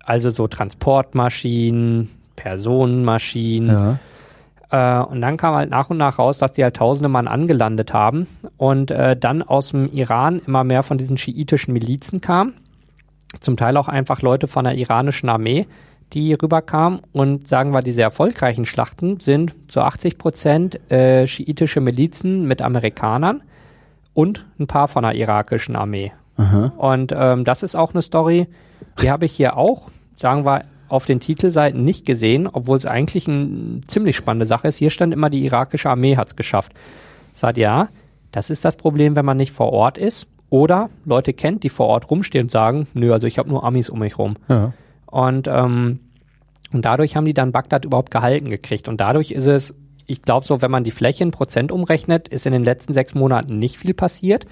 Also 0.04 0.28
so 0.30 0.48
Transportmaschinen, 0.48 2.10
Personenmaschinen. 2.36 3.68
Ja. 3.70 3.98
Äh, 4.72 5.00
und 5.02 5.20
dann 5.20 5.36
kam 5.36 5.54
halt 5.54 5.70
nach 5.70 5.90
und 5.90 5.98
nach 5.98 6.18
raus, 6.18 6.38
dass 6.38 6.52
die 6.52 6.64
halt 6.64 6.76
tausende 6.76 7.08
Mann 7.08 7.28
angelandet 7.28 7.92
haben 7.92 8.26
und 8.56 8.90
äh, 8.90 9.16
dann 9.16 9.42
aus 9.42 9.70
dem 9.70 9.92
Iran 9.92 10.40
immer 10.46 10.64
mehr 10.64 10.82
von 10.82 10.98
diesen 10.98 11.18
schiitischen 11.18 11.72
Milizen 11.74 12.20
kam. 12.20 12.54
Zum 13.38 13.56
Teil 13.56 13.76
auch 13.76 13.88
einfach 13.88 14.22
Leute 14.22 14.48
von 14.48 14.64
der 14.64 14.74
iranischen 14.74 15.28
Armee, 15.28 15.66
die 16.12 16.32
rüberkamen 16.34 17.00
und 17.12 17.48
sagen 17.48 17.72
wir, 17.72 17.82
diese 17.82 18.02
erfolgreichen 18.02 18.64
Schlachten 18.64 19.20
sind 19.20 19.54
zu 19.68 19.82
80 19.82 20.18
Prozent 20.18 20.90
äh, 20.90 21.26
schiitische 21.26 21.80
Milizen 21.80 22.48
mit 22.48 22.62
Amerikanern 22.62 23.42
und 24.14 24.46
ein 24.58 24.66
paar 24.66 24.88
von 24.88 25.02
der 25.02 25.14
irakischen 25.14 25.76
Armee. 25.76 26.12
Aha. 26.36 26.72
Und 26.76 27.14
ähm, 27.16 27.44
das 27.44 27.62
ist 27.62 27.74
auch 27.74 27.92
eine 27.92 28.02
Story, 28.02 28.48
die 29.02 29.10
habe 29.10 29.26
ich 29.26 29.32
hier 29.32 29.56
auch, 29.56 29.90
sagen 30.16 30.44
wir, 30.44 30.64
auf 30.92 31.06
den 31.06 31.20
Titelseiten 31.20 31.84
nicht 31.84 32.04
gesehen, 32.04 32.46
obwohl 32.46 32.76
es 32.76 32.84
eigentlich 32.84 33.26
eine 33.26 33.80
ziemlich 33.86 34.14
spannende 34.14 34.44
Sache 34.44 34.68
ist. 34.68 34.76
Hier 34.76 34.90
stand 34.90 35.14
immer, 35.14 35.30
die 35.30 35.44
irakische 35.44 35.88
Armee 35.88 36.16
hat 36.16 36.28
es 36.28 36.36
geschafft. 36.36 36.72
Sagt 37.34 37.56
ja, 37.56 37.88
das 38.30 38.50
ist 38.50 38.64
das 38.64 38.76
Problem, 38.76 39.16
wenn 39.16 39.24
man 39.24 39.38
nicht 39.38 39.52
vor 39.52 39.72
Ort 39.72 39.96
ist 39.96 40.26
oder 40.50 40.90
Leute 41.06 41.32
kennt, 41.32 41.64
die 41.64 41.70
vor 41.70 41.86
Ort 41.86 42.10
rumstehen 42.10 42.44
und 42.44 42.50
sagen, 42.50 42.88
nö, 42.92 43.10
also 43.10 43.26
ich 43.26 43.38
habe 43.38 43.48
nur 43.48 43.64
Amis 43.64 43.88
um 43.88 44.00
mich 44.00 44.18
rum. 44.18 44.36
Ja. 44.48 44.74
Und, 45.06 45.48
ähm, 45.48 46.00
und 46.72 46.84
dadurch 46.84 47.16
haben 47.16 47.24
die 47.24 47.34
dann 47.34 47.52
Bagdad 47.52 47.86
überhaupt 47.86 48.10
gehalten 48.10 48.50
gekriegt. 48.50 48.86
Und 48.86 49.00
dadurch 49.00 49.30
ist 49.30 49.46
es, 49.46 49.74
ich 50.06 50.20
glaube 50.20 50.46
so, 50.46 50.60
wenn 50.60 50.70
man 50.70 50.84
die 50.84 50.90
Fläche 50.90 51.24
in 51.24 51.30
Prozent 51.30 51.72
umrechnet, 51.72 52.28
ist 52.28 52.44
in 52.44 52.52
den 52.52 52.64
letzten 52.64 52.92
sechs 52.92 53.14
Monaten 53.14 53.58
nicht 53.58 53.78
viel 53.78 53.94
passiert. 53.94 54.44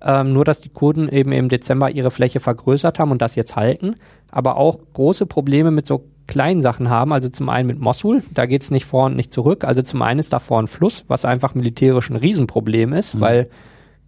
Ähm, 0.00 0.32
nur, 0.32 0.44
dass 0.44 0.60
die 0.60 0.68
Kurden 0.68 1.08
eben 1.08 1.32
im 1.32 1.48
Dezember 1.48 1.90
ihre 1.90 2.10
Fläche 2.10 2.40
vergrößert 2.40 2.98
haben 2.98 3.10
und 3.10 3.20
das 3.20 3.34
jetzt 3.34 3.56
halten. 3.56 3.96
Aber 4.30 4.56
auch 4.56 4.78
große 4.92 5.26
Probleme 5.26 5.70
mit 5.70 5.86
so 5.86 6.04
kleinen 6.28 6.60
Sachen 6.60 6.88
haben. 6.88 7.12
Also 7.12 7.28
zum 7.30 7.48
einen 7.48 7.66
mit 7.66 7.80
Mosul, 7.80 8.22
da 8.32 8.46
geht's 8.46 8.70
nicht 8.70 8.86
vor 8.86 9.06
und 9.06 9.16
nicht 9.16 9.32
zurück. 9.32 9.64
Also 9.64 9.82
zum 9.82 10.02
einen 10.02 10.20
ist 10.20 10.32
da 10.32 10.38
vor 10.38 10.60
ein 10.60 10.68
Fluss, 10.68 11.04
was 11.08 11.24
einfach 11.24 11.54
militärisch 11.54 12.10
ein 12.10 12.16
Riesenproblem 12.16 12.92
ist, 12.92 13.20
weil 13.20 13.48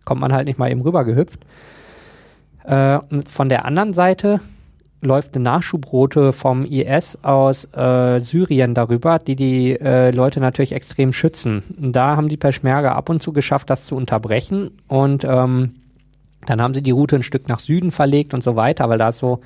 kommt 0.05 0.21
man 0.21 0.33
halt 0.33 0.47
nicht 0.47 0.59
mal 0.59 0.71
eben 0.71 0.83
rüber 0.83 1.05
gehüpft. 1.05 1.41
Äh, 2.65 3.01
von 3.27 3.49
der 3.49 3.65
anderen 3.65 3.93
Seite 3.93 4.41
läuft 5.03 5.35
eine 5.35 5.45
Nachschubroute 5.45 6.33
vom 6.33 6.65
IS 6.65 7.19
aus 7.23 7.65
äh, 7.75 8.21
Syrien 8.21 8.75
darüber, 8.75 9.19
die 9.19 9.35
die 9.35 9.81
äh, 9.81 10.11
Leute 10.11 10.41
natürlich 10.41 10.73
extrem 10.73 11.13
schützen. 11.13 11.63
Und 11.81 11.97
da 11.97 12.17
haben 12.17 12.29
die 12.29 12.37
Peschmerga 12.37 12.93
ab 12.93 13.09
und 13.09 13.23
zu 13.23 13.33
geschafft, 13.33 13.71
das 13.71 13.87
zu 13.87 13.97
unterbrechen 13.97 14.73
und 14.89 15.25
ähm, 15.25 15.77
dann 16.47 16.63
haben 16.63 16.75
sie 16.75 16.83
die 16.83 16.91
Route 16.91 17.17
ein 17.17 17.23
Stück 17.23 17.49
nach 17.49 17.59
Süden 17.59 17.91
verlegt 17.91 18.35
und 18.35 18.43
so 18.43 18.57
weiter, 18.57 18.89
weil 18.89 18.99
da 18.99 19.11
ist 19.11 19.19
so 19.19 19.41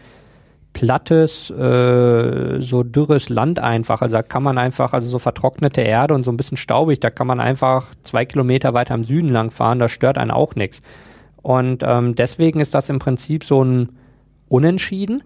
plattes, 0.74 1.50
äh, 1.50 2.60
so 2.60 2.82
dürres 2.82 3.28
Land 3.28 3.58
einfach. 3.58 4.02
Also 4.02 4.16
da 4.16 4.22
kann 4.22 4.42
man 4.42 4.58
einfach, 4.58 4.92
also 4.92 5.08
so 5.08 5.18
vertrocknete 5.18 5.80
Erde 5.80 6.14
und 6.14 6.24
so 6.24 6.32
ein 6.32 6.36
bisschen 6.36 6.56
staubig, 6.56 7.00
da 7.00 7.10
kann 7.10 7.26
man 7.26 7.40
einfach 7.40 7.86
zwei 8.02 8.24
Kilometer 8.24 8.74
weiter 8.74 8.94
im 8.94 9.04
Süden 9.04 9.28
lang 9.28 9.50
fahren, 9.50 9.78
da 9.78 9.88
stört 9.88 10.18
einen 10.18 10.30
auch 10.30 10.54
nichts. 10.56 10.82
Und 11.42 11.82
ähm, 11.86 12.14
deswegen 12.14 12.60
ist 12.60 12.74
das 12.74 12.90
im 12.90 12.98
Prinzip 12.98 13.44
so 13.44 13.62
ein 13.62 13.90
Unentschieden. 14.48 15.22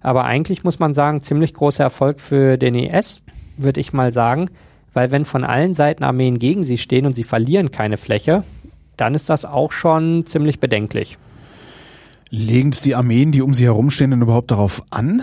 Aber 0.00 0.24
eigentlich 0.24 0.64
muss 0.64 0.78
man 0.78 0.94
sagen, 0.94 1.22
ziemlich 1.22 1.54
großer 1.54 1.84
Erfolg 1.84 2.20
für 2.20 2.56
den 2.56 2.74
IS, 2.74 3.22
würde 3.56 3.80
ich 3.80 3.92
mal 3.92 4.12
sagen, 4.12 4.50
weil 4.94 5.10
wenn 5.10 5.24
von 5.24 5.44
allen 5.44 5.74
Seiten 5.74 6.04
Armeen 6.04 6.38
gegen 6.38 6.62
sie 6.62 6.78
stehen 6.78 7.06
und 7.06 7.14
sie 7.14 7.24
verlieren 7.24 7.70
keine 7.70 7.96
Fläche, 7.96 8.44
dann 8.98 9.14
ist 9.14 9.30
das 9.30 9.44
auch 9.46 9.72
schon 9.72 10.26
ziemlich 10.26 10.60
bedenklich. 10.60 11.16
Legen 12.30 12.70
es 12.70 12.82
die 12.82 12.94
Armeen, 12.94 13.32
die 13.32 13.40
um 13.40 13.54
sie 13.54 13.64
herumstehen, 13.64 14.10
denn 14.10 14.20
überhaupt 14.22 14.50
darauf 14.50 14.82
an, 14.90 15.22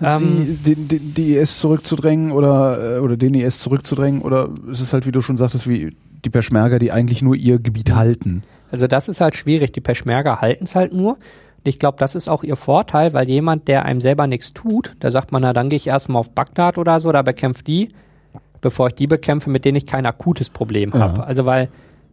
Ähm, 0.00 0.46
sie, 0.46 0.54
den, 0.74 0.88
den, 0.88 1.14
die 1.14 1.34
IS 1.34 1.58
zurückzudrängen 1.58 2.30
oder, 2.30 2.96
äh, 2.96 3.00
oder 3.00 3.16
den 3.16 3.34
IS 3.34 3.58
zurückzudrängen? 3.60 4.22
Oder 4.22 4.48
ist 4.70 4.80
es 4.80 4.92
halt, 4.92 5.06
wie 5.06 5.12
du 5.12 5.20
schon 5.20 5.36
sagtest, 5.36 5.68
wie 5.68 5.96
die 6.24 6.30
Peschmerga, 6.30 6.78
die 6.78 6.92
eigentlich 6.92 7.22
nur 7.22 7.34
ihr 7.34 7.58
Gebiet 7.58 7.94
halten? 7.94 8.44
Also 8.70 8.86
das 8.86 9.08
ist 9.08 9.20
halt 9.20 9.34
schwierig. 9.34 9.72
Die 9.72 9.80
Peschmerga 9.80 10.40
halten 10.40 10.64
es 10.64 10.74
halt 10.76 10.92
nur. 10.92 11.12
Und 11.14 11.68
ich 11.68 11.78
glaube, 11.78 11.96
das 11.98 12.14
ist 12.14 12.28
auch 12.28 12.44
ihr 12.44 12.56
Vorteil, 12.56 13.12
weil 13.14 13.28
jemand, 13.28 13.66
der 13.68 13.84
einem 13.84 14.00
selber 14.00 14.26
nichts 14.26 14.52
tut, 14.52 14.94
da 15.00 15.10
sagt 15.10 15.32
man, 15.32 15.42
na 15.42 15.52
dann 15.52 15.70
gehe 15.70 15.76
ich 15.76 15.86
erstmal 15.88 16.20
auf 16.20 16.30
Bagdad 16.30 16.78
oder 16.78 17.00
so, 17.00 17.10
da 17.10 17.22
bekämpft 17.22 17.66
die, 17.66 17.88
bevor 18.60 18.88
ich 18.88 18.94
die 18.94 19.06
bekämpfe, 19.06 19.50
mit 19.50 19.64
denen 19.64 19.76
ich 19.76 19.86
kein 19.86 20.06
akutes 20.06 20.50
Problem 20.50 20.90
Ja. 20.94 21.00
habe. 21.00 21.24
Also 21.24 21.46
weil, 21.46 21.68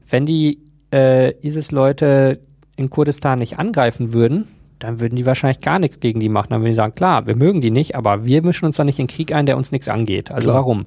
wenn 0.09 0.25
die 0.25 0.59
äh, 0.91 1.31
ISIS-Leute 1.45 2.39
in 2.75 2.89
Kurdistan 2.89 3.39
nicht 3.39 3.59
angreifen 3.59 4.13
würden, 4.13 4.47
dann 4.79 4.99
würden 4.99 5.15
die 5.15 5.25
wahrscheinlich 5.25 5.61
gar 5.61 5.77
nichts 5.79 5.99
gegen 5.99 6.19
die 6.19 6.29
machen. 6.29 6.47
Dann 6.49 6.61
würden 6.61 6.71
die 6.71 6.75
sagen, 6.75 6.95
klar, 6.95 7.27
wir 7.27 7.35
mögen 7.35 7.61
die 7.61 7.71
nicht, 7.71 7.95
aber 7.95 8.25
wir 8.25 8.41
mischen 8.41 8.65
uns 8.65 8.77
doch 8.77 8.83
nicht 8.83 8.99
in 8.99 9.07
Krieg 9.07 9.33
ein, 9.33 9.45
der 9.45 9.57
uns 9.57 9.71
nichts 9.71 9.87
angeht. 9.87 10.31
Also 10.31 10.49
Klar. 10.49 10.55
warum? 10.57 10.85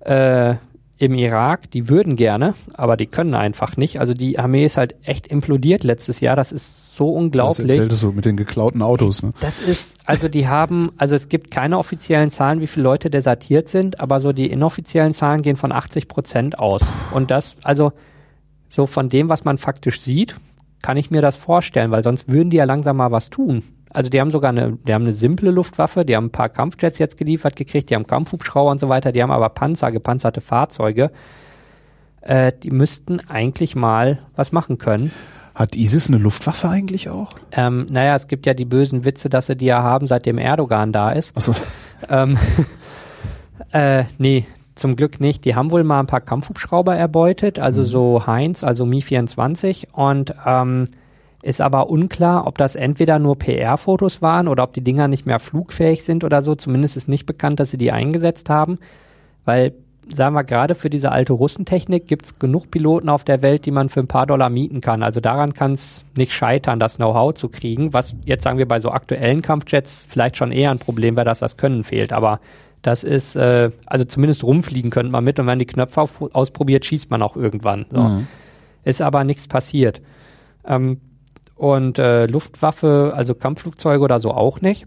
Äh, 0.00 0.54
Im 0.98 1.14
Irak, 1.14 1.70
die 1.70 1.88
würden 1.88 2.14
gerne, 2.14 2.54
aber 2.74 2.96
die 2.96 3.06
können 3.06 3.34
einfach 3.34 3.76
nicht. 3.76 3.98
Also 4.00 4.12
die 4.14 4.38
Armee 4.38 4.64
ist 4.64 4.76
halt 4.76 4.94
echt 5.02 5.26
implodiert 5.26 5.82
letztes 5.82 6.20
Jahr. 6.20 6.36
Das 6.36 6.52
ist 6.52 6.94
so 6.94 7.12
Das 7.14 7.22
unglaublich. 7.22 7.70
erzähltest 7.70 8.02
du 8.02 8.12
mit 8.12 8.26
den 8.26 8.36
geklauten 8.36 8.82
Autos. 8.82 9.22
Ne? 9.22 9.32
Das 9.40 9.60
ist, 9.60 9.96
also 10.04 10.28
die 10.28 10.46
haben, 10.46 10.90
also 10.98 11.14
es 11.16 11.28
gibt 11.28 11.50
keine 11.50 11.78
offiziellen 11.78 12.30
Zahlen, 12.30 12.60
wie 12.60 12.66
viele 12.66 12.84
Leute 12.84 13.10
desertiert 13.10 13.68
sind, 13.70 13.98
aber 13.98 14.20
so 14.20 14.32
die 14.32 14.46
inoffiziellen 14.50 15.14
Zahlen 15.14 15.42
gehen 15.42 15.56
von 15.56 15.72
80 15.72 16.06
Prozent 16.06 16.58
aus. 16.58 16.82
Und 17.12 17.30
das, 17.30 17.56
also 17.62 17.92
so 18.70 18.86
von 18.86 19.10
dem, 19.10 19.28
was 19.28 19.44
man 19.44 19.58
faktisch 19.58 20.00
sieht, 20.00 20.36
kann 20.80 20.96
ich 20.96 21.10
mir 21.10 21.20
das 21.20 21.36
vorstellen, 21.36 21.90
weil 21.90 22.02
sonst 22.02 22.30
würden 22.30 22.48
die 22.48 22.56
ja 22.56 22.64
langsam 22.64 22.96
mal 22.96 23.10
was 23.10 23.28
tun. 23.28 23.62
Also 23.92 24.08
die 24.08 24.20
haben 24.20 24.30
sogar 24.30 24.50
eine, 24.50 24.78
die 24.86 24.94
haben 24.94 25.02
eine 25.02 25.12
simple 25.12 25.50
Luftwaffe, 25.50 26.04
die 26.04 26.16
haben 26.16 26.26
ein 26.26 26.32
paar 26.32 26.48
Kampfjets 26.48 26.98
jetzt 26.98 27.18
geliefert 27.18 27.56
gekriegt, 27.56 27.90
die 27.90 27.96
haben 27.96 28.06
Kampfhubschrauber 28.06 28.70
und 28.70 28.78
so 28.78 28.88
weiter, 28.88 29.12
die 29.12 29.22
haben 29.22 29.32
aber 29.32 29.48
Panzer, 29.48 29.90
gepanzerte 29.90 30.40
Fahrzeuge. 30.40 31.10
Äh, 32.20 32.52
die 32.62 32.70
müssten 32.70 33.20
eigentlich 33.28 33.74
mal 33.74 34.20
was 34.36 34.52
machen 34.52 34.78
können. 34.78 35.10
Hat 35.54 35.74
ISIS 35.74 36.08
eine 36.08 36.18
Luftwaffe 36.18 36.68
eigentlich 36.68 37.08
auch? 37.08 37.32
Ähm, 37.52 37.86
naja, 37.90 38.14
es 38.14 38.28
gibt 38.28 38.46
ja 38.46 38.54
die 38.54 38.64
bösen 38.64 39.04
Witze, 39.04 39.28
dass 39.28 39.46
sie 39.46 39.56
die 39.56 39.66
ja 39.66 39.82
haben, 39.82 40.06
seitdem 40.06 40.38
Erdogan 40.38 40.92
da 40.92 41.10
ist. 41.10 41.36
Achso, 41.36 41.54
Ähm, 42.08 42.38
äh, 43.72 44.04
nee, 44.18 44.46
zum 44.80 44.96
Glück 44.96 45.20
nicht. 45.20 45.44
Die 45.44 45.54
haben 45.54 45.70
wohl 45.70 45.84
mal 45.84 46.00
ein 46.00 46.06
paar 46.06 46.20
Kampfhubschrauber 46.20 46.96
erbeutet, 46.96 47.58
also 47.58 47.82
so 47.82 48.26
Heinz, 48.26 48.64
also 48.64 48.86
Mi-24 48.86 49.92
und 49.92 50.34
ähm, 50.44 50.86
ist 51.42 51.60
aber 51.60 51.88
unklar, 51.88 52.46
ob 52.46 52.58
das 52.58 52.76
entweder 52.76 53.18
nur 53.18 53.38
PR-Fotos 53.38 54.20
waren 54.20 54.48
oder 54.48 54.64
ob 54.64 54.72
die 54.72 54.82
Dinger 54.82 55.08
nicht 55.08 55.26
mehr 55.26 55.38
flugfähig 55.38 56.02
sind 56.04 56.24
oder 56.24 56.42
so. 56.42 56.54
Zumindest 56.54 56.96
ist 56.96 57.08
nicht 57.08 57.26
bekannt, 57.26 57.60
dass 57.60 57.70
sie 57.70 57.78
die 57.78 57.92
eingesetzt 57.92 58.50
haben, 58.50 58.78
weil 59.44 59.72
sagen 60.14 60.34
wir 60.34 60.44
gerade 60.44 60.74
für 60.74 60.90
diese 60.90 61.12
alte 61.12 61.32
Russentechnik 61.32 62.08
gibt 62.08 62.26
es 62.26 62.38
genug 62.38 62.70
Piloten 62.70 63.08
auf 63.08 63.24
der 63.24 63.42
Welt, 63.42 63.64
die 63.66 63.70
man 63.70 63.88
für 63.88 64.00
ein 64.00 64.08
paar 64.08 64.26
Dollar 64.26 64.50
mieten 64.50 64.80
kann. 64.80 65.02
Also 65.02 65.20
daran 65.20 65.54
kann 65.54 65.72
es 65.72 66.04
nicht 66.16 66.32
scheitern, 66.32 66.80
das 66.80 66.96
Know-how 66.96 67.34
zu 67.34 67.48
kriegen, 67.48 67.92
was 67.92 68.14
jetzt 68.24 68.44
sagen 68.44 68.58
wir 68.58 68.66
bei 68.66 68.80
so 68.80 68.90
aktuellen 68.90 69.42
Kampfjets 69.42 70.06
vielleicht 70.08 70.36
schon 70.36 70.52
eher 70.52 70.70
ein 70.70 70.78
Problem 70.78 71.16
wäre, 71.16 71.26
dass 71.26 71.38
das 71.38 71.56
Können 71.56 71.84
fehlt. 71.84 72.12
Aber 72.12 72.40
das 72.82 73.04
ist, 73.04 73.36
äh, 73.36 73.70
also 73.86 74.04
zumindest 74.04 74.42
rumfliegen 74.42 74.90
könnte 74.90 75.12
man 75.12 75.24
mit 75.24 75.38
und 75.38 75.46
wenn 75.46 75.58
die 75.58 75.66
Knöpfe 75.66 76.00
auf, 76.00 76.22
ausprobiert, 76.34 76.84
schießt 76.84 77.10
man 77.10 77.22
auch 77.22 77.36
irgendwann. 77.36 77.86
So. 77.90 78.00
Mhm. 78.00 78.26
Ist 78.84 79.02
aber 79.02 79.24
nichts 79.24 79.48
passiert. 79.48 80.00
Ähm, 80.64 81.00
und 81.56 81.98
äh, 81.98 82.24
Luftwaffe, 82.24 83.12
also 83.14 83.34
Kampfflugzeuge 83.34 84.02
oder 84.02 84.18
so 84.18 84.30
auch 84.32 84.62
nicht. 84.62 84.86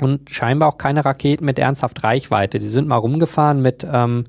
Und 0.00 0.30
scheinbar 0.30 0.68
auch 0.68 0.78
keine 0.78 1.04
Raketen 1.04 1.44
mit 1.44 1.58
ernsthaft 1.58 2.02
Reichweite. 2.02 2.58
Die 2.58 2.68
sind 2.68 2.88
mal 2.88 2.96
rumgefahren 2.96 3.62
mit, 3.62 3.86
ähm, 3.90 4.24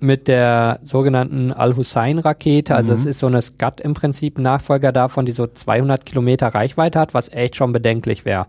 mit 0.00 0.28
der 0.28 0.80
sogenannten 0.82 1.50
Al-Hussein-Rakete. 1.50 2.76
Also 2.76 2.92
es 2.92 3.06
ist 3.06 3.20
so 3.20 3.26
eine 3.26 3.40
Scud 3.40 3.80
im 3.80 3.94
Prinzip, 3.94 4.38
Nachfolger 4.38 4.92
davon, 4.92 5.24
die 5.24 5.32
so 5.32 5.46
200 5.46 6.04
Kilometer 6.04 6.48
Reichweite 6.48 7.00
hat, 7.00 7.14
was 7.14 7.30
echt 7.30 7.56
schon 7.56 7.72
bedenklich 7.72 8.26
wäre. 8.26 8.46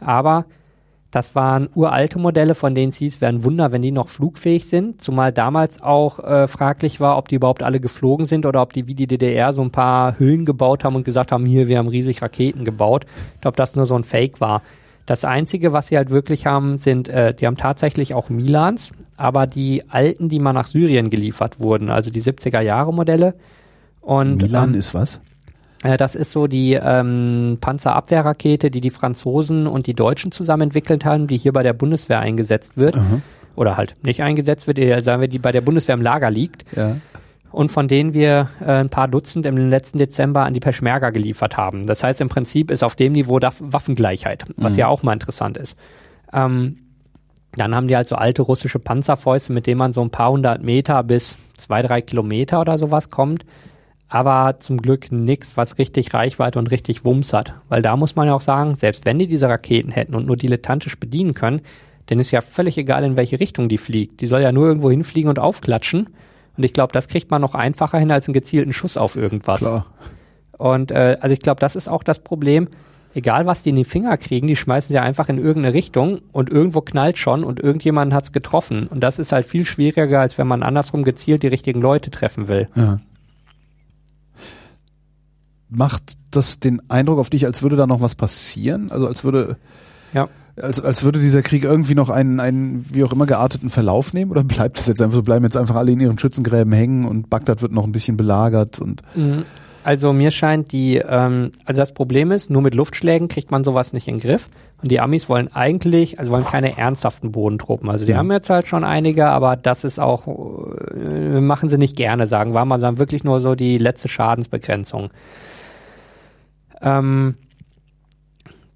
Aber 0.00 0.46
das 1.10 1.34
waren 1.34 1.68
uralte 1.74 2.18
Modelle, 2.20 2.54
von 2.54 2.74
denen 2.74 2.90
es 2.90 2.96
hieß, 2.96 3.20
wäre 3.20 3.32
ein 3.32 3.42
Wunder, 3.42 3.72
wenn 3.72 3.82
die 3.82 3.90
noch 3.90 4.08
flugfähig 4.08 4.66
sind. 4.66 5.02
Zumal 5.02 5.32
damals 5.32 5.82
auch 5.82 6.20
äh, 6.20 6.46
fraglich 6.46 7.00
war, 7.00 7.18
ob 7.18 7.26
die 7.26 7.34
überhaupt 7.34 7.64
alle 7.64 7.80
geflogen 7.80 8.26
sind 8.26 8.46
oder 8.46 8.62
ob 8.62 8.72
die 8.72 8.86
wie 8.86 8.94
die 8.94 9.08
DDR 9.08 9.52
so 9.52 9.62
ein 9.62 9.72
paar 9.72 10.18
Hüllen 10.18 10.44
gebaut 10.44 10.84
haben 10.84 10.94
und 10.94 11.04
gesagt 11.04 11.32
haben, 11.32 11.46
hier, 11.46 11.66
wir 11.66 11.78
haben 11.78 11.88
riesig 11.88 12.22
Raketen 12.22 12.64
gebaut. 12.64 13.06
Ich 13.34 13.40
glaube, 13.40 13.56
das 13.56 13.74
nur 13.74 13.86
so 13.86 13.96
ein 13.96 14.04
Fake 14.04 14.40
war. 14.40 14.62
Das 15.06 15.24
Einzige, 15.24 15.72
was 15.72 15.88
sie 15.88 15.96
halt 15.96 16.10
wirklich 16.10 16.46
haben, 16.46 16.78
sind, 16.78 17.08
äh, 17.08 17.34
die 17.34 17.48
haben 17.48 17.56
tatsächlich 17.56 18.14
auch 18.14 18.28
Milans, 18.28 18.92
aber 19.16 19.48
die 19.48 19.82
alten, 19.88 20.28
die 20.28 20.38
mal 20.38 20.52
nach 20.52 20.68
Syrien 20.68 21.10
geliefert 21.10 21.58
wurden, 21.58 21.90
also 21.90 22.12
die 22.12 22.22
70er 22.22 22.60
Jahre 22.60 22.94
Modelle. 22.94 23.34
Und 24.00 24.36
Milan 24.36 24.74
ähm, 24.74 24.78
ist 24.78 24.94
was? 24.94 25.20
Äh, 25.82 25.96
Das 25.96 26.14
ist 26.14 26.32
so 26.32 26.46
die 26.46 26.74
ähm, 26.74 27.58
Panzerabwehrrakete, 27.60 28.70
die 28.70 28.80
die 28.80 28.90
Franzosen 28.90 29.66
und 29.66 29.86
die 29.86 29.94
Deutschen 29.94 30.32
zusammen 30.32 30.62
entwickelt 30.64 31.04
haben, 31.04 31.26
die 31.26 31.36
hier 31.36 31.52
bei 31.52 31.62
der 31.62 31.72
Bundeswehr 31.72 32.20
eingesetzt 32.20 32.72
wird. 32.76 32.96
Aha. 32.96 33.20
Oder 33.56 33.76
halt 33.76 33.96
nicht 34.02 34.22
eingesetzt 34.22 34.66
wird, 34.66 34.78
eher 34.78 35.02
sagen 35.02 35.20
wir, 35.20 35.28
die 35.28 35.38
bei 35.38 35.52
der 35.52 35.60
Bundeswehr 35.60 35.94
im 35.94 36.02
Lager 36.02 36.30
liegt. 36.30 36.64
Ja. 36.76 36.96
Und 37.52 37.70
von 37.72 37.88
denen 37.88 38.14
wir 38.14 38.48
äh, 38.60 38.72
ein 38.74 38.90
paar 38.90 39.08
Dutzend 39.08 39.44
im 39.44 39.56
letzten 39.56 39.98
Dezember 39.98 40.44
an 40.44 40.54
die 40.54 40.60
Peschmerga 40.60 41.10
geliefert 41.10 41.56
haben. 41.56 41.84
Das 41.84 42.04
heißt, 42.04 42.20
im 42.20 42.28
Prinzip 42.28 42.70
ist 42.70 42.84
auf 42.84 42.94
dem 42.94 43.12
Niveau 43.12 43.40
da 43.40 43.50
Waffengleichheit, 43.58 44.44
was 44.56 44.76
ja 44.76 44.86
auch 44.86 45.02
mal 45.02 45.14
interessant 45.14 45.58
ist. 45.58 45.76
Ähm, 46.32 46.78
dann 47.56 47.74
haben 47.74 47.88
die 47.88 47.96
halt 47.96 48.06
so 48.06 48.14
alte 48.14 48.42
russische 48.42 48.78
Panzerfäuste, 48.78 49.52
mit 49.52 49.66
denen 49.66 49.78
man 49.78 49.92
so 49.92 50.00
ein 50.00 50.10
paar 50.10 50.30
hundert 50.30 50.62
Meter 50.62 51.02
bis 51.02 51.36
zwei, 51.56 51.82
drei 51.82 52.00
Kilometer 52.00 52.60
oder 52.60 52.78
sowas 52.78 53.10
kommt. 53.10 53.44
Aber 54.12 54.58
zum 54.58 54.82
Glück 54.82 55.12
nichts, 55.12 55.56
was 55.56 55.78
richtig 55.78 56.12
Reichweite 56.12 56.58
und 56.58 56.72
richtig 56.72 57.04
Wumms 57.04 57.32
hat. 57.32 57.54
Weil 57.68 57.80
da 57.80 57.96
muss 57.96 58.16
man 58.16 58.26
ja 58.26 58.34
auch 58.34 58.40
sagen, 58.40 58.74
selbst 58.74 59.06
wenn 59.06 59.20
die 59.20 59.28
diese 59.28 59.48
Raketen 59.48 59.92
hätten 59.92 60.16
und 60.16 60.26
nur 60.26 60.36
dilettantisch 60.36 60.98
bedienen 60.98 61.32
können, 61.32 61.62
dann 62.06 62.18
ist 62.18 62.32
ja 62.32 62.40
völlig 62.40 62.76
egal, 62.76 63.04
in 63.04 63.16
welche 63.16 63.38
Richtung 63.38 63.68
die 63.68 63.78
fliegt. 63.78 64.20
Die 64.20 64.26
soll 64.26 64.42
ja 64.42 64.50
nur 64.50 64.66
irgendwo 64.66 64.90
hinfliegen 64.90 65.28
und 65.28 65.38
aufklatschen. 65.38 66.08
Und 66.56 66.64
ich 66.64 66.72
glaube, 66.72 66.92
das 66.92 67.06
kriegt 67.06 67.30
man 67.30 67.40
noch 67.40 67.54
einfacher 67.54 67.98
hin 67.98 68.10
als 68.10 68.26
einen 68.26 68.34
gezielten 68.34 68.72
Schuss 68.72 68.96
auf 68.96 69.14
irgendwas. 69.14 69.60
Klar. 69.60 69.86
Und 70.58 70.90
äh, 70.90 71.16
also 71.20 71.32
ich 71.32 71.38
glaube, 71.38 71.60
das 71.60 71.76
ist 71.76 71.88
auch 71.88 72.02
das 72.02 72.18
Problem. 72.18 72.66
Egal, 73.14 73.46
was 73.46 73.62
die 73.62 73.70
in 73.70 73.76
die 73.76 73.84
Finger 73.84 74.16
kriegen, 74.16 74.48
die 74.48 74.56
schmeißen 74.56 74.92
sie 74.92 74.98
einfach 74.98 75.28
in 75.28 75.38
irgendeine 75.38 75.72
Richtung 75.72 76.20
und 76.32 76.50
irgendwo 76.50 76.80
knallt 76.80 77.16
schon 77.16 77.44
und 77.44 77.60
irgendjemand 77.60 78.12
hat's 78.12 78.32
getroffen. 78.32 78.88
Und 78.88 79.00
das 79.00 79.20
ist 79.20 79.30
halt 79.30 79.46
viel 79.46 79.64
schwieriger, 79.64 80.20
als 80.20 80.36
wenn 80.36 80.48
man 80.48 80.64
andersrum 80.64 81.04
gezielt 81.04 81.44
die 81.44 81.48
richtigen 81.48 81.80
Leute 81.80 82.10
treffen 82.10 82.48
will. 82.48 82.68
Ja. 82.74 82.98
Macht 85.70 86.02
das 86.30 86.58
den 86.60 86.82
Eindruck 86.90 87.18
auf 87.18 87.30
dich, 87.30 87.46
als 87.46 87.62
würde 87.62 87.76
da 87.76 87.86
noch 87.86 88.00
was 88.00 88.14
passieren? 88.14 88.90
Also 88.90 89.06
als 89.06 89.22
würde, 89.24 89.56
Ja. 90.12 90.28
als, 90.60 90.80
als 90.80 91.04
würde 91.04 91.20
dieser 91.20 91.42
Krieg 91.42 91.62
irgendwie 91.64 91.94
noch 91.94 92.10
einen, 92.10 92.40
einen, 92.40 92.84
wie 92.92 93.04
auch 93.04 93.12
immer 93.12 93.26
gearteten 93.26 93.70
Verlauf 93.70 94.12
nehmen? 94.12 94.30
Oder 94.30 94.42
bleibt 94.44 94.78
es 94.78 94.86
jetzt 94.86 95.00
einfach 95.00 95.14
so, 95.16 95.22
bleiben 95.22 95.44
jetzt 95.44 95.56
einfach 95.56 95.76
alle 95.76 95.92
in 95.92 96.00
ihren 96.00 96.18
Schützengräben 96.18 96.72
hängen 96.72 97.04
und 97.04 97.30
Bagdad 97.30 97.62
wird 97.62 97.72
noch 97.72 97.84
ein 97.84 97.92
bisschen 97.92 98.16
belagert 98.16 98.80
und 98.80 99.02
Also 99.82 100.12
mir 100.12 100.30
scheint 100.30 100.72
die, 100.72 100.96
ähm, 100.96 101.52
also 101.64 101.80
das 101.80 101.94
Problem 101.94 102.32
ist, 102.32 102.50
nur 102.50 102.60
mit 102.62 102.74
Luftschlägen 102.74 103.28
kriegt 103.28 103.50
man 103.50 103.64
sowas 103.64 103.92
nicht 103.94 104.08
in 104.08 104.16
den 104.16 104.20
Griff. 104.20 104.48
Und 104.82 104.90
die 104.90 105.00
Amis 105.00 105.28
wollen 105.28 105.52
eigentlich, 105.54 106.18
also 106.18 106.30
wollen 106.32 106.44
keine 106.44 106.76
ernsthaften 106.78 107.32
Bodentruppen. 107.32 107.88
Also 107.90 108.04
die 108.06 108.12
Ja. 108.12 108.18
haben 108.18 108.30
jetzt 108.32 108.50
halt 108.50 108.66
schon 108.66 108.82
einige, 108.84 109.28
aber 109.28 109.56
das 109.56 109.84
ist 109.84 109.98
auch, 110.00 110.26
äh, 110.94 111.40
machen 111.40 111.68
sie 111.70 111.78
nicht 111.78 111.96
gerne, 111.96 112.26
sagen 112.26 112.52
wir 112.54 112.64
mal, 112.64 112.78
sondern 112.78 112.98
wirklich 112.98 113.24
nur 113.24 113.40
so 113.40 113.54
die 113.54 113.78
letzte 113.78 114.08
Schadensbegrenzung. 114.08 115.10
Ähm, 116.80 117.34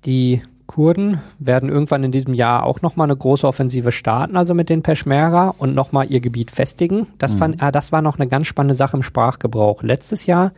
die 0.04 0.42
Kurden 0.66 1.20
werden 1.38 1.68
irgendwann 1.68 2.04
in 2.04 2.12
diesem 2.12 2.34
Jahr 2.34 2.64
auch 2.64 2.82
nochmal 2.82 3.06
eine 3.06 3.16
große 3.16 3.46
Offensive 3.46 3.92
starten, 3.92 4.36
also 4.36 4.54
mit 4.54 4.68
den 4.68 4.82
Peschmerga 4.82 5.54
und 5.58 5.74
nochmal 5.74 6.10
ihr 6.10 6.20
Gebiet 6.20 6.50
festigen. 6.50 7.06
Das, 7.18 7.34
mhm. 7.34 7.38
fand, 7.38 7.62
ah, 7.62 7.70
das 7.70 7.92
war 7.92 8.02
noch 8.02 8.18
eine 8.18 8.28
ganz 8.28 8.46
spannende 8.46 8.74
Sache 8.74 8.96
im 8.96 9.02
Sprachgebrauch. 9.02 9.82
Letztes 9.82 10.26
Jahr, 10.26 10.52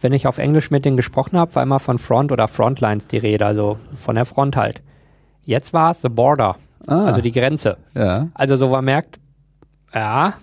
wenn 0.00 0.12
ich 0.12 0.26
auf 0.26 0.38
Englisch 0.38 0.70
mit 0.70 0.84
denen 0.84 0.96
gesprochen 0.96 1.38
habe, 1.38 1.54
war 1.54 1.62
immer 1.62 1.80
von 1.80 1.98
Front 1.98 2.30
oder 2.30 2.46
Frontlines 2.46 3.08
die 3.08 3.18
Rede, 3.18 3.46
also 3.46 3.78
von 3.96 4.14
der 4.14 4.26
Front 4.26 4.56
halt. 4.56 4.82
Jetzt 5.44 5.72
war 5.72 5.90
es 5.90 6.02
the 6.02 6.08
border, 6.08 6.56
ah. 6.86 7.06
also 7.06 7.20
die 7.20 7.32
Grenze. 7.32 7.78
Ja. 7.94 8.28
Also 8.34 8.56
so 8.56 8.68
man 8.68 8.84
merkt, 8.84 9.18
ja, 9.94 10.34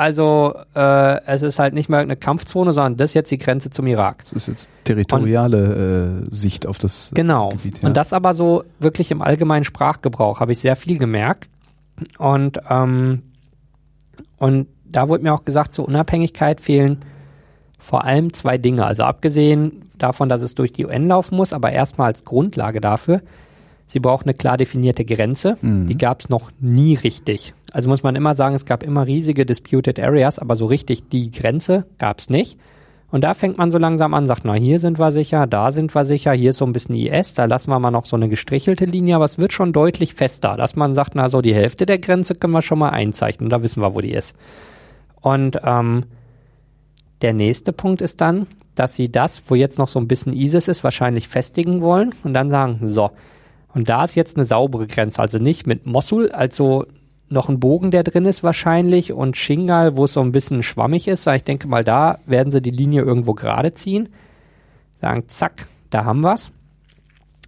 also 0.00 0.54
äh, 0.74 1.22
es 1.26 1.42
ist 1.42 1.58
halt 1.58 1.74
nicht 1.74 1.90
mehr 1.90 1.98
eine 1.98 2.16
Kampfzone, 2.16 2.72
sondern 2.72 2.96
das 2.96 3.10
ist 3.10 3.14
jetzt 3.14 3.30
die 3.32 3.36
Grenze 3.36 3.68
zum 3.68 3.86
Irak. 3.86 4.24
Das 4.24 4.32
ist 4.32 4.46
jetzt 4.48 4.70
territoriale 4.84 6.22
und, 6.22 6.26
äh, 6.26 6.34
Sicht 6.34 6.66
auf 6.66 6.78
das 6.78 7.10
genau. 7.12 7.50
Gebiet. 7.50 7.82
Ja. 7.82 7.88
Und 7.88 7.98
das 7.98 8.14
aber 8.14 8.32
so 8.32 8.64
wirklich 8.78 9.10
im 9.10 9.20
allgemeinen 9.20 9.64
Sprachgebrauch 9.64 10.40
habe 10.40 10.52
ich 10.52 10.58
sehr 10.60 10.74
viel 10.74 10.96
gemerkt. 10.96 11.50
Und, 12.16 12.60
ähm, 12.70 13.20
und 14.38 14.68
da 14.86 15.10
wurde 15.10 15.22
mir 15.22 15.34
auch 15.34 15.44
gesagt, 15.44 15.74
zur 15.74 15.86
Unabhängigkeit 15.86 16.62
fehlen 16.62 17.00
vor 17.78 18.06
allem 18.06 18.32
zwei 18.32 18.56
Dinge. 18.56 18.86
Also 18.86 19.02
abgesehen 19.02 19.90
davon, 19.98 20.30
dass 20.30 20.40
es 20.40 20.54
durch 20.54 20.72
die 20.72 20.86
UN 20.86 21.08
laufen 21.08 21.36
muss, 21.36 21.52
aber 21.52 21.72
erstmal 21.72 22.06
als 22.06 22.24
Grundlage 22.24 22.80
dafür, 22.80 23.20
sie 23.86 24.00
braucht 24.00 24.24
eine 24.24 24.32
klar 24.32 24.56
definierte 24.56 25.04
Grenze. 25.04 25.58
Mhm. 25.60 25.88
Die 25.88 25.98
gab 25.98 26.20
es 26.22 26.30
noch 26.30 26.50
nie 26.58 26.94
richtig. 26.94 27.52
Also 27.72 27.88
muss 27.88 28.02
man 28.02 28.16
immer 28.16 28.34
sagen, 28.34 28.54
es 28.54 28.64
gab 28.64 28.82
immer 28.82 29.06
riesige 29.06 29.46
Disputed 29.46 29.98
Areas, 29.98 30.38
aber 30.38 30.56
so 30.56 30.66
richtig 30.66 31.08
die 31.08 31.30
Grenze 31.30 31.86
gab 31.98 32.18
es 32.18 32.30
nicht. 32.30 32.58
Und 33.10 33.24
da 33.24 33.34
fängt 33.34 33.58
man 33.58 33.70
so 33.70 33.78
langsam 33.78 34.14
an, 34.14 34.26
sagt, 34.26 34.44
na, 34.44 34.54
hier 34.54 34.78
sind 34.78 34.98
wir 34.98 35.10
sicher, 35.10 35.46
da 35.48 35.72
sind 35.72 35.94
wir 35.94 36.04
sicher, 36.04 36.32
hier 36.32 36.50
ist 36.50 36.58
so 36.58 36.64
ein 36.64 36.72
bisschen 36.72 36.94
IS, 36.94 37.34
da 37.34 37.46
lassen 37.46 37.70
wir 37.70 37.78
mal 37.80 37.90
noch 37.90 38.06
so 38.06 38.14
eine 38.14 38.28
gestrichelte 38.28 38.84
Linie, 38.84 39.16
aber 39.16 39.24
es 39.24 39.38
wird 39.38 39.52
schon 39.52 39.72
deutlich 39.72 40.14
fester, 40.14 40.56
dass 40.56 40.76
man 40.76 40.94
sagt, 40.94 41.16
na, 41.16 41.28
so 41.28 41.42
die 41.42 41.54
Hälfte 41.54 41.86
der 41.86 41.98
Grenze 41.98 42.36
können 42.36 42.52
wir 42.52 42.62
schon 42.62 42.78
mal 42.78 42.90
einzeichnen, 42.90 43.50
da 43.50 43.62
wissen 43.62 43.82
wir, 43.82 43.96
wo 43.96 44.00
die 44.00 44.12
ist. 44.12 44.36
Und 45.20 45.60
ähm, 45.64 46.04
der 47.22 47.32
nächste 47.32 47.72
Punkt 47.72 48.00
ist 48.00 48.20
dann, 48.20 48.46
dass 48.76 48.94
sie 48.94 49.10
das, 49.10 49.42
wo 49.48 49.56
jetzt 49.56 49.78
noch 49.78 49.88
so 49.88 49.98
ein 49.98 50.08
bisschen 50.08 50.32
ISIS 50.32 50.68
ist, 50.68 50.84
wahrscheinlich 50.84 51.26
festigen 51.26 51.80
wollen 51.80 52.14
und 52.22 52.32
dann 52.32 52.50
sagen, 52.50 52.78
so, 52.82 53.10
und 53.74 53.88
da 53.88 54.04
ist 54.04 54.14
jetzt 54.14 54.36
eine 54.36 54.44
saubere 54.44 54.86
Grenze, 54.86 55.20
also 55.20 55.38
nicht 55.38 55.66
mit 55.66 55.84
Mosul, 55.84 56.30
also 56.30 56.86
noch 57.30 57.48
ein 57.48 57.60
Bogen, 57.60 57.90
der 57.90 58.02
drin 58.02 58.26
ist 58.26 58.42
wahrscheinlich 58.42 59.12
und 59.12 59.36
Shingal, 59.36 59.96
wo 59.96 60.04
es 60.04 60.12
so 60.12 60.20
ein 60.20 60.32
bisschen 60.32 60.62
schwammig 60.62 61.08
ist. 61.08 61.26
Ich 61.26 61.44
denke 61.44 61.68
mal, 61.68 61.84
da 61.84 62.18
werden 62.26 62.52
sie 62.52 62.60
die 62.60 62.70
Linie 62.70 63.02
irgendwo 63.02 63.34
gerade 63.34 63.72
ziehen. 63.72 64.08
Sagen, 65.00 65.24
zack, 65.28 65.66
da 65.90 66.04
haben 66.04 66.22
wir's. 66.22 66.50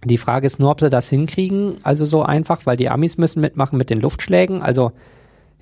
Die 0.05 0.17
Frage 0.17 0.45
ist 0.45 0.59
nur, 0.59 0.71
ob 0.71 0.79
sie 0.79 0.89
das 0.89 1.09
hinkriegen, 1.09 1.77
also 1.83 2.05
so 2.05 2.23
einfach, 2.23 2.65
weil 2.65 2.77
die 2.77 2.89
Amis 2.89 3.17
müssen 3.17 3.41
mitmachen 3.41 3.77
mit 3.77 3.89
den 3.89 4.01
Luftschlägen. 4.01 4.61
Also 4.61 4.91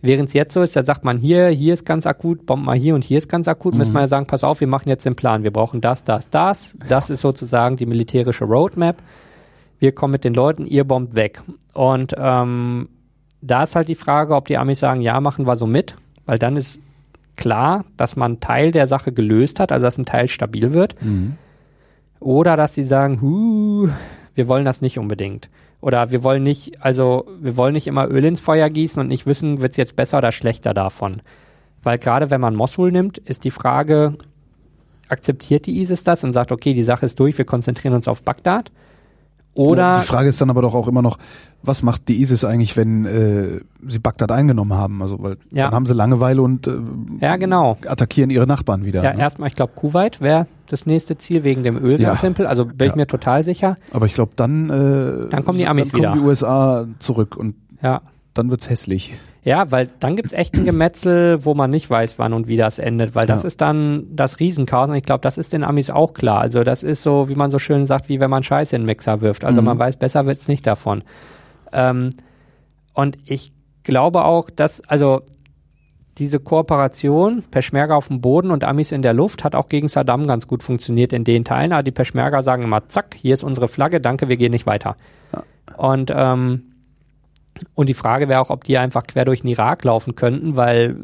während 0.02 0.30
es 0.30 0.34
jetzt 0.34 0.54
so 0.54 0.62
ist, 0.62 0.76
da 0.76 0.84
sagt 0.84 1.04
man 1.04 1.18
hier, 1.18 1.50
hier 1.50 1.74
ist 1.74 1.86
ganz 1.86 2.08
akut, 2.08 2.46
bombt 2.46 2.66
mal 2.66 2.78
hier 2.78 2.96
und 2.96 3.04
hier 3.04 3.18
ist 3.18 3.30
ganz 3.30 3.48
akut, 3.48 3.74
mhm. 3.74 3.80
müssen 3.80 3.94
wir 3.94 4.02
ja 4.02 4.08
sagen, 4.08 4.26
pass 4.26 4.44
auf, 4.44 4.60
wir 4.60 4.68
machen 4.68 4.90
jetzt 4.90 5.06
den 5.06 5.16
Plan. 5.16 5.44
Wir 5.44 5.52
brauchen 5.52 5.82
das, 5.82 6.04
das, 6.04 6.30
das. 6.30 6.78
Das 6.88 7.10
ist 7.10 7.22
sozusagen 7.22 7.78
die 7.78 7.86
militärische 7.86 8.46
Roadmap. 8.46 8.98
Wir 9.80 9.94
kommen 9.94 10.12
mit 10.12 10.24
den 10.24 10.34
Leuten, 10.34 10.66
ihr 10.66 10.84
bombt 10.84 11.16
weg. 11.16 11.42
Und 11.74 12.14
ähm, 12.18 12.88
da 13.42 13.64
ist 13.64 13.76
halt 13.76 13.88
die 13.88 13.96
Frage, 13.96 14.36
ob 14.36 14.48
die 14.48 14.58
Amis 14.58 14.80
sagen, 14.80 15.02
ja, 15.02 15.20
machen 15.20 15.48
wir 15.48 15.56
so 15.56 15.66
mit, 15.66 15.96
weil 16.26 16.38
dann 16.38 16.56
ist 16.56 16.80
klar, 17.36 17.86
dass 17.98 18.16
man 18.16 18.40
Teil 18.40 18.72
der 18.72 18.88
Sache 18.88 19.12
gelöst 19.12 19.60
hat, 19.60 19.72
also 19.72 19.88
dass 19.88 19.98
ein 19.98 20.06
Teil 20.06 20.28
stabil 20.28 20.74
wird. 20.74 20.96
Mhm. 21.02 21.38
Oder 22.20 22.56
dass 22.56 22.76
sie 22.76 22.84
sagen, 22.84 23.20
huh, 23.22 23.90
wir 24.36 24.48
wollen 24.48 24.66
das 24.66 24.82
nicht 24.82 25.00
unbedingt. 25.00 25.50
Oder 25.82 26.12
wir 26.12 26.24
wollen 26.24 26.44
nicht, 26.44 26.84
also 26.84 27.26
wir 27.42 27.58
wollen 27.58 27.74
nicht 27.74 27.88
immer 27.88 28.08
Öl 28.08 28.24
ins 28.26 28.40
Feuer 28.40 28.70
gießen 28.70 29.02
und 29.02 29.08
nicht 29.08 29.26
wissen, 29.26 29.62
wird 29.62 29.72
es 29.72 29.78
jetzt 29.78 29.96
besser 29.96 30.20
oder 30.20 30.32
schlechter 30.32 30.76
davon. 30.76 31.24
Weil 31.82 31.98
gerade 31.98 32.30
wenn 32.30 32.42
man 32.42 32.56
Mosul 32.56 32.92
nimmt, 32.92 33.18
ist 33.18 33.44
die 33.44 33.52
Frage, 33.52 34.16
akzeptiert 35.10 35.66
die 35.66 35.82
ISIS 35.82 36.04
das 36.04 36.24
und 36.24 36.34
sagt, 36.34 36.52
okay, 36.52 36.76
die 36.76 36.84
Sache 36.84 37.08
ist 37.08 37.20
durch, 37.20 37.40
wir 37.40 37.46
konzentrieren 37.46 37.96
uns 37.96 38.08
auf 38.08 38.22
Bagdad? 38.22 38.72
Oder 39.54 39.94
die 40.00 40.06
Frage 40.06 40.30
ist 40.30 40.40
dann 40.40 40.50
aber 40.50 40.62
doch 40.62 40.74
auch 40.74 40.88
immer 40.88 41.02
noch, 41.02 41.18
was 41.62 41.84
macht 41.84 42.08
die 42.08 42.22
ISIS 42.22 42.46
eigentlich, 42.46 42.78
wenn 42.78 43.06
äh, 43.06 43.60
sie 43.86 44.00
Bagdad 44.00 44.32
eingenommen 44.32 44.74
haben? 44.74 45.02
Also 45.02 45.22
weil 45.22 45.38
ja. 45.52 45.66
dann 45.66 45.76
haben 45.76 45.86
sie 45.86 45.94
Langeweile 45.94 46.42
und 46.42 46.68
äh, 46.68 46.78
ja, 47.20 47.36
genau. 47.36 47.78
attackieren 47.86 48.30
ihre 48.30 48.48
Nachbarn 48.48 48.86
wieder. 48.86 49.04
Ja, 49.04 49.14
ne? 49.14 49.20
erstmal, 49.20 49.50
ich 49.50 49.56
glaube, 49.56 49.74
Kuwait 49.76 50.22
wäre 50.22 50.48
das 50.68 50.86
nächste 50.86 51.18
Ziel 51.18 51.44
wegen 51.44 51.64
dem 51.64 51.78
Öl 51.78 52.00
ja. 52.00 52.16
simpel. 52.16 52.48
Also 52.48 52.66
bin 52.66 52.90
ich 52.90 52.96
mir 52.96 53.08
total 53.08 53.44
sicher. 53.44 53.76
Aber 53.92 54.06
ich 54.06 54.14
glaube, 54.14 54.32
dann 54.36 54.70
äh, 54.70 55.30
dann 55.30 55.44
kommen 55.44 55.58
die 55.58 55.68
Amis 55.68 55.92
dann 55.92 56.00
wieder. 56.00 56.10
kommen 56.12 56.22
die 56.22 56.28
USA 56.28 56.88
zurück 57.00 57.36
und 57.36 57.56
ja 57.82 58.02
dann 58.34 58.50
wird's 58.50 58.70
hässlich. 58.70 59.14
Ja, 59.44 59.72
weil 59.72 59.90
dann 60.00 60.16
gibt's 60.16 60.34
echt 60.34 60.56
ein 60.56 60.64
Gemetzel, 60.64 61.44
wo 61.44 61.54
man 61.54 61.70
nicht 61.70 61.90
weiß, 61.90 62.18
wann 62.18 62.34
und 62.34 62.48
wie 62.48 62.58
das 62.58 62.80
endet, 62.80 63.14
weil 63.16 63.26
das 63.26 63.44
ja. 63.44 63.48
ist 63.48 63.60
dann 63.60 64.08
das 64.12 64.40
Riesenchaos 64.40 64.90
und 64.90 64.96
ich 64.96 65.04
glaube, 65.04 65.22
das 65.22 65.38
ist 65.38 65.52
den 65.52 65.64
Amis 65.64 65.90
auch 65.90 66.14
klar. 66.14 66.40
Also 66.40 66.64
das 66.64 66.84
ist 66.84 67.02
so, 67.02 67.28
wie 67.28 67.36
man 67.36 67.52
so 67.52 67.60
schön 67.60 67.86
sagt, 67.88 68.08
wie 68.08 68.20
wenn 68.20 68.30
man 68.30 68.44
Scheiße 68.44 68.76
in 68.76 68.84
den 68.84 68.86
Mixer 68.86 69.22
wirft. 69.22 69.44
Also 69.44 69.62
mhm. 69.62 69.66
man 69.66 69.80
weiß, 69.80 69.98
besser 69.98 70.26
wird's 70.26 70.48
nicht 70.48 70.66
davon. 70.66 71.04
Ähm, 71.74 72.12
und 72.94 73.18
ich 73.26 73.52
glaube 73.84 74.24
auch, 74.24 74.50
dass, 74.50 74.82
also 74.82 75.22
diese 76.18 76.40
Kooperation, 76.40 77.44
Peschmerga 77.50 77.96
auf 77.96 78.08
dem 78.08 78.22
Boden 78.22 78.52
und 78.52 78.64
Amis 78.64 78.92
in 78.92 79.02
der 79.02 79.14
Luft, 79.14 79.44
hat 79.44 79.56
auch 79.56 79.68
gegen 79.68 79.88
Saddam 79.88 80.28
ganz 80.28 80.48
gut 80.48 80.62
funktioniert 80.62 81.14
in 81.14 81.24
den 81.24 81.44
Teilen. 81.44 81.74
Aber 81.74 81.84
die 81.84 81.92
Peschmerga 81.92 82.44
sagen 82.44 82.64
immer, 82.64 82.88
zack, 82.88 83.16
hier 83.16 83.34
ist 83.34 83.44
unsere 83.44 83.68
Flagge, 83.68 84.00
danke, 84.00 84.30
wir 84.30 84.38
gehen 84.38 84.52
nicht 84.52 84.66
weiter. 84.66 84.96
Ja. 85.34 85.44
Und 85.78 86.12
ähm, 86.16 86.71
und 87.76 87.90
die 87.90 87.94
Frage 87.94 88.28
wäre 88.28 88.42
auch, 88.42 88.50
ob 88.50 88.64
die 88.64 88.78
einfach 88.78 89.04
quer 89.04 89.26
durch 89.26 89.42
den 89.42 89.50
Irak 89.50 89.84
laufen 89.84 90.16
könnten, 90.16 90.56
weil 90.56 90.98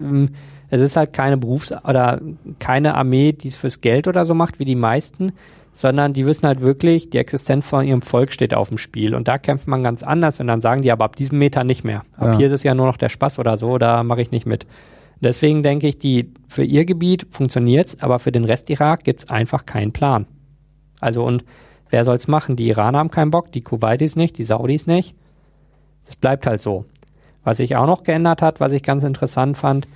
ähm, 0.00 0.30
es 0.70 0.80
ist 0.80 0.96
halt 0.96 1.12
keine 1.12 1.36
Berufs- 1.36 1.72
oder 1.84 2.20
keine 2.58 2.94
Armee, 2.94 3.32
die 3.32 3.48
es 3.48 3.56
fürs 3.56 3.80
Geld 3.80 4.06
oder 4.08 4.24
so 4.24 4.34
macht, 4.34 4.58
wie 4.58 4.64
die 4.64 4.74
meisten, 4.74 5.32
sondern 5.72 6.12
die 6.12 6.26
wissen 6.26 6.46
halt 6.46 6.60
wirklich, 6.60 7.08
die 7.10 7.18
Existenz 7.18 7.66
von 7.66 7.86
ihrem 7.86 8.02
Volk 8.02 8.32
steht 8.32 8.52
auf 8.52 8.68
dem 8.68 8.78
Spiel. 8.78 9.14
Und 9.14 9.28
da 9.28 9.38
kämpft 9.38 9.68
man 9.68 9.82
ganz 9.82 10.02
anders 10.02 10.40
und 10.40 10.46
dann 10.46 10.60
sagen 10.60 10.82
die 10.82 10.92
aber 10.92 11.04
ab 11.04 11.16
diesem 11.16 11.38
Meter 11.38 11.64
nicht 11.64 11.84
mehr. 11.84 12.02
Ab 12.16 12.32
ja. 12.32 12.36
hier 12.36 12.46
ist 12.48 12.52
es 12.52 12.62
ja 12.64 12.74
nur 12.74 12.86
noch 12.86 12.96
der 12.96 13.08
Spaß 13.08 13.38
oder 13.38 13.56
so, 13.56 13.78
da 13.78 14.02
mache 14.02 14.20
ich 14.20 14.30
nicht 14.30 14.46
mit. 14.46 14.66
Deswegen 15.20 15.62
denke 15.62 15.88
ich, 15.88 15.98
die 15.98 16.32
für 16.46 16.64
ihr 16.64 16.84
Gebiet 16.84 17.26
funktioniert's, 17.30 17.96
aber 18.02 18.18
für 18.18 18.32
den 18.32 18.44
Rest 18.44 18.70
Irak 18.70 19.04
gibt's 19.04 19.30
einfach 19.30 19.66
keinen 19.66 19.92
Plan. 19.92 20.26
Also 21.00 21.24
und 21.24 21.44
wer 21.90 22.04
soll's 22.04 22.28
machen? 22.28 22.56
Die 22.56 22.68
Iraner 22.68 22.98
haben 22.98 23.10
keinen 23.10 23.30
Bock, 23.30 23.52
die 23.52 23.62
Kuwaitis 23.62 24.16
nicht, 24.16 24.38
die 24.38 24.44
Saudis 24.44 24.86
nicht. 24.86 25.14
Es 26.08 26.16
bleibt 26.16 26.46
halt 26.46 26.62
so. 26.62 26.86
Was 27.44 27.58
sich 27.58 27.76
auch 27.76 27.86
noch 27.86 28.02
geändert 28.02 28.42
hat, 28.42 28.60
was 28.60 28.72
ich 28.72 28.82
ganz 28.82 29.04
interessant 29.04 29.56
fand, 29.56 29.86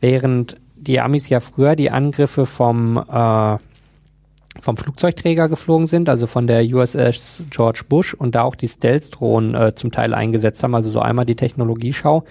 während 0.00 0.56
die 0.76 1.00
Amis 1.00 1.28
ja 1.28 1.40
früher 1.40 1.76
die 1.76 1.90
Angriffe 1.90 2.44
vom, 2.44 2.96
äh, 2.98 3.56
vom 4.60 4.76
Flugzeugträger 4.76 5.48
geflogen 5.48 5.86
sind, 5.86 6.08
also 6.08 6.26
von 6.26 6.46
der 6.46 6.64
USS 6.64 7.44
George 7.50 7.82
Bush 7.88 8.14
und 8.14 8.34
da 8.34 8.42
auch 8.42 8.56
die 8.56 8.68
Stealth-Drohnen 8.68 9.54
äh, 9.54 9.74
zum 9.74 9.92
Teil 9.92 10.12
eingesetzt 10.12 10.62
haben, 10.62 10.74
also 10.74 10.90
so 10.90 11.00
einmal 11.00 11.24
die 11.24 11.36
Technologieschau, 11.36 12.24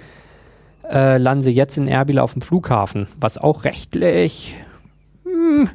äh, 0.90 1.18
landen 1.18 1.44
sie 1.44 1.52
jetzt 1.52 1.78
in 1.78 1.88
Erbil 1.88 2.20
auf 2.20 2.34
dem 2.34 2.42
Flughafen, 2.42 3.08
was 3.20 3.38
auch 3.38 3.64
rechtlich, 3.64 4.58
hm, 5.24 5.70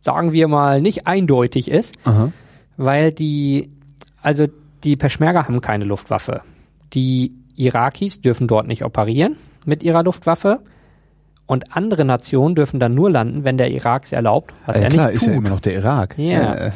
sagen 0.00 0.32
wir 0.32 0.46
mal, 0.46 0.80
nicht 0.80 1.08
eindeutig 1.08 1.68
ist, 1.68 1.96
Aha. 2.04 2.30
weil 2.76 3.12
die, 3.12 3.70
also 4.22 4.46
die 4.84 4.96
Peschmerga 4.96 5.48
haben 5.48 5.60
keine 5.60 5.84
Luftwaffe. 5.84 6.42
Die 6.92 7.32
Irakis 7.54 8.20
dürfen 8.20 8.48
dort 8.48 8.66
nicht 8.66 8.84
operieren 8.84 9.36
mit 9.64 9.82
ihrer 9.82 10.02
Luftwaffe. 10.02 10.60
Und 11.46 11.76
andere 11.76 12.04
Nationen 12.04 12.56
dürfen 12.56 12.80
dann 12.80 12.94
nur 12.94 13.10
landen, 13.10 13.44
wenn 13.44 13.56
der 13.56 13.70
Irak 13.70 14.04
es 14.04 14.12
erlaubt. 14.12 14.52
Was 14.66 14.76
ja, 14.76 14.82
er 14.82 14.88
klar, 14.88 15.06
nicht 15.06 15.16
ist 15.16 15.26
ja 15.26 15.32
immer 15.32 15.48
noch 15.48 15.60
der 15.60 15.74
Irak. 15.74 16.18
Yeah. 16.18 16.66
Ja. 16.66 16.72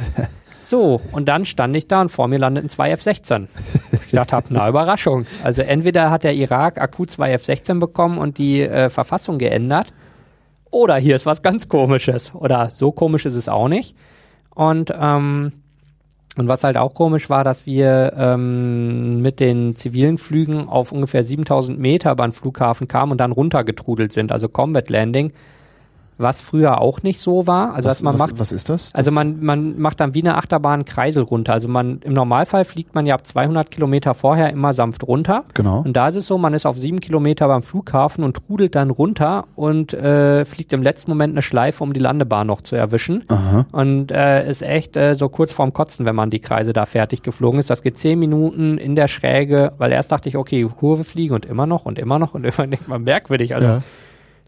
So, 0.64 1.00
und 1.10 1.26
dann 1.26 1.44
stand 1.44 1.74
ich 1.74 1.88
da 1.88 2.00
und 2.00 2.10
vor 2.10 2.28
mir 2.28 2.38
landeten 2.38 2.68
zwei 2.68 2.90
F-16. 2.92 3.48
Ich 4.06 4.12
dachte, 4.12 4.36
hab, 4.36 4.44
na 4.50 4.68
Überraschung. 4.68 5.26
Also 5.42 5.62
entweder 5.62 6.12
hat 6.12 6.22
der 6.22 6.34
Irak 6.34 6.80
akut 6.80 7.10
zwei 7.10 7.32
F-16 7.32 7.80
bekommen 7.80 8.18
und 8.18 8.38
die 8.38 8.60
äh, 8.60 8.88
Verfassung 8.88 9.38
geändert, 9.38 9.92
oder 10.70 10.96
hier 10.96 11.16
ist 11.16 11.26
was 11.26 11.42
ganz 11.42 11.68
Komisches. 11.68 12.34
Oder 12.34 12.70
so 12.70 12.92
komisch 12.92 13.26
ist 13.26 13.34
es 13.34 13.48
auch 13.48 13.68
nicht. 13.68 13.96
Und 14.54 14.92
ähm, 14.96 15.52
und 16.36 16.48
was 16.48 16.64
halt 16.64 16.76
auch 16.76 16.94
komisch 16.94 17.28
war, 17.28 17.44
dass 17.44 17.66
wir 17.66 18.12
ähm, 18.16 19.20
mit 19.20 19.40
den 19.40 19.74
zivilen 19.76 20.16
Flügen 20.16 20.68
auf 20.68 20.92
ungefähr 20.92 21.24
7000 21.24 21.78
Meter 21.78 22.14
beim 22.14 22.32
Flughafen 22.32 22.86
kamen 22.86 23.12
und 23.12 23.18
dann 23.18 23.32
runtergetrudelt 23.32 24.12
sind, 24.12 24.30
also 24.30 24.48
Combat 24.48 24.88
Landing, 24.88 25.32
was 26.20 26.40
früher 26.40 26.80
auch 26.80 27.02
nicht 27.02 27.20
so 27.20 27.46
war. 27.46 27.74
Also 27.74 27.88
was, 27.88 27.96
dass 27.96 28.02
man 28.02 28.14
was, 28.14 28.20
macht, 28.20 28.38
was 28.38 28.52
ist 28.52 28.68
das? 28.68 28.94
also 28.94 29.10
man, 29.10 29.42
man 29.42 29.78
macht 29.78 30.00
dann 30.00 30.14
wie 30.14 30.20
eine 30.20 30.36
Achterbahn 30.36 30.84
Kreisel 30.84 31.22
runter. 31.22 31.52
Also 31.54 31.68
man, 31.68 32.00
im 32.02 32.12
Normalfall 32.12 32.64
fliegt 32.64 32.94
man 32.94 33.06
ja 33.06 33.14
ab 33.14 33.26
200 33.26 33.70
Kilometer 33.70 34.14
vorher 34.14 34.50
immer 34.50 34.72
sanft 34.74 35.06
runter. 35.06 35.44
Genau. 35.54 35.80
Und 35.80 35.94
da 35.94 36.08
ist 36.08 36.16
es 36.16 36.26
so, 36.26 36.38
man 36.38 36.54
ist 36.54 36.66
auf 36.66 36.76
sieben 36.78 37.00
Kilometer 37.00 37.48
beim 37.48 37.62
Flughafen 37.62 38.24
und 38.24 38.36
trudelt 38.36 38.74
dann 38.74 38.90
runter 38.90 39.44
und 39.56 39.94
äh, 39.94 40.44
fliegt 40.44 40.72
im 40.72 40.82
letzten 40.82 41.10
Moment 41.10 41.34
eine 41.34 41.42
Schleife, 41.42 41.82
um 41.82 41.92
die 41.92 42.00
Landebahn 42.00 42.46
noch 42.46 42.60
zu 42.60 42.76
erwischen. 42.76 43.24
Aha. 43.28 43.66
Und 43.72 44.12
äh, 44.12 44.48
ist 44.48 44.62
echt 44.62 44.96
äh, 44.96 45.14
so 45.14 45.28
kurz 45.28 45.52
vorm 45.52 45.72
Kotzen, 45.72 46.06
wenn 46.06 46.16
man 46.16 46.30
die 46.30 46.40
Kreise 46.40 46.72
da 46.72 46.86
fertig 46.86 47.22
geflogen 47.22 47.58
ist. 47.58 47.70
Das 47.70 47.82
geht 47.82 47.98
zehn 47.98 48.18
Minuten 48.18 48.78
in 48.78 48.94
der 48.94 49.08
Schräge, 49.08 49.72
weil 49.78 49.92
erst 49.92 50.12
dachte 50.12 50.28
ich, 50.28 50.36
okay, 50.36 50.68
Kurve 50.78 51.04
fliegen 51.04 51.34
und 51.34 51.46
immer 51.46 51.66
noch 51.66 51.86
und 51.86 51.98
immer 51.98 52.18
noch 52.18 52.34
und 52.34 52.44
immer 52.58 52.66
denkt 52.66 52.88
man 52.88 53.02
merkwürdig. 53.02 53.54
Also 53.54 53.66
Ja. 53.66 53.82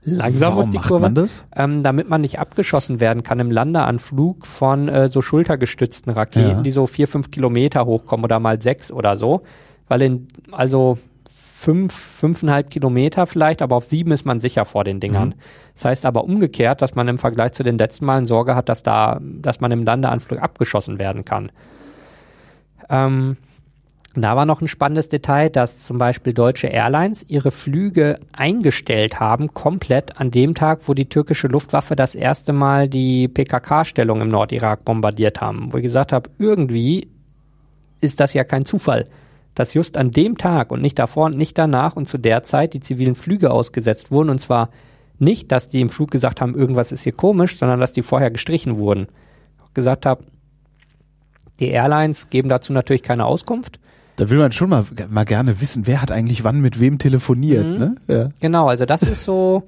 Langsam 0.05 0.43
Warum 0.51 0.57
muss 0.65 0.71
die 0.71 0.79
macht 0.79 0.89
Kurve. 0.89 1.03
man 1.03 1.15
das? 1.15 1.47
Ähm, 1.55 1.83
damit 1.83 2.09
man 2.09 2.21
nicht 2.21 2.39
abgeschossen 2.39 3.01
werden 3.01 3.23
kann 3.23 3.39
im 3.41 3.51
Landeanflug 3.51 4.47
von 4.47 4.89
äh, 4.89 5.09
so 5.09 5.23
schultergestützten 5.23 6.13
Raketen, 6.13 6.49
Ja. 6.51 6.63
die 6.63 6.73
so 6.73 6.87
vier, 6.87 7.09
fünf 7.09 7.31
Kilometer 7.31 7.87
hochkommen 7.87 8.25
oder 8.25 8.41
mal 8.41 8.61
sechs 8.61 8.91
oder 8.93 9.17
so. 9.17 9.43
Weil 9.89 10.03
in, 10.03 10.29
also 10.51 10.99
fünf, 11.35 11.93
fünfeinhalb 11.95 12.71
Kilometer 12.71 13.27
vielleicht, 13.27 13.63
aber 13.63 13.77
auf 13.77 13.85
sieben 13.85 14.11
ist 14.11 14.25
man 14.25 14.41
sicher 14.41 14.65
vor 14.65 14.83
den 14.85 14.99
Dingern. 14.99 15.29
Mhm. 15.29 15.35
Das 15.75 15.85
heißt 15.85 16.07
aber 16.07 16.25
umgekehrt, 16.25 16.83
dass 16.83 16.95
man 16.97 17.07
im 17.09 17.19
Vergleich 17.19 17.53
zu 17.53 17.63
den 17.63 17.79
letzten 17.79 18.05
Malen 18.05 18.27
Sorge 18.27 18.57
hat, 18.57 18.69
dass 18.69 18.83
da, 18.83 19.21
dass 19.23 19.61
man 19.61 19.71
im 19.71 19.85
Landeanflug 19.85 20.41
abgeschossen 20.43 20.99
werden 20.99 21.25
kann. 21.25 21.53
Ähm, 22.91 23.37
da 24.15 24.37
war 24.37 24.45
noch 24.45 24.61
ein 24.61 24.69
spannendes 24.69 25.09
Detail, 25.09 25.49
dass 25.49 25.81
zum 25.81 25.97
Beispiel 25.97 26.35
deutsche 26.35 26.67
Airlines 26.67 27.25
ihre 27.29 27.51
Flüge 27.51 28.19
eingestellt 28.33 29.21
haben, 29.21 29.55
komplett 29.55 30.21
an 30.21 30.31
dem 30.31 30.55
Tag, 30.55 30.81
wo 30.87 30.93
die 30.93 31.09
türkische 31.09 31.49
Luftwaffe 31.49 31.97
das 31.97 32.15
erste 32.15 32.53
Mal 32.53 32.89
die 32.89 33.29
PKK-Stellung 33.29 34.21
im 34.21 34.29
Nordirak 34.29 34.85
bombardiert 34.85 35.41
haben. 35.41 35.73
Wo 35.73 35.79
ich 35.79 35.85
gesagt 35.85 36.13
habe, 36.13 36.29
irgendwie 36.39 37.09
ist 38.03 38.21
das 38.21 38.35
ja 38.35 38.45
kein 38.45 38.67
Zufall, 38.67 39.09
dass 39.55 39.73
just 39.73 39.97
an 39.97 40.11
dem 40.11 40.37
Tag 40.37 40.73
und 40.73 40.83
nicht 40.83 40.99
davor 40.99 41.27
und 41.27 41.39
nicht 41.39 41.57
danach 41.57 41.97
und 41.97 42.07
zu 42.07 42.19
der 42.19 42.43
Zeit 42.43 42.75
die 42.75 42.81
zivilen 42.81 43.15
Flüge 43.15 43.51
ausgesetzt 43.51 44.11
wurden. 44.11 44.29
Und 44.29 44.41
zwar 44.41 44.69
nicht, 45.19 45.51
dass 45.53 45.69
die 45.69 45.81
im 45.81 45.89
Flug 45.89 46.11
gesagt 46.11 46.43
haben, 46.43 46.55
irgendwas 46.55 46.93
ist 46.93 47.05
hier 47.05 47.13
komisch, 47.13 47.57
sondern 47.57 47.81
dass 47.81 47.93
die 47.93 48.03
vorher 48.03 48.31
gestrichen 48.31 48.79
wurden. 48.79 49.07
Gesagt 49.73 50.05
habe, 50.05 50.25
die 51.61 51.69
Airlines 51.69 52.29
geben 52.29 52.51
dazu 52.51 52.75
natürlich 52.75 53.03
keine 53.03 53.25
Auskunft. 53.25 53.79
Da 54.17 54.29
will 54.31 54.39
man 54.39 54.53
schon 54.53 54.69
mal, 54.71 54.85
mal 55.11 55.25
gerne 55.25 55.61
wissen, 55.61 55.87
wer 55.87 56.03
hat 56.03 56.13
eigentlich 56.13 56.45
wann 56.45 56.61
mit 56.61 56.79
wem 56.81 56.99
telefoniert, 56.99 57.67
Mhm. 57.67 57.77
ne? 57.79 57.95
Ja. 58.09 58.29
Genau, 58.41 58.69
also 58.69 58.85
das 58.85 59.03
ist 59.03 59.25
so, 59.25 59.63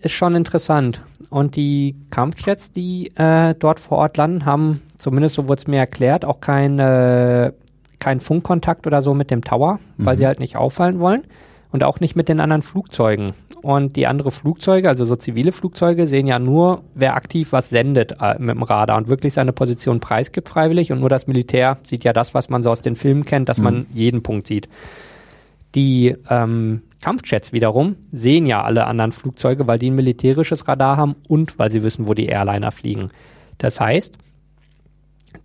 ist 0.00 0.12
schon 0.12 0.34
interessant. 0.34 1.02
Und 1.30 1.54
die 1.56 1.94
Kampfjets, 2.10 2.72
die 2.72 3.12
äh, 3.16 3.54
dort 3.58 3.78
vor 3.78 3.98
Ort 3.98 4.16
landen, 4.16 4.44
haben, 4.44 4.80
zumindest 4.96 5.36
so 5.36 5.44
wurde 5.48 5.60
es 5.60 5.66
mir 5.68 5.76
erklärt, 5.78 6.24
auch 6.24 6.40
kein, 6.40 6.78
äh, 6.80 7.52
kein 8.00 8.18
Funkkontakt 8.20 8.86
oder 8.88 9.02
so 9.02 9.14
mit 9.14 9.30
dem 9.30 9.42
Tower, 9.42 9.78
weil 9.98 10.18
sie 10.18 10.26
halt 10.26 10.40
nicht 10.40 10.56
auffallen 10.56 10.98
wollen. 10.98 11.22
Und 11.72 11.84
auch 11.84 12.00
nicht 12.00 12.16
mit 12.16 12.28
den 12.28 12.38
anderen 12.38 12.62
Flugzeugen. 12.62 13.32
Und 13.62 13.96
die 13.96 14.06
anderen 14.06 14.30
Flugzeuge, 14.30 14.88
also 14.88 15.04
so 15.04 15.16
zivile 15.16 15.52
Flugzeuge, 15.52 16.06
sehen 16.06 16.26
ja 16.26 16.38
nur, 16.38 16.82
wer 16.94 17.14
aktiv 17.14 17.52
was 17.52 17.70
sendet 17.70 18.16
äh, 18.20 18.34
mit 18.38 18.50
dem 18.50 18.62
Radar 18.62 18.98
und 18.98 19.08
wirklich 19.08 19.32
seine 19.32 19.52
Position 19.52 19.98
preisgibt 19.98 20.48
freiwillig. 20.48 20.92
Und 20.92 21.00
nur 21.00 21.08
das 21.08 21.26
Militär 21.26 21.78
sieht 21.86 22.04
ja 22.04 22.12
das, 22.12 22.34
was 22.34 22.50
man 22.50 22.62
so 22.62 22.70
aus 22.70 22.82
den 22.82 22.94
Filmen 22.94 23.24
kennt, 23.24 23.48
dass 23.48 23.58
man 23.58 23.86
jeden 23.94 24.22
Punkt 24.22 24.46
sieht. 24.46 24.68
Die 25.74 26.14
ähm, 26.28 26.82
Kampfjets 27.00 27.52
wiederum 27.52 27.96
sehen 28.12 28.46
ja 28.46 28.62
alle 28.62 28.86
anderen 28.86 29.12
Flugzeuge, 29.12 29.66
weil 29.66 29.78
die 29.78 29.90
ein 29.90 29.94
militärisches 29.94 30.68
Radar 30.68 30.96
haben 30.98 31.16
und 31.26 31.58
weil 31.58 31.70
sie 31.70 31.82
wissen, 31.82 32.06
wo 32.06 32.14
die 32.14 32.26
Airliner 32.26 32.70
fliegen. 32.70 33.08
Das 33.58 33.80
heißt, 33.80 34.18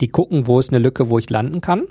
die 0.01 0.07
gucken, 0.07 0.47
wo 0.47 0.59
ist 0.59 0.69
eine 0.69 0.79
Lücke, 0.79 1.09
wo 1.09 1.17
ich 1.17 1.29
landen 1.29 1.61
kann 1.61 1.83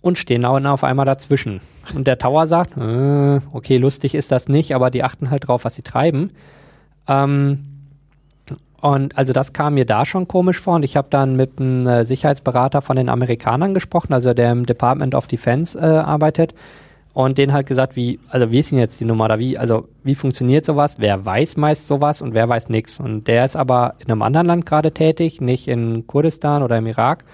und 0.00 0.18
stehen 0.18 0.42
dann 0.42 0.66
auf 0.66 0.84
einmal 0.84 1.06
dazwischen. 1.06 1.60
Und 1.94 2.06
der 2.06 2.18
Tower 2.18 2.46
sagt, 2.46 2.76
äh, 2.76 3.40
okay, 3.52 3.78
lustig 3.78 4.14
ist 4.14 4.30
das 4.30 4.48
nicht, 4.48 4.74
aber 4.74 4.90
die 4.90 5.02
achten 5.02 5.30
halt 5.30 5.48
drauf, 5.48 5.64
was 5.64 5.74
sie 5.74 5.82
treiben. 5.82 6.30
Ähm, 7.06 7.64
und 8.80 9.18
also 9.18 9.32
das 9.32 9.52
kam 9.52 9.74
mir 9.74 9.86
da 9.86 10.04
schon 10.04 10.28
komisch 10.28 10.60
vor 10.60 10.76
und 10.76 10.84
ich 10.84 10.96
habe 10.96 11.08
dann 11.10 11.34
mit 11.34 11.58
einem 11.58 11.86
äh, 11.86 12.04
Sicherheitsberater 12.04 12.80
von 12.80 12.96
den 12.96 13.08
Amerikanern 13.08 13.74
gesprochen, 13.74 14.12
also 14.12 14.34
der 14.34 14.52
im 14.52 14.66
Department 14.66 15.16
of 15.16 15.26
Defense 15.26 15.76
äh, 15.76 15.82
arbeitet 15.82 16.54
und 17.12 17.36
den 17.36 17.52
halt 17.52 17.66
gesagt, 17.66 17.96
wie, 17.96 18.20
also 18.28 18.52
wie 18.52 18.60
ist 18.60 18.70
denn 18.70 18.78
jetzt 18.78 19.00
die 19.00 19.04
Nummer 19.04 19.26
da, 19.26 19.40
wie, 19.40 19.58
also 19.58 19.88
wie 20.04 20.14
funktioniert 20.14 20.64
sowas, 20.64 20.96
wer 20.98 21.24
weiß 21.24 21.56
meist 21.56 21.88
sowas 21.88 22.22
und 22.22 22.34
wer 22.34 22.48
weiß 22.48 22.68
nichts. 22.68 23.00
Und 23.00 23.26
der 23.26 23.44
ist 23.44 23.56
aber 23.56 23.94
in 23.98 24.12
einem 24.12 24.22
anderen 24.22 24.46
Land 24.46 24.66
gerade 24.66 24.92
tätig, 24.92 25.40
nicht 25.40 25.66
in 25.66 26.06
Kurdistan 26.06 26.62
oder 26.62 26.78
im 26.78 26.86
Irak 26.86 27.24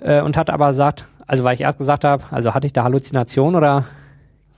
äh, 0.00 0.20
und 0.20 0.36
hat 0.36 0.50
aber 0.50 0.68
gesagt, 0.68 1.06
also 1.26 1.44
weil 1.44 1.54
ich 1.54 1.60
erst 1.60 1.78
gesagt 1.78 2.04
habe, 2.04 2.24
also 2.30 2.54
hatte 2.54 2.66
ich 2.66 2.72
da 2.72 2.84
Halluzination 2.84 3.54
oder 3.54 3.84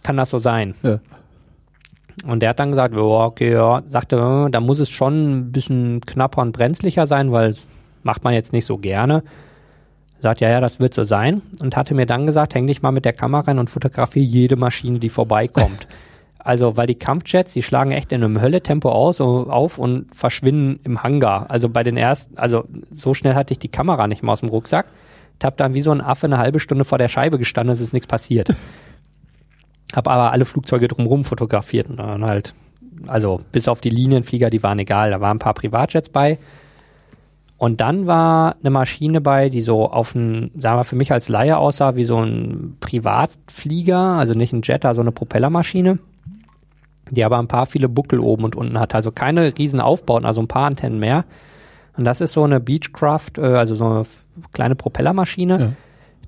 kann 0.03 0.17
das 0.17 0.31
so 0.31 0.39
sein? 0.39 0.75
Ja. 0.83 1.01
Und 2.27 2.41
der 2.41 2.51
hat 2.51 2.61
dann 2.61 2.71
gesagt, 2.71 2.95
ja, 2.95 3.01
okay, 3.01 3.53
ja, 3.53 3.83
sagte, 3.87 4.17
äh, 4.17 4.51
da 4.51 4.61
muss 4.61 4.81
es 4.81 4.91
schon 4.91 5.39
ein 5.39 5.53
bisschen 5.53 6.01
knapper 6.01 6.43
und 6.43 6.53
brenzlicher 6.53 7.07
sein, 7.07 7.33
weil 7.33 7.51
das 7.51 7.67
macht 8.03 8.25
man 8.25 8.35
jetzt 8.35 8.53
nicht 8.53 8.67
so 8.67 8.79
gerne. 8.79 9.23
Sagt, 10.21 10.41
ja, 10.41 10.49
ja, 10.49 10.61
das 10.61 10.81
wird 10.81 10.95
so 10.95 11.05
sein. 11.05 11.43
Und 11.61 11.77
hatte 11.77 11.95
mir 11.95 12.07
dann 12.07 12.27
gesagt, 12.27 12.55
häng 12.55 12.67
dich 12.67 12.83
mal 12.83 12.91
mit 12.91 13.05
der 13.05 13.13
Kamera 13.13 13.43
rein 13.43 13.59
und 13.59 13.71
fotografiere 13.71 14.25
jede 14.25 14.57
Maschine, 14.57 14.99
die 14.99 15.11
vorbeikommt. 15.11 15.87
also, 16.39 16.77
weil 16.77 16.89
die 16.89 16.97
Kampfjets, 16.97 17.53
die 17.53 17.63
schlagen 17.63 17.93
echt 17.93 18.11
in 18.13 18.25
einem 18.25 18.41
Hölletempo 18.41 18.91
aus, 18.91 19.21
auf 19.21 19.79
und 19.79 20.13
verschwinden 20.15 20.81
im 20.83 21.05
Hangar. 21.05 21.51
Also 21.51 21.69
bei 21.69 21.85
den 21.85 21.97
ersten, 21.97 22.37
also 22.37 22.65
so 22.91 23.15
schnell 23.15 23.37
hatte 23.37 23.53
ich 23.53 23.61
die 23.61 23.69
Kamera 23.69 24.09
nicht 24.09 24.25
mal 24.25 24.33
aus 24.33 24.41
dem 24.41 24.49
Rucksack. 24.49 24.87
Ich 25.39 25.45
hab 25.45 25.57
dann 25.57 25.75
wie 25.75 25.83
so 25.83 25.93
ein 25.93 26.01
Affe 26.01 26.27
eine 26.27 26.39
halbe 26.39 26.61
Stunde 26.61 26.85
vor 26.85 26.99
der 26.99 27.09
Scheibe 27.09 27.39
gestanden, 27.39 27.73
es 27.73 27.81
ist 27.81 27.93
nichts 27.93 28.09
passiert. 28.09 28.49
Hab 29.95 30.07
aber 30.07 30.33
alle 30.33 30.45
Flugzeuge 30.45 30.87
drumherum 30.87 31.25
fotografiert 31.25 31.89
und 31.89 31.97
dann 31.97 32.23
halt, 32.23 32.55
also 33.07 33.41
bis 33.53 33.69
auf 33.69 33.81
die 33.81 33.89
Linienflieger, 33.89 34.51
die 34.51 34.63
waren 34.63 34.79
egal, 34.79 35.11
da 35.11 35.21
waren 35.23 35.37
ein 35.37 35.41
paar 35.41 35.55
Privatjets 35.55 36.11
bei. 36.11 36.39
Und 37.57 37.81
dann 37.81 38.07
war 38.07 38.57
eine 38.61 38.71
Maschine 38.71 39.21
bei, 39.21 39.49
die 39.49 39.63
so 39.63 39.91
auf 39.91 40.15
ein, 40.15 40.53
sagen 40.57 40.79
wir 40.79 40.85
für 40.85 40.95
mich 40.95 41.11
als 41.11 41.29
Laie 41.29 41.57
aussah, 41.57 41.97
wie 41.97 42.05
so 42.05 42.19
ein 42.19 42.77
Privatflieger, 42.79 43.99
also 43.99 44.35
nicht 44.35 44.53
ein 44.53 44.63
Jet, 44.63 44.85
also 44.85 45.01
eine 45.01 45.11
Propellermaschine, 45.11 45.99
die 47.11 47.25
aber 47.25 47.39
ein 47.39 47.49
paar 47.49 47.67
viele 47.67 47.89
Buckel 47.89 48.21
oben 48.21 48.45
und 48.45 48.55
unten 48.55 48.79
hat. 48.79 48.95
Also 48.95 49.11
keine 49.11 49.59
riesen 49.59 49.81
Aufbauten, 49.81 50.27
also 50.27 50.41
ein 50.41 50.49
paar 50.49 50.67
Antennen 50.67 51.01
mehr. 51.01 51.25
Und 51.99 52.05
das 52.05 52.21
ist 52.23 52.33
so 52.33 52.45
eine 52.45 52.61
Beechcraft, 52.61 53.33
äh, 53.39 53.43
also 53.43 53.75
so 53.75 53.85
eine 53.85 54.05
kleine 54.53 54.75
Propellermaschine, 54.77 55.61
Ja. 55.61 55.73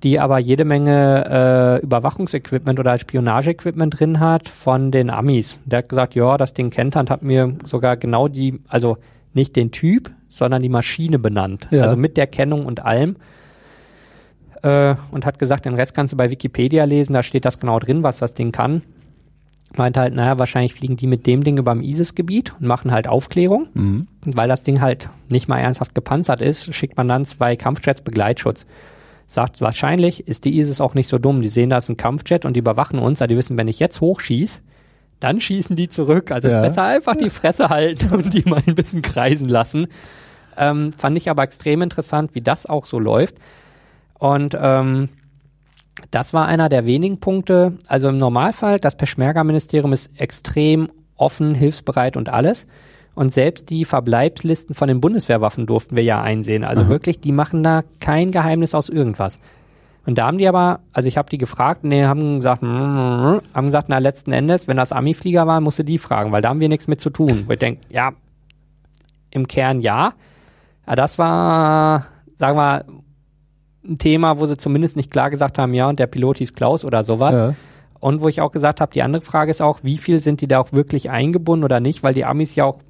die 0.03 0.19
aber 0.19 0.39
jede 0.39 0.65
Menge 0.65 1.79
äh, 1.81 1.85
Überwachungsequipment 1.85 2.79
oder 2.81 2.99
Spionageequipment 2.99 3.99
drin 4.01 4.19
hat 4.21 4.49
von 4.49 4.91
den 4.91 5.11
Amis. 5.11 5.59
Der 5.65 5.79
hat 5.79 5.89
gesagt, 5.89 6.15
ja, 6.17 6.37
das 6.37 6.53
Ding 6.55 6.71
kennt 6.71 6.97
er 6.97 7.01
und 7.01 7.11
hat 7.11 7.23
mir 7.23 7.55
sogar 7.65 7.97
genau 7.97 8.27
die, 8.29 8.61
also 8.69 8.99
nicht 9.33 9.55
den 9.55 9.71
Typ, 9.71 10.11
sondern 10.29 10.61
die 10.61 10.69
Maschine 10.69 11.19
benannt. 11.21 11.69
Ja. 11.71 11.85
Also 11.85 11.97
mit 11.97 12.17
der 12.17 12.27
Kennung 12.27 12.67
und 12.67 12.85
allem. 12.85 13.17
Äh, 14.63 14.97
und 15.13 15.25
hat 15.25 15.39
gesagt, 15.39 15.65
den 15.67 15.75
Rest 15.75 15.95
kannst 15.95 16.13
du 16.13 16.17
bei 16.17 16.31
Wikipedia 16.31 16.85
lesen, 16.85 17.13
da 17.15 17.23
steht 17.23 17.45
das 17.45 17.59
genau 17.61 17.79
drin, 17.79 18.03
was 18.03 18.19
das 18.19 18.35
Ding 18.35 18.53
kann. 18.53 18.83
Meint 19.77 19.97
halt, 19.97 20.15
naja, 20.15 20.39
wahrscheinlich 20.39 20.75
fliegen 20.75 20.97
die 20.97 21.07
mit 21.07 21.27
dem 21.27 21.45
Ding 21.45 21.57
über 21.57 21.73
dem 21.73 21.83
ISIS-Gebiet 21.83 22.55
und 22.59 22.67
machen 22.67 22.91
halt 22.91 23.07
Aufklärung. 23.07 23.69
Mhm. 23.75 24.09
Und 24.27 24.37
weil 24.37 24.49
das 24.49 24.65
Ding 24.65 24.81
halt 24.81 25.09
nicht 25.31 25.49
mal 25.49 25.59
ernsthaft 25.59 25.95
gepanzert 25.95 26.41
ist, 26.41 26.75
schickt 26.75 26.97
man 26.97 27.07
dann 27.07 27.25
zwei 27.25 27.55
Kampfjets 27.55 28.01
Begleitschutz. 28.01 28.67
Sagt, 29.29 29.61
wahrscheinlich 29.61 30.27
ist 30.27 30.45
die 30.45 30.59
ISIS 30.59 30.81
auch 30.81 30.95
nicht 30.95 31.09
so 31.09 31.19
dumm. 31.19 31.41
Die 31.41 31.49
sehen, 31.49 31.71
da 31.71 31.79
ist 31.79 31.89
ein 31.89 31.97
Kampfjet 31.97 32.45
und 32.45 32.55
die 32.55 32.61
überwachen 32.61 32.99
uns, 32.99 33.21
da 33.21 33.29
die 33.29 33.37
wissen, 33.37 33.57
wenn 33.57 33.69
ich 33.69 33.79
jetzt 33.79 34.01
hochschieß, 34.01 34.61
dann 35.21 35.41
schießen 35.41 35.77
die 35.77 35.89
zurück. 35.89 36.33
Also 36.33 36.49
Ja. 36.49 36.57
ist 36.57 36.63
besser 36.69 36.85
einfach 36.85 37.15
die 37.15 37.31
Fresse 37.31 37.69
halten 37.69 38.13
und 38.13 38.35
die 38.35 38.43
mal 38.49 38.63
ein 38.67 38.75
bisschen 38.75 39.03
kreisen 39.03 39.49
lassen. 39.49 39.87
Ähm, 40.57 40.91
fand 40.93 41.17
ich 41.17 41.31
aber 41.31 41.45
extrem 41.45 41.81
interessant, 41.83 42.35
wie 42.35 42.41
das 42.43 42.67
auch 42.67 42.87
so 42.87 42.99
läuft. 42.99 43.37
Und 44.19 44.57
ähm, 44.61 45.11
das 46.11 46.33
war 46.33 46.47
einer 46.47 46.69
der 46.69 46.87
wenigen 46.87 47.21
Punkte. 47.21 47.75
Also 47.89 48.09
im 48.09 48.19
Normalfall, 48.19 48.79
das 48.79 48.97
Peschmerga-Ministerium 48.97 49.93
ist 49.93 50.11
extrem 50.17 50.91
offen, 51.17 51.55
hilfsbereit 51.55 52.17
und 52.17 52.29
alles. 52.29 52.67
Und 53.15 53.33
selbst 53.33 53.71
die 53.71 53.85
Verbleibslisten 53.85 54.75
von 54.75 54.89
den 54.89 55.01
Bundeswehrwaffen 55.01 55.67
durften 55.67 55.97
wir 55.97 56.05
ja 56.05 56.23
einsehen. 56.23 56.65
Also 56.65 56.89
wirklich, 56.89 57.21
die 57.21 57.33
machen 57.33 57.63
da 57.63 57.83
kein 58.01 58.31
Geheimnis 58.31 58.75
aus 58.75 58.89
irgendwas. 58.89 59.39
Und 60.07 60.17
da 60.17 60.27
haben 60.27 60.39
die 60.39 60.49
aber, 60.49 60.81
also 60.93 61.09
ich 61.09 61.19
habe 61.19 61.29
die 61.29 61.39
gefragt 61.39 61.85
und 61.85 61.91
die 61.91 62.05
haben 62.05 62.37
gesagt, 62.37 62.63
mm, 62.63 62.67
mm, 62.69 63.41
haben 63.53 63.67
gesagt, 63.67 63.89
na 63.89 63.99
letzten 63.99 64.33
Endes, 64.33 64.67
wenn 64.69 64.77
das 64.77 64.93
Ami-Flieger 64.93 65.47
war, 65.47 65.61
musst 65.61 65.79
du 65.79 65.85
die 65.85 65.99
fragen, 65.99 66.33
weil 66.33 66.41
da 66.41 66.49
haben 66.49 66.61
wir 66.61 66.69
nichts 66.69 66.89
mit 66.89 67.01
zu 67.01 67.11
tun. 67.11 67.45
Wo 67.47 67.53
ich 67.53 67.59
denke, 67.59 67.83
ja, 67.91 68.13
im 69.31 69.47
Kern 69.47 69.81
ja. 69.81 70.15
Aber 70.87 70.97
das 70.97 71.19
war, 71.19 72.07
sagen 72.39 72.57
wir, 72.57 72.85
ein 73.85 73.99
Thema, 73.99 74.39
wo 74.39 74.47
sie 74.47 74.57
zumindest 74.57 74.97
nicht 74.97 75.11
klar 75.11 75.31
gesagt 75.31 75.59
haben, 75.59 75.75
ja, 75.75 75.89
und 75.89 75.99
der 75.99 76.07
Pilot 76.07 76.39
hieß 76.39 76.55
Klaus 76.55 76.85
oder 76.85 77.05
sowas. 77.05 77.35
Ja. 77.35 77.55
Und 77.99 78.21
wo 78.21 78.29
ich 78.29 78.41
auch 78.41 78.51
gesagt 78.51 78.81
habe, 78.81 78.93
die 78.93 79.03
andere 79.03 79.23
Frage 79.23 79.51
ist 79.51 79.61
auch, 79.61 79.81
wie 79.83 79.99
viel 79.99 80.21
sind 80.21 80.41
die 80.41 80.49
da 80.49 80.59
auch 80.59 80.73
wirklich 80.73 81.11
eingebunden 81.11 81.65
oder 81.65 81.81
nicht, 81.81 82.03
weil 82.03 82.15
die 82.15 82.25
Amis 82.25 82.55
ja 82.55 82.65
auch 82.65 82.81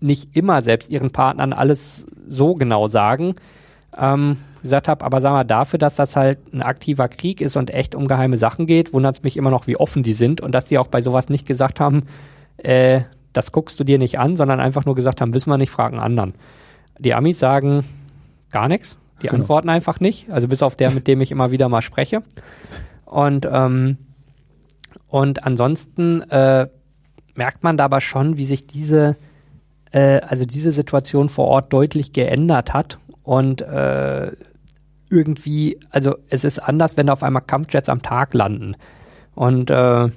nicht 0.00 0.36
immer 0.36 0.62
selbst 0.62 0.90
ihren 0.90 1.10
Partnern 1.10 1.52
alles 1.52 2.06
so 2.26 2.54
genau 2.54 2.88
sagen. 2.88 3.36
Ähm, 3.96 4.36
gesagt 4.62 4.88
habe, 4.88 5.04
aber 5.04 5.20
sag 5.20 5.32
mal, 5.32 5.44
dafür, 5.44 5.78
dass 5.78 5.94
das 5.94 6.16
halt 6.16 6.52
ein 6.52 6.62
aktiver 6.62 7.08
Krieg 7.08 7.40
ist 7.40 7.56
und 7.56 7.70
echt 7.70 7.94
um 7.94 8.08
geheime 8.08 8.36
Sachen 8.36 8.66
geht, 8.66 8.92
wundert 8.92 9.16
es 9.16 9.22
mich 9.22 9.36
immer 9.36 9.50
noch, 9.50 9.66
wie 9.66 9.76
offen 9.76 10.02
die 10.02 10.12
sind 10.12 10.40
und 10.40 10.52
dass 10.52 10.66
die 10.66 10.78
auch 10.78 10.88
bei 10.88 11.00
sowas 11.00 11.28
nicht 11.28 11.46
gesagt 11.46 11.80
haben, 11.80 12.04
äh, 12.58 13.02
das 13.32 13.52
guckst 13.52 13.78
du 13.78 13.84
dir 13.84 13.98
nicht 13.98 14.18
an, 14.18 14.36
sondern 14.36 14.60
einfach 14.60 14.84
nur 14.84 14.94
gesagt 14.94 15.20
haben, 15.20 15.34
wissen 15.34 15.50
wir 15.50 15.58
nicht, 15.58 15.70
fragen 15.70 15.98
anderen. 15.98 16.34
Die 16.98 17.14
Amis 17.14 17.38
sagen 17.38 17.84
gar 18.50 18.68
nichts, 18.68 18.96
die 19.22 19.26
Genau. 19.26 19.40
antworten 19.40 19.68
einfach 19.68 20.00
nicht, 20.00 20.30
also 20.30 20.48
bis 20.48 20.62
auf 20.62 20.76
der, 20.76 20.90
mit 20.92 21.06
dem 21.06 21.20
ich 21.20 21.30
immer 21.32 21.50
wieder 21.50 21.68
mal 21.68 21.82
spreche. 21.82 22.22
Und, 23.04 23.48
ähm, 23.50 23.96
und 25.08 25.44
ansonsten 25.44 26.22
äh, 26.30 26.68
merkt 27.34 27.62
man 27.62 27.76
da 27.76 27.84
aber 27.86 28.00
schon, 28.00 28.36
wie 28.36 28.46
sich 28.46 28.66
diese, 28.66 29.16
äh, 29.92 30.20
also 30.20 30.44
diese 30.44 30.72
Situation 30.72 31.28
vor 31.28 31.46
Ort 31.46 31.72
deutlich 31.72 32.12
geändert 32.12 32.74
hat 32.74 32.98
und 33.22 33.62
äh, 33.62 34.32
irgendwie, 35.10 35.78
also 35.90 36.16
es 36.28 36.44
ist 36.44 36.58
anders, 36.58 36.96
wenn 36.96 37.06
da 37.06 37.14
auf 37.14 37.22
einmal 37.22 37.42
Kampfjets 37.42 37.88
am 37.88 38.02
Tag 38.02 38.34
landen. 38.34 38.76
Und 39.34 39.70
äh, 39.70 40.08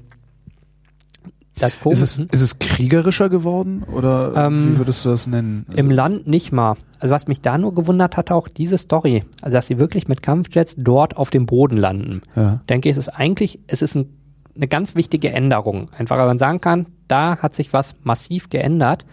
das 1.61 1.75
Ist 1.75 2.01
es, 2.01 2.19
ist 2.19 2.41
es 2.41 2.59
kriegerischer 2.59 3.29
geworden 3.29 3.83
oder 3.83 4.33
Ähm, 4.35 4.73
wie 4.73 4.77
würdest 4.79 5.05
du 5.05 5.09
das 5.09 5.27
nennen? 5.27 5.65
Also, 5.67 5.79
im 5.79 5.91
Land 5.91 6.27
nicht 6.27 6.51
mal. 6.51 6.75
Also 6.99 7.13
was 7.13 7.27
mich 7.27 7.41
da 7.41 7.57
nur 7.57 7.73
gewundert 7.73 8.17
hat, 8.17 8.31
auch 8.31 8.47
diese 8.47 8.77
Story, 8.77 9.23
also 9.41 9.55
dass 9.57 9.67
sie 9.67 9.79
wirklich 9.79 10.07
mit 10.07 10.21
Kampfjets 10.21 10.75
dort 10.77 11.17
auf 11.17 11.29
dem 11.29 11.45
Boden 11.45 11.77
landen. 11.77 12.21
ja. 12.35 12.61
Denke 12.69 12.89
ich, 12.89 12.93
es 12.93 12.97
ist 12.97 13.09
eigentlich, 13.09 13.59
es 13.67 13.81
ist 13.81 13.95
ein, 13.95 14.09
eine 14.55 14.67
ganz 14.67 14.95
wichtige 14.95 15.31
Änderung. 15.31 15.89
Einfach, 15.97 16.17
weil 16.17 16.27
man 16.27 16.39
sagen 16.39 16.61
kann, 16.61 16.87
da 17.07 17.37
hat 17.37 17.55
sich 17.55 17.73
was 17.73 17.95
massiv 18.03 18.49
geändert. 18.49 19.05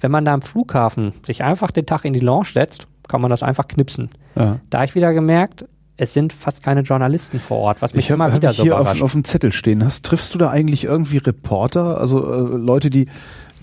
Wenn 0.00 0.10
man 0.10 0.24
da 0.24 0.34
am 0.34 0.42
Flughafen 0.42 1.12
sich 1.24 1.44
einfach 1.44 1.70
den 1.70 1.86
Tag 1.86 2.04
in 2.04 2.12
die 2.12 2.20
Lounge 2.20 2.48
setzt, 2.52 2.88
kann 3.08 3.20
man 3.20 3.30
das 3.30 3.42
einfach 3.42 3.68
knipsen. 3.68 4.10
ja. 4.36 4.58
Da 4.70 4.78
habe 4.78 4.86
ich 4.86 4.94
wieder 4.94 5.12
gemerkt, 5.12 5.66
es 6.02 6.12
sind 6.14 6.32
fast 6.32 6.62
keine 6.62 6.80
Journalisten 6.80 7.38
vor 7.40 7.58
Ort, 7.58 7.80
was 7.82 7.94
mich 7.94 8.04
Ich 8.04 8.10
habe 8.10 8.16
immer 8.16 8.32
hab 8.32 8.36
wieder 8.36 8.50
ich 8.50 8.56
so 8.56 8.62
hier 8.64 8.74
auf, 8.74 8.80
überrascht. 8.82 9.02
auf 9.02 9.12
dem 9.12 9.24
Zettel 9.24 9.52
stehen. 9.52 9.84
Hast, 9.84 10.04
triffst 10.04 10.34
du 10.34 10.38
da 10.38 10.50
eigentlich 10.50 10.84
irgendwie 10.84 11.18
Reporter, 11.18 11.98
also 11.98 12.30
äh, 12.32 12.56
Leute, 12.56 12.90
die, 12.90 13.06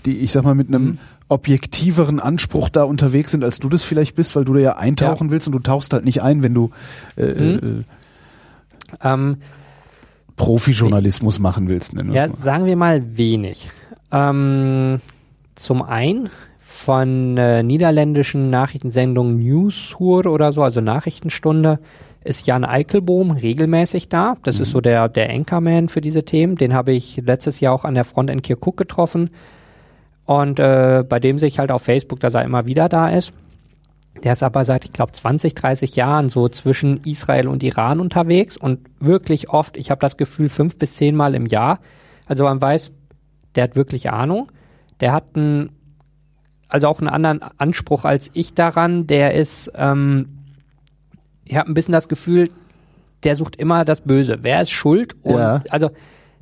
die, 0.06 0.18
ich 0.18 0.32
sag 0.32 0.44
mal, 0.44 0.54
mit 0.54 0.68
einem 0.68 0.82
Mhm. 0.84 0.98
objektiveren 1.28 2.18
Anspruch 2.20 2.68
da 2.70 2.82
unterwegs 2.84 3.30
sind, 3.30 3.44
als 3.44 3.58
du 3.60 3.68
das 3.68 3.84
vielleicht 3.84 4.16
bist, 4.16 4.34
weil 4.34 4.44
du 4.44 4.54
da 4.54 4.60
ja 4.60 4.76
eintauchen 4.76 5.30
willst 5.30 5.46
und 5.48 5.52
du 5.52 5.58
tauchst 5.60 5.92
halt 5.92 6.04
nicht 6.04 6.22
ein, 6.22 6.42
wenn 6.42 6.54
du 6.54 6.70
äh, 7.16 7.24
Mhm. 7.26 7.84
äh, 9.02 9.08
ähm, 9.08 9.36
Profijournalismus 10.36 11.38
machen 11.38 11.68
willst. 11.68 11.92
Ja, 12.12 12.28
sagen 12.28 12.64
wir 12.64 12.76
mal 12.76 13.16
wenig. 13.16 13.68
Ähm, 14.10 15.00
zum 15.54 15.82
einen 15.82 16.30
von 16.60 17.36
äh, 17.36 17.62
niederländischen 17.62 18.48
Nachrichtensendungen 18.48 19.38
Newshour 19.38 20.26
oder 20.26 20.50
so, 20.52 20.62
also 20.62 20.80
Nachrichtenstunde, 20.80 21.78
ist 22.22 22.46
Jan 22.46 22.64
Eichelbohm 22.64 23.30
regelmäßig 23.30 24.08
da. 24.08 24.36
Das 24.42 24.60
ist 24.60 24.70
so 24.70 24.80
der, 24.80 25.08
der 25.08 25.30
Anchorman 25.30 25.88
für 25.88 26.00
diese 26.00 26.24
Themen. 26.24 26.56
Den 26.56 26.74
habe 26.74 26.92
ich 26.92 27.16
letztes 27.16 27.60
Jahr 27.60 27.72
auch 27.72 27.84
an 27.84 27.94
der 27.94 28.04
Front 28.04 28.30
in 28.30 28.42
Kirkuk 28.42 28.76
getroffen. 28.76 29.30
Und 30.26 30.60
äh, 30.60 31.02
bei 31.08 31.18
dem 31.18 31.38
sehe 31.38 31.48
ich 31.48 31.58
halt 31.58 31.72
auf 31.72 31.82
Facebook, 31.82 32.20
dass 32.20 32.34
er 32.34 32.44
immer 32.44 32.66
wieder 32.66 32.88
da 32.88 33.08
ist. 33.08 33.32
Der 34.22 34.32
ist 34.32 34.42
aber 34.42 34.64
seit, 34.64 34.84
ich 34.84 34.92
glaube, 34.92 35.12
20, 35.12 35.54
30 35.54 35.96
Jahren 35.96 36.28
so 36.28 36.48
zwischen 36.48 36.98
Israel 37.04 37.48
und 37.48 37.62
Iran 37.62 38.00
unterwegs 38.00 38.56
und 38.56 38.80
wirklich 38.98 39.48
oft, 39.48 39.76
ich 39.76 39.90
habe 39.90 40.00
das 40.00 40.16
Gefühl, 40.16 40.48
fünf 40.48 40.76
bis 40.76 40.94
zehn 40.94 41.16
Mal 41.16 41.34
im 41.34 41.46
Jahr. 41.46 41.80
Also 42.26 42.44
man 42.44 42.60
weiß, 42.60 42.92
der 43.54 43.64
hat 43.64 43.76
wirklich 43.76 44.10
Ahnung. 44.10 44.52
Der 45.00 45.12
hat 45.12 45.36
einen, 45.36 45.70
also 46.68 46.88
auch 46.88 47.00
einen 47.00 47.08
anderen 47.08 47.40
Anspruch 47.56 48.04
als 48.04 48.30
ich 48.34 48.52
daran. 48.52 49.06
Der 49.06 49.34
ist, 49.34 49.72
ähm, 49.74 50.39
ich 51.50 51.56
habe 51.56 51.70
ein 51.70 51.74
bisschen 51.74 51.92
das 51.92 52.08
Gefühl, 52.08 52.50
der 53.24 53.34
sucht 53.36 53.56
immer 53.56 53.84
das 53.84 54.00
Böse. 54.02 54.38
Wer 54.42 54.62
ist 54.62 54.70
schuld? 54.70 55.14
Und 55.22 55.36
Ja. 55.38 55.62
also 55.68 55.90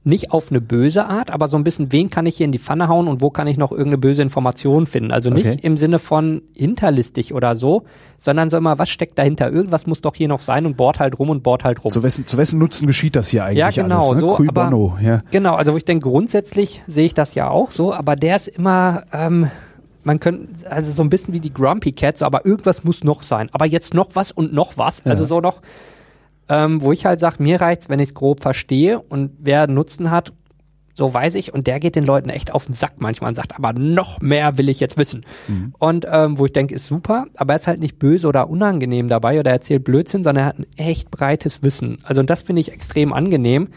nicht 0.05 0.31
auf 0.31 0.51
eine 0.51 0.61
böse 0.61 1.07
Art, 1.07 1.31
aber 1.33 1.49
so 1.49 1.57
ein 1.57 1.65
bisschen, 1.65 1.91
wen 1.93 2.09
kann 2.09 2.25
ich 2.25 2.37
hier 2.37 2.45
in 2.47 2.53
die 2.53 2.59
Pfanne 2.59 2.89
hauen 2.89 3.09
und 3.09 3.21
wo 3.21 3.31
kann 3.31 3.47
ich 3.47 3.59
noch 3.59 3.73
irgendeine 3.73 3.99
böse 3.99 4.23
Information 4.23 4.87
finden? 4.87 5.11
Also 5.13 5.29
nicht 5.29 5.47
Okay. 5.49 5.59
im 5.63 5.77
Sinne 5.77 5.99
von 5.99 6.43
hinterlistig 6.55 7.35
oder 7.35 7.57
so, 7.57 7.83
sondern 8.17 8.49
so 8.49 8.57
immer, 8.57 8.79
was 8.79 8.89
steckt 8.91 9.19
dahinter? 9.19 9.51
Irgendwas 9.51 9.87
muss 9.87 10.01
doch 10.01 10.15
hier 10.15 10.29
noch 10.29 10.41
sein 10.41 10.67
und 10.67 10.77
bohrt 10.77 11.01
halt 11.01 11.19
rum 11.19 11.31
und 11.31 11.43
bohrt 11.43 11.65
halt 11.65 11.83
rum. 11.85 11.91
Zu 11.91 12.03
wessen, 12.03 12.27
zu 12.27 12.39
wessen 12.39 12.59
Nutzen 12.59 12.87
geschieht 12.87 13.17
das 13.17 13.29
hier 13.29 13.45
eigentlich 13.45 13.59
Ja, 13.59 13.71
genau, 13.71 13.97
alles? 14.09 14.11
Ne? 14.15 14.21
so, 14.21 14.35
Cui 14.37 14.49
aber- 14.49 14.65
bono, 14.71 14.97
ja. 15.03 15.23
Genau, 15.31 15.57
also 15.57 15.73
wo 15.73 15.77
ich 15.77 15.85
denke, 15.85 16.09
grundsätzlich 16.09 16.81
sehe 16.87 17.07
ich 17.07 17.15
das 17.15 17.35
ja 17.35 17.49
auch 17.51 17.71
so, 17.73 17.93
aber 17.93 18.15
der 18.15 18.37
ist 18.37 18.49
immer, 18.49 19.03
ähm, 19.13 19.51
man 20.09 20.19
könnte, 20.19 20.69
also 20.71 20.91
so 20.91 21.03
ein 21.03 21.11
bisschen 21.11 21.33
wie 21.35 21.41
die 21.41 21.53
Grumpy 21.55 21.93
Cats, 21.93 22.23
aber 22.23 22.45
irgendwas 22.45 22.83
muss 22.83 23.05
noch 23.05 23.23
sein. 23.23 23.49
Aber 23.53 23.67
jetzt 23.67 23.95
noch 23.95 24.09
was 24.15 24.33
und 24.33 24.53
noch 24.53 24.77
was. 24.77 25.07
Also 25.07 25.23
Ja. 25.23 25.29
so 25.29 25.41
noch, 25.41 25.61
ähm, 26.49 26.83
wo 26.83 26.91
ich 26.93 27.07
halt 27.07 27.21
sage, 27.21 27.41
mir 27.43 27.61
reicht's, 27.61 27.89
wenn 27.89 28.01
ich 28.01 28.09
es 28.09 28.15
grob 28.15 28.41
verstehe 28.43 28.99
und 29.01 29.31
wer 29.39 29.67
Nutzen 29.69 30.11
hat, 30.11 30.33
so 30.95 31.15
weiß 31.15 31.37
ich. 31.37 31.55
Und 31.55 31.69
der 31.69 31.79
geht 31.79 31.95
den 31.95 32.05
Leuten 32.07 32.29
echt 32.29 32.53
auf 32.53 32.65
den 32.67 32.73
Sack 32.75 32.95
manchmal 32.97 33.29
und 33.29 33.37
sagt, 33.37 33.55
aber 33.57 33.73
noch 33.73 34.21
mehr 34.21 34.59
will 34.59 34.69
ich 34.69 34.81
jetzt 34.81 34.99
wissen. 34.99 35.25
Und 35.79 36.07
ähm, 36.11 36.39
wo 36.39 36.47
ich 36.47 36.53
denke, 36.53 36.75
ist 36.75 36.87
super, 36.89 37.27
aber 37.37 37.53
er 37.53 37.61
ist 37.61 37.67
halt 37.69 37.79
nicht 37.79 38.01
böse 38.01 38.27
oder 38.27 38.51
unangenehm 38.51 39.07
dabei 39.07 39.39
oder 39.39 39.53
erzählt 39.53 39.85
Blödsinn, 39.85 40.25
sondern 40.25 40.45
er 40.45 40.49
hat 40.49 40.59
ein 40.59 40.67
echt 40.77 41.11
breites 41.13 41.63
Wissen. 41.63 41.99
Also 42.03 42.21
und 42.21 42.29
das 42.31 42.43
finde 42.43 42.61
ich 42.61 42.73
extrem 42.73 43.13
angenehm. 43.13 43.69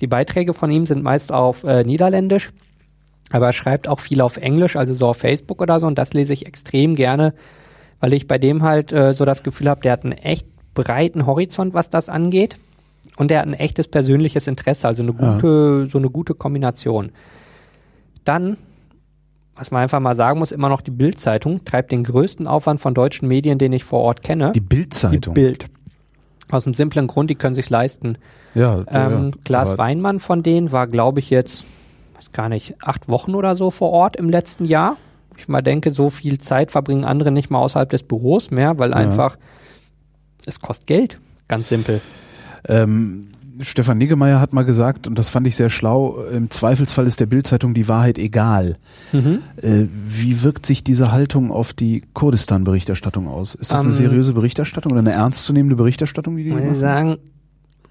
Die 0.00 0.06
Beiträge 0.06 0.52
von 0.52 0.70
ihm 0.70 0.84
sind 0.84 1.02
meist 1.02 1.32
auf 1.32 1.64
äh, 1.64 1.82
Niederländisch, 1.84 2.50
aber 3.32 3.46
er 3.46 3.52
schreibt 3.52 3.88
auch 3.88 4.00
viel 4.00 4.20
auf 4.20 4.36
Englisch, 4.36 4.76
also 4.76 4.94
so 4.94 5.06
auf 5.08 5.18
Facebook 5.18 5.60
oder 5.60 5.80
so. 5.80 5.86
Und 5.86 5.98
das 5.98 6.12
lese 6.14 6.32
ich 6.32 6.46
extrem 6.46 6.94
gerne, 6.94 7.34
weil 8.00 8.12
ich 8.12 8.26
bei 8.28 8.38
dem 8.38 8.62
halt 8.62 8.92
äh, 8.92 9.12
so 9.12 9.24
das 9.24 9.42
Gefühl 9.42 9.68
habe, 9.68 9.80
der 9.80 9.92
hat 9.92 10.04
einen 10.04 10.12
echt 10.12 10.46
breiten 10.74 11.26
Horizont, 11.26 11.74
was 11.74 11.90
das 11.90 12.08
angeht. 12.08 12.56
Und 13.16 13.30
der 13.30 13.40
hat 13.40 13.46
ein 13.46 13.54
echtes 13.54 13.88
persönliches 13.88 14.46
Interesse, 14.46 14.86
also 14.86 15.02
eine 15.02 15.12
Ja. 15.12 15.34
gute, 15.34 15.86
so 15.90 15.98
eine 15.98 16.10
gute 16.10 16.34
Kombination. 16.34 17.12
Dann, 18.24 18.56
was 19.54 19.70
man 19.70 19.82
einfach 19.82 20.00
mal 20.00 20.14
sagen 20.16 20.38
muss, 20.38 20.52
immer 20.52 20.68
noch 20.68 20.80
die 20.80 20.90
Bild-Zeitung 20.90 21.64
treibt 21.64 21.92
den 21.92 22.04
größten 22.04 22.46
Aufwand 22.46 22.80
von 22.80 22.92
deutschen 22.94 23.28
Medien, 23.28 23.58
den 23.58 23.72
ich 23.72 23.84
vor 23.84 24.00
Ort 24.00 24.22
kenne. 24.22 24.52
Die 24.52 24.60
Bildzeitung. 24.60 25.34
Die 25.34 25.40
Bild. 25.40 25.66
Aus 26.50 26.64
dem 26.64 26.74
simplen 26.74 27.06
Grund, 27.06 27.30
die 27.30 27.34
können 27.34 27.54
sich 27.54 27.70
leisten. 27.70 28.18
ja, 28.54 28.84
Ähm, 28.88 29.30
ja, 29.34 29.40
Klaas 29.44 29.78
Weinmann 29.78 30.18
von 30.18 30.42
denen 30.42 30.70
war, 30.72 30.86
glaube 30.86 31.18
ich, 31.20 31.30
jetzt, 31.30 31.64
weiß 32.16 32.32
gar 32.32 32.48
nicht, 32.48 32.76
acht 32.82 33.08
Wochen 33.08 33.34
oder 33.34 33.56
so 33.56 33.70
vor 33.70 33.90
Ort 33.90 34.16
im 34.16 34.30
letzten 34.30 34.64
Jahr. 34.64 34.96
Ich 35.36 35.48
mal 35.48 35.62
denke, 35.62 35.90
so 35.90 36.08
viel 36.08 36.38
Zeit 36.38 36.72
verbringen 36.72 37.04
andere 37.04 37.30
nicht 37.30 37.50
mal 37.50 37.58
außerhalb 37.58 37.90
des 37.90 38.02
Büros 38.02 38.50
mehr, 38.50 38.78
weil 38.78 38.94
einfach 38.94 39.36
es 40.46 40.60
kostet 40.60 40.86
Geld. 40.86 41.18
Ganz 41.48 41.68
simpel. 41.68 42.00
Ähm, 42.66 43.28
Stefan 43.60 43.98
Niggemeier 43.98 44.40
hat 44.40 44.52
mal 44.52 44.64
gesagt, 44.64 45.06
und 45.06 45.18
das 45.18 45.28
fand 45.28 45.46
ich 45.46 45.56
sehr 45.56 45.70
schlau, 45.70 46.22
im 46.30 46.50
Zweifelsfall 46.50 47.06
ist 47.06 47.20
der 47.20 47.26
Bildzeitung 47.26 47.74
die 47.74 47.88
Wahrheit 47.88 48.18
egal. 48.18 48.76
Mhm. 49.12 49.40
Äh, 49.60 49.86
wie 49.92 50.42
wirkt 50.42 50.66
sich 50.66 50.84
diese 50.84 51.12
Haltung 51.12 51.50
auf 51.50 51.72
die 51.72 52.02
Kurdistan-Berichterstattung 52.12 53.28
aus? 53.28 53.54
Ist 53.54 53.72
das 53.72 53.80
eine 53.80 53.90
Ähm, 53.90 53.94
seriöse 53.94 54.34
Berichterstattung 54.34 54.92
oder 54.92 55.00
eine 55.00 55.12
ernstzunehmende 55.12 55.76
Berichterstattung, 55.76 56.36
die 56.36 56.44
die 56.44 56.50
machen? 56.50 56.74
sagen, 56.74 57.16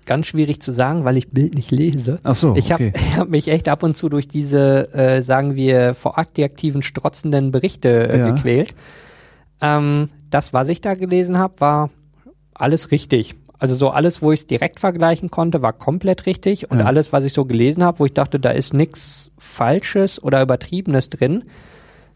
ganz 0.06 0.28
schwierig 0.28 0.62
zu 0.62 0.72
sagen, 0.72 1.04
weil 1.06 1.18
ich 1.18 1.30
Bild 1.32 1.56
nicht 1.56 1.72
lese. 1.72 2.20
Ach 2.24 2.36
so, 2.36 2.56
Ich 2.56 2.72
habe 2.72 2.88
okay. 2.88 3.00
hab 3.18 3.30
mich 3.30 3.48
echt 3.48 3.70
ab 3.70 3.84
und 3.84 3.96
zu 3.98 4.10
durch 4.10 4.28
diese, 4.28 4.94
äh, 4.94 5.22
sagen 5.22 5.56
wir, 5.56 5.94
vor 5.94 6.18
adjektiven, 6.20 6.82
strotzenden 6.82 7.52
Berichte 7.52 8.10
äh, 8.10 8.20
Ja. 8.20 8.32
gequält. 8.32 8.76
Ähm, 9.62 10.10
das, 10.30 10.54
was 10.54 10.70
ich 10.70 10.82
da 10.82 10.94
gelesen 10.94 11.38
habe, 11.38 11.54
war 11.60 11.90
alles 12.54 12.92
richtig. 12.92 13.36
Also 13.58 13.74
so 13.76 13.90
alles, 13.90 14.22
wo 14.22 14.32
ich 14.32 14.42
es 14.42 14.48
direkt 14.48 14.80
vergleichen 14.80 15.32
konnte, 15.32 15.62
war 15.62 15.74
komplett 15.74 16.26
richtig. 16.26 16.70
Und 16.72 16.80
Ja. 16.80 16.86
alles, 16.86 17.14
was 17.14 17.24
ich 17.26 17.34
so 17.34 17.46
gelesen 17.46 17.84
habe, 17.84 18.00
wo 18.00 18.06
ich 18.06 18.14
dachte, 18.14 18.40
da 18.40 18.50
ist 18.52 18.74
nichts 18.74 19.32
Falsches 19.38 20.22
oder 20.22 20.42
Übertriebenes 20.42 21.10
drin, 21.10 21.46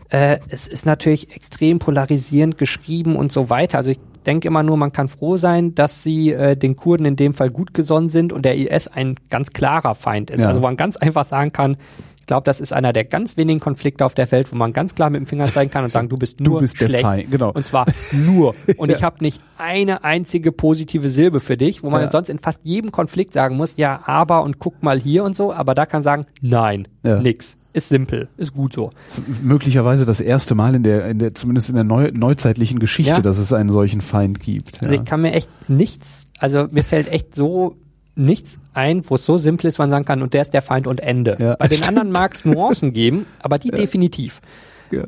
äh, 0.10 0.40
es 0.49 0.68
ist 0.68 0.86
natürlich 0.86 1.34
extrem 1.36 1.80
polarisierend 1.80 2.57
geschrieben 2.57 3.16
und 3.16 3.32
so 3.32 3.49
weiter. 3.49 3.78
Also 3.78 3.91
ich 3.91 3.99
denke 4.26 4.48
immer 4.48 4.64
nur, 4.64 4.78
man 4.78 4.91
kann 4.91 5.08
froh 5.08 5.38
sein, 5.38 5.76
dass 5.76 6.04
sie 6.04 6.32
äh, 6.32 6.56
den 6.56 6.76
Kurden 6.76 7.06
in 7.06 7.16
dem 7.16 7.34
Fall 7.34 7.50
gut 7.50 7.74
gesonnen 7.74 8.10
sind 8.10 8.34
und 8.34 8.44
der 8.44 8.56
IS 8.58 8.88
ein 8.88 9.16
ganz 9.30 9.52
klarer 9.52 9.96
Feind 9.96 10.30
ist. 10.32 10.41
Ja. 10.41 10.48
Also 10.50 10.62
wo 10.62 10.66
man 10.66 10.78
ganz 10.78 10.98
einfach 10.98 11.26
sagen 11.26 11.52
kann, 11.54 11.78
ich 12.20 12.26
glaube, 12.32 12.44
das 12.46 12.62
ist 12.62 12.74
einer 12.74 12.94
der 12.94 13.06
ganz 13.06 13.38
wenigen 13.38 13.60
Konflikte 13.60 14.06
auf 14.06 14.14
der 14.14 14.32
Welt, 14.32 14.52
wo 14.52 14.56
man 14.56 14.72
ganz 14.72 14.94
klar 14.94 15.10
mit 15.10 15.20
dem 15.20 15.26
Finger 15.26 15.46
zeigen 15.46 15.72
kann 15.72 15.84
und 15.84 15.90
sagen, 15.91 16.10
du 16.10 16.16
bist 16.16 16.40
nur 16.40 16.60
bist 16.60 16.80
der 16.80 16.88
schlecht. 16.90 17.04
Feind, 17.04 17.32
genau. 17.32 17.52
Und 17.52 17.66
zwar 17.66 17.86
nur. 18.14 18.54
Und 18.78 18.91
ich 18.91 19.02
habe 19.04 19.16
nicht 19.22 19.41
eine 19.58 20.04
einzige 20.04 20.52
positive 20.52 21.10
Silbe 21.10 21.40
für 21.40 21.58
dich, 21.58 21.82
wo 21.82 21.90
man 21.90 22.04
Ja. 22.04 22.12
sonst 22.12 22.30
in 22.30 22.38
fast 22.38 22.64
jedem 22.64 22.91
Konflikt 22.91 23.34
sagen 23.34 23.58
muss, 23.58 23.78
ja, 23.78 24.02
aber 24.06 24.44
und 24.44 24.60
guck 24.60 24.84
mal 24.84 25.00
hier 25.00 25.24
und 25.24 25.36
so, 25.36 25.52
aber 25.52 25.74
da 25.74 25.88
kann 25.88 26.04
sagen, 26.04 26.28
nein, 26.40 26.88
Ja. 27.04 27.20
nix. 27.20 27.58
Ist 27.72 27.90
simpel, 27.90 28.30
ist 28.38 28.54
gut 28.54 28.74
so. 28.74 28.91
Ist 29.08 29.44
möglicherweise 29.44 30.06
das 30.06 30.22
erste 30.22 30.56
Mal 30.56 30.74
in 30.74 30.84
der, 30.84 31.06
in 31.06 31.20
der 31.20 31.36
zumindest 31.36 31.70
in 31.70 31.76
der 31.76 31.84
neu, 31.84 32.10
neuzeitlichen 32.12 32.80
Geschichte, 32.80 33.16
Ja. 33.18 33.22
dass 33.22 33.38
es 33.38 33.54
einen 33.54 33.70
solchen 33.70 34.02
Feind 34.02 34.40
gibt. 34.40 34.82
Also 34.82 34.96
ja. 34.96 35.02
ich 35.02 35.06
kann 35.08 35.22
mir 35.22 35.34
echt 35.34 35.50
nichts, 35.70 36.26
also 36.40 36.68
mir 36.72 36.84
fällt 36.84 37.08
echt 37.08 37.36
so 37.36 37.76
nichts 38.16 38.58
ein, 38.74 39.04
wo 39.08 39.16
es 39.16 39.26
so 39.26 39.38
simpel 39.38 39.68
ist, 39.68 39.78
man 39.78 39.90
sagen 39.91 40.04
kann, 40.06 40.22
und 40.24 40.34
der 40.34 40.41
ist 40.41 40.54
der 40.54 40.62
Feind 40.64 40.88
und 40.88 41.00
Ende. 41.00 41.38
Ja, 41.40 41.56
Bei 41.58 41.68
den 41.68 41.78
stimmt. 41.78 41.90
anderen 41.90 42.10
mag 42.10 42.34
es 42.34 42.44
Nuancen 42.44 42.91
geben, 42.91 43.26
aber 43.40 43.60
die 43.60 43.70
definitiv. 43.70 44.41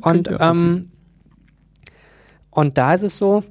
Und, 0.02 0.30
ähm, 0.38 0.90
und 2.50 2.78
da 2.78 2.94
ist 2.94 3.02
es 3.02 3.18
so, 3.18 3.42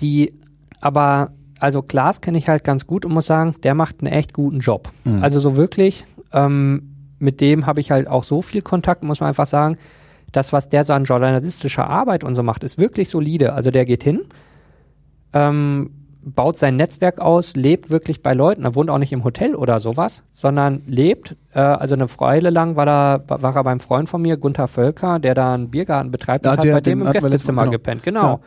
die, 0.00 0.32
aber, 0.80 1.32
also 1.60 1.82
Klaas 1.82 2.20
kenne 2.20 2.38
ich 2.38 2.48
halt 2.48 2.62
ganz 2.62 2.86
gut 2.86 3.04
und 3.04 3.12
muss 3.12 3.26
sagen, 3.26 3.56
der 3.62 3.74
macht 3.74 3.96
einen 4.00 4.12
echt 4.12 4.32
guten 4.32 4.60
Job. 4.60 4.90
Mhm. 5.04 5.22
Also 5.22 5.40
so 5.40 5.56
wirklich, 5.56 6.04
ähm, 6.32 6.94
mit 7.18 7.40
dem 7.40 7.66
habe 7.66 7.80
ich 7.80 7.90
halt 7.90 8.08
auch 8.08 8.24
so 8.24 8.42
viel 8.42 8.62
Kontakt, 8.62 9.02
muss 9.02 9.20
man 9.20 9.28
einfach 9.28 9.46
sagen, 9.46 9.76
das, 10.32 10.52
was 10.52 10.68
der 10.68 10.84
so 10.84 10.92
an 10.92 11.04
journalistischer 11.04 11.88
Arbeit 11.88 12.22
und 12.24 12.34
so 12.34 12.42
macht, 12.42 12.62
ist 12.62 12.78
wirklich 12.78 13.08
solide. 13.08 13.54
Also 13.54 13.70
der 13.70 13.84
geht 13.84 14.04
hin, 14.04 14.20
ähm, 15.32 15.90
baut 16.22 16.58
sein 16.58 16.76
Netzwerk 16.76 17.20
aus, 17.20 17.56
lebt 17.56 17.90
wirklich 17.90 18.22
bei 18.22 18.34
Leuten, 18.34 18.64
er 18.64 18.74
wohnt 18.74 18.90
auch 18.90 18.98
nicht 18.98 19.12
im 19.12 19.24
Hotel 19.24 19.54
oder 19.54 19.80
sowas, 19.80 20.22
sondern 20.30 20.82
lebt, 20.86 21.36
äh, 21.54 21.60
also 21.60 21.94
eine 21.94 22.06
Weile 22.18 22.50
lang 22.50 22.76
war, 22.76 22.86
er 22.86 23.22
war 23.28 23.56
er 23.56 23.64
beim 23.64 23.80
Freund 23.80 24.08
von 24.08 24.20
mir, 24.20 24.36
Gunther 24.36 24.68
Völker, 24.68 25.18
der 25.18 25.34
da 25.34 25.54
einen 25.54 25.70
Biergarten 25.70 26.10
betreibt 26.10 26.46
Ah, 26.46 26.52
und 26.52 26.58
hat 26.58 26.70
bei 26.70 26.80
dem 26.80 27.06
im 27.06 27.12
Gästezimmer 27.12 27.62
genau. 27.62 27.72
gepennt. 27.72 28.02
Genau. 28.02 28.22
Ja. 28.22 28.40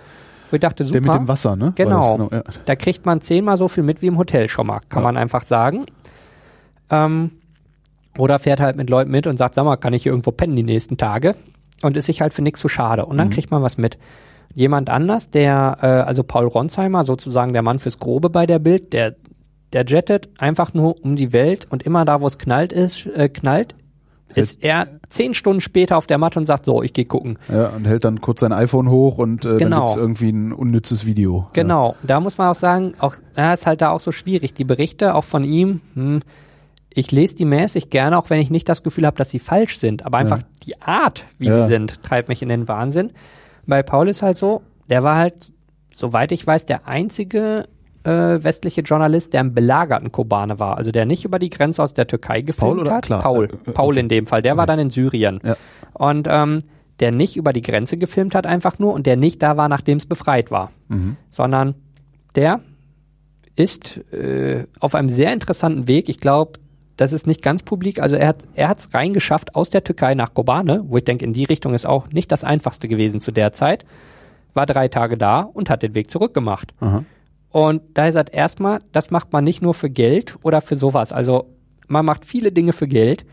Wo 0.52 0.56
ich 0.56 0.60
dachte, 0.60 0.84
super. 0.84 1.00
Der 1.00 1.12
mit 1.14 1.22
dem 1.22 1.28
Wasser, 1.30 1.56
ne? 1.56 1.72
Genau. 1.76 2.28
das? 2.30 2.46
ja. 2.58 2.62
Da 2.66 2.76
kriegt 2.76 3.06
man 3.06 3.22
zehnmal 3.22 3.58
so 3.58 3.68
viel 3.68 3.84
mit 3.84 4.02
wie 4.02 4.08
im 4.08 4.18
Hotel 4.18 4.48
schon 4.50 4.68
mal, 4.68 4.82
kann 4.90 5.02
Ja. 5.02 5.08
man 5.08 5.18
einfach 5.18 5.44
sagen. 5.46 5.86
Ähm, 6.90 7.32
oder 8.18 8.40
fährt 8.40 8.60
halt 8.60 8.76
mit 8.78 8.90
Leuten 8.90 9.12
mit 9.12 9.28
und 9.28 9.38
sagt, 9.38 9.56
sag 9.56 9.64
mal, 9.66 9.78
kann 9.78 9.94
ich 9.94 10.04
hier 10.04 10.12
irgendwo 10.12 10.32
pennen 10.32 10.56
die 10.56 10.64
nächsten 10.64 10.98
Tage? 10.98 11.36
Und 11.84 11.98
ist 11.98 12.06
sich 12.06 12.22
halt 12.22 12.34
für 12.34 12.42
nichts 12.42 12.60
zu 12.60 12.68
schade. 12.70 13.06
Und 13.06 13.18
dann 13.18 13.28
Mhm. 13.28 13.32
kriegt 13.32 13.52
man 13.52 13.62
was 13.64 13.78
mit. 13.78 13.98
Jemand 14.54 14.90
anders, 14.90 15.30
der, 15.30 15.78
äh, 15.82 15.86
also 15.86 16.24
Paul 16.24 16.46
Ronsheimer, 16.48 17.04
sozusagen 17.06 17.54
der 17.54 17.62
Mann 17.62 17.80
fürs 17.80 18.00
Grobe 18.00 18.30
bei 18.30 18.46
der 18.46 18.60
Bild, 18.60 18.92
der, 18.94 19.16
der 19.74 19.86
jettet 19.86 20.30
einfach 20.38 20.74
nur 20.74 21.02
um 21.04 21.16
die 21.16 21.32
Welt 21.32 21.68
und 21.70 21.84
immer 21.84 22.04
da, 22.06 22.20
wo 22.22 22.28
es 22.28 22.38
knallt 22.38 22.74
ist, 22.74 23.06
äh, 23.08 23.30
knallt, 23.30 23.76
ist 24.36 24.64
er 24.64 24.88
zehn 25.10 25.34
Stunden 25.34 25.60
später 25.62 25.98
auf 25.98 26.06
der 26.06 26.18
Matte 26.18 26.40
und 26.40 26.46
sagt, 26.46 26.66
so, 26.66 26.84
ich 26.84 26.94
gehe 26.94 27.06
gucken. 27.06 27.38
Ja, 27.52 27.68
und 27.70 27.86
hält 27.88 28.04
dann 28.06 28.22
kurz 28.22 28.42
sein 28.42 28.52
iPhone 28.54 28.90
hoch 28.90 29.18
und 29.18 29.44
äh, 29.46 29.50
dann 29.50 29.58
Genau. 29.58 29.80
gibt's 29.86 29.96
irgendwie 29.96 30.30
ein 30.32 30.52
unnützes 30.54 31.06
Video. 31.06 31.48
Genau, 31.54 31.96
da 32.04 32.20
muss 32.20 32.38
man 32.38 32.50
auch 32.50 32.56
sagen, 32.56 32.94
auch 33.00 33.16
ja, 33.36 33.54
ist 33.54 33.66
halt 33.66 33.82
da 33.82 33.90
auch 33.92 34.00
so 34.02 34.12
schwierig. 34.12 34.54
Die 34.54 34.64
Berichte 34.66 35.16
auch 35.16 35.24
von 35.26 35.44
ihm, 35.44 35.82
hm, 35.96 36.20
ich 36.94 37.12
lese 37.12 37.36
die 37.36 37.46
mäßig 37.46 37.90
gerne, 37.90 38.18
auch 38.18 38.30
wenn 38.30 38.40
ich 38.42 38.50
nicht 38.50 38.68
das 38.68 38.84
Gefühl 38.84 39.06
habe, 39.06 39.18
dass 39.18 39.32
sie 39.32 39.40
falsch 39.40 39.80
sind. 39.80 40.06
Aber 40.06 40.18
einfach 40.18 40.42
die 40.64 40.82
Art, 40.82 41.26
wie 41.40 41.48
Ja. 41.48 41.62
sie 41.64 41.68
sind, 41.68 42.04
treibt 42.04 42.28
mich 42.28 42.42
in 42.42 42.50
den 42.50 42.68
Wahnsinn. 42.68 43.12
Bei 43.66 43.82
Paul 43.84 44.10
ist 44.10 44.22
halt 44.22 44.38
so, 44.38 44.62
der 44.90 45.04
war 45.04 45.16
halt, 45.16 45.54
soweit 45.96 46.32
ich 46.32 46.46
weiß, 46.46 46.66
der 46.66 46.88
einzige 46.88 47.66
äh, 48.04 48.10
westliche 48.44 48.82
Journalist, 48.82 49.32
der 49.34 49.42
im 49.42 49.54
belagerten 49.54 50.12
Kobane 50.12 50.60
war. 50.60 50.78
Also 50.78 50.92
der 50.92 51.06
nicht 51.06 51.24
über 51.24 51.40
die 51.40 51.50
Grenze 51.50 51.82
aus 51.84 51.94
der 51.94 52.08
Türkei 52.08 52.42
gefilmt 52.42 52.82
oder? 52.82 52.96
hat. 52.96 53.06
Klar. 53.06 53.22
Paul. 53.22 53.46
Äh, 53.46 53.70
äh, 53.70 53.74
Paul 53.74 53.94
okay. 53.94 54.00
in 54.00 54.10
dem 54.10 54.26
Fall. 54.26 54.42
Der 54.42 54.58
war 54.58 54.66
dann 54.66 54.80
in 54.80 54.90
Syrien. 54.90 55.40
Ja. 55.44 55.56
Und 55.94 56.28
ähm, 56.30 56.60
der 57.00 57.12
nicht 57.14 57.38
über 57.38 57.54
die 57.54 57.62
Grenze 57.62 57.98
gefilmt 57.98 58.36
hat 58.36 58.46
einfach 58.46 58.80
nur 58.80 58.94
und 58.94 59.06
der 59.06 59.18
nicht 59.18 59.42
da 59.42 59.56
war, 59.56 59.70
nachdem 59.70 59.98
es 59.98 60.06
befreit 60.06 60.52
war. 60.52 60.72
Mhm. 60.90 61.16
Sondern 61.30 61.76
der 62.36 62.62
ist 63.56 63.98
äh, 64.14 64.66
auf 64.80 64.96
einem 64.96 65.10
sehr 65.10 65.32
interessanten 65.34 65.88
Weg. 65.88 66.10
Ich 66.10 66.20
glaube, 66.20 66.54
das 67.02 67.14
ist 67.14 67.26
nicht 67.26 67.42
ganz 67.42 67.64
publik. 67.64 68.00
Also 68.00 68.16
er 68.16 68.28
hat 68.28 68.48
er 68.54 68.70
hat's 68.70 68.94
reingeschafft 68.94 69.56
aus 69.56 69.72
der 69.72 69.84
Türkei 69.84 70.14
nach 70.14 70.34
Kobane, 70.34 70.84
wo 70.86 70.98
ich 70.98 71.04
denke, 71.04 71.26
in 71.26 71.34
die 71.34 71.46
Richtung 71.46 71.74
ist 71.74 71.88
auch 71.88 72.08
nicht 72.10 72.32
das 72.32 72.44
einfachste 72.44 72.88
gewesen 72.88 73.22
zu 73.22 73.32
der 73.32 73.52
Zeit. 73.54 73.86
War 74.54 74.68
drei 74.68 74.88
Tage 74.88 75.18
da 75.18 75.42
und 75.42 75.70
hat 75.70 75.82
den 75.82 75.96
Weg 75.96 76.12
zurückgemacht. 76.12 76.74
Aha. 76.80 77.04
Und 77.50 77.82
da 77.96 78.08
ist 78.08 78.16
halt 78.16 78.30
erstmal, 78.30 78.82
das 78.92 79.10
macht 79.10 79.34
man 79.34 79.44
nicht 79.44 79.62
nur 79.62 79.74
für 79.74 79.90
Geld 79.90 80.38
oder 80.44 80.62
für 80.62 80.76
sowas. 80.76 81.12
Also 81.12 81.48
man 81.88 82.06
macht 82.06 82.26
viele 82.26 82.52
Dinge 82.52 82.72
für 82.72 82.88
Geld, 82.88 83.26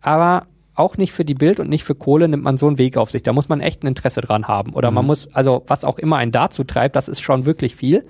aber 0.00 0.46
auch 0.74 0.96
nicht 0.96 1.12
für 1.12 1.26
die 1.26 1.34
Bild 1.34 1.60
und 1.60 1.68
nicht 1.68 1.84
für 1.84 1.94
Kohle 1.94 2.26
nimmt 2.26 2.42
man 2.42 2.56
so 2.56 2.66
einen 2.68 2.78
Weg 2.78 2.96
auf 2.96 3.10
sich. 3.10 3.22
Da 3.22 3.34
muss 3.34 3.50
man 3.50 3.60
echt 3.60 3.82
ein 3.84 3.86
Interesse 3.86 4.22
dran 4.22 4.48
haben. 4.48 4.72
Oder 4.72 4.90
man 4.90 5.04
muss, 5.04 5.28
also 5.34 5.62
was 5.66 5.84
auch 5.84 5.98
immer 5.98 6.16
einen 6.16 6.32
dazu 6.32 6.64
treibt, 6.64 6.96
das 6.96 7.06
ist 7.06 7.20
schon 7.20 7.44
wirklich 7.44 7.76
viel. 7.76 8.06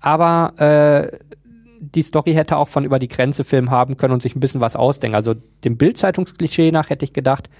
Aber 0.00 0.54
äh, 0.58 1.18
die 1.82 2.02
Story 2.02 2.32
hätte 2.32 2.56
auch 2.56 2.68
von 2.68 2.84
über 2.84 3.00
die 3.00 3.08
Grenze 3.08 3.42
Film 3.42 3.70
haben 3.70 3.96
können 3.96 4.14
und 4.14 4.22
sich 4.22 4.36
ein 4.36 4.40
bisschen 4.40 4.60
was 4.60 4.76
ausdenken. 4.76 5.16
Also 5.16 5.34
dem 5.64 5.76
Bildzeitungsklischee 5.76 6.70
nach 6.70 6.90
hätte 6.90 7.04
ich 7.04 7.12
gedacht, 7.12 7.50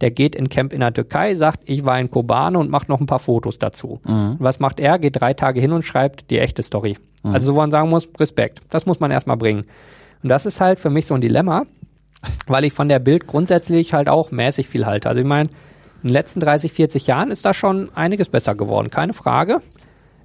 der 0.00 0.10
geht 0.10 0.34
in 0.34 0.48
Camp 0.48 0.72
in 0.72 0.80
der 0.80 0.92
Türkei, 0.92 1.34
sagt, 1.36 1.60
ich 1.64 1.84
war 1.84 1.98
in 1.98 2.10
Kobane 2.10 2.58
und 2.58 2.70
macht 2.70 2.88
noch 2.88 3.00
ein 3.00 3.06
paar 3.06 3.18
Fotos 3.20 3.58
dazu. 3.58 4.00
Und 4.30 4.40
was 4.40 4.58
macht 4.58 4.80
er? 4.80 4.98
Geht 4.98 5.20
drei 5.20 5.32
Tage 5.32 5.60
hin 5.60 5.72
und 5.72 5.84
schreibt 5.84 6.30
die 6.30 6.38
echte 6.38 6.62
Story. 6.62 6.96
Also 7.32 7.54
wo 7.54 7.58
man 7.58 7.70
sagen 7.70 7.88
muss, 7.88 8.08
Respekt. 8.18 8.60
Das 8.70 8.86
muss 8.86 9.00
man 9.00 9.10
erstmal 9.10 9.36
bringen. 9.36 9.64
Und 10.22 10.28
das 10.28 10.46
ist 10.46 10.60
halt 10.60 10.78
für 10.80 10.90
mich 10.90 11.06
so 11.06 11.14
ein 11.14 11.20
Dilemma, 11.20 11.64
weil 12.46 12.64
ich 12.64 12.72
von 12.72 12.88
der 12.88 12.98
Bild 12.98 13.26
grundsätzlich 13.26 13.92
halt 13.92 14.08
auch 14.08 14.30
mäßig 14.32 14.68
viel 14.68 14.86
halte. 14.86 15.08
Also 15.08 15.20
ich 15.20 15.26
meine, 15.26 15.50
in 16.02 16.08
den 16.08 16.12
letzten 16.12 16.40
30, 16.40 16.72
40 16.72 17.06
Jahren 17.06 17.30
ist 17.30 17.44
da 17.44 17.54
schon 17.54 17.90
einiges 17.94 18.28
besser 18.28 18.54
geworden, 18.54 18.90
keine 18.90 19.12
Frage. 19.14 19.60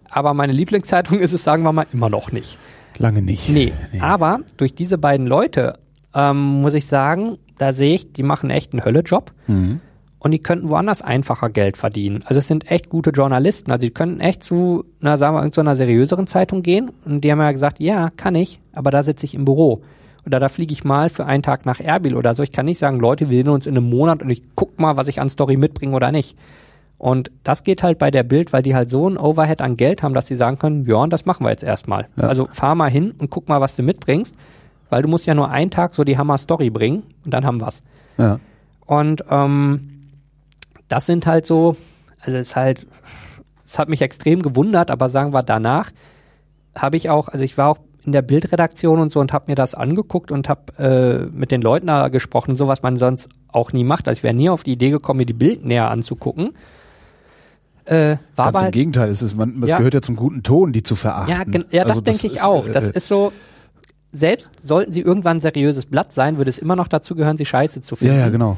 Aber 0.10 0.34
meine 0.34 0.54
Lieblingszeitung 0.54 1.20
ist 1.20 1.34
es, 1.34 1.44
sagen 1.44 1.64
wir 1.64 1.72
mal, 1.72 1.88
immer 1.94 2.10
noch 2.10 2.32
nicht. 2.32 2.58
Lange 2.98 3.22
nicht. 3.22 3.50
Nee, 3.50 3.74
aber 4.00 4.40
durch 4.58 4.74
diese 4.76 4.98
beiden 4.98 5.28
Leute 5.28 5.78
ähm, 6.14 6.38
muss 6.62 6.74
ich 6.74 6.86
sagen, 6.88 7.38
da 7.58 7.74
sehe 7.74 7.96
ich, 7.96 8.14
die 8.14 8.24
machen 8.24 8.50
echt 8.50 8.74
einen 8.74 8.84
Höllejob 8.86 9.32
Mhm. 9.48 9.80
und 10.20 10.32
die 10.32 10.40
könnten 10.40 10.70
woanders 10.70 11.02
einfacher 11.02 11.50
Geld 11.50 11.78
verdienen. 11.78 12.22
Also 12.26 12.40
es 12.40 12.48
sind 12.48 12.70
echt 12.72 12.90
gute 12.90 13.10
Journalisten. 13.12 13.72
Also 13.72 13.86
die 13.88 13.94
könnten 13.94 14.20
echt 14.20 14.44
zu, 14.44 14.86
na 15.00 15.18
sagen 15.18 15.36
wir, 15.36 15.40
irgendeiner 15.42 15.76
seriöseren 15.76 16.28
Zeitung 16.28 16.62
gehen 16.64 16.92
und 17.06 17.22
die 17.24 17.32
haben 17.32 17.40
ja 17.40 17.52
gesagt, 17.52 17.80
ja, 17.80 18.10
kann 18.16 18.36
ich, 18.36 18.60
aber 18.74 18.92
da 18.92 19.04
sitze 19.04 19.26
ich 19.26 19.36
im 19.36 19.46
Büro. 19.46 19.82
Oder 20.26 20.40
da 20.40 20.48
fliege 20.48 20.72
ich 20.72 20.84
mal 20.86 21.10
für 21.10 21.26
einen 21.26 21.44
Tag 21.44 21.66
nach 21.66 21.82
Erbil 21.82 22.16
oder 22.16 22.34
so. 22.34 22.44
Ich 22.44 22.54
kann 22.54 22.66
nicht 22.66 22.80
sagen, 22.80 23.00
Leute, 23.00 23.30
wir 23.30 23.38
sehen 23.40 23.50
uns 23.50 23.68
in 23.68 23.76
einem 23.76 23.90
Monat 23.90 24.22
und 24.24 24.30
ich 24.30 24.42
guck 24.56 24.80
mal, 24.80 24.96
was 24.96 25.10
ich 25.10 25.20
an 25.20 25.28
Story 25.30 25.58
mitbringe 25.58 25.94
oder 25.96 26.12
nicht. 26.14 26.38
Und 26.98 27.32
das 27.44 27.64
geht 27.64 27.84
halt 27.84 27.98
bei 27.98 28.12
der 28.12 28.24
Bild, 28.24 28.54
weil 28.54 28.64
die 28.64 28.76
halt 28.76 28.90
so 28.90 29.10
ein 29.10 29.18
Overhead 29.18 29.62
an 29.62 29.76
Geld 29.76 30.04
haben, 30.04 30.14
dass 30.14 30.28
sie 30.28 30.36
sagen 30.36 30.58
können, 30.58 30.86
ja, 30.86 30.96
und 30.96 31.12
das 31.12 31.26
machen 31.26 31.46
wir 31.46 31.50
jetzt 31.50 31.64
erstmal. 31.64 32.08
Ja. 32.16 32.28
Also 32.28 32.48
fahr 32.52 32.76
mal 32.76 32.90
hin 32.90 33.14
und 33.18 33.30
guck 33.30 33.50
mal, 33.50 33.60
was 33.60 33.76
du 33.76 33.84
mitbringst, 33.84 34.36
weil 34.90 35.02
du 35.02 35.10
musst 35.10 35.26
ja 35.26 35.34
nur 35.34 35.50
einen 35.50 35.72
Tag 35.72 35.94
so 35.96 36.04
die 36.04 36.18
Hammer-Story 36.18 36.70
bringen 36.70 37.04
und 37.26 37.34
dann 37.34 37.46
haben 37.46 37.60
wir's. 37.60 37.82
Ja. 38.18 38.40
Und 38.86 39.24
ähm, 39.30 40.12
das 40.88 41.06
sind 41.06 41.26
halt 41.26 41.46
so, 41.46 41.76
also 42.22 42.38
es 42.38 42.50
ist 42.50 42.56
halt, 42.56 42.88
es 43.66 43.80
hat 43.80 43.90
mich 43.90 44.02
extrem 44.02 44.42
gewundert, 44.42 44.92
aber 44.92 45.10
sagen 45.10 45.34
wir 45.34 45.44
danach 45.44 45.92
habe 46.76 46.98
ich 46.98 47.10
auch, 47.10 47.28
also 47.28 47.44
ich 47.44 47.58
war 47.58 47.70
auch 47.70 47.80
in 48.06 48.12
der 48.12 48.22
Bildredaktion 48.22 49.00
und 49.00 49.12
so 49.12 49.20
und 49.20 49.32
habe 49.32 49.46
mir 49.48 49.56
das 49.56 49.76
angeguckt 49.76 50.32
und 50.32 50.50
habe 50.50 50.74
äh, 50.78 51.26
mit 51.36 51.52
den 51.52 51.62
Leuten 51.62 51.88
da 51.88 52.10
gesprochen, 52.10 52.56
so 52.56 52.68
was 52.68 52.82
man 52.82 52.98
sonst 52.98 53.30
auch 53.48 53.72
nie 53.72 53.84
macht. 53.84 54.08
Also 54.08 54.20
ich 54.20 54.24
wäre 54.24 54.34
nie 54.34 54.50
auf 54.50 54.64
die 54.64 54.74
Idee 54.74 54.90
gekommen, 54.90 55.20
mir 55.20 55.26
die 55.26 55.34
Bild 55.34 55.64
näher 55.66 55.90
anzugucken. 55.90 56.54
Äh, 57.86 57.94
war 57.94 58.08
Ganz 58.08 58.20
aber 58.38 58.60
im 58.60 58.64
halt, 58.66 58.74
Gegenteil, 58.74 59.10
es 59.10 59.22
ist, 59.22 59.36
man, 59.36 59.62
es 59.64 59.72
Ja. 59.72 59.78
gehört 59.78 59.94
ja 59.94 60.02
zum 60.02 60.16
guten 60.16 60.42
Ton, 60.44 60.72
die 60.74 60.84
zu 60.84 60.96
verachten. 60.96 61.32
ja, 61.54 61.60
ja, 61.72 61.84
das 61.84 61.90
Also 61.98 62.02
denke 62.02 62.28
ich 62.28 62.34
ist, 62.36 62.44
auch. 62.44 62.66
äh, 62.68 62.72
Das 62.72 62.88
ist 62.90 63.08
so, 63.08 63.32
selbst 64.12 64.52
sollten 64.64 64.92
sie 64.92 65.02
irgendwann 65.02 65.38
ein 65.38 65.40
seriöses 65.40 65.86
Blatt 65.86 66.14
sein, 66.14 66.38
würde 66.38 66.50
es 66.50 66.58
immer 66.60 66.76
noch 66.76 66.88
dazu 66.88 67.16
gehören, 67.16 67.38
sie 67.38 67.46
scheiße 67.46 67.82
zu 67.82 67.96
ja, 67.96 68.00
finden. 68.00 68.20
ja, 68.20 68.30
genau. 68.30 68.58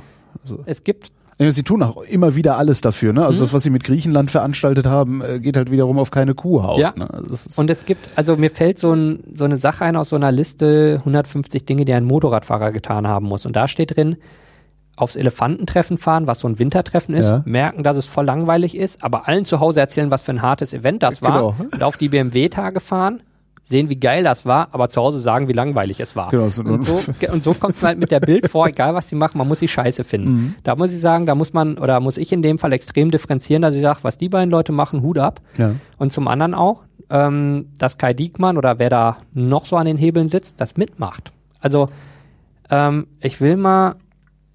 Es 0.66 0.84
gibt 0.84 1.12
Ja, 1.38 1.50
Sie 1.52 1.64
tun 1.64 1.82
auch 1.84 2.02
immer 2.04 2.36
wieder 2.36 2.58
alles 2.58 2.80
dafür, 2.82 3.12
ne? 3.14 3.22
Mhm. 3.22 3.26
Also 3.26 3.42
das, 3.42 3.52
was 3.54 3.64
Sie 3.64 3.70
mit 3.70 3.84
Griechenland 3.84 4.32
veranstaltet 4.32 4.86
haben, 4.86 5.22
äh, 5.22 5.40
geht 5.42 5.58
halt 5.58 5.70
wiederum 5.72 5.98
auf 6.00 6.10
keine 6.12 6.34
Kuhhaut. 6.34 6.80
Ja. 6.80 6.94
Ne? 6.96 7.10
Also 7.12 7.28
das 7.28 7.46
ist, 7.46 7.60
Und 7.60 7.70
es 7.70 7.86
gibt, 7.86 8.18
also 8.18 8.38
mir 8.38 8.50
fällt 8.50 8.80
so, 8.80 8.94
ein, 8.94 9.20
so 9.34 9.44
eine 9.44 9.58
Sache 9.58 9.84
ein 9.86 9.96
aus 9.98 10.10
so 10.10 10.16
einer 10.16 10.32
Liste 10.32 10.96
150 11.00 11.66
Dinge, 11.66 11.84
die 11.84 11.94
ein 11.94 12.06
Motorradfahrer 12.06 12.72
getan 12.72 13.06
haben 13.08 13.26
muss. 13.28 13.46
Und 13.46 13.56
da 13.56 13.68
steht 13.68 13.98
drin, 13.98 14.16
aufs 14.98 15.16
Elefantentreffen 15.16 15.98
fahren, 15.98 16.28
was 16.28 16.40
so 16.40 16.48
ein 16.48 16.58
Wintertreffen 16.60 17.16
ist, 17.16 17.28
Ja. 17.28 17.42
merken, 17.46 17.84
dass 17.84 17.98
es 17.98 18.06
voll 18.08 18.26
langweilig 18.26 18.76
ist, 18.78 19.04
aber 19.04 19.28
allen 19.28 19.46
zu 19.46 19.60
Hause 19.60 19.80
erzählen, 19.82 20.12
was 20.12 20.22
für 20.22 20.32
ein 20.32 20.42
hartes 20.42 20.74
Event 20.74 21.04
das 21.04 21.22
war. 21.22 21.54
Genau. 21.54 21.56
Und 21.74 21.84
auf 21.84 21.98
die 21.98 22.10
BMW-Tage 22.10 22.80
fahren, 22.80 23.22
sehen, 23.68 23.90
wie 23.90 24.00
geil 24.00 24.24
das 24.24 24.46
war, 24.46 24.68
aber 24.74 24.90
zu 24.90 25.02
Hause 25.02 25.20
sagen, 25.20 25.48
wie 25.48 25.54
langweilig 25.54 26.00
es 26.00 26.16
war. 26.16 26.30
Genau, 26.30 26.50
so- 26.52 26.64
und 26.64 26.86
so, 26.86 27.00
und 27.34 27.44
so 27.44 27.54
kommt 27.56 27.74
es 27.76 27.82
halt 27.84 27.98
mit 27.98 28.12
der 28.12 28.20
Bild 28.20 28.48
vor, 28.52 28.68
egal 28.68 28.94
was 28.94 29.08
die 29.08 29.16
machen, 29.16 29.40
man 29.40 29.48
muss 29.48 29.58
die 29.60 29.68
Scheiße 29.68 30.04
finden. 30.04 30.30
Mhm. 30.32 30.56
Da 30.64 30.76
muss 30.76 30.92
ich 30.92 31.02
sagen, 31.02 31.26
da 31.26 31.34
muss 31.34 31.52
man, 31.52 31.78
oder 31.80 32.00
muss 32.00 32.18
ich 32.18 32.32
in 32.32 32.42
dem 32.44 32.60
Fall 32.60 32.72
extrem 32.74 33.10
differenzieren, 33.10 33.64
dass 33.64 33.74
ich 33.74 33.82
sage, 33.82 34.00
was 34.04 34.18
die 34.20 34.30
beiden 34.30 34.52
Leute 34.52 34.72
machen, 34.72 35.02
Hut 35.02 35.18
ab. 35.18 35.42
ja. 35.58 35.72
Und 35.98 36.14
zum 36.14 36.28
anderen 36.28 36.54
auch, 36.54 36.84
ähm, 37.10 37.70
dass 37.80 37.98
Kai 37.98 38.14
Diekmann 38.14 38.58
oder 38.58 38.78
wer 38.80 38.90
da 38.92 39.18
noch 39.34 39.66
so 39.66 39.78
an 39.78 39.86
den 39.88 39.98
Hebeln 39.98 40.30
sitzt, 40.30 40.62
das 40.62 40.78
mitmacht. 40.78 41.32
Also 41.60 41.88
ähm, 42.70 43.08
ich 43.20 43.42
will 43.42 43.58
mal 43.58 43.96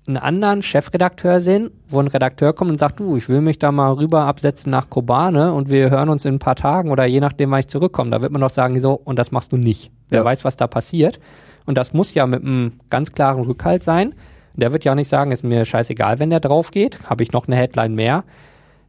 einen 0.07 0.17
anderen 0.17 0.63
Chefredakteur 0.63 1.41
sehen, 1.41 1.71
wo 1.89 2.01
ein 2.01 2.07
Redakteur 2.09 2.53
kommt 2.53 2.71
und 2.71 2.79
sagt, 2.79 2.99
du, 3.01 3.17
ich 3.17 3.29
will 3.29 3.41
mich 3.43 3.59
da 3.59 3.71
mal 3.71 3.93
rüber 3.93 4.25
absetzen 4.25 4.71
nach 4.71 4.91
Kobane 4.91 5.53
und 5.53 5.71
wir 5.71 5.91
hören 5.91 6.09
uns 6.09 6.25
in 6.25 6.35
ein 6.35 6.39
paar 6.39 6.57
Tagen 6.57 6.91
oder 6.91 7.05
je 7.05 7.21
nachdem, 7.21 7.51
wann 7.51 7.61
ich 7.61 7.69
zurückkomme. 7.69 8.11
Da 8.11 8.23
wird 8.23 8.33
man 8.33 8.41
doch 8.41 8.51
sagen, 8.51 8.81
so, 8.81 8.95
und 8.95 9.19
das 9.19 9.31
machst 9.31 9.53
du 9.53 9.57
nicht. 9.57 9.93
Wer 10.09 10.21
Ja. 10.21 10.25
weiß, 10.25 10.45
was 10.45 10.57
da 10.57 10.67
passiert. 10.67 11.21
Und 11.67 11.77
das 11.79 11.93
muss 11.93 12.15
ja 12.15 12.27
mit 12.27 12.43
einem 12.43 12.73
ganz 12.89 13.13
klaren 13.13 13.45
Rückhalt 13.45 13.83
sein. 13.85 14.15
Der 14.55 14.73
wird 14.73 14.85
ja 14.85 14.93
auch 14.93 14.97
nicht 14.97 15.09
sagen, 15.09 15.31
ist 15.31 15.45
mir 15.45 15.65
scheißegal, 15.65 16.19
wenn 16.19 16.31
der 16.31 16.41
drauf 16.41 16.71
geht, 16.73 16.99
habe 17.09 17.23
ich 17.23 17.33
noch 17.33 17.47
eine 17.47 17.57
Headline 17.57 17.95
mehr, 17.95 18.25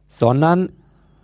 sondern 0.08 0.70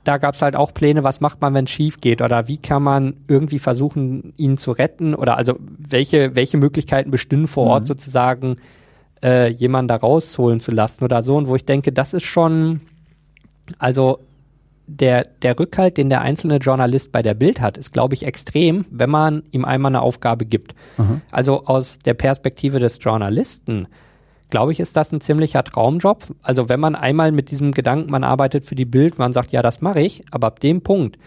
da 0.04 0.16
gab 0.18 0.34
es 0.36 0.42
halt 0.42 0.56
auch 0.56 0.72
Pläne, 0.72 1.02
was 1.04 1.20
macht 1.20 1.40
man, 1.40 1.52
wenn 1.54 1.64
es 1.64 1.70
schief 1.70 2.00
geht 2.00 2.22
oder 2.22 2.48
wie 2.48 2.56
kann 2.58 2.82
man 2.82 3.14
irgendwie 3.26 3.58
versuchen, 3.58 4.32
ihn 4.36 4.56
zu 4.56 4.70
retten 4.70 5.14
oder 5.14 5.36
also 5.36 5.56
welche, 5.58 6.34
welche 6.34 6.56
Möglichkeiten 6.56 7.10
bestünden 7.10 7.46
vor 7.48 7.66
Ort 7.66 7.82
Mhm. 7.82 7.86
sozusagen, 7.86 8.56
äh, 9.22 9.48
jemanden 9.48 9.88
da 9.88 9.96
rausholen 9.96 10.60
zu 10.60 10.70
lassen 10.70 11.04
oder 11.04 11.22
so. 11.22 11.36
Und 11.36 11.48
wo 11.48 11.56
ich 11.56 11.64
denke, 11.64 11.92
das 11.92 12.14
ist 12.14 12.24
schon, 12.24 12.80
also 13.78 14.20
der, 14.86 15.24
der 15.42 15.58
Rückhalt, 15.58 15.98
den 15.98 16.08
der 16.08 16.22
einzelne 16.22 16.56
Journalist 16.56 17.12
bei 17.12 17.22
der 17.22 17.34
Bild 17.34 17.60
hat, 17.60 17.76
ist, 17.76 17.92
glaube 17.92 18.14
ich, 18.14 18.24
extrem, 18.24 18.86
wenn 18.90 19.10
man 19.10 19.42
ihm 19.52 19.64
einmal 19.64 19.90
eine 19.90 20.00
Aufgabe 20.00 20.46
gibt. 20.46 20.74
Aha. 20.96 21.20
Also 21.30 21.66
aus 21.66 21.98
der 21.98 22.14
Perspektive 22.14 22.78
des 22.78 22.98
Journalisten, 23.02 23.86
glaube 24.48 24.72
ich, 24.72 24.80
ist 24.80 24.96
das 24.96 25.12
ein 25.12 25.20
ziemlicher 25.20 25.62
Traumjob. 25.62 26.24
Also 26.42 26.70
wenn 26.70 26.80
man 26.80 26.94
einmal 26.94 27.32
mit 27.32 27.50
diesem 27.50 27.72
Gedanken, 27.72 28.10
man 28.10 28.24
arbeitet 28.24 28.64
für 28.64 28.74
die 28.74 28.86
Bild, 28.86 29.18
man 29.18 29.34
sagt, 29.34 29.52
ja, 29.52 29.60
das 29.60 29.82
mache 29.82 30.00
ich, 30.00 30.24
aber 30.30 30.46
ab 30.46 30.60
dem 30.60 30.80
Punkt 30.80 31.18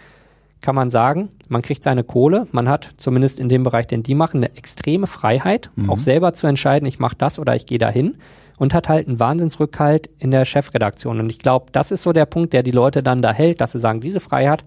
kann 0.62 0.76
man 0.76 0.92
sagen, 0.92 1.30
man 1.50 1.62
kriegt 1.62 1.84
seine 1.84 2.04
Kohle, 2.04 2.48
man 2.52 2.70
hat 2.70 2.94
zumindest 2.98 3.40
in 3.40 3.50
dem 3.50 3.64
Bereich, 3.64 3.88
den 3.88 4.04
die 4.04 4.16
machen, 4.16 4.38
eine 4.38 4.56
extreme 4.56 5.08
Freiheit, 5.08 5.70
auch 5.88 5.98
selber 6.00 6.34
zu 6.34 6.48
entscheiden, 6.48 6.86
ich 6.88 7.00
mache 7.00 7.16
das 7.18 7.40
oder 7.40 7.56
ich 7.56 7.66
gehe 7.66 7.80
dahin 7.80 8.16
und 8.58 8.74
hat 8.74 8.90
halt 8.90 9.08
einen 9.08 9.20
Wahnsinnsrückhalt 9.20 10.10
in 10.20 10.30
der 10.32 10.46
Chefredaktion. 10.46 11.20
Und 11.20 11.30
ich 11.32 11.40
glaube, 11.40 11.68
das 11.72 11.90
ist 11.92 12.04
so 12.04 12.14
der 12.14 12.26
Punkt, 12.28 12.54
der 12.54 12.62
die 12.62 12.72
Leute 12.72 13.02
dann 13.02 13.22
da 13.22 13.34
hält, 13.34 13.60
dass 13.60 13.72
sie 13.72 13.80
sagen, 13.80 14.02
diese 14.02 14.20
Freiheit 14.20 14.64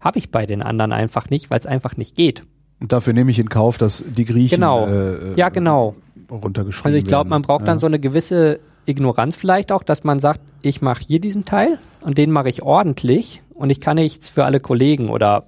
habe 0.00 0.18
ich 0.18 0.30
bei 0.30 0.44
den 0.46 0.62
anderen 0.62 0.92
einfach 0.92 1.30
nicht, 1.30 1.50
weil 1.50 1.58
es 1.58 1.66
einfach 1.66 1.96
nicht 1.96 2.14
geht. 2.14 2.44
Und 2.80 2.92
dafür 2.92 3.12
nehme 3.12 3.30
ich 3.30 3.38
in 3.38 3.48
Kauf, 3.48 3.78
dass 3.78 4.04
die 4.06 4.24
Griechen 4.24 4.56
Genau. 4.56 4.86
äh, 4.86 5.34
Ja, 5.34 5.48
genau. 5.48 5.96
runtergeschrieben 6.30 6.86
Also 6.86 6.98
ich 6.98 7.04
glaube, 7.04 7.30
man 7.30 7.42
braucht 7.42 7.62
ja. 7.62 7.66
dann 7.66 7.78
so 7.78 7.86
eine 7.86 7.98
gewisse 7.98 8.60
Ignoranz 8.86 9.34
vielleicht 9.34 9.72
auch, 9.72 9.82
dass 9.82 10.04
man 10.04 10.20
sagt, 10.20 10.40
ich 10.62 10.82
mache 10.82 11.02
hier 11.06 11.20
diesen 11.20 11.44
Teil 11.44 11.78
und 12.02 12.18
den 12.18 12.30
mache 12.30 12.48
ich 12.48 12.62
ordentlich 12.62 13.42
und 13.54 13.70
ich 13.70 13.80
kann 13.80 13.96
nichts 13.96 14.28
für 14.28 14.44
alle 14.44 14.60
Kollegen 14.60 15.10
oder 15.10 15.46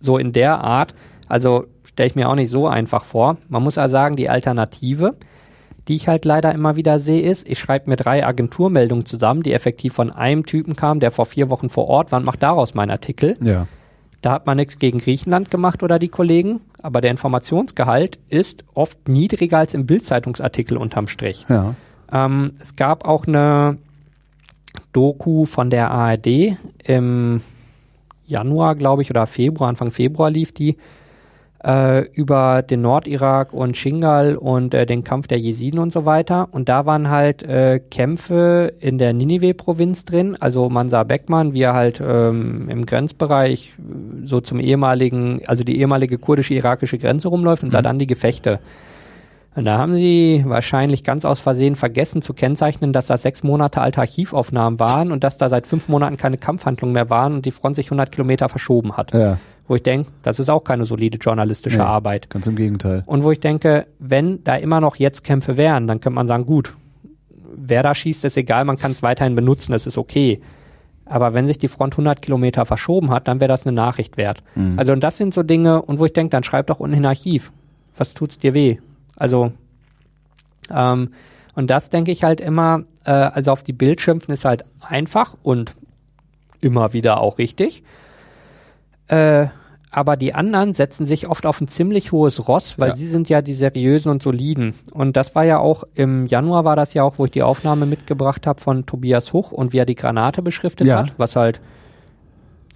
so 0.00 0.18
in 0.18 0.32
der 0.32 0.62
Art. 0.62 0.94
Also 1.28 1.66
stelle 1.84 2.08
ich 2.08 2.14
mir 2.14 2.28
auch 2.28 2.34
nicht 2.34 2.50
so 2.50 2.66
einfach 2.66 3.04
vor. 3.04 3.36
Man 3.48 3.62
muss 3.62 3.76
ja 3.76 3.88
sagen, 3.88 4.16
die 4.16 4.30
Alternative, 4.30 5.16
die 5.88 5.96
ich 5.96 6.08
halt 6.08 6.24
leider 6.24 6.52
immer 6.52 6.76
wieder 6.76 6.98
sehe, 6.98 7.22
ist, 7.22 7.48
ich 7.48 7.58
schreibe 7.58 7.90
mir 7.90 7.96
drei 7.96 8.24
Agenturmeldungen 8.24 9.06
zusammen, 9.06 9.42
die 9.42 9.52
effektiv 9.52 9.94
von 9.94 10.10
einem 10.10 10.46
Typen 10.46 10.76
kamen, 10.76 11.00
der 11.00 11.10
vor 11.10 11.26
vier 11.26 11.50
Wochen 11.50 11.68
vor 11.68 11.88
Ort 11.88 12.12
war 12.12 12.18
und 12.18 12.26
macht 12.26 12.42
daraus 12.42 12.74
meinen 12.74 12.90
Artikel. 12.90 13.36
Ja. 13.40 13.66
Da 14.20 14.32
hat 14.32 14.46
man 14.46 14.56
nichts 14.56 14.78
gegen 14.78 14.98
Griechenland 14.98 15.50
gemacht 15.50 15.82
oder 15.82 15.98
die 15.98 16.08
Kollegen, 16.08 16.60
aber 16.82 17.00
der 17.00 17.12
Informationsgehalt 17.12 18.18
ist 18.28 18.64
oft 18.74 19.08
niedriger 19.08 19.58
als 19.58 19.74
im 19.74 19.86
Bildzeitungsartikel 19.86 20.76
unterm 20.76 21.06
Strich. 21.06 21.46
Ja. 21.48 21.74
Ähm, 22.12 22.52
es 22.58 22.74
gab 22.74 23.04
auch 23.06 23.26
eine 23.26 23.78
Doku 24.92 25.44
von 25.44 25.70
der 25.70 25.90
ARD 25.90 26.56
im 26.84 27.40
Januar, 28.26 28.74
glaube 28.74 29.02
ich, 29.02 29.10
oder 29.10 29.26
Februar, 29.26 29.68
Anfang 29.68 29.90
Februar 29.90 30.30
lief 30.30 30.52
die, 30.52 30.76
äh, 31.64 32.06
über 32.12 32.62
den 32.62 32.82
Nordirak 32.82 33.52
und 33.52 33.76
Shingal 33.76 34.36
und 34.36 34.74
äh, 34.74 34.86
den 34.86 35.02
Kampf 35.02 35.26
der 35.26 35.38
Jesiden 35.38 35.80
und 35.80 35.92
so 35.92 36.04
weiter. 36.04 36.48
Und 36.52 36.68
da 36.68 36.86
waren 36.86 37.10
halt 37.10 37.42
äh, 37.42 37.80
Kämpfe 37.80 38.74
in 38.80 38.98
der 38.98 39.12
Ninive-Provinz 39.12 40.04
drin. 40.04 40.36
Also 40.38 40.68
Mansa 40.68 41.02
Beckmann, 41.02 41.54
wie 41.54 41.62
er 41.62 41.74
halt 41.74 42.00
ähm, 42.04 42.68
im 42.68 42.86
Grenzbereich 42.86 43.74
äh, 43.78 44.26
so 44.26 44.40
zum 44.40 44.60
ehemaligen, 44.60 45.40
also 45.46 45.64
die 45.64 45.78
ehemalige 45.80 46.18
kurdische-irakische 46.18 46.98
Grenze 46.98 47.28
rumläuft 47.28 47.64
und 47.64 47.70
sah 47.70 47.82
dann 47.82 47.98
die 47.98 48.06
Gefechte. 48.06 48.60
Und 49.54 49.64
da 49.64 49.76
haben 49.78 49.94
sie 49.94 50.44
wahrscheinlich 50.46 51.02
ganz 51.02 51.24
aus 51.24 51.40
Versehen 51.40 51.74
vergessen 51.74 52.22
zu 52.22 52.32
kennzeichnen, 52.32 52.92
dass 52.92 53.06
das 53.06 53.22
sechs 53.22 53.42
Monate 53.42 53.80
alte 53.80 53.98
Archivaufnahmen 54.00 54.78
waren 54.78 55.10
und 55.10 55.24
dass 55.24 55.36
da 55.36 55.48
seit 55.48 55.66
fünf 55.66 55.88
Monaten 55.88 56.16
keine 56.16 56.38
Kampfhandlungen 56.38 56.92
mehr 56.94 57.10
waren 57.10 57.34
und 57.34 57.44
die 57.46 57.50
Front 57.50 57.74
sich 57.76 57.86
100 57.86 58.12
Kilometer 58.12 58.48
verschoben 58.48 58.96
hat. 58.96 59.12
Ja. 59.12 59.38
Wo 59.66 59.74
ich 59.74 59.82
denke, 59.82 60.10
das 60.22 60.38
ist 60.38 60.48
auch 60.48 60.62
keine 60.62 60.84
solide 60.84 61.18
journalistische 61.18 61.78
Nee. 61.78 61.82
Arbeit. 61.82 62.30
Ganz 62.30 62.46
im 62.46 62.54
Gegenteil. 62.56 63.02
Und 63.06 63.24
wo 63.24 63.32
ich 63.32 63.40
denke, 63.40 63.86
wenn 63.98 64.44
da 64.44 64.54
immer 64.56 64.80
noch 64.80 64.96
jetzt 64.96 65.24
Kämpfe 65.24 65.56
wären, 65.56 65.86
dann 65.88 66.00
könnte 66.00 66.14
man 66.14 66.28
sagen, 66.28 66.46
gut, 66.46 66.74
wer 67.54 67.82
da 67.82 67.94
schießt, 67.94 68.24
ist 68.24 68.36
egal, 68.36 68.64
man 68.64 68.78
kann 68.78 68.92
es 68.92 69.02
weiterhin 69.02 69.34
benutzen, 69.34 69.72
das 69.72 69.86
ist 69.86 69.98
okay. 69.98 70.40
Aber 71.04 71.34
wenn 71.34 71.46
sich 71.46 71.58
die 71.58 71.68
Front 71.68 71.94
100 71.94 72.22
Kilometer 72.22 72.64
verschoben 72.64 73.10
hat, 73.10 73.28
dann 73.28 73.40
wäre 73.40 73.48
das 73.48 73.66
eine 73.66 73.74
Nachricht 73.74 74.16
wert. 74.18 74.42
Also 74.76 74.92
und 74.92 75.00
das 75.00 75.16
sind 75.18 75.34
so 75.34 75.42
Dinge, 75.42 75.82
und 75.82 75.98
wo 75.98 76.04
ich 76.04 76.12
denke, 76.12 76.30
dann 76.30 76.44
schreib 76.44 76.66
doch 76.68 76.80
unten 76.80 76.96
in 76.98 77.06
Archiv. 77.06 77.50
Was 77.96 78.14
tut's 78.14 78.38
dir 78.38 78.54
weh? 78.54 78.78
Also, 79.18 79.52
ähm, 80.72 81.12
und 81.54 81.68
das 81.70 81.90
denke 81.90 82.12
ich 82.12 82.24
halt 82.24 82.40
immer, 82.40 82.84
äh, 83.04 83.10
also 83.10 83.52
auf 83.52 83.62
die 83.62 83.72
Bild 83.72 84.00
schimpfen 84.00 84.32
ist 84.32 84.44
halt 84.44 84.64
einfach 84.80 85.34
und 85.42 85.74
immer 86.60 86.92
wieder 86.92 87.20
auch 87.20 87.38
richtig. 87.38 87.82
Äh, 89.08 89.46
aber 89.90 90.16
die 90.16 90.34
anderen 90.34 90.74
setzen 90.74 91.06
sich 91.06 91.28
oft 91.28 91.46
auf 91.46 91.60
ein 91.62 91.66
ziemlich 91.68 92.12
hohes 92.12 92.46
Ross, 92.46 92.78
weil 92.78 92.90
Ja. 92.90 92.96
sie 92.96 93.06
sind 93.08 93.28
ja 93.30 93.40
die 93.40 93.54
seriösen 93.54 94.10
und 94.10 94.22
soliden. 94.22 94.74
Und 94.92 95.16
das 95.16 95.34
war 95.34 95.44
ja 95.44 95.58
auch 95.58 95.84
im 95.94 96.26
Januar 96.26 96.64
war 96.64 96.76
das 96.76 96.92
ja 96.92 97.02
auch, 97.04 97.18
wo 97.18 97.24
ich 97.24 97.30
die 97.30 97.42
Aufnahme 97.42 97.86
mitgebracht 97.86 98.46
habe 98.46 98.60
von 98.60 98.84
Tobias 98.84 99.32
Huch 99.32 99.50
und 99.50 99.72
wie 99.72 99.78
er 99.78 99.86
die 99.86 99.94
Granate 99.96 100.42
beschriftet 100.42 100.86
Ja. 100.86 100.98
hat, 100.98 101.14
was 101.16 101.36
halt 101.36 101.60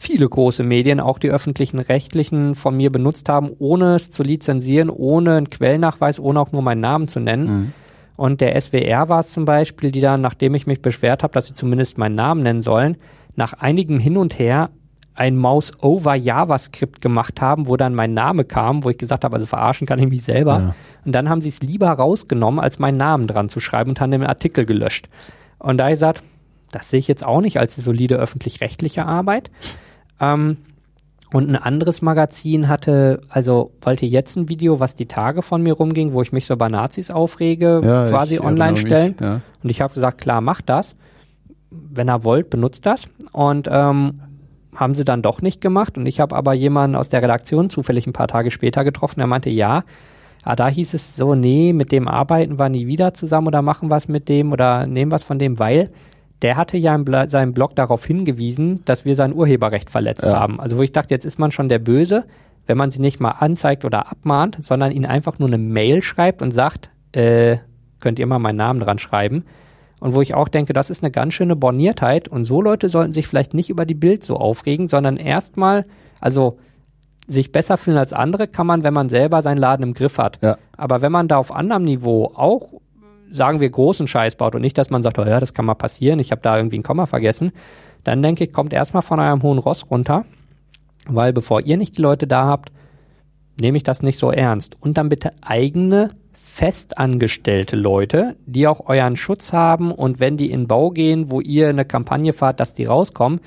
viele 0.03 0.29
große 0.29 0.65
Medien, 0.65 0.99
auch 0.99 1.21
die 1.21 1.31
öffentlichen 1.31 1.79
rechtlichen, 1.79 2.57
von 2.57 2.77
mir 2.77 2.91
benutzt 2.91 3.29
haben, 3.29 3.51
ohne 3.59 3.95
es 3.95 4.11
zu 4.11 4.25
lizenzieren, 4.25 4.91
ohne 4.91 5.37
einen 5.37 5.49
Quellnachweis, 5.49 6.19
ohne 6.19 6.41
auch 6.41 6.51
nur 6.51 6.63
meinen 6.63 6.81
Namen 6.81 7.07
zu 7.07 7.21
nennen. 7.21 7.47
Mhm. 7.47 7.73
Und 8.17 8.41
der 8.41 8.61
SWR 8.61 9.09
war 9.09 9.21
es 9.21 9.33
zum 9.33 9.45
Beispiel, 9.45 9.93
die 9.93 10.01
dann, 10.01 10.21
nachdem 10.21 10.55
ich 10.55 10.67
mich 10.67 10.83
beschwert 10.83 11.23
habe, 11.23 11.33
dass 11.33 11.47
sie 11.47 11.55
zumindest 11.55 11.99
meinen 11.99 12.17
Namen 12.17 12.43
nennen 12.43 12.63
sollen, 12.63 12.97
nach 13.37 13.53
einigem 13.53 14.01
Hin 14.01 14.17
und 14.17 14.39
Her 14.39 14.71
ein 15.15 15.37
Mouse-over-JavaScript 15.37 17.01
gemacht 17.01 17.41
haben, 17.41 17.69
wo 17.69 17.77
dann 17.77 17.95
mein 17.95 18.13
Name 18.13 18.45
kam, 18.45 18.83
wo 18.83 18.91
ich 18.91 18.99
gesagt 18.99 19.25
habe, 19.25 19.35
also 19.35 19.47
verarschen 19.47 19.87
kann 19.87 20.01
ich 20.01 20.09
mich 20.09 20.25
selber. 20.25 20.59
Ja. 20.59 20.75
Und 21.05 21.13
dann 21.13 21.29
haben 21.29 21.43
sie 21.43 21.49
es 21.49 21.63
lieber 21.63 21.91
rausgenommen, 21.91 22.59
als 22.59 22.79
meinen 22.79 22.97
Namen 22.97 23.29
dran 23.29 23.49
zu 23.49 23.61
schreiben 23.61 23.91
und 23.91 24.01
haben 24.01 24.11
den 24.11 24.27
Artikel 24.27 24.67
gelöscht. 24.67 25.09
Und 25.59 25.79
da 25.79 25.89
ich 25.89 25.95
gesagt, 25.95 26.23
das 26.73 26.91
sehe 26.91 26.99
ich 26.99 27.09
jetzt 27.09 27.25
auch 27.25 27.41
nicht 27.41 27.59
als 27.61 27.77
solide 27.77 28.17
öffentlich-rechtliche 28.17 29.07
Arbeit. 29.07 29.51
Ähm, 30.23 30.57
und 31.33 31.49
ein 31.49 31.57
anderes 31.57 32.03
Magazin 32.03 32.69
hatte, 32.69 33.21
also 33.29 33.73
wollte 33.81 34.05
jetzt 34.05 34.37
ein 34.37 34.49
Video, 34.49 34.81
was 34.81 34.95
die 34.95 35.07
Tage 35.07 35.41
von 35.41 35.63
mir 35.63 35.73
rumging, 35.73 36.13
wo 36.13 36.21
ich 36.21 36.33
mich 36.33 36.47
so 36.47 36.57
bei 36.57 36.69
Nazis 36.69 37.11
aufrege, 37.11 37.81
Ja, 37.83 38.09
quasi 38.09 38.35
ich 38.35 38.41
online 38.43 38.79
erinnere 38.79 38.85
mich, 38.85 38.87
stellen. 38.87 39.15
Ja. 39.21 39.41
Und 39.63 39.71
ich 39.71 39.81
habe 39.81 39.95
gesagt, 39.95 40.21
klar, 40.21 40.41
macht 40.43 40.69
das. 40.69 40.95
Wenn 41.71 42.09
er 42.09 42.23
wollt, 42.25 42.51
benutzt 42.51 42.85
das. 42.85 43.09
Und 43.33 43.67
ähm, 43.71 44.21
haben 44.77 44.95
sie 44.95 45.05
dann 45.05 45.23
doch 45.23 45.41
nicht 45.41 45.63
gemacht. 45.63 45.97
Und 45.97 46.05
ich 46.05 46.21
habe 46.21 46.37
aber 46.37 46.53
jemanden 46.53 46.97
aus 46.97 47.09
der 47.09 47.23
Redaktion 47.23 47.71
zufällig 47.71 48.07
ein 48.07 48.13
paar 48.13 48.29
Tage 48.29 48.51
später 48.51 48.85
getroffen, 48.85 49.21
der 49.21 49.27
meinte, 49.27 49.49
ja, 49.49 49.85
ah, 50.45 50.57
da 50.57 50.69
hieß 50.69 50.93
es 50.93 51.17
so, 51.17 51.35
nee, 51.35 51.73
mit 51.73 51.93
dem 51.93 52.09
arbeiten 52.09 52.59
wir 52.59 52.69
nie 52.69 52.87
wieder 52.87 53.15
zusammen 53.15 53.47
oder 53.47 53.63
machen 53.63 53.91
was 53.91 54.07
mit 54.07 54.29
dem 54.29 54.53
oder 54.53 54.87
nehmen 54.87 55.13
was 55.13 55.23
von 55.23 55.39
dem, 55.39 55.59
weil 55.59 55.91
der 56.43 56.57
hatte 56.57 56.77
ja 56.77 56.95
in 56.95 57.05
Bla- 57.05 57.29
seinem 57.29 57.55
Blog 57.55 57.75
darauf 57.77 58.05
hingewiesen, 58.05 58.83
dass 58.85 59.05
wir 59.05 59.15
sein 59.15 59.33
Urheberrecht 59.35 59.91
verletzt 59.91 60.23
Ja. 60.23 60.39
haben. 60.41 60.61
Also 60.61 60.77
wo 60.79 60.83
ich 60.83 60.93
dachte, 60.93 61.15
jetzt 61.15 61.25
ist 61.25 61.39
man 61.39 61.53
schon 61.53 61.69
der 61.69 61.79
Böse, 61.79 62.25
wenn 62.67 62.77
man 62.79 62.91
sie 62.91 63.01
nicht 63.01 63.21
mal 63.21 63.31
anzeigt 63.31 63.85
oder 63.85 64.11
abmahnt, 64.11 64.59
sondern 64.61 64.93
ihnen 64.93 65.07
einfach 65.07 65.39
nur 65.39 65.49
eine 65.49 65.59
Mail 65.59 66.03
schreibt 66.03 66.43
und 66.43 66.53
sagt, 66.53 66.91
äh, 67.13 67.57
könnt 68.01 68.19
ihr 68.19 68.27
mal 68.27 68.39
meinen 68.39 68.57
Namen 68.57 68.81
dran 68.81 68.99
schreiben. 68.99 69.45
Und 70.01 70.15
wo 70.15 70.21
ich 70.21 70.35
auch 70.35 70.49
denke, 70.49 70.73
das 70.73 70.91
ist 70.91 71.03
eine 71.05 71.13
ganz 71.13 71.35
schöne 71.35 71.55
Borniertheit 71.55 72.27
und 72.29 72.45
so 72.45 72.61
Leute 72.61 72.89
sollten 72.89 73.13
sich 73.13 73.27
vielleicht 73.29 73.55
nicht 73.55 73.71
über 73.71 73.85
die 73.87 73.95
Bild 73.95 74.25
so 74.25 74.37
aufregen, 74.37 74.89
sondern 74.89 75.17
erstmal, 75.17 75.87
also 76.21 76.59
sich 77.29 77.53
besser 77.53 77.77
fühlen 77.77 77.99
als 77.99 78.13
andere 78.13 78.49
kann 78.49 78.67
man, 78.67 78.83
wenn 78.83 78.95
man 78.95 79.09
selber 79.09 79.43
seinen 79.43 79.59
Laden 79.59 79.85
im 79.85 79.95
Griff 79.95 80.19
hat. 80.19 80.39
Ja. 80.43 80.57
Aber 80.77 81.03
wenn 81.03 81.13
man 81.13 81.29
da 81.29 81.37
auf 81.37 81.53
anderem 81.55 81.85
Niveau 81.85 82.33
auch, 82.35 82.69
sagen 83.33 83.61
wir, 83.61 83.71
großen 83.71 84.07
Scheiß 84.07 84.37
baut 84.37 84.55
und 84.55 84.63
nicht, 84.63 84.79
dass 84.79 84.91
man 84.91 85.03
sagt, 85.03 85.19
oh 85.19 85.25
ja, 85.25 85.41
das 85.41 85.55
kann 85.55 85.65
mal 85.65 85.75
passieren, 85.75 86.19
ich 86.19 86.31
habe 86.31 86.43
da 86.43 86.57
irgendwie 86.57 86.79
ein 86.79 86.83
Komma 86.83 87.07
vergessen, 87.07 87.53
dann 88.05 88.23
denke 88.23 88.45
ich, 88.45 88.53
kommt 88.53 88.73
erstmal 88.73 89.03
von 89.03 89.21
eurem 89.21 89.43
hohen 89.43 89.59
Ross 89.59 89.91
runter, 89.91 90.25
weil 91.07 91.33
bevor 91.33 91.61
ihr 91.61 91.77
nicht 91.77 91.99
die 91.99 92.03
Leute 92.03 92.27
da 92.27 92.47
habt, 92.47 92.73
nehme 93.61 93.77
ich 93.77 93.83
das 93.83 94.03
nicht 94.03 94.19
so 94.19 94.31
ernst. 94.31 94.77
Und 94.81 94.99
dann 94.99 95.09
bitte 95.09 95.31
eigene 95.41 96.11
festangestellte 96.33 97.77
Leute, 97.77 98.37
die 98.47 98.67
auch 98.67 98.87
euren 98.87 99.17
Schutz 99.17 99.53
haben 99.53 99.91
und 99.91 100.21
wenn 100.21 100.37
die 100.37 100.51
in 100.51 100.69
Bau 100.69 100.91
gehen, 100.91 101.31
wo 101.31 101.41
ihr 101.41 101.69
eine 101.69 101.85
Kampagne 101.85 102.33
fahrt, 102.33 102.61
dass 102.61 102.75
die 102.75 102.85
rauskommen, 102.85 103.41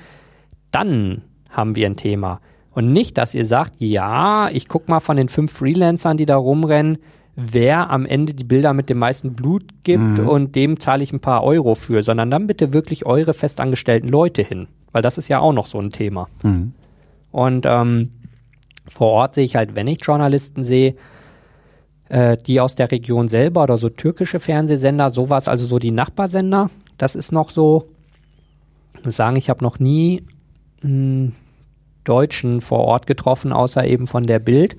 dann 0.72 1.22
haben 1.50 1.76
wir 1.76 1.86
ein 1.86 1.96
Thema. 1.96 2.40
Und 2.72 2.92
nicht, 2.92 3.16
dass 3.16 3.34
ihr 3.34 3.44
sagt, 3.46 3.74
ja, 3.78 4.48
ich 4.50 4.68
guck 4.68 4.88
mal 4.88 5.00
von 5.00 5.16
den 5.16 5.28
fünf 5.28 5.52
Freelancern, 5.52 6.16
die 6.16 6.26
da 6.26 6.36
rumrennen, 6.36 6.98
wer 7.36 7.90
am 7.90 8.06
Ende 8.06 8.32
die 8.32 8.44
Bilder 8.44 8.72
mit 8.72 8.88
dem 8.88 8.98
meisten 8.98 9.34
Blut 9.34 9.64
gibt 9.84 10.18
und 10.18 10.56
dem 10.56 10.80
zahle 10.80 11.04
ich 11.04 11.12
ein 11.12 11.20
paar 11.20 11.44
Euro 11.44 11.74
für, 11.74 12.02
sondern 12.02 12.30
dann 12.30 12.46
bitte 12.46 12.72
wirklich 12.72 13.04
eure 13.04 13.34
festangestellten 13.34 14.08
Leute 14.08 14.42
hin. 14.42 14.68
Weil 14.92 15.02
das 15.02 15.18
ist 15.18 15.28
ja 15.28 15.38
auch 15.40 15.52
noch 15.52 15.66
so 15.66 15.78
ein 15.78 15.90
Thema. 15.90 16.28
Mhm. 16.42 16.72
Und 17.30 17.66
ähm, 17.66 18.10
vor 18.88 19.08
Ort 19.08 19.34
sehe 19.34 19.44
ich 19.44 19.56
halt, 19.56 19.76
wenn 19.76 19.86
ich 19.86 19.98
Journalisten 20.02 20.64
sehe, 20.64 20.94
äh, 22.08 22.38
die 22.38 22.60
aus 22.60 22.74
der 22.74 22.90
Region 22.90 23.28
selber 23.28 23.64
oder 23.64 23.76
so 23.76 23.90
türkische 23.90 24.40
Fernsehsender, 24.40 25.10
sowas, 25.10 25.46
also 25.46 25.66
so 25.66 25.78
die 25.78 25.90
Nachbarsender, 25.90 26.70
das 26.96 27.14
ist 27.14 27.32
noch 27.32 27.50
so, 27.50 27.84
ich 28.98 29.04
muss 29.04 29.16
sagen, 29.16 29.36
ich 29.36 29.50
habe 29.50 29.62
noch 29.62 29.78
nie 29.78 30.22
mh, 30.82 31.32
Deutschen 32.04 32.62
vor 32.62 32.80
Ort 32.80 33.06
getroffen, 33.06 33.52
außer 33.52 33.86
eben 33.86 34.06
von 34.06 34.22
der 34.22 34.38
Bild. 34.38 34.76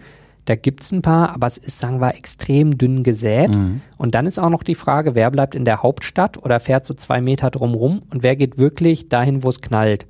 Da 0.48 0.56
gibt's 0.56 0.94
ein 0.94 1.02
paar, 1.02 1.34
aber 1.34 1.46
es 1.48 1.58
ist, 1.58 1.82
sagen 1.82 2.00
wir, 2.00 2.16
extrem 2.16 2.78
dünn 2.78 3.04
gesät. 3.04 3.54
Mhm. 3.54 3.82
Und 3.98 4.16
dann 4.16 4.26
ist 4.26 4.40
auch 4.40 4.50
noch 4.50 4.64
die 4.64 4.76
Frage, 4.76 5.14
wer 5.14 5.30
bleibt 5.30 5.56
in 5.56 5.66
der 5.66 5.84
Hauptstadt 5.84 6.38
oder 6.38 6.62
fährt 6.62 6.86
so 6.86 6.94
zwei 6.94 7.20
Meter 7.20 7.52
drumrum 7.52 8.02
und 8.14 8.24
wer 8.24 8.38
geht 8.38 8.58
wirklich 8.58 9.10
dahin, 9.10 9.44
wo 9.44 9.50
es 9.50 9.60
knallt. 9.60 10.06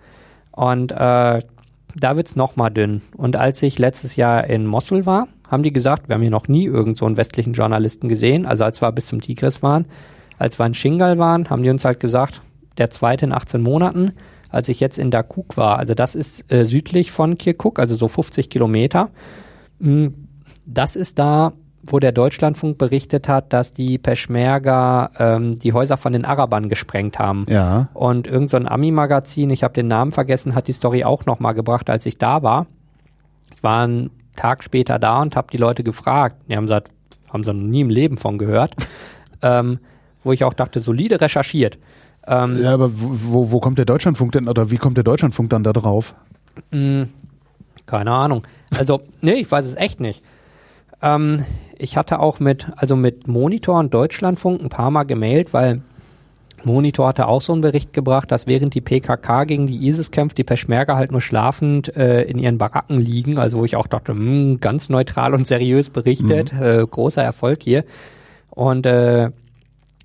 Und 0.52 0.92
äh, 0.92 0.96
da 1.96 2.16
wird's 2.16 2.36
noch 2.36 2.56
mal 2.56 2.70
dünn. 2.70 3.02
Und 3.16 3.36
als 3.36 3.64
ich 3.64 3.80
letztes 3.80 4.16
Jahr 4.16 4.46
in 4.46 4.68
Mosul 4.68 5.08
war, 5.08 5.28
haben 5.50 5.64
die 5.64 5.74
gesagt, 5.74 6.08
wir 6.08 6.14
haben 6.14 6.22
hier 6.22 6.30
noch 6.30 6.48
nie 6.48 6.66
irgend 6.66 7.00
so 7.00 7.08
einen 7.08 7.18
westlichen 7.18 7.54
Journalisten 7.54 8.08
gesehen. 8.08 8.46
Also 8.46 8.64
als 8.64 8.80
wir 8.80 8.92
bis 8.92 9.08
zum 9.08 9.22
Tigris 9.22 9.64
waren, 9.64 9.86
als 10.38 10.60
wir 10.60 10.68
in 10.68 10.76
Shingal 10.76 11.18
waren, 11.18 11.50
haben 11.50 11.64
die 11.64 11.72
uns 11.72 11.84
halt 11.84 12.00
gesagt, 12.00 12.44
der 12.78 12.92
zweite 12.92 13.26
in 13.26 13.34
18 13.34 13.60
Monaten. 13.64 14.14
Als 14.50 14.70
ich 14.70 14.80
jetzt 14.80 15.00
in 15.00 15.10
Dakuk 15.10 15.58
war, 15.58 15.80
also 15.80 15.96
das 15.96 16.14
ist 16.14 16.52
äh, 16.52 16.64
südlich 16.64 17.12
von 17.12 17.40
Kirkuk, 17.40 17.80
also 17.80 17.96
so 17.96 18.08
50 18.08 18.52
Kilometer. 18.52 19.10
Mm, 19.80 20.10
Das 20.68 20.96
ist 20.96 21.18
da, 21.18 21.54
wo 21.82 22.00
der 22.00 22.12
Deutschlandfunk 22.12 22.78
berichtet 22.78 23.28
hat, 23.30 23.54
dass 23.54 23.72
die 23.72 23.98
Peschmerga 23.98 25.10
ähm, 25.18 25.58
die 25.58 25.74
Häuser 25.74 25.96
von 25.96 26.14
den 26.14 26.26
Arabern 26.26 26.70
gesprengt 26.70 27.18
haben. 27.18 27.46
Ja. 27.50 27.88
Und 27.94 28.28
irgend 28.28 28.50
so 28.50 28.58
Ami-Magazin, 28.58 29.50
ich 29.50 29.64
habe 29.64 29.74
den 29.74 29.88
Namen 29.88 30.12
vergessen, 30.12 30.54
hat 30.54 30.68
die 30.68 30.74
Story 30.74 31.04
auch 31.04 31.26
nochmal 31.26 31.54
gebracht, 31.54 31.90
als 31.90 32.06
ich 32.06 32.18
da 32.18 32.44
war. 32.44 32.68
Ich 33.56 33.64
war 33.64 33.84
einen 33.84 34.12
Tag 34.36 34.64
später 34.64 35.00
da 35.00 35.22
und 35.22 35.36
habe 35.36 35.48
die 35.52 35.58
Leute 35.58 35.84
gefragt. 35.84 36.36
Die 36.50 36.58
haben 36.58 36.66
gesagt, 36.66 36.92
haben 37.32 37.44
sie 37.44 37.54
noch 37.54 37.64
nie 37.64 37.82
im 37.82 37.90
Leben 37.90 38.18
von 38.18 38.38
gehört. 38.38 38.76
ähm, 39.42 39.80
wo 40.24 40.34
ich 40.34 40.44
auch 40.44 40.54
dachte, 40.54 40.82
solide 40.82 41.22
recherchiert. 41.22 41.78
Ähm, 42.26 42.62
Ja, 42.62 42.74
aber 42.74 42.90
wo, 42.94 43.10
wo, 43.12 43.52
wo 43.52 43.60
kommt 43.60 43.78
der 43.78 43.86
Deutschlandfunk 43.86 44.34
denn, 44.34 44.50
oder 44.50 44.70
wie 44.70 44.78
kommt 44.78 44.98
der 44.98 45.06
Deutschlandfunk 45.06 45.50
dann 45.50 45.64
da 45.64 45.72
drauf? 45.72 46.16
mh, 46.72 47.08
keine 47.86 48.12
Ahnung. 48.12 48.44
Also, 48.78 49.02
nee, 49.22 49.36
ich 49.36 49.50
weiß 49.50 49.66
es 49.66 49.76
echt 49.76 50.02
nicht. 50.02 50.22
Ähm, 51.02 51.46
ich 51.78 51.98
hatte 51.98 52.20
auch 52.20 52.40
mit, 52.40 52.68
also 52.76 52.96
mit 52.96 53.28
Monitor 53.28 53.80
und 53.80 53.94
Deutschlandfunk 53.94 54.62
ein 54.62 54.70
paar 54.70 54.92
Mal 54.92 55.04
gemailt, 55.04 55.54
weil 55.54 55.82
Monitor 56.64 57.08
hatte 57.08 57.28
auch 57.28 57.42
so 57.42 57.54
einen 57.54 57.62
Bericht 57.62 57.94
gebracht, 57.94 58.32
dass 58.32 58.48
während 58.48 58.74
die 58.74 58.82
PKK 58.82 59.44
gegen 59.46 59.68
die 59.68 59.88
ISIS 59.88 60.12
kämpft, 60.12 60.38
die 60.38 60.44
Peschmerga 60.44 60.96
halt 60.96 61.12
nur 61.12 61.22
schlafend 61.22 61.96
äh, 61.96 62.24
in 62.24 62.40
ihren 62.40 62.58
Baracken 62.58 63.00
liegen. 63.00 63.38
Also 63.38 63.60
wo 63.60 63.66
ich 63.66 63.76
auch 63.76 63.88
dachte, 63.88 64.14
mh, 64.14 64.58
ganz 64.60 64.90
neutral 64.90 65.34
und 65.34 65.48
seriös 65.48 65.90
berichtet, 65.90 66.52
äh, 66.54 66.86
großer 66.90 67.24
Erfolg 67.24 67.62
hier. 67.62 67.86
Und 68.50 68.86
äh, 68.86 69.30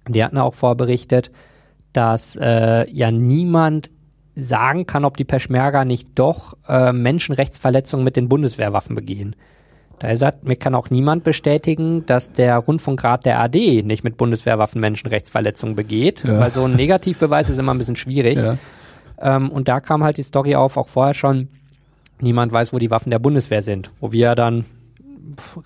die 0.09 0.23
hatten 0.23 0.39
auch 0.39 0.55
vorberichtet, 0.55 1.31
dass 1.93 2.36
äh, 2.36 2.90
ja 2.90 3.10
niemand 3.10 3.90
sagen 4.35 4.86
kann, 4.86 5.05
ob 5.05 5.16
die 5.16 5.24
Peschmerga 5.24 5.85
nicht 5.85 6.09
doch 6.14 6.56
äh, 6.69 6.93
Menschenrechtsverletzungen 6.93 8.05
mit 8.05 8.16
den 8.16 8.28
Bundeswehrwaffen 8.28 8.94
begehen. 8.94 9.36
Da 10.02 10.08
er 10.08 10.16
sagt, 10.16 10.42
mir 10.42 10.56
kann 10.56 10.74
auch 10.74 10.90
niemand 10.90 11.22
bestätigen, 11.22 12.04
dass 12.06 12.32
der 12.32 12.58
Rundfunkrat 12.58 13.24
der 13.24 13.38
AD 13.40 13.82
nicht 13.84 14.02
mit 14.02 14.16
Bundeswehrwaffen 14.16 14.80
Menschenrechtsverletzungen 14.80 15.76
begeht, 15.76 16.24
Ja. 16.26 16.40
weil 16.40 16.50
so 16.50 16.64
ein 16.64 16.74
Negativbeweis 16.74 17.48
ist 17.48 17.58
immer 17.58 17.72
ein 17.72 17.78
bisschen 17.78 17.94
schwierig. 17.94 18.36
Ja. 18.36 18.58
Ähm, 19.20 19.48
und 19.48 19.68
da 19.68 19.78
kam 19.78 20.02
halt 20.02 20.16
die 20.16 20.24
Story 20.24 20.56
auf, 20.56 20.76
auch 20.76 20.88
vorher 20.88 21.14
schon, 21.14 21.46
niemand 22.20 22.50
weiß, 22.50 22.72
wo 22.72 22.80
die 22.80 22.90
Waffen 22.90 23.10
der 23.10 23.20
Bundeswehr 23.20 23.62
sind. 23.62 23.92
Wo 24.00 24.10
wir 24.10 24.34
dann 24.34 24.64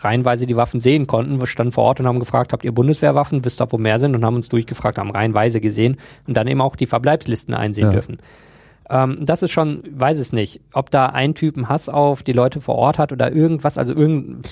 reihenweise 0.00 0.46
die 0.46 0.54
Waffen 0.56 0.80
sehen 0.80 1.06
konnten. 1.06 1.40
Wir 1.40 1.46
standen 1.46 1.72
vor 1.72 1.84
Ort 1.84 2.00
und 2.00 2.06
haben 2.06 2.20
gefragt, 2.20 2.52
habt 2.52 2.62
ihr 2.64 2.72
Bundeswehrwaffen? 2.72 3.42
Wisst 3.44 3.60
ihr, 3.62 3.72
wo 3.72 3.78
mehr 3.78 3.98
sind? 3.98 4.14
Und 4.14 4.24
haben 4.24 4.36
uns 4.36 4.50
durchgefragt, 4.50 4.98
haben 4.98 5.10
reihenweise 5.10 5.60
gesehen 5.62 5.96
und 6.26 6.36
dann 6.36 6.46
eben 6.46 6.60
auch 6.60 6.76
die 6.76 6.86
Verbleibslisten 6.86 7.54
einsehen 7.54 7.86
Ja. 7.86 7.92
dürfen. 7.92 8.18
Ähm, 8.88 9.18
das 9.24 9.42
ist 9.42 9.50
schon, 9.50 9.82
weiß 9.90 10.18
es 10.18 10.32
nicht, 10.32 10.60
ob 10.72 10.90
da 10.90 11.06
ein 11.06 11.34
Typen 11.34 11.68
Hass 11.68 11.88
auf 11.88 12.22
die 12.22 12.32
Leute 12.32 12.60
vor 12.60 12.76
Ort 12.76 12.98
hat 12.98 13.12
oder 13.12 13.32
irgendwas, 13.32 13.78
also 13.78 13.92
irgend, 13.92 14.46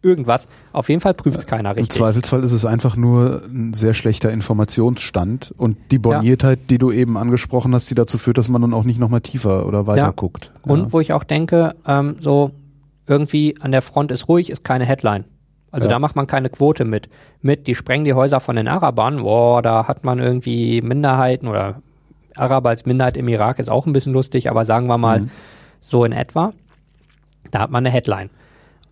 irgendwas. 0.00 0.48
Auf 0.72 0.88
jeden 0.88 1.00
Fall 1.02 1.12
prüft 1.14 1.38
es 1.38 1.46
keiner 1.46 1.72
Im 1.72 1.76
richtig. 1.78 1.98
Zweifelsfall 1.98 2.42
ist 2.44 2.52
es 2.52 2.64
einfach 2.64 2.96
nur 2.96 3.42
ein 3.46 3.74
sehr 3.74 3.92
schlechter 3.94 4.30
Informationsstand 4.32 5.52
und 5.56 5.76
die 5.90 5.98
Borniertheit, 5.98 6.58
die 6.70 6.78
du 6.78 6.92
eben 6.92 7.16
angesprochen 7.16 7.74
hast, 7.74 7.90
die 7.90 7.94
dazu 7.94 8.16
führt, 8.18 8.38
dass 8.38 8.48
man 8.48 8.62
dann 8.62 8.72
auch 8.72 8.84
nicht 8.84 8.98
nochmal 9.00 9.20
tiefer 9.20 9.66
oder 9.66 9.86
weiter 9.86 9.98
Ja. 9.98 10.12
guckt. 10.14 10.52
Und 10.62 10.92
wo 10.92 11.00
ich 11.00 11.12
auch 11.12 11.24
denke, 11.24 11.74
ähm, 11.86 12.16
so 12.20 12.52
irgendwie 13.06 13.54
an 13.60 13.72
der 13.72 13.82
Front 13.82 14.10
ist 14.12 14.28
ruhig, 14.28 14.50
ist 14.50 14.64
keine 14.64 14.84
Headline. 14.84 15.24
Also 15.70 15.88
Ja. 15.88 15.94
da 15.94 15.98
macht 15.98 16.16
man 16.16 16.26
keine 16.26 16.48
Quote 16.48 16.84
mit. 16.86 17.08
Mit, 17.42 17.66
die 17.66 17.74
sprengen 17.74 18.04
die 18.04 18.14
Häuser 18.14 18.40
von 18.40 18.56
den 18.56 18.68
Arabern, 18.68 19.22
boah, 19.22 19.60
da 19.60 19.86
hat 19.86 20.04
man 20.04 20.18
irgendwie 20.18 20.80
Minderheiten 20.80 21.46
oder 21.48 21.82
Araber 22.38 22.70
als 22.70 22.86
Minderheit 22.86 23.16
im 23.16 23.28
Irak 23.28 23.58
ist 23.58 23.68
auch 23.70 23.86
ein 23.86 23.92
bisschen 23.92 24.12
lustig, 24.12 24.50
aber 24.50 24.64
sagen 24.64 24.86
wir 24.86 24.98
mal 24.98 25.20
Mhm. 25.20 25.30
so 25.80 26.04
in 26.04 26.12
etwa. 26.12 26.52
Da 27.50 27.60
hat 27.60 27.70
man 27.70 27.84
eine 27.86 27.90
Headline. 27.92 28.30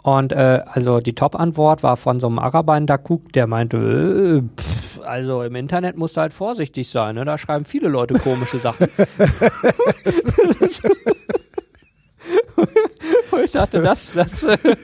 Und 0.02 0.32
äh, 0.32 0.60
also 0.66 1.01
die 1.01 1.14
Top-Antwort 1.14 1.82
war 1.82 1.97
von 1.97 2.20
so 2.20 2.28
einem 2.28 2.39
Araber 2.39 2.77
in 2.78 2.86
Dakuk, 2.86 3.32
der 3.32 3.47
meinte, 3.48 3.77
äh, 3.77 4.43
pff, 4.60 5.01
also 5.05 5.43
im 5.43 5.56
Internet 5.56 5.97
musst 5.97 6.16
du 6.16 6.20
halt 6.20 6.32
vorsichtig 6.32 6.89
sein, 6.89 7.16
ne? 7.16 7.24
da 7.24 7.36
schreiben 7.39 7.64
viele 7.64 7.89
Leute 7.89 8.14
komische 8.14 8.59
Sachen. 8.59 8.86
Und 13.32 13.44
ich 13.44 13.52
dachte, 13.52 13.82
das, 13.82 14.12
das, 14.14 14.43
äh, 14.43 14.77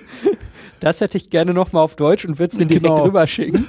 das 0.81 1.01
hätte 1.01 1.17
ich 1.19 1.31
gerne 1.31 1.55
nochmal 1.55 1.83
auf 1.83 1.97
Deutsch 1.97 2.25
und 2.25 2.39
würde 2.39 2.53
es 2.53 2.59
dir 2.59 2.67
direkt 2.67 2.85
Genau. 2.85 3.05
rüberschicken. 3.05 3.67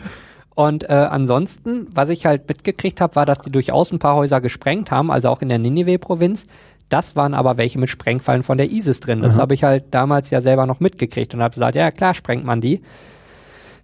Und 0.56 0.90
äh, 0.90 0.94
ansonsten, 0.94 1.88
was 1.94 2.10
ich 2.10 2.26
halt 2.26 2.48
mitgekriegt 2.48 3.02
habe, 3.02 3.16
war, 3.16 3.26
dass 3.26 3.40
die 3.40 3.52
durchaus 3.52 3.92
ein 3.92 4.00
paar 4.00 4.16
Häuser 4.16 4.40
gesprengt 4.40 4.92
haben, 4.92 5.12
also 5.12 5.30
auch 5.30 5.42
in 5.42 5.50
der 5.50 5.60
Ninive-Provinz. 5.60 6.46
Das 6.90 7.16
waren 7.16 7.34
aber 7.34 7.58
welche 7.58 7.80
mit 7.80 7.90
Sprengfallen 7.90 8.44
von 8.44 8.58
der 8.58 8.70
ISIS 8.70 9.00
drin. 9.00 9.22
Das 9.22 9.40
habe 9.40 9.56
ich 9.56 9.64
halt 9.64 9.86
damals 9.92 10.30
ja 10.30 10.42
selber 10.42 10.68
noch 10.68 10.80
mitgekriegt 10.80 11.34
und 11.34 11.42
habe 11.42 11.56
gesagt, 11.56 11.76
ja 11.76 11.90
klar, 11.90 12.14
sprengt 12.14 12.46
man 12.46 12.62
die. 12.62 12.82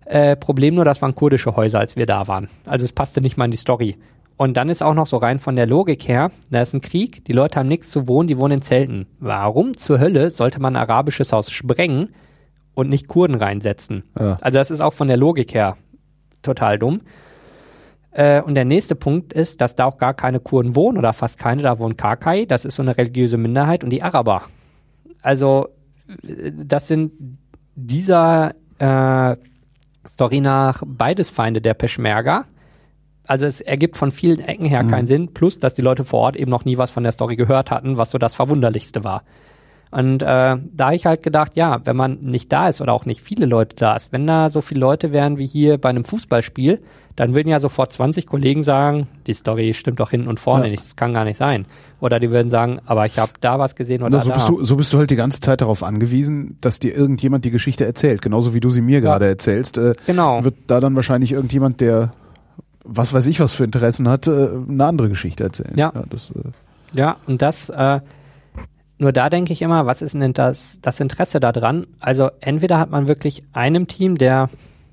Äh, 0.05 0.35
Problem 0.35 0.75
nur, 0.75 0.85
das 0.85 1.01
waren 1.01 1.15
kurdische 1.15 1.55
Häuser, 1.55 1.79
als 1.79 1.95
wir 1.95 2.05
da 2.05 2.27
waren. 2.27 2.49
Also 2.65 2.85
es 2.85 2.93
passte 2.93 3.21
nicht 3.21 3.37
mal 3.37 3.45
in 3.45 3.51
die 3.51 3.57
Story. 3.57 3.97
Und 4.37 4.57
dann 4.57 4.69
ist 4.69 4.83
auch 4.83 4.93
noch 4.93 5.07
so 5.07 5.17
rein 5.17 5.39
von 5.39 5.55
der 5.55 5.65
Logik 5.65 6.07
her, 6.07 6.31
da 6.49 6.61
ist 6.61 6.73
ein 6.73 6.81
Krieg, 6.81 7.25
die 7.25 7.33
Leute 7.33 7.59
haben 7.59 7.67
nichts 7.67 7.89
zu 7.89 8.07
wohnen, 8.07 8.27
die 8.27 8.37
wohnen 8.37 8.55
in 8.55 8.61
Zelten. 8.61 9.07
Warum 9.19 9.75
zur 9.75 9.99
Hölle 9.99 10.29
sollte 10.29 10.61
man 10.61 10.75
ein 10.75 10.81
arabisches 10.81 11.33
Haus 11.33 11.51
sprengen 11.51 12.09
und 12.73 12.89
nicht 12.89 13.07
Kurden 13.07 13.35
reinsetzen? 13.35 14.03
Ja. 14.19 14.37
Also 14.39 14.59
das 14.59 14.71
ist 14.71 14.81
auch 14.81 14.93
von 14.93 15.07
der 15.07 15.17
Logik 15.17 15.53
her 15.53 15.75
total 16.41 16.79
dumm. 16.79 17.01
Äh, 18.11 18.41
und 18.41 18.55
der 18.55 18.65
nächste 18.65 18.95
Punkt 18.95 19.33
ist, 19.33 19.61
dass 19.61 19.75
da 19.75 19.85
auch 19.85 19.97
gar 19.97 20.13
keine 20.13 20.39
Kurden 20.39 20.75
wohnen 20.75 20.97
oder 20.97 21.13
fast 21.13 21.37
keine, 21.37 21.61
da 21.61 21.79
wohnen 21.79 21.97
Kakai, 21.97 22.45
das 22.45 22.65
ist 22.65 22.75
so 22.75 22.81
eine 22.81 22.97
religiöse 22.97 23.37
Minderheit 23.37 23.83
und 23.83 23.91
die 23.91 24.03
Araber. 24.03 24.43
Also 25.21 25.69
äh, 26.23 26.51
das 26.53 26.87
sind 26.87 27.11
dieser 27.75 28.55
äh, 28.79 29.35
Story 30.07 30.41
nach 30.41 30.81
beides 30.85 31.29
Feinde 31.29 31.61
der 31.61 31.75
Peschmerga. 31.75 32.45
Also 33.27 33.45
es 33.45 33.61
ergibt 33.61 33.95
von 33.95 34.09
vielen 34.09 34.39
Ecken 34.39 34.65
her 34.65 34.83
keinen 34.85 35.05
Sinn, 35.05 35.35
plus 35.35 35.59
dass 35.59 35.75
die 35.75 35.83
Leute 35.83 36.03
vor 36.03 36.21
Ort 36.21 36.35
eben 36.35 36.49
noch 36.49 36.65
nie 36.65 36.79
was 36.79 36.89
von 36.89 37.03
der 37.03 37.11
Story 37.11 37.35
gehört 37.35 37.69
hatten, 37.69 37.95
was 37.95 38.09
so 38.09 38.17
das 38.17 38.33
Verwunderlichste 38.33 39.03
war. 39.03 39.21
Und 39.91 40.21
äh, 40.21 40.25
da 40.25 40.57
habe 40.85 40.95
ich 40.95 41.05
halt 41.07 41.23
gedacht, 41.23 41.53
ja, 41.55 41.79
wenn 41.83 41.95
man 41.95 42.19
nicht 42.21 42.51
da 42.51 42.67
ist 42.67 42.79
oder 42.79 42.93
auch 42.93 43.05
nicht 43.05 43.21
viele 43.21 43.45
Leute 43.47 43.75
da 43.75 43.95
ist, 43.95 44.11
wenn 44.11 44.27
da 44.27 44.49
so 44.49 44.61
viele 44.61 44.81
Leute 44.81 45.13
wären 45.13 45.37
wie 45.39 45.47
hier 45.47 45.79
bei 45.79 45.89
einem 45.89 46.03
Fußballspiel, 46.03 46.79
dann 47.15 47.33
würden 47.35 47.49
ja 47.49 47.59
sofort 47.59 47.91
20 47.91 48.27
Kollegen 48.27 48.61
sagen, 48.63 49.07
die 49.27 49.33
Story 49.33 49.73
stimmt 49.73 49.99
doch 49.99 50.11
hinten 50.11 50.27
und 50.27 50.39
vorne 50.39 50.65
Ja. 50.65 50.71
nicht, 50.71 50.85
das 50.85 50.95
kann 50.95 51.13
gar 51.13 51.25
nicht 51.25 51.37
sein. 51.37 51.65
Oder 52.01 52.19
die 52.19 52.29
würden 52.29 52.49
sagen, 52.51 52.79
aber 52.85 53.07
ich 53.07 53.17
habe 53.17 53.31
da 53.41 53.57
was 53.59 53.75
gesehen 53.75 54.03
oder 54.03 54.17
Na, 54.17 54.19
so, 54.21 54.29
da. 54.29 54.35
bist 54.35 54.47
du, 54.49 54.63
so 54.63 54.75
bist 54.77 54.93
du 54.93 54.99
halt 54.99 55.09
die 55.09 55.15
ganze 55.17 55.41
Zeit 55.41 55.59
darauf 55.61 55.81
angewiesen, 55.83 56.57
dass 56.61 56.79
dir 56.79 56.95
irgendjemand 56.95 57.43
die 57.43 57.51
Geschichte 57.51 57.83
erzählt, 57.85 58.21
genauso 58.21 58.53
wie 58.53 58.59
du 58.61 58.69
sie 58.69 58.81
mir 58.81 59.01
gerade 59.01 59.25
erzählst. 59.27 59.77
Äh, 59.79 59.95
Genau. 60.05 60.43
Wird 60.43 60.55
da 60.67 60.79
dann 60.79 60.95
wahrscheinlich 60.95 61.31
irgendjemand, 61.33 61.81
der 61.81 62.11
was 62.85 63.11
weiß 63.13 63.27
ich 63.27 63.39
was 63.39 63.53
für 63.53 63.63
Interessen 63.65 64.07
hat, 64.07 64.27
äh, 64.27 64.49
eine 64.69 64.85
andere 64.85 65.09
Geschichte 65.09 65.43
erzählen. 65.43 65.73
Ja. 65.75 65.91
das, 66.09 66.29
äh, 66.31 66.35
Ja, 66.93 67.17
und 67.27 67.41
das, 67.41 67.69
äh, 67.69 67.99
nur 68.99 69.13
da 69.13 69.29
denke 69.29 69.53
ich 69.53 69.61
immer, 69.61 69.85
was 69.85 70.01
ist 70.01 70.13
denn 70.13 70.33
das, 70.33 70.79
das 70.81 70.99
Interesse 70.99 71.39
daran? 71.39 71.87
Also 71.99 72.29
entweder 72.41 72.77
hat 72.77 72.91
man 72.91 73.07
wirklich 73.07 73.43
einem 73.53 73.87
Team, 73.87 74.17
der, 74.17 74.49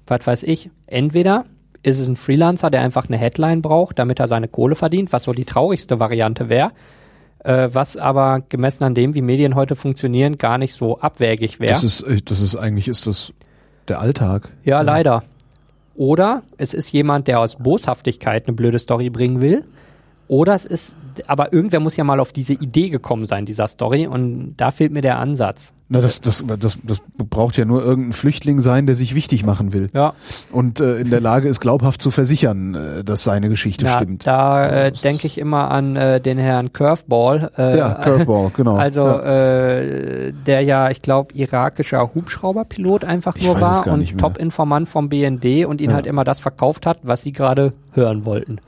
was 0.07 0.27
weiß 0.27 0.43
ich, 0.45 0.70
entweder 0.87 1.45
ist 1.83 1.99
es 1.99 2.09
ein 2.09 2.16
Freelancer, 2.16 2.70
der 2.70 2.83
einfach 2.83 3.09
eine 3.09 3.19
Headline 3.19 3.62
braucht, 3.62 3.99
damit 3.99 4.20
er 4.20 4.28
seine 4.28 4.49
Kohle 4.49 4.77
verdient, 4.77 5.12
was 5.12 5.24
so 5.24 5.33
die 5.33 5.45
traurigste 5.45 5.99
Variante 5.99 6.49
wäre, 6.49 6.70
äh, 7.41 7.69
was 7.73 7.97
aber 7.97 8.41
gemessen 8.49 8.85
an 8.85 8.95
dem, 8.95 9.15
wie 9.15 9.23
Medien 9.23 9.57
heute 9.57 9.74
funktionieren, 9.74 10.39
gar 10.39 10.57
nicht 10.59 10.74
so 10.74 11.01
abwägig 11.01 11.59
wäre. 11.59 11.73
das 11.73 11.85
ist, 11.85 12.03
äh, 12.03 12.20
das 12.24 12.41
ist 12.41 12.57
eigentlich 12.57 12.89
ist 12.89 13.09
das 13.09 13.33
der 13.89 14.01
Alltag. 14.01 14.51
Ja, 14.65 14.81
leider. 14.83 15.24
Oder 15.97 16.43
es 16.59 16.74
ist 16.74 16.93
jemand, 16.93 17.27
der 17.27 17.41
aus 17.41 17.57
Boshaftigkeit 17.57 18.47
eine 18.47 18.55
blöde 18.55 18.78
Story 18.78 19.11
bringen 19.11 19.41
will. 19.41 19.65
Oder 20.28 20.55
es 20.55 20.65
ist, 20.65 20.95
aber 21.29 21.53
irgendwer 21.53 21.81
muss 21.81 21.97
ja 21.97 22.05
mal 22.05 22.21
auf 22.21 22.33
diese 22.33 22.53
Idee 22.55 22.91
gekommen 22.91 23.27
sein, 23.27 23.47
dieser 23.47 23.69
Story, 23.69 24.07
und 24.07 24.55
da 24.57 24.71
fehlt 24.71 24.93
mir 24.93 25.03
der 25.03 25.19
Ansatz. 25.19 25.73
Na, 25.89 26.01
das, 26.01 26.21
das, 26.21 26.45
das, 26.59 26.79
das 26.83 27.01
braucht 27.17 27.57
ja 27.57 27.65
nur 27.65 27.81
irgendein 27.81 28.13
Flüchtling 28.13 28.59
sein, 28.59 28.87
der 28.87 28.97
sich 28.97 29.15
wichtig 29.15 29.47
machen 29.47 29.73
will. 29.73 29.89
Ja. 29.95 30.15
Und 30.51 30.81
äh, 30.81 30.97
in 30.97 31.11
der 31.11 31.21
Lage 31.21 31.49
ist, 31.49 31.61
glaubhaft 31.61 32.03
zu 32.03 32.11
versichern, 32.11 32.75
äh, 32.75 33.05
dass 33.05 33.23
seine 33.23 33.49
Geschichte 33.49 33.85
Ja, 33.85 33.95
stimmt. 34.01 34.27
da 34.27 34.69
äh, 34.69 34.91
denke 34.91 35.29
ich 35.29 35.39
immer 35.39 35.71
an 35.71 35.95
äh, 35.95 36.21
den 36.21 36.39
Herrn 36.39 36.73
Curveball. 36.73 37.53
Äh, 37.57 37.79
Ja, 37.79 37.95
Curveball, 38.03 38.51
genau. 38.57 38.75
Also 38.75 39.07
Ja. 39.07 39.21
äh, 39.23 40.33
der 40.33 40.63
ja, 40.63 40.91
ich 40.91 41.03
glaube, 41.03 41.33
irakischer 41.35 42.13
Hubschrauberpilot 42.17 43.05
einfach 43.05 43.37
nur 43.41 43.61
war 43.61 43.87
und. 43.87 44.19
Top-Informant 44.19 44.89
vom 44.89 45.09
BND 45.09 45.67
und 45.67 45.81
ihn 45.81 45.91
Ja. 45.91 45.97
halt 45.97 46.07
immer 46.09 46.25
das 46.25 46.41
verkauft 46.41 46.85
hat, 46.85 46.99
was 47.05 47.23
sie 47.23 47.31
gerade 47.31 47.73
hören 47.93 48.25
wollten. 48.25 48.59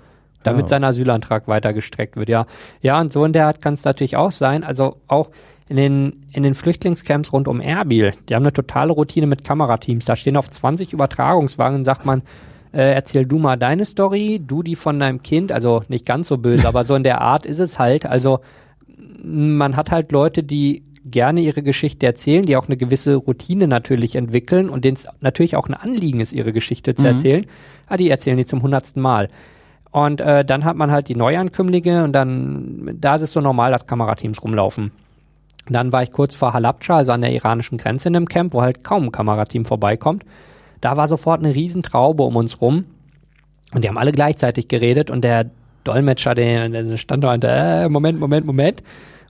Damit 0.44 0.66
Ja. 0.66 0.68
sein 0.68 0.84
Asylantrag 0.84 1.48
weiter 1.48 1.72
gestreckt 1.72 2.16
wird, 2.16 2.28
ja. 2.28 2.46
Ja, 2.80 3.00
und 3.00 3.12
so 3.12 3.24
in 3.24 3.32
der 3.32 3.46
Art 3.46 3.60
kann 3.60 3.74
es 3.74 3.84
natürlich 3.84 4.16
auch 4.16 4.30
sein. 4.30 4.62
Also 4.64 4.96
auch 5.08 5.30
in 5.68 5.76
den, 5.76 6.24
in 6.32 6.42
den 6.44 6.54
Flüchtlingscamps 6.54 7.32
rund 7.32 7.48
um 7.48 7.60
Erbil, 7.60 8.12
die 8.28 8.34
haben 8.34 8.42
eine 8.44 8.52
totale 8.52 8.92
Routine 8.92 9.26
mit 9.26 9.44
Kamerateams. 9.44 10.04
Da 10.04 10.16
stehen 10.16 10.36
auf 10.36 10.48
20 10.48 10.92
Übertragungswagen 10.92 11.78
und 11.80 11.84
sagt 11.84 12.06
man, 12.06 12.22
äh, 12.72 12.92
erzähl 12.94 13.26
du 13.26 13.38
mal 13.38 13.56
deine 13.56 13.84
Story, 13.84 14.40
du 14.46 14.62
die 14.62 14.76
von 14.76 14.98
deinem 15.00 15.22
Kind, 15.22 15.52
also 15.52 15.82
nicht 15.88 16.06
ganz 16.06 16.28
so 16.28 16.38
böse, 16.38 16.68
aber 16.68 16.84
so 16.84 16.94
in 16.94 17.02
der 17.02 17.20
Art 17.20 17.44
ist 17.44 17.58
es 17.58 17.78
halt. 17.78 18.06
Also 18.06 18.40
man 19.22 19.76
hat 19.76 19.90
halt 19.90 20.12
Leute, 20.12 20.42
die 20.42 20.84
gerne 21.04 21.40
ihre 21.40 21.62
Geschichte 21.62 22.06
erzählen, 22.06 22.44
die 22.44 22.56
auch 22.56 22.66
eine 22.66 22.76
gewisse 22.76 23.14
Routine 23.14 23.66
natürlich 23.66 24.16
entwickeln 24.16 24.68
und 24.68 24.84
denen 24.84 24.96
es 24.96 25.08
natürlich 25.20 25.56
auch 25.56 25.68
ein 25.68 25.74
Anliegen 25.74 26.20
ist, 26.20 26.32
ihre 26.32 26.52
Geschichte 26.52 26.94
zu 26.94 27.02
Mhm. 27.02 27.08
erzählen. 27.08 27.46
Ah, 27.86 27.96
die 27.96 28.10
erzählen 28.10 28.36
die 28.36 28.46
zum 28.46 28.62
hundertsten 28.62 29.00
Mal. 29.00 29.28
Und 29.90 30.20
äh, 30.20 30.44
dann 30.44 30.64
hat 30.64 30.76
man 30.76 30.90
halt 30.90 31.08
die 31.08 31.16
Neuankömmlinge 31.16 32.04
und 32.04 32.12
dann, 32.12 32.96
da 33.00 33.14
ist 33.14 33.22
es 33.22 33.32
so 33.32 33.40
normal, 33.40 33.72
dass 33.72 33.86
Kamerateams 33.86 34.42
rumlaufen. 34.42 34.92
Dann 35.68 35.92
war 35.92 36.02
ich 36.02 36.10
kurz 36.10 36.34
vor 36.34 36.52
Halabja, 36.52 36.96
also 36.96 37.12
an 37.12 37.20
der 37.20 37.32
iranischen 37.32 37.78
Grenze 37.78 38.08
in 38.08 38.16
einem 38.16 38.28
Camp, 38.28 38.52
wo 38.52 38.62
halt 38.62 38.84
kaum 38.84 39.04
ein 39.04 39.12
Kamerateam 39.12 39.64
vorbeikommt. 39.64 40.24
Da 40.80 40.96
war 40.96 41.08
sofort 41.08 41.40
eine 41.40 41.54
Riesentraube 41.54 42.22
um 42.22 42.36
uns 42.36 42.60
rum 42.60 42.84
und 43.74 43.84
die 43.84 43.88
haben 43.88 43.98
alle 43.98 44.12
gleichzeitig 44.12 44.68
geredet 44.68 45.10
und 45.10 45.22
der 45.22 45.50
Dolmetscher, 45.84 46.34
der, 46.34 46.68
der 46.68 46.96
stand 46.96 47.24
da 47.24 47.34
und 47.34 47.44
äh, 47.44 47.88
Moment, 47.88 48.20
Moment, 48.20 48.46
Moment. 48.46 48.82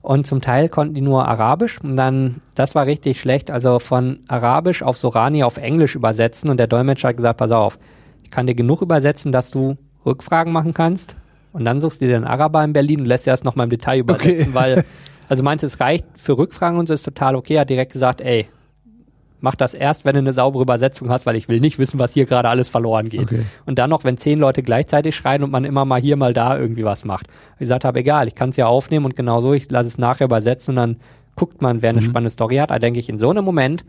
Und 0.03 0.27
zum 0.27 0.41
Teil 0.41 0.69
konnten 0.69 0.95
die 0.95 1.01
nur 1.01 1.27
Arabisch 1.27 1.81
und 1.81 1.97
dann, 1.97 2.41
das 2.55 2.75
war 2.75 2.87
richtig 2.87 3.21
schlecht, 3.21 3.51
also 3.51 3.79
von 3.79 4.21
Arabisch 4.29 4.83
auf 4.83 4.97
Sorani 4.97 5.43
auf 5.43 5.57
Englisch 5.57 5.97
übersetzen 5.97 6.51
und 6.51 6.59
der 6.59 6.69
Dolmetscher 6.69 7.09
hat 7.09 7.17
gesagt, 7.17 7.39
pass 7.39 7.51
auf, 7.51 7.79
ich 8.23 8.31
kann 8.31 8.47
dir 8.47 8.55
genug 8.55 8.81
übersetzen, 8.81 9.33
dass 9.33 9.51
du 9.51 9.77
Rückfragen 10.09 10.53
machen 10.53 10.75
kannst 10.75 11.17
und 11.53 11.65
dann 11.65 11.81
suchst 11.81 12.01
du 12.01 12.07
dir 12.07 12.17
einen 12.17 12.25
Araber 12.25 12.65
in 12.65 12.73
Berlin 12.73 13.01
und 13.01 13.07
lässt 13.07 13.27
dir 13.27 13.31
das 13.31 13.45
nochmal 13.45 13.65
im 13.65 13.71
Detail 13.71 13.99
übersetzen, 14.01 14.41
Okay. 14.41 14.49
weil, 14.55 14.85
also 15.29 15.43
meinte, 15.43 15.67
es 15.67 15.79
reicht 15.81 16.05
für 16.17 16.37
Rückfragen 16.37 16.79
und 16.79 16.89
so 16.89 16.95
ist 16.95 17.03
total 17.05 17.37
okay, 17.37 17.59
hat 17.59 17.71
direkt 17.71 17.93
gesagt, 17.93 18.21
ey, 18.21 18.49
mach 19.41 19.55
das 19.55 19.75
erst, 19.75 20.05
wenn 20.05 20.15
du 20.15 20.19
eine 20.19 20.33
saubere 20.33 20.63
Übersetzung 20.63 21.11
hast, 21.11 21.25
weil 21.25 21.37
ich 21.37 21.49
will 21.49 21.61
nicht 21.61 21.79
wissen, 21.79 22.01
was 22.01 22.13
hier 22.13 22.27
gerade 22.27 22.49
alles 22.49 22.69
verloren 22.69 23.09
geht. 23.09 23.23
Okay. 23.23 23.43
Und 23.67 23.79
dann 23.79 23.89
noch, 23.91 24.03
wenn 24.03 24.17
zehn 24.17 24.39
Leute 24.39 24.65
gleichzeitig 24.65 25.15
schreien 25.15 25.45
und 25.45 25.53
man 25.53 25.65
immer 25.65 25.85
mal 25.85 26.01
hier, 26.01 26.17
mal 26.17 26.35
da 26.35 26.59
irgendwie 26.59 26.85
was 26.85 27.05
macht. 27.05 27.29
Ich 27.55 27.61
gesagt 27.61 27.85
habe, 27.85 28.01
egal, 28.01 28.27
ich 28.27 28.35
kann 28.35 28.51
es 28.51 28.57
ja 28.57 28.67
aufnehmen 28.67 29.05
und 29.07 29.15
genau 29.15 29.41
so, 29.41 29.53
ich 29.55 29.71
lasse 29.71 29.89
es 29.89 29.97
nachher 29.97 30.25
übersetzen 30.25 30.73
und 30.73 30.77
dann 30.77 30.97
guckt 31.37 31.63
man, 31.63 31.83
wer 31.83 31.91
eine 31.91 32.03
spannende 32.03 32.31
Story 32.31 32.57
hat. 32.57 32.71
Da 32.73 32.81
denke 32.81 32.99
ich, 32.99 33.09
in 33.09 33.21
so 33.21 33.31
einem 33.31 33.45
Moment 33.45 33.85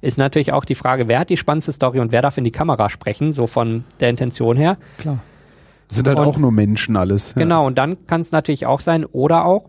ist 0.00 0.16
natürlich 0.16 0.52
auch 0.52 0.64
die 0.64 0.76
Frage, 0.76 1.08
wer 1.08 1.18
hat 1.18 1.30
die 1.30 1.36
spannendste 1.36 1.72
Story 1.72 1.98
und 1.98 2.12
wer 2.12 2.22
darf 2.22 2.38
in 2.38 2.44
die 2.44 2.52
Kamera 2.52 2.88
sprechen, 2.88 3.32
so 3.32 3.48
von 3.48 3.82
der 3.98 4.10
Intention 4.10 4.56
her. 4.56 4.76
Klar. 4.98 5.18
Sind 5.90 6.06
halt 6.08 6.18
Und- 6.18 6.26
auch 6.26 6.36
nur 6.38 6.52
Menschen 6.52 6.96
alles. 6.96 7.34
Ja. 7.34 7.42
Genau, 7.42 7.66
und 7.66 7.78
dann 7.78 8.06
kann 8.06 8.20
es 8.20 8.30
natürlich 8.32 8.66
auch 8.66 8.80
sein, 8.80 9.04
oder 9.06 9.44
auch, 9.46 9.64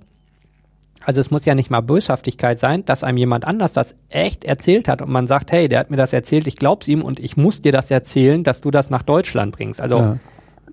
also 1.06 1.20
es 1.22 1.32
muss 1.32 1.46
ja 1.46 1.56
nicht 1.56 1.70
mal 1.70 1.82
Böshaftigkeit 1.82 2.60
sein, 2.60 2.84
dass 2.86 3.04
einem 3.06 3.18
jemand 3.18 3.48
anders 3.48 3.72
das 3.72 3.96
echt 4.10 4.44
erzählt 4.44 4.88
hat 4.90 5.02
und 5.02 5.10
man 5.10 5.28
sagt, 5.28 5.52
hey, 5.52 5.70
der 5.70 5.80
hat 5.80 5.90
mir 5.92 5.98
das 5.98 6.12
erzählt, 6.12 6.46
ich 6.48 6.58
glaub's 6.58 6.88
ihm 6.90 7.02
und 7.02 7.20
ich 7.20 7.38
muss 7.38 7.62
dir 7.62 7.72
das 7.72 7.90
erzählen, 7.90 8.44
dass 8.44 8.60
du 8.62 8.70
das 8.70 8.90
nach 8.90 9.04
Deutschland 9.04 9.56
bringst. 9.56 9.80
Also 9.80 9.98
Ja. 9.98 10.18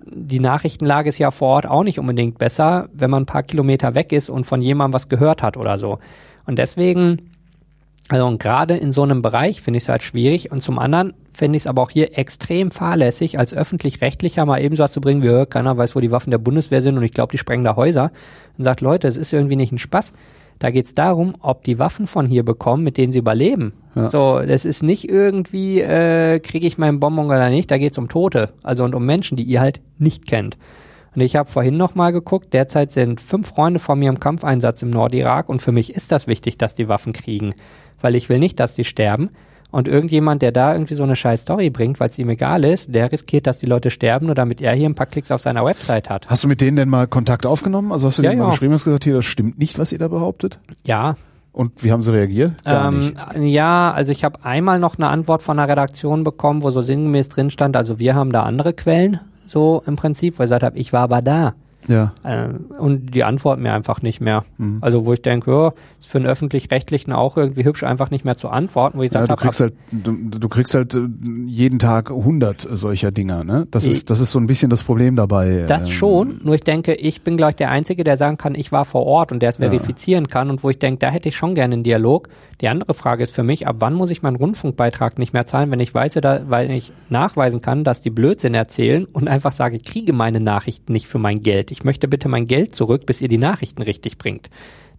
die 0.05 0.39
Nachrichtenlage 0.41 1.07
ist 1.09 1.17
ja 1.17 1.31
vor 1.31 1.47
Ort 1.49 1.65
auch 1.67 1.83
nicht 1.83 1.97
unbedingt 1.99 2.37
besser, 2.39 2.89
wenn 2.93 3.09
man 3.09 3.23
ein 3.23 3.25
paar 3.27 3.43
Kilometer 3.43 3.95
weg 3.95 4.11
ist 4.11 4.29
und 4.29 4.45
von 4.45 4.61
jemandem 4.61 4.93
was 4.93 5.07
gehört 5.09 5.43
hat 5.43 5.55
oder 5.55 5.79
so. 5.79 5.99
Und 6.45 6.59
deswegen, 6.59 7.29
also 8.09 8.25
und 8.25 8.41
gerade 8.41 8.77
in 8.77 8.91
so 8.91 9.03
einem 9.03 9.21
Bereich 9.21 9.61
finde 9.61 9.77
ich 9.77 9.83
es 9.83 9.89
halt 9.89 10.03
schwierig 10.03 10.51
und 10.51 10.61
zum 10.61 10.79
anderen 10.79 11.13
finde 11.33 11.57
ich 11.57 11.63
es 11.63 11.67
aber 11.67 11.81
auch 11.81 11.89
hier 11.89 12.17
extrem 12.17 12.71
fahrlässig, 12.71 13.37
als 13.37 13.53
öffentlich-rechtlicher 13.53 14.45
mal 14.45 14.61
eben 14.61 14.75
so 14.75 14.83
was 14.83 14.93
zu 14.93 15.01
bringen, 15.01 15.23
wie, 15.23 15.45
keiner 15.45 15.77
weiß, 15.77 15.95
wo 15.95 15.99
die 15.99 16.11
Waffen 16.11 16.31
der 16.31 16.37
Bundeswehr 16.37 16.81
sind 16.81 16.97
und 16.97 17.03
ich 17.03 17.11
glaube, 17.11 17.31
die 17.31 17.37
sprengen 17.37 17.65
da 17.65 17.75
Häuser. 17.75 18.11
Und 18.57 18.63
sagt, 18.63 18.81
Leute, 18.81 19.07
es 19.07 19.17
ist 19.17 19.33
irgendwie 19.33 19.55
nicht 19.55 19.71
ein 19.71 19.77
Spaß. 19.77 20.13
Da 20.59 20.71
geht 20.71 20.87
es 20.87 20.95
darum, 20.95 21.35
ob 21.41 21.63
die 21.63 21.77
Waffen 21.77 22.07
von 22.07 22.25
hier 22.25 22.43
bekommen, 22.43 22.83
mit 22.83 22.97
denen 22.97 23.13
sie 23.13 23.19
überleben. 23.19 23.73
Ja. 23.93 24.09
So, 24.09 24.39
das 24.39 24.65
ist 24.65 24.81
nicht 24.81 25.07
irgendwie, 25.07 25.81
äh, 25.81 26.39
kriege 26.39 26.65
ich 26.65 26.77
meinen 26.77 26.99
Bonbon 26.99 27.27
oder 27.27 27.49
nicht, 27.49 27.69
da 27.69 27.77
geht 27.77 27.91
es 27.91 27.97
um 27.97 28.09
Tote, 28.09 28.49
also 28.63 28.83
und 28.83 28.95
um 28.95 29.05
Menschen, 29.05 29.37
die 29.37 29.43
ihr 29.43 29.61
halt 29.61 29.81
nicht 29.99 30.25
kennt. 30.27 30.57
Und 31.15 31.21
ich 31.21 31.35
habe 31.35 31.49
vorhin 31.49 31.77
noch 31.77 31.95
mal 31.95 32.11
geguckt, 32.11 32.53
derzeit 32.53 32.91
sind 32.91 33.21
fünf 33.21 33.47
Freunde 33.47 33.79
von 33.79 33.97
mir 33.97 34.09
im 34.09 34.19
Kampfeinsatz 34.19 34.81
im 34.83 34.91
Nordirak 34.91 35.49
und 35.49 35.61
für 35.61 35.71
mich 35.71 35.93
ist 35.95 36.11
das 36.11 36.27
wichtig, 36.27 36.57
dass 36.57 36.75
die 36.75 36.89
Waffen 36.89 37.13
kriegen, 37.13 37.53
weil 38.01 38.15
ich 38.15 38.29
will 38.29 38.39
nicht, 38.39 38.59
dass 38.59 38.75
die 38.75 38.83
sterben. 38.83 39.29
Und 39.69 39.89
irgendjemand, 39.89 40.41
der 40.41 40.53
da 40.53 40.71
irgendwie 40.73 40.95
so 40.95 41.03
eine 41.03 41.17
scheiß 41.17 41.41
Story 41.41 41.69
bringt, 41.69 41.99
weil 41.99 42.09
es 42.09 42.17
ihm 42.17 42.29
egal 42.29 42.63
ist, 42.63 42.95
der 42.95 43.11
riskiert, 43.11 43.47
dass 43.47 43.57
die 43.57 43.65
Leute 43.65 43.89
sterben, 43.91 44.27
nur 44.27 44.35
damit 44.35 44.61
er 44.61 44.73
hier 44.73 44.87
ein 44.87 44.95
paar 44.95 45.07
Klicks 45.07 45.29
auf 45.29 45.41
seiner 45.41 45.65
Website 45.65 46.09
hat. 46.09 46.29
Hast 46.29 46.45
du 46.45 46.47
mit 46.47 46.61
denen 46.61 46.77
denn 46.77 46.87
mal 46.89 47.05
Kontakt 47.05 47.45
aufgenommen? 47.45 47.91
Also 47.91 48.07
hast 48.07 48.17
du 48.17 48.23
Ja, 48.23 48.29
denen 48.29 48.39
mal 48.41 48.45
ja. 48.47 48.51
geschrieben, 48.51 48.73
hast 48.73 48.85
gesagt, 48.85 49.03
hier, 49.03 49.15
das 49.15 49.25
stimmt 49.25 49.59
nicht, 49.59 49.77
was 49.77 49.91
ihr 49.91 49.99
da 49.99 50.07
behauptet? 50.07 50.59
Ja, 50.85 51.17
Und 51.51 51.83
wie 51.83 51.91
haben 51.91 52.01
sie 52.01 52.13
reagiert? 52.13 52.53
Ähm. 52.65 53.13
Ja, 53.41 53.91
also 53.91 54.11
ich 54.13 54.23
habe 54.23 54.39
einmal 54.45 54.79
noch 54.79 54.97
eine 54.97 55.09
Antwort 55.09 55.43
von 55.43 55.57
der 55.57 55.67
Redaktion 55.67 56.23
bekommen, 56.23 56.63
wo 56.63 56.69
so 56.69 56.81
sinngemäß 56.81 57.27
drin 57.27 57.49
stand, 57.49 57.75
also 57.75 57.99
wir 57.99 58.15
haben 58.15 58.31
da 58.31 58.43
andere 58.43 58.73
Quellen, 58.73 59.19
so 59.45 59.83
im 59.85 59.95
Prinzip, 59.97 60.39
weil 60.39 60.45
ich 60.45 60.49
gesagt 60.49 60.63
habe, 60.63 60.77
ich 60.77 60.93
war 60.93 61.01
aber 61.01 61.21
da. 61.21 61.55
Ja. 61.87 62.13
Ähm, 62.25 62.65
und 62.77 63.15
die 63.15 63.23
antworten 63.23 63.61
mir 63.63 63.73
einfach 63.73 64.01
nicht 64.01 64.21
mehr. 64.21 64.43
Mhm. 64.57 64.77
Also 64.81 65.05
wo 65.05 65.13
ich 65.13 65.21
denke, 65.21 65.51
ja, 65.51 65.73
ist 65.99 66.07
für 66.07 66.17
einen 66.17 66.27
öffentlich-rechtlichen 66.27 67.11
auch 67.13 67.37
irgendwie 67.37 67.63
hübsch, 67.63 67.83
einfach 67.83 68.11
nicht 68.11 68.25
mehr 68.25 68.37
zu 68.37 68.49
antworten, 68.49 68.97
wo 68.97 69.03
ich 69.03 69.11
Ja, 69.13 69.21
gesagt 69.21 69.31
du 69.39 69.43
kriegst 69.43 69.59
halt, 69.61 69.73
du, 69.91 70.37
du 70.39 70.49
kriegst 70.49 70.73
halt 70.75 70.93
äh, 70.95 70.99
jeden 71.45 71.79
Tag 71.79 72.11
100 72.11 72.67
solcher 72.71 73.11
Dinger, 73.11 73.43
ne? 73.43 73.67
Das 73.71 73.85
ist, 73.87 74.09
das 74.09 74.19
ist 74.19 74.31
so 74.31 74.39
ein 74.39 74.47
bisschen 74.47 74.69
das 74.69 74.83
Problem 74.83 75.15
dabei. 75.15 75.65
Das 75.67 75.85
ähm, 75.85 75.91
schon, 75.91 76.41
nur 76.43 76.55
ich 76.55 76.61
denke, 76.61 76.93
ich 76.93 77.21
bin 77.23 77.37
gleich 77.37 77.55
der 77.55 77.71
Einzige, 77.71 78.03
der 78.03 78.17
sagen 78.17 78.37
kann, 78.37 78.55
ich 78.55 78.71
war 78.71 78.85
vor 78.85 79.05
Ort 79.05 79.31
und 79.31 79.41
der 79.41 79.49
es 79.49 79.57
Ja. 79.57 79.67
verifizieren 79.69 80.27
kann 80.27 80.49
und 80.49 80.63
wo 80.63 80.69
ich 80.69 80.79
denke, 80.79 80.99
da 80.99 81.09
hätte 81.09 81.29
ich 81.29 81.35
schon 81.37 81.55
gerne 81.55 81.73
einen 81.75 81.83
Dialog. 81.83 82.27
Die 82.61 82.67
andere 82.67 82.93
Frage 82.93 83.23
ist 83.23 83.33
für 83.33 83.43
mich, 83.43 83.67
ab 83.67 83.77
wann 83.79 83.93
muss 83.93 84.09
ich 84.09 84.21
meinen 84.23 84.35
Rundfunkbeitrag 84.35 85.19
nicht 85.19 85.33
mehr 85.33 85.45
zahlen, 85.45 85.69
wenn 85.71 85.79
ich 85.79 85.93
weiß, 85.93 86.13
da, 86.15 86.41
weil 86.49 86.71
ich 86.71 86.91
nachweisen 87.09 87.61
kann, 87.61 87.83
dass 87.83 88.01
die 88.01 88.09
Blödsinn 88.09 88.53
erzählen 88.53 89.05
und 89.05 89.27
einfach 89.27 89.51
sage, 89.51 89.75
ich 89.77 89.83
kriege 89.85 90.11
meine 90.13 90.39
Nachrichten 90.39 90.91
nicht 90.91 91.07
für 91.07 91.19
mein 91.19 91.43
Geld. 91.43 91.69
Ich 91.71 91.76
möchte 91.83 92.07
bitte 92.07 92.29
mein 92.29 92.47
Geld 92.47 92.75
zurück, 92.75 93.05
bis 93.05 93.21
ihr 93.21 93.27
die 93.27 93.37
Nachrichten 93.37 93.81
richtig 93.81 94.17
bringt. 94.17 94.49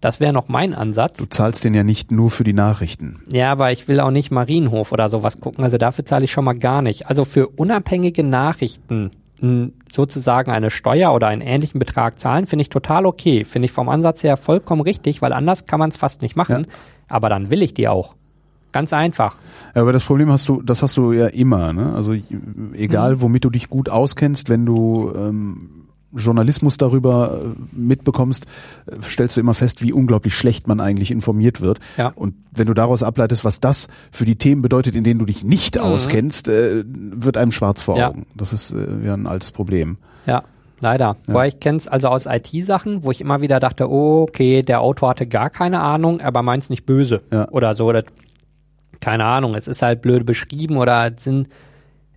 Das 0.01 0.21
wäre 0.21 0.33
noch 0.33 0.49
mein 0.49 0.75
Ansatz. 0.75 1.17
Du 1.17 1.27
zahlst 1.27 1.65
den 1.65 1.75
ja 1.75 1.83
nicht 1.83 2.13
nur 2.13 2.31
für 2.31 2.45
die 2.45 2.53
Nachrichten. 2.53 3.21
Ja, 3.33 3.51
aber 3.51 3.73
ich 3.73 3.89
will 3.89 3.99
auch 3.99 4.13
nicht 4.13 4.31
Marienhof 4.31 4.93
oder 4.93 5.09
sowas 5.11 5.41
gucken. 5.41 5.65
Also 5.65 5.77
dafür 5.77 6.05
zahle 6.05 6.25
ich 6.25 6.31
schon 6.33 6.45
mal 6.45 6.57
gar 6.57 6.83
nicht. 6.83 7.09
Also 7.09 7.25
für 7.25 7.49
unabhängige 7.49 8.23
Nachrichten 8.23 9.11
sozusagen 9.91 10.51
eine 10.51 10.71
Steuer 10.71 11.13
oder 11.15 11.29
einen 11.29 11.43
ähnlichen 11.43 11.79
Betrag 11.79 12.19
zahlen, 12.19 12.47
finde 12.47 12.63
ich 12.63 12.71
total 12.71 13.07
okay. 13.07 13.45
Finde 13.45 13.67
ich 13.67 13.73
vom 13.73 13.89
Ansatz 13.89 14.23
her 14.25 14.37
vollkommen 14.37 14.83
richtig, 14.83 15.23
weil 15.23 15.33
anders 15.33 15.67
kann 15.67 15.79
man 15.79 15.91
es 15.91 15.97
fast 15.97 16.23
nicht 16.23 16.35
machen. 16.37 16.67
Aber 17.09 17.29
dann 17.29 17.51
will 17.51 17.63
ich 17.63 17.73
die 17.75 17.87
auch. 17.89 18.15
Ganz 18.73 18.93
einfach. 18.93 19.37
Ja, 19.75 19.83
aber 19.83 19.93
das 19.93 20.05
Problem 20.05 20.31
hast 20.31 20.49
du, 20.49 20.61
das 20.61 20.83
hast 20.83 20.97
du 20.97 21.13
ja 21.13 21.29
immer, 21.29 21.73
ne? 21.73 21.95
Also 21.95 22.15
egal, 22.75 23.15
Mhm. 23.17 23.21
womit 23.23 23.45
du 23.45 23.51
dich 23.51 23.71
gut 23.71 23.89
auskennst, 23.89 24.49
wenn 24.51 24.67
du 24.67 25.13
ähm, 25.17 25.78
Journalismus 26.13 26.79
darüber 26.79 27.41
äh, 27.43 27.77
mitbekommst, 27.77 28.47
äh, 28.87 28.97
stellst 29.03 29.37
du 29.37 29.41
immer 29.41 29.55
fest, 29.55 29.83
wie 29.83 29.93
unglaublich 29.93 30.35
schlecht 30.35 30.67
man 30.67 30.81
eigentlich 30.81 31.11
informiert 31.11 31.61
wird. 31.61 31.81
Ja. 31.97 32.13
Und 32.15 32.35
wenn 32.53 32.67
du 32.67 32.75
daraus 32.75 33.03
ableitest, 33.03 33.45
was 33.45 33.61
das 33.61 33.89
für 34.11 34.25
die 34.25 34.37
Themen 34.37 34.63
bedeutet, 34.63 34.97
in 34.97 35.05
denen 35.05 35.19
du 35.21 35.27
dich 35.27 35.45
nicht 35.45 35.77
Mhm. 35.77 35.83
auskennst, 35.83 36.49
äh, 36.49 36.85
wird 36.87 37.37
einem 37.37 37.53
schwarz 37.53 37.83
vor 37.83 37.99
Ja. 37.99 38.09
Augen. 38.09 38.27
Das 38.35 38.53
ist 38.53 38.73
äh, 38.73 39.05
ja 39.05 39.15
ein 39.15 39.27
altes 39.27 39.53
Problem. 39.53 39.99
Ja, 40.27 40.45
leider. 40.81 41.17
Weil 41.27 41.49
ich 41.51 41.61
kenne 41.61 41.77
es 41.79 41.87
also 41.89 42.09
aus 42.09 42.27
IT-Sachen, 42.27 43.03
wo 43.03 43.11
ich 43.11 43.21
immer 43.21 43.41
wieder 43.41 43.61
dachte, 43.61 43.91
oh, 43.91 44.23
okay, 44.23 44.63
der 44.63 44.81
Autor 44.81 45.11
hatte 45.11 45.27
gar 45.27 45.51
keine 45.51 45.81
Ahnung, 45.81 46.21
aber 46.21 46.43
meint's 46.43 46.71
nicht 46.71 46.87
böse. 46.87 47.23
Ja. 47.31 47.49
Oder 47.51 47.75
so. 47.75 47.87
Oder, 47.87 48.05
keine 49.01 49.25
Ahnung, 49.25 49.55
es 49.55 49.69
ist 49.69 49.83
halt 49.83 50.03
blöd 50.03 50.25
beschrieben 50.27 50.77
oder 50.77 51.13
es 51.15 51.23
sind, 51.25 51.49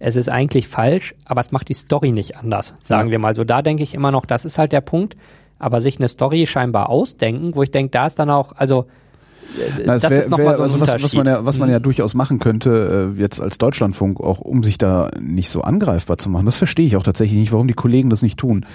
es 0.04 0.16
ist 0.16 0.30
eigentlich 0.30 0.68
falsch, 0.68 1.14
aber 1.26 1.42
es 1.42 1.52
macht 1.52 1.70
die 1.70 1.74
Story 1.76 2.12
nicht 2.12 2.36
anders, 2.38 2.74
sagen 2.84 3.10
Ja. 3.10 3.12
wir 3.12 3.20
mal 3.20 3.36
so. 3.36 3.44
Da 3.44 3.62
denke 3.62 3.84
ich 3.84 3.94
immer 3.94 4.12
noch, 4.12 4.26
das 4.26 4.46
ist 4.46 4.58
halt 4.58 4.72
der 4.72 4.82
Punkt. 4.82 5.16
Aber 5.60 5.80
sich 5.80 6.00
eine 6.00 6.08
Story 6.08 6.48
scheinbar 6.48 6.90
ausdenken, 6.90 7.56
wo 7.56 7.62
ich 7.62 7.70
denke, 7.70 7.92
da 7.92 8.08
ist 8.08 8.18
dann 8.18 8.32
auch, 8.32 8.54
also 8.56 8.88
Na, 9.86 9.94
es 9.96 10.02
das 10.02 10.12
wär, 10.12 10.20
ist 10.22 10.30
noch 10.32 10.40
wär, 10.40 10.46
mal 10.46 10.56
so 10.58 10.64
also 10.64 10.82
was, 10.82 11.04
was 11.04 11.14
man 11.14 11.28
ja, 11.28 11.46
was 11.46 11.60
man 11.60 11.70
Mhm. 11.70 11.74
ja 11.74 11.80
durchaus 11.80 12.16
machen 12.16 12.40
könnte, 12.40 13.14
äh, 13.16 13.22
jetzt 13.22 13.40
als 13.40 13.60
Deutschlandfunk, 13.60 14.20
auch 14.22 14.40
um 14.40 14.64
sich 14.64 14.80
da 14.80 15.12
nicht 15.20 15.50
so 15.50 15.62
angreifbar 15.62 16.18
zu 16.18 16.32
machen. 16.32 16.48
Das 16.48 16.56
verstehe 16.56 16.88
ich 16.88 16.96
auch 16.98 17.04
tatsächlich 17.04 17.38
nicht, 17.38 17.52
warum 17.52 17.68
die 17.68 17.76
Kollegen 17.76 18.10
das 18.10 18.24
nicht 18.24 18.40
tun. 18.40 18.66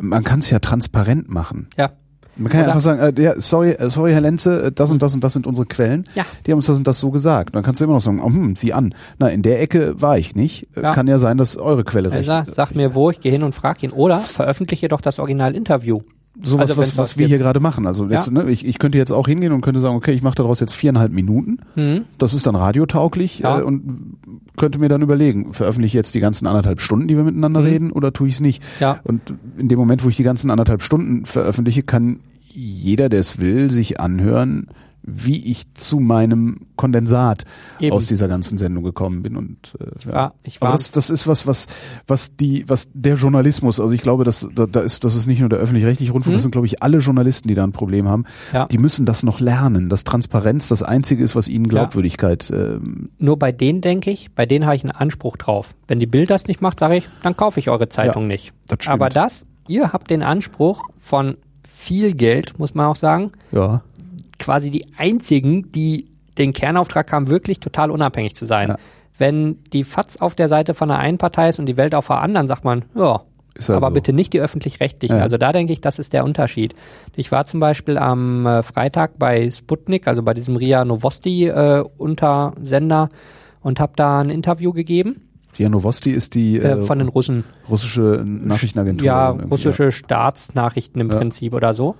Man 0.00 0.24
kann 0.24 0.38
es 0.38 0.48
ja 0.48 0.60
transparent 0.60 1.28
machen. 1.28 1.68
Ja. 1.76 1.90
Man 2.36 2.50
kann 2.50 2.60
ja 2.60 2.66
einfach 2.68 2.80
sagen, 2.80 3.00
äh, 3.00 3.22
ja, 3.22 3.40
sorry, 3.40 3.72
äh, 3.72 3.90
sorry, 3.90 4.12
Herr 4.12 4.20
Lenze, 4.20 4.64
äh, 4.64 4.72
das 4.72 4.90
und 4.90 5.02
das 5.02 5.14
und 5.14 5.22
das 5.22 5.32
sind 5.32 5.46
unsere 5.46 5.66
Quellen. 5.66 6.04
Ja. 6.14 6.24
Die 6.46 6.52
haben 6.52 6.58
uns 6.58 6.66
das 6.66 6.78
und 6.78 6.86
das 6.86 6.98
so 6.98 7.10
gesagt. 7.10 7.50
Und 7.50 7.56
dann 7.56 7.62
kannst 7.64 7.80
du 7.80 7.84
immer 7.84 7.94
noch 7.94 8.00
sagen, 8.00 8.20
oh, 8.20 8.26
hm, 8.26 8.56
sieh 8.56 8.72
an. 8.72 8.94
Na, 9.18 9.28
in 9.28 9.42
der 9.42 9.60
Ecke 9.60 10.00
war 10.00 10.16
ich 10.18 10.34
nicht. 10.34 10.68
Äh, 10.76 10.82
Ja. 10.82 10.92
Kann 10.92 11.06
ja 11.06 11.18
sein, 11.18 11.36
dass 11.36 11.56
eure 11.58 11.84
Quelle 11.84 12.08
Er 12.08 12.18
recht 12.18 12.26
sagt, 12.26 12.54
sag 12.54 12.74
mir 12.74 12.94
wo, 12.94 13.10
ich 13.10 13.20
gehe 13.20 13.30
hin 13.32 13.42
und 13.42 13.54
frag 13.54 13.82
ihn. 13.82 13.90
Oder 13.90 14.18
veröffentliche 14.18 14.88
doch 14.88 15.00
das 15.00 15.18
Original-Interview. 15.18 16.00
Sowas, 16.42 16.70
Also 16.70 16.76
was, 16.76 16.88
was 16.92 16.98
was 16.98 17.18
wir 17.18 17.26
hier 17.26 17.38
gerade 17.38 17.60
machen. 17.60 17.86
Also 17.86 18.06
jetzt, 18.08 18.30
ne, 18.32 18.48
ich, 18.50 18.64
ich 18.66 18.78
könnte 18.78 18.98
jetzt 18.98 19.12
auch 19.12 19.26
hingehen 19.28 19.52
und 19.52 19.60
könnte 19.60 19.80
sagen, 19.80 19.96
okay, 19.96 20.12
ich 20.12 20.22
mache 20.22 20.34
daraus 20.36 20.60
jetzt 20.60 20.74
viereinhalb 20.74 21.12
Minuten. 21.12 21.58
Mhm. 21.76 22.02
Das 22.18 22.34
ist 22.34 22.46
dann 22.46 22.54
radiotauglich 22.54 23.40
Ja. 23.40 23.60
äh, 23.60 23.62
und 23.62 24.16
könnte 24.56 24.78
mir 24.78 24.88
dann 24.88 25.02
überlegen, 25.02 25.52
veröffentliche 25.52 25.90
ich 25.90 25.94
jetzt 25.94 26.14
die 26.14 26.20
ganzen 26.20 26.46
anderthalb 26.46 26.80
Stunden, 26.80 27.08
die 27.08 27.16
wir 27.16 27.24
miteinander 27.24 27.60
Mhm. 27.60 27.66
reden, 27.66 27.92
oder 27.92 28.12
tue 28.12 28.28
ich 28.28 28.34
es 28.34 28.40
nicht? 28.40 28.62
Ja. 28.80 29.00
Und 29.04 29.34
in 29.58 29.68
dem 29.68 29.78
Moment, 29.78 30.04
wo 30.04 30.08
ich 30.08 30.16
die 30.16 30.22
ganzen 30.22 30.50
anderthalb 30.50 30.82
Stunden 30.82 31.24
veröffentliche, 31.24 31.82
kann 31.82 32.20
jeder, 32.52 33.08
der 33.08 33.20
es 33.20 33.38
will, 33.40 33.70
sich 33.70 34.00
anhören, 34.00 34.66
wie 35.12 35.50
ich 35.50 35.72
zu 35.74 35.98
meinem 36.00 36.66
Kondensat 36.76 37.44
Eben. 37.78 37.94
aus 37.94 38.06
dieser 38.06 38.28
ganzen 38.28 38.58
Sendung 38.58 38.84
gekommen 38.84 39.22
bin. 39.22 39.36
Und 39.36 39.58
äh, 39.80 39.84
ja. 40.08 40.12
war- 40.14 40.34
ich 40.42 40.60
war- 40.60 40.68
Aber 40.68 40.76
das, 40.76 40.90
das 40.90 41.10
ist 41.10 41.26
was, 41.26 41.46
was, 41.46 41.66
was 42.06 42.36
die, 42.36 42.64
was 42.68 42.90
der 42.94 43.14
Journalismus, 43.16 43.80
also 43.80 43.92
ich 43.92 44.02
glaube, 44.02 44.24
dass 44.24 44.48
da, 44.54 44.66
da 44.66 44.80
ist, 44.80 45.04
das 45.04 45.14
ist 45.14 45.26
nicht 45.26 45.40
nur 45.40 45.48
der 45.48 45.58
öffentlich-rechtliche 45.58 46.12
Rundfunk, 46.12 46.32
Mhm. 46.32 46.36
das 46.36 46.42
sind, 46.44 46.52
glaube 46.52 46.66
ich, 46.66 46.82
alle 46.82 46.98
Journalisten, 46.98 47.48
die 47.48 47.54
da 47.54 47.64
ein 47.64 47.72
Problem 47.72 48.08
haben. 48.08 48.24
Ja. 48.52 48.66
Die 48.66 48.78
müssen 48.78 49.06
das 49.06 49.22
noch 49.22 49.40
lernen, 49.40 49.88
dass 49.88 50.04
Transparenz 50.04 50.68
das 50.68 50.82
Einzige 50.82 51.22
ist, 51.24 51.34
was 51.36 51.48
ihnen 51.48 51.68
Glaubwürdigkeit 51.68 52.50
ähm, 52.50 53.10
Nur 53.18 53.38
bei 53.38 53.52
denen 53.52 53.80
denke 53.80 54.10
ich, 54.10 54.32
bei 54.34 54.46
denen 54.46 54.64
habe 54.66 54.76
ich 54.76 54.82
einen 54.84 54.92
Anspruch 54.92 55.36
drauf. 55.36 55.74
Wenn 55.88 55.98
die 56.00 56.06
Bild 56.06 56.30
das 56.30 56.46
nicht 56.46 56.60
macht, 56.60 56.78
sage 56.78 56.96
ich, 56.96 57.08
dann 57.22 57.36
kaufe 57.36 57.58
ich 57.60 57.68
eure 57.70 57.88
Zeitung 57.88 58.22
Ja, 58.24 58.28
nicht. 58.28 58.52
das. 58.66 58.86
Aber 58.86 59.08
das, 59.08 59.46
ihr 59.68 59.92
habt 59.92 60.10
den 60.10 60.22
Anspruch 60.22 60.82
von 60.98 61.36
viel 61.68 62.14
Geld, 62.14 62.58
muss 62.58 62.74
man 62.74 62.86
auch 62.86 62.96
sagen, 62.96 63.32
ja. 63.52 63.82
Quasi 64.40 64.70
die 64.70 64.86
einzigen, 64.96 65.70
die 65.70 66.08
den 66.38 66.52
Kernauftrag 66.52 67.12
haben, 67.12 67.28
wirklich 67.28 67.60
total 67.60 67.90
unabhängig 67.90 68.34
zu 68.34 68.46
sein. 68.46 68.70
Ja. 68.70 68.76
Wenn 69.18 69.58
die 69.72 69.84
FATS 69.84 70.20
auf 70.20 70.34
der 70.34 70.48
Seite 70.48 70.74
von 70.74 70.88
der 70.88 70.98
einen 70.98 71.18
Partei 71.18 71.50
ist 71.50 71.58
und 71.58 71.66
die 71.66 71.76
Welt 71.76 71.94
auf 71.94 72.08
der 72.08 72.20
anderen, 72.20 72.48
sagt 72.48 72.64
man, 72.64 72.84
ja, 72.94 73.20
halt 73.58 73.70
aber 73.70 73.90
bitte 73.90 74.12
nicht 74.12 74.32
die 74.32 74.40
öffentlich-rechtlichen. 74.40 75.18
Ja. 75.18 75.22
Also 75.22 75.36
da 75.36 75.52
denke 75.52 75.72
ich, 75.72 75.80
das 75.80 75.98
ist 75.98 76.12
der 76.14 76.24
Unterschied. 76.24 76.74
Ich 77.14 77.30
war 77.30 77.44
zum 77.44 77.60
Beispiel 77.60 77.98
am 77.98 78.46
äh, 78.46 78.62
Freitag 78.62 79.18
bei 79.18 79.50
Sputnik, 79.50 80.08
also 80.08 80.22
bei 80.22 80.32
diesem 80.32 80.56
RIA 80.56 80.84
Novosti 80.84 81.46
äh, 81.48 81.84
Untersender 81.98 83.10
und 83.60 83.78
habe 83.78 83.92
da 83.96 84.20
ein 84.20 84.30
Interview 84.30 84.72
gegeben 84.72 85.20
Ria 85.58 85.68
Novosti 85.68 86.12
ist 86.12 86.34
die 86.34 86.56
äh, 86.56 86.78
äh, 86.78 86.84
von 86.84 86.98
den 86.98 87.08
Russen. 87.08 87.44
russische 87.68 88.22
Nachrichtenagentur. 88.24 89.06
Ja, 89.06 89.30
russische 89.30 89.92
Staatsnachrichten 89.92 91.00
im 91.00 91.10
Ja. 91.10 91.18
Prinzip 91.18 91.54
oder 91.54 91.74
so. 91.74 91.96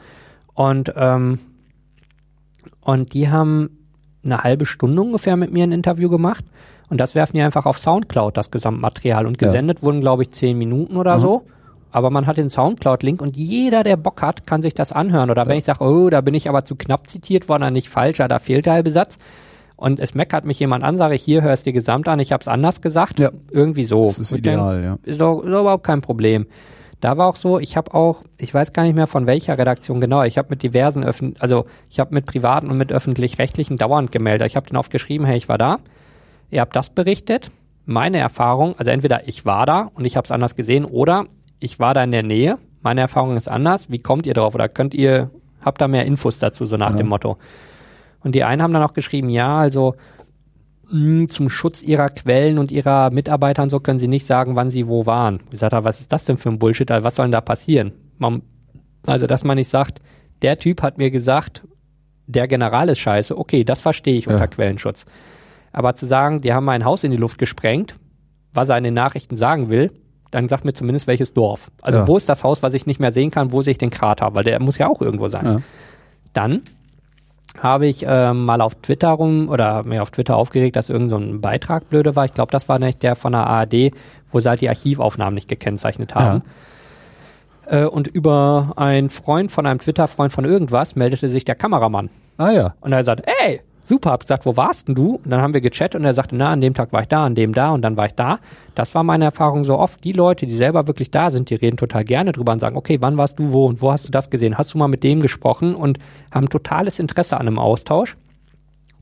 Und, 0.54 0.92
ähm, 0.96 1.38
und 2.80 3.12
die 3.14 3.28
haben 3.28 3.78
eine 4.24 4.42
halbe 4.42 4.66
Stunde 4.66 5.00
ungefähr 5.00 5.36
mit 5.36 5.52
mir 5.52 5.64
ein 5.64 5.72
Interview 5.72 6.08
gemacht. 6.10 6.44
Und 6.90 6.98
das 7.00 7.14
werfen 7.14 7.36
die 7.36 7.42
einfach 7.42 7.66
auf 7.66 7.78
Soundcloud, 7.78 8.36
das 8.36 8.50
Gesamtmaterial. 8.50 9.26
Und 9.26 9.40
Ja. 9.40 9.46
gesendet 9.48 9.82
wurden, 9.82 10.00
glaube 10.00 10.22
ich, 10.22 10.32
zehn 10.32 10.58
Minuten 10.58 10.96
oder 10.96 11.16
Mhm. 11.16 11.20
so. 11.20 11.42
Aber 11.92 12.10
man 12.10 12.26
hat 12.26 12.36
den 12.36 12.50
Soundcloud-Link 12.50 13.20
und 13.22 13.36
jeder, 13.36 13.82
der 13.84 13.96
Bock 13.96 14.22
hat, 14.22 14.46
kann 14.46 14.62
sich 14.62 14.74
das 14.74 14.92
anhören. 14.92 15.30
Oder 15.30 15.46
wenn 15.48 15.56
ich 15.58 15.64
sage, 15.64 15.82
oh, 15.84 16.08
da 16.10 16.20
bin 16.20 16.34
ich 16.34 16.48
aber 16.48 16.64
zu 16.64 16.76
knapp 16.76 17.08
zitiert 17.08 17.48
worden, 17.48 17.62
dann 17.62 17.72
nicht 17.72 17.88
falsch, 17.88 18.18
ja, 18.18 18.28
da 18.28 18.38
fehlt 18.38 18.66
der 18.66 18.74
halbe 18.74 18.90
Satz. 18.90 19.18
Und 19.76 19.98
es 19.98 20.14
meckert 20.14 20.44
mich 20.44 20.60
jemand 20.60 20.84
an, 20.84 20.98
sage 20.98 21.14
ich, 21.14 21.22
hier 21.22 21.42
hörst 21.42 21.64
du 21.64 21.70
dir 21.70 21.74
gesamt 21.74 22.06
an, 22.06 22.20
ich 22.20 22.32
habe 22.32 22.42
es 22.42 22.48
anders 22.48 22.80
gesagt. 22.82 23.18
Ja. 23.18 23.30
Irgendwie 23.50 23.84
so. 23.84 24.00
Das 24.08 24.18
ist 24.18 24.32
Und 24.32 24.40
ideal, 24.40 24.82
ja. 24.84 24.98
ist 25.04 25.20
doch, 25.20 25.40
ist 25.42 25.50
doch 25.50 25.60
überhaupt 25.62 25.84
kein 25.84 26.00
Problem. 26.02 26.46
Da 27.00 27.16
war 27.16 27.28
auch 27.28 27.36
so, 27.36 27.58
ich 27.58 27.76
habe 27.78 27.94
auch, 27.94 28.22
ich 28.38 28.52
weiß 28.52 28.72
gar 28.74 28.82
nicht 28.82 28.94
mehr 28.94 29.06
von 29.06 29.26
welcher 29.26 29.56
Redaktion 29.56 30.00
genau, 30.00 30.22
ich 30.22 30.36
habe 30.36 30.48
mit 30.50 30.62
diversen 30.62 31.02
Öffn 31.02 31.34
also 31.40 31.64
ich 31.88 31.98
habe 31.98 32.14
mit 32.14 32.26
privaten 32.26 32.70
und 32.70 32.76
mit 32.76 32.92
öffentlich-rechtlichen 32.92 33.78
dauernd 33.78 34.12
gemeldet. 34.12 34.46
Ich 34.48 34.56
habe 34.56 34.66
denen 34.66 34.76
oft 34.76 34.90
geschrieben, 34.90 35.24
hey, 35.24 35.36
ich 35.36 35.48
war 35.48 35.56
da. 35.58 35.78
Ihr 36.50 36.60
habt 36.60 36.76
das 36.76 36.90
berichtet. 36.90 37.50
Meine 37.86 38.18
Erfahrung, 38.18 38.74
also 38.76 38.90
entweder 38.90 39.26
ich 39.26 39.46
war 39.46 39.64
da 39.66 39.90
und 39.94 40.04
ich 40.04 40.16
habe 40.16 40.26
es 40.26 40.30
anders 40.30 40.56
gesehen 40.56 40.84
oder 40.84 41.24
ich 41.58 41.78
war 41.80 41.94
da 41.94 42.04
in 42.04 42.12
der 42.12 42.22
Nähe. 42.22 42.58
Meine 42.82 43.00
Erfahrung 43.00 43.36
ist 43.36 43.48
anders. 43.48 43.90
Wie 43.90 43.98
kommt 43.98 44.26
ihr 44.26 44.34
drauf? 44.34 44.54
Oder 44.54 44.68
könnt 44.68 44.94
ihr, 44.94 45.30
habt 45.64 45.80
da 45.80 45.88
mehr 45.88 46.04
Infos 46.06 46.38
dazu, 46.38 46.64
so 46.66 46.76
nach 46.76 46.90
Ja. 46.90 46.96
dem 46.96 47.08
Motto. 47.08 47.38
Und 48.22 48.34
die 48.34 48.44
einen 48.44 48.62
haben 48.62 48.72
dann 48.72 48.82
auch 48.82 48.92
geschrieben, 48.92 49.30
ja, 49.30 49.58
also 49.58 49.94
mh, 50.90 51.28
zum 51.28 51.48
Schutz 51.50 51.82
ihrer 51.82 52.08
Quellen 52.08 52.58
und 52.58 52.70
ihrer 52.72 53.10
Mitarbeiter 53.10 53.62
und 53.62 53.70
so 53.70 53.80
können 53.80 53.98
sie 53.98 54.08
nicht 54.08 54.26
sagen, 54.26 54.56
wann 54.56 54.70
sie 54.70 54.86
wo 54.88 55.06
waren. 55.06 55.40
Ich 55.44 55.50
gesagt 55.50 55.72
habe, 55.72 55.84
was 55.84 56.00
ist 56.00 56.12
das 56.12 56.24
denn 56.24 56.36
für 56.36 56.48
ein 56.50 56.58
Bullshit? 56.58 56.90
Also 56.90 57.04
was 57.04 57.16
soll 57.16 57.26
denn 57.26 57.32
da 57.32 57.40
passieren? 57.40 57.92
Man, 58.18 58.42
also, 59.06 59.26
dass 59.26 59.44
man 59.44 59.56
nicht 59.56 59.68
sagt, 59.68 60.00
der 60.42 60.58
Typ 60.58 60.82
hat 60.82 60.98
mir 60.98 61.10
gesagt, 61.10 61.62
der 62.26 62.46
General 62.48 62.88
ist 62.88 62.98
scheiße. 62.98 63.36
Okay, 63.36 63.64
das 63.64 63.80
verstehe 63.80 64.16
ich 64.18 64.26
Ja. 64.26 64.32
unter 64.32 64.46
Quellenschutz. 64.48 65.06
Aber 65.72 65.94
zu 65.94 66.06
sagen, 66.06 66.40
die 66.40 66.52
haben 66.52 66.64
mein 66.64 66.84
Haus 66.84 67.04
in 67.04 67.10
die 67.10 67.16
Luft 67.16 67.38
gesprengt, 67.38 67.94
was 68.52 68.68
er 68.68 68.78
in 68.78 68.84
den 68.84 68.94
Nachrichten 68.94 69.36
sagen 69.36 69.68
will, 69.70 69.92
dann 70.30 70.48
sagt 70.48 70.64
mir 70.64 70.72
zumindest 70.72 71.06
welches 71.06 71.32
Dorf. 71.34 71.70
Also 71.82 72.00
Ja. 72.00 72.08
wo 72.08 72.16
ist 72.16 72.28
das 72.28 72.44
Haus, 72.44 72.62
was 72.62 72.74
ich 72.74 72.86
nicht 72.86 73.00
mehr 73.00 73.12
sehen 73.12 73.30
kann, 73.30 73.52
wo 73.52 73.62
sehe 73.62 73.72
ich 73.72 73.78
den 73.78 73.90
Krater? 73.90 74.34
Weil 74.34 74.44
der 74.44 74.60
muss 74.60 74.78
ja 74.78 74.88
auch 74.88 75.00
irgendwo 75.00 75.28
sein. 75.28 75.44
Ja. 75.44 75.60
Dann 76.32 76.62
habe 77.58 77.86
ich 77.86 78.04
ähm, 78.06 78.44
mal 78.44 78.60
auf 78.60 78.74
Twitter 78.76 79.10
rum 79.10 79.48
oder 79.48 79.82
mir 79.82 80.02
auf 80.02 80.10
Twitter 80.10 80.36
aufgeregt, 80.36 80.76
dass 80.76 80.88
irgend 80.88 81.10
so 81.10 81.16
ein 81.16 81.40
Beitrag 81.40 81.88
blöde 81.88 82.16
war. 82.16 82.24
Ich 82.24 82.34
glaube, 82.34 82.52
das 82.52 82.68
war 82.68 82.78
nicht 82.78 83.02
der 83.02 83.16
von 83.16 83.32
der 83.32 83.46
ARD, 83.46 83.92
wo 84.30 84.40
sie 84.40 84.48
halt 84.48 84.60
die 84.60 84.68
Archivaufnahmen 84.68 85.34
nicht 85.34 85.48
gekennzeichnet 85.48 86.14
haben. 86.14 86.42
Äh, 87.66 87.84
und 87.84 88.08
über 88.08 88.72
einen 88.76 89.10
Freund 89.10 89.50
von 89.52 89.66
einem 89.66 89.78
Twitter-Freund 89.78 90.32
von 90.32 90.44
irgendwas 90.44 90.96
meldete 90.96 91.28
sich 91.28 91.44
der 91.44 91.54
Kameramann. 91.54 92.10
Ah 92.36 92.50
ja. 92.50 92.74
Und 92.80 92.92
er 92.92 93.04
sagt, 93.04 93.22
ey, 93.42 93.60
super, 93.90 94.12
hab 94.12 94.22
gesagt, 94.22 94.46
wo 94.46 94.56
warst 94.56 94.88
denn 94.88 94.94
du? 94.94 95.16
Und 95.16 95.30
dann 95.30 95.42
haben 95.42 95.52
wir 95.52 95.60
gechattet 95.60 96.00
und 96.00 96.06
er 96.06 96.14
sagte, 96.14 96.34
na, 96.34 96.50
an 96.50 96.62
dem 96.62 96.72
Tag 96.72 96.92
war 96.94 97.02
ich 97.02 97.08
da, 97.08 97.26
an 97.26 97.34
dem 97.34 97.52
da 97.52 97.72
und 97.72 97.82
dann 97.82 97.98
war 97.98 98.06
ich 98.06 98.14
da. 98.14 98.38
Das 98.74 98.94
war 98.94 99.02
meine 99.02 99.26
Erfahrung 99.26 99.64
so 99.64 99.76
oft. 99.78 100.02
Die 100.04 100.12
Leute, 100.12 100.46
die 100.46 100.54
selber 100.54 100.86
wirklich 100.86 101.10
da 101.10 101.30
sind, 101.30 101.50
die 101.50 101.56
reden 101.56 101.76
total 101.76 102.04
gerne 102.04 102.32
drüber 102.32 102.52
und 102.52 102.60
sagen, 102.60 102.76
okay, 102.76 102.98
wann 103.00 103.18
warst 103.18 103.38
du 103.38 103.52
wo 103.52 103.66
und 103.66 103.82
wo 103.82 103.92
hast 103.92 104.08
du 104.08 104.10
das 104.10 104.30
gesehen? 104.30 104.56
Hast 104.56 104.72
du 104.72 104.78
mal 104.78 104.88
mit 104.88 105.04
dem 105.04 105.20
gesprochen 105.20 105.74
und 105.74 105.98
haben 106.32 106.48
totales 106.48 106.98
Interesse 106.98 107.36
an 107.36 107.46
einem 107.46 107.58
Austausch. 107.58 108.16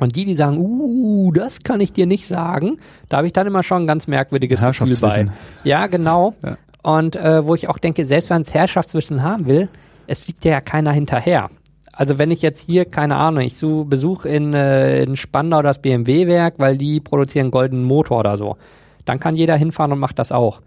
Und 0.00 0.16
die, 0.16 0.24
die 0.24 0.34
sagen, 0.34 0.58
uh, 0.58 1.32
das 1.32 1.62
kann 1.62 1.80
ich 1.80 1.92
dir 1.92 2.06
nicht 2.06 2.26
sagen, 2.26 2.78
da 3.08 3.18
habe 3.18 3.26
ich 3.26 3.32
dann 3.32 3.46
immer 3.46 3.62
schon 3.62 3.82
ein 3.82 3.86
ganz 3.86 4.06
merkwürdiges 4.06 4.60
Gefühl 4.60 4.86
bei. 5.00 5.08
Herrschaftswissen. 5.08 5.32
Ja, 5.64 5.86
genau. 5.86 6.34
Ja. 6.44 6.56
Und 6.80 7.16
äh, 7.16 7.44
wo 7.44 7.54
ich 7.56 7.68
auch 7.68 7.78
denke, 7.78 8.04
selbst 8.04 8.30
wenn 8.30 8.42
es 8.42 8.54
Herrschaftswissen 8.54 9.22
haben 9.22 9.46
will, 9.46 9.68
es 10.06 10.20
fliegt 10.20 10.44
ja 10.44 10.60
keiner 10.60 10.92
hinterher. 10.92 11.50
Also 11.98 12.16
wenn 12.16 12.30
ich 12.30 12.42
jetzt 12.42 12.64
hier, 12.64 12.84
keine 12.84 13.16
Ahnung, 13.16 13.42
ich 13.42 13.56
so 13.56 13.82
Besuch 13.84 14.24
in, 14.24 14.54
äh, 14.54 15.02
in 15.02 15.16
Spandau 15.16 15.62
das 15.62 15.82
BMW-Werk, 15.82 16.54
weil 16.58 16.78
die 16.78 17.00
produzieren 17.00 17.46
einen 17.46 17.50
goldenen 17.50 17.82
Motor 17.84 18.20
oder 18.20 18.38
so, 18.38 18.56
dann 19.04 19.18
kann 19.18 19.34
jeder 19.34 19.56
hinfahren 19.56 19.90
und 19.90 19.98
macht 19.98 20.20
das 20.20 20.30
auch. 20.30 20.60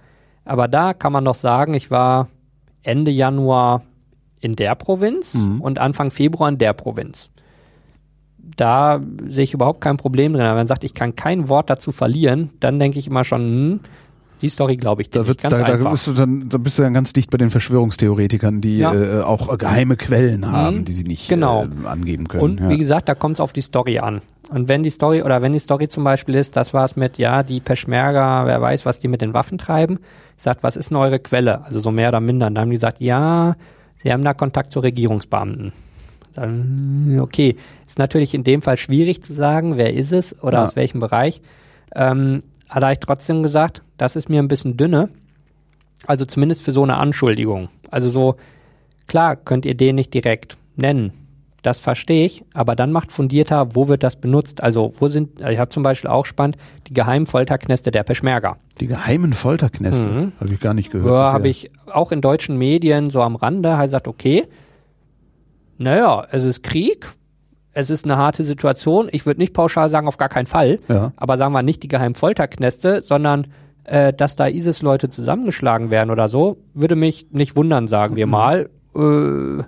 Aber 0.44 0.68
da 0.68 0.94
kann 0.94 1.14
man 1.14 1.24
doch 1.24 1.36
sagen, 1.36 1.74
ich 1.74 1.90
war 1.90 2.28
Ende 2.84 3.12
Januar 3.12 3.84
in 4.41 4.58
der 4.58 4.76
Provinz 4.76 5.36
Mhm. 5.36 5.62
und 5.62 5.80
Anfang 5.80 6.12
Februar 6.12 6.49
in 6.49 6.58
der 6.58 6.74
Provinz. 6.74 7.30
Da 8.58 8.99
sehe 9.26 9.45
ich 9.45 9.53
überhaupt 9.53 9.80
kein 9.80 9.95
Problem 9.95 10.34
drin. 10.34 10.41
Aber 10.41 10.52
wenn 10.52 10.58
man 10.58 10.68
sagt, 10.68 10.84
ich 10.84 10.94
kann 10.94 11.16
kein 11.16 11.48
Wort 11.48 11.70
dazu 11.70 11.94
verlieren, 11.94 12.49
dann 12.60 12.78
denke 12.78 12.99
ich 12.99 13.08
immer 13.08 13.24
schon, 13.24 13.41
hm, 13.41 13.80
die 14.41 14.49
Story 14.49 14.76
glaube 14.77 15.01
ich 15.03 15.09
dir 15.09 15.19
Da, 15.22 15.27
wird, 15.27 15.41
Ganz 15.41 15.55
da, 15.55 15.63
da, 15.63 15.73
einfach. 15.73 15.91
bist 15.91 16.07
du 16.07 16.13
dann, 16.13 16.49
da 16.49 16.57
bist 16.57 16.77
du 16.80 16.84
dann 16.84 16.93
ganz 16.93 17.13
dicht 17.13 17.30
bei 17.30 17.38
den 17.38 17.49
Verschwörungstheoretikern, 17.49 18.61
die 18.61 18.77
Ja. 18.77 18.93
äh, 18.93 19.22
auch 19.22 19.57
geheime 19.57 19.95
Quellen 19.97 20.51
haben, 20.51 20.77
Mhm. 20.80 20.85
die 20.85 20.91
sie 20.93 21.03
nicht 21.03 21.30
Genau. 21.30 21.65
äh, 21.65 21.88
angeben 21.88 22.27
können. 22.27 22.43
Und 22.43 22.59
ja. 22.59 22.69
wie 22.69 22.77
gesagt, 22.77 23.07
da 23.09 23.15
kommt 23.15 23.35
es 23.38 23.39
auf 23.41 23.53
die 23.53 23.61
Story 23.61 23.99
an. 23.99 24.22
Und 24.49 24.68
wenn 24.68 24.84
die 24.84 24.89
Story 24.89 25.22
oder 25.23 25.41
wenn 25.41 25.53
die 25.53 25.59
Story 25.59 25.88
zum 25.88 26.03
Beispiel 26.03 26.35
ist, 26.35 26.55
das 26.57 26.73
war's 26.73 26.95
mit, 26.95 27.18
ja, 27.18 27.43
die 27.43 27.59
Peschmerga, 27.59 28.45
wer 28.45 28.61
weiß, 28.61 28.85
was 28.85 28.99
die 28.99 29.07
mit 29.07 29.22
den 29.22 29.34
Waffen 29.34 29.57
treiben, 29.57 29.99
sagt, 30.38 30.63
was 30.63 30.76
ist 30.76 30.89
denn 30.89 30.97
eure 30.97 31.19
Quelle? 31.19 31.63
Also 31.63 31.80
so 31.80 31.91
mehr 31.91 32.09
oder 32.09 32.19
minder. 32.19 32.47
Und 32.47 32.55
dann 32.55 32.63
haben 32.63 32.69
die 32.72 32.76
gesagt, 32.77 32.99
ja, 32.99 33.55
sie 34.03 34.11
haben 34.11 34.23
da 34.23 34.34
Kontakt 34.34 34.72
zu 34.72 34.80
Regierungsbeamten. 34.80 35.72
Dann, 36.34 37.19
okay, 37.22 37.55
ist 37.88 37.99
natürlich 37.99 38.34
in 38.34 38.43
dem 38.43 38.61
Fall 38.61 38.77
schwierig 38.77 39.22
zu 39.22 39.34
sagen, 39.34 39.77
wer 39.77 39.93
ist 39.93 40.13
es 40.13 40.41
oder 40.41 40.59
Ja. 40.59 40.63
aus 40.63 40.76
welchem 40.76 40.99
Bereich. 40.99 41.41
Ähm, 41.93 42.41
hat 42.69 42.84
er 42.84 42.91
ich 42.93 42.99
trotzdem 42.99 43.43
gesagt, 43.43 43.81
das 44.02 44.15
ist 44.15 44.30
mir 44.30 44.41
ein 44.41 44.48
bisschen 44.48 44.78
dünne. 44.78 45.10
Also 46.07 46.26
zumindest 46.26 46.64
für 46.64 46.72
so 46.72 46.82
eine 46.82 46.98
Anschuldigung. 46.98 47.69
Also 47.91 48.10
so, 48.10 48.36
klar, 49.07 49.36
könnt 49.36 49.64
ihr 49.68 49.76
den 49.76 49.94
nicht 49.95 50.11
direkt 50.14 50.57
nennen. 50.76 51.14
Das 51.61 51.80
verstehe 51.80 52.26
ich, 52.26 52.44
aber 52.56 52.76
dann 52.76 52.91
macht 52.91 53.11
fundierter, 53.11 53.76
wo 53.76 53.88
wird 53.88 54.02
das 54.02 54.15
benutzt? 54.15 54.64
Also, 54.64 54.94
wo 54.98 55.07
sind, 55.07 55.40
ich 55.41 55.60
habe 55.60 55.69
zum 55.69 55.84
Beispiel 55.84 56.10
auch 56.10 56.26
spannend, 56.26 56.57
die 56.88 56.94
geheimen 56.94 57.28
Folterknäste 57.28 57.91
der 57.91 58.02
Peschmerga. 58.02 58.57
Die 58.80 58.88
geheimen 58.88 59.34
Folterknäste, 59.34 60.07
Mhm. 60.07 60.32
habe 60.40 60.52
ich 60.52 60.60
gar 60.60 60.73
nicht 60.73 60.91
gehört. 60.91 61.28
Ja, 61.28 61.34
habe 61.34 61.49
ich 61.49 61.69
auch 61.86 62.11
in 62.11 62.22
deutschen 62.22 62.57
Medien 62.57 63.11
so 63.11 63.22
am 63.22 63.36
Rande 63.36 63.78
halt 63.78 63.90
gesagt, 63.90 64.07
okay, 64.07 64.48
naja, 65.78 66.26
es 66.32 66.44
ist 66.44 66.64
Krieg, 66.64 67.07
es 67.73 67.91
ist 67.91 68.06
eine 68.06 68.18
harte 68.18 68.41
Situation. 68.44 69.07
Ich 69.11 69.28
würde 69.28 69.40
nicht 69.40 69.53
pauschal 69.53 69.90
sagen, 69.90 70.07
auf 70.07 70.18
gar 70.18 70.30
keinen 70.30 70.48
Fall. 70.48 70.80
Ja. 70.88 71.11
Aber 71.15 71.38
sagen 71.38 71.53
wir 71.53 71.61
nicht 71.61 71.84
die 71.84 71.88
geheimen 71.88 72.15
Folterknäste, 72.15 73.02
sondern 73.02 73.45
äh, 73.84 74.14
dass 74.14 74.36
da 74.36 74.48
ISIS-Leute 74.48 75.10
zusammengeschlagen 75.10 75.90
werden 75.90 76.10
oder 76.12 76.28
so, 76.28 76.58
würde 76.74 76.95
mich 76.95 77.28
nicht 77.32 77.56
wundern, 77.56 77.88
sagen 77.88 78.16
wir 78.16 78.28
mal. 78.28 78.70
Äh, 78.95 79.64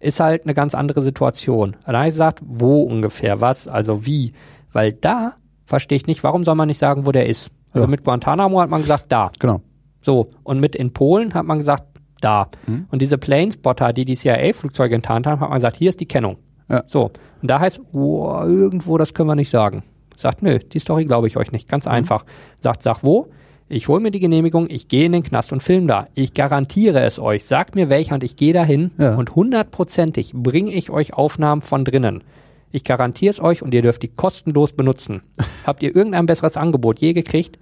ist 0.00 0.20
halt 0.20 0.44
eine 0.44 0.54
ganz 0.54 0.74
andere 0.74 1.02
Situation. 1.02 1.76
Dann 1.84 1.96
habe 1.96 2.06
ich 2.08 2.14
gesagt, 2.14 2.40
wo 2.42 2.82
ungefähr, 2.84 3.40
was, 3.40 3.68
also 3.68 4.06
wie. 4.06 4.32
Weil 4.72 4.92
da 4.94 5.34
verstehe 5.66 5.96
ich 5.96 6.06
nicht, 6.06 6.24
warum 6.24 6.42
soll 6.44 6.54
man 6.54 6.68
nicht 6.68 6.78
sagen, 6.78 7.04
wo 7.06 7.12
der 7.12 7.28
ist. 7.28 7.50
Also 7.72 7.86
Ja. 7.86 7.90
mit 7.90 8.04
Guantanamo 8.04 8.60
hat 8.60 8.70
man 8.70 8.80
gesagt, 8.80 9.06
da. 9.10 9.30
Genau. 9.40 9.60
So. 10.00 10.30
Und 10.42 10.58
mit 10.60 10.74
in 10.74 10.92
Polen 10.92 11.34
hat 11.34 11.44
man 11.44 11.58
gesagt, 11.58 11.84
da. 12.22 12.48
Mhm. 12.66 12.86
Und 12.90 13.02
diese 13.02 13.18
Planespotter, 13.18 13.92
die 13.92 14.04
die 14.06 14.16
CIA-Flugzeuge 14.16 14.94
enttarnt 14.94 15.26
haben, 15.26 15.40
hat 15.40 15.50
man 15.50 15.58
gesagt, 15.58 15.76
hier 15.76 15.90
ist 15.90 16.00
die 16.00 16.06
Kennung. 16.08 16.38
Ja. 16.70 16.82
So. 16.86 17.10
Und 17.42 17.50
da 17.50 17.60
heißt, 17.60 17.80
oh, 17.92 18.40
irgendwo, 18.44 18.96
das 18.96 19.12
können 19.12 19.28
wir 19.28 19.34
nicht 19.36 19.50
sagen. 19.50 19.82
Sagt, 20.16 20.42
nö, 20.42 20.58
die 20.58 20.78
Story 20.78 21.04
glaube 21.04 21.26
ich 21.26 21.36
euch 21.36 21.52
nicht. 21.52 21.68
Ganz 21.68 21.84
Mhm. 21.86 21.92
einfach. 21.92 22.24
Sagt, 22.60 22.82
sag 22.82 23.02
wo? 23.04 23.28
Ich 23.72 23.86
hole 23.86 24.00
mir 24.00 24.10
die 24.10 24.18
Genehmigung, 24.18 24.66
ich 24.68 24.88
gehe 24.88 25.06
in 25.06 25.12
den 25.12 25.22
Knast 25.22 25.52
und 25.52 25.62
film 25.62 25.86
da. 25.86 26.08
Ich 26.14 26.34
garantiere 26.34 27.02
es 27.02 27.20
euch. 27.20 27.44
Sagt 27.44 27.76
mir 27.76 27.88
welcher 27.88 28.14
und 28.14 28.24
ich 28.24 28.34
gehe 28.34 28.52
dahin 28.52 28.90
Ja. 28.98 29.14
und 29.14 29.36
hundertprozentig 29.36 30.32
bringe 30.34 30.72
ich 30.72 30.90
euch 30.90 31.14
Aufnahmen 31.14 31.60
von 31.62 31.84
drinnen. 31.84 32.24
Ich 32.72 32.82
garantiere 32.82 33.30
es 33.30 33.40
euch 33.40 33.62
und 33.62 33.72
ihr 33.72 33.82
dürft 33.82 34.02
die 34.02 34.08
kostenlos 34.08 34.72
benutzen. 34.72 35.22
Habt 35.66 35.84
ihr 35.84 35.94
irgendein 35.94 36.26
besseres 36.26 36.56
Angebot 36.56 36.98
je 37.00 37.12
gekriegt? 37.12 37.60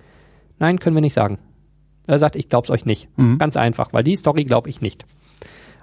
Nein, 0.59 0.81
können 0.81 0.97
wir 0.97 1.03
nicht 1.03 1.13
sagen. 1.13 1.39
Er 2.07 2.19
sagt, 2.19 2.37
ich 2.37 2.49
glaub's 2.49 2.71
euch 2.71 2.87
nicht. 2.87 3.07
Ganz 3.39 3.59
einfach, 3.59 3.93
weil 3.93 4.03
die 4.03 4.17
Story 4.17 4.45
glaube 4.45 4.71
ich 4.71 4.81
nicht. 4.81 5.05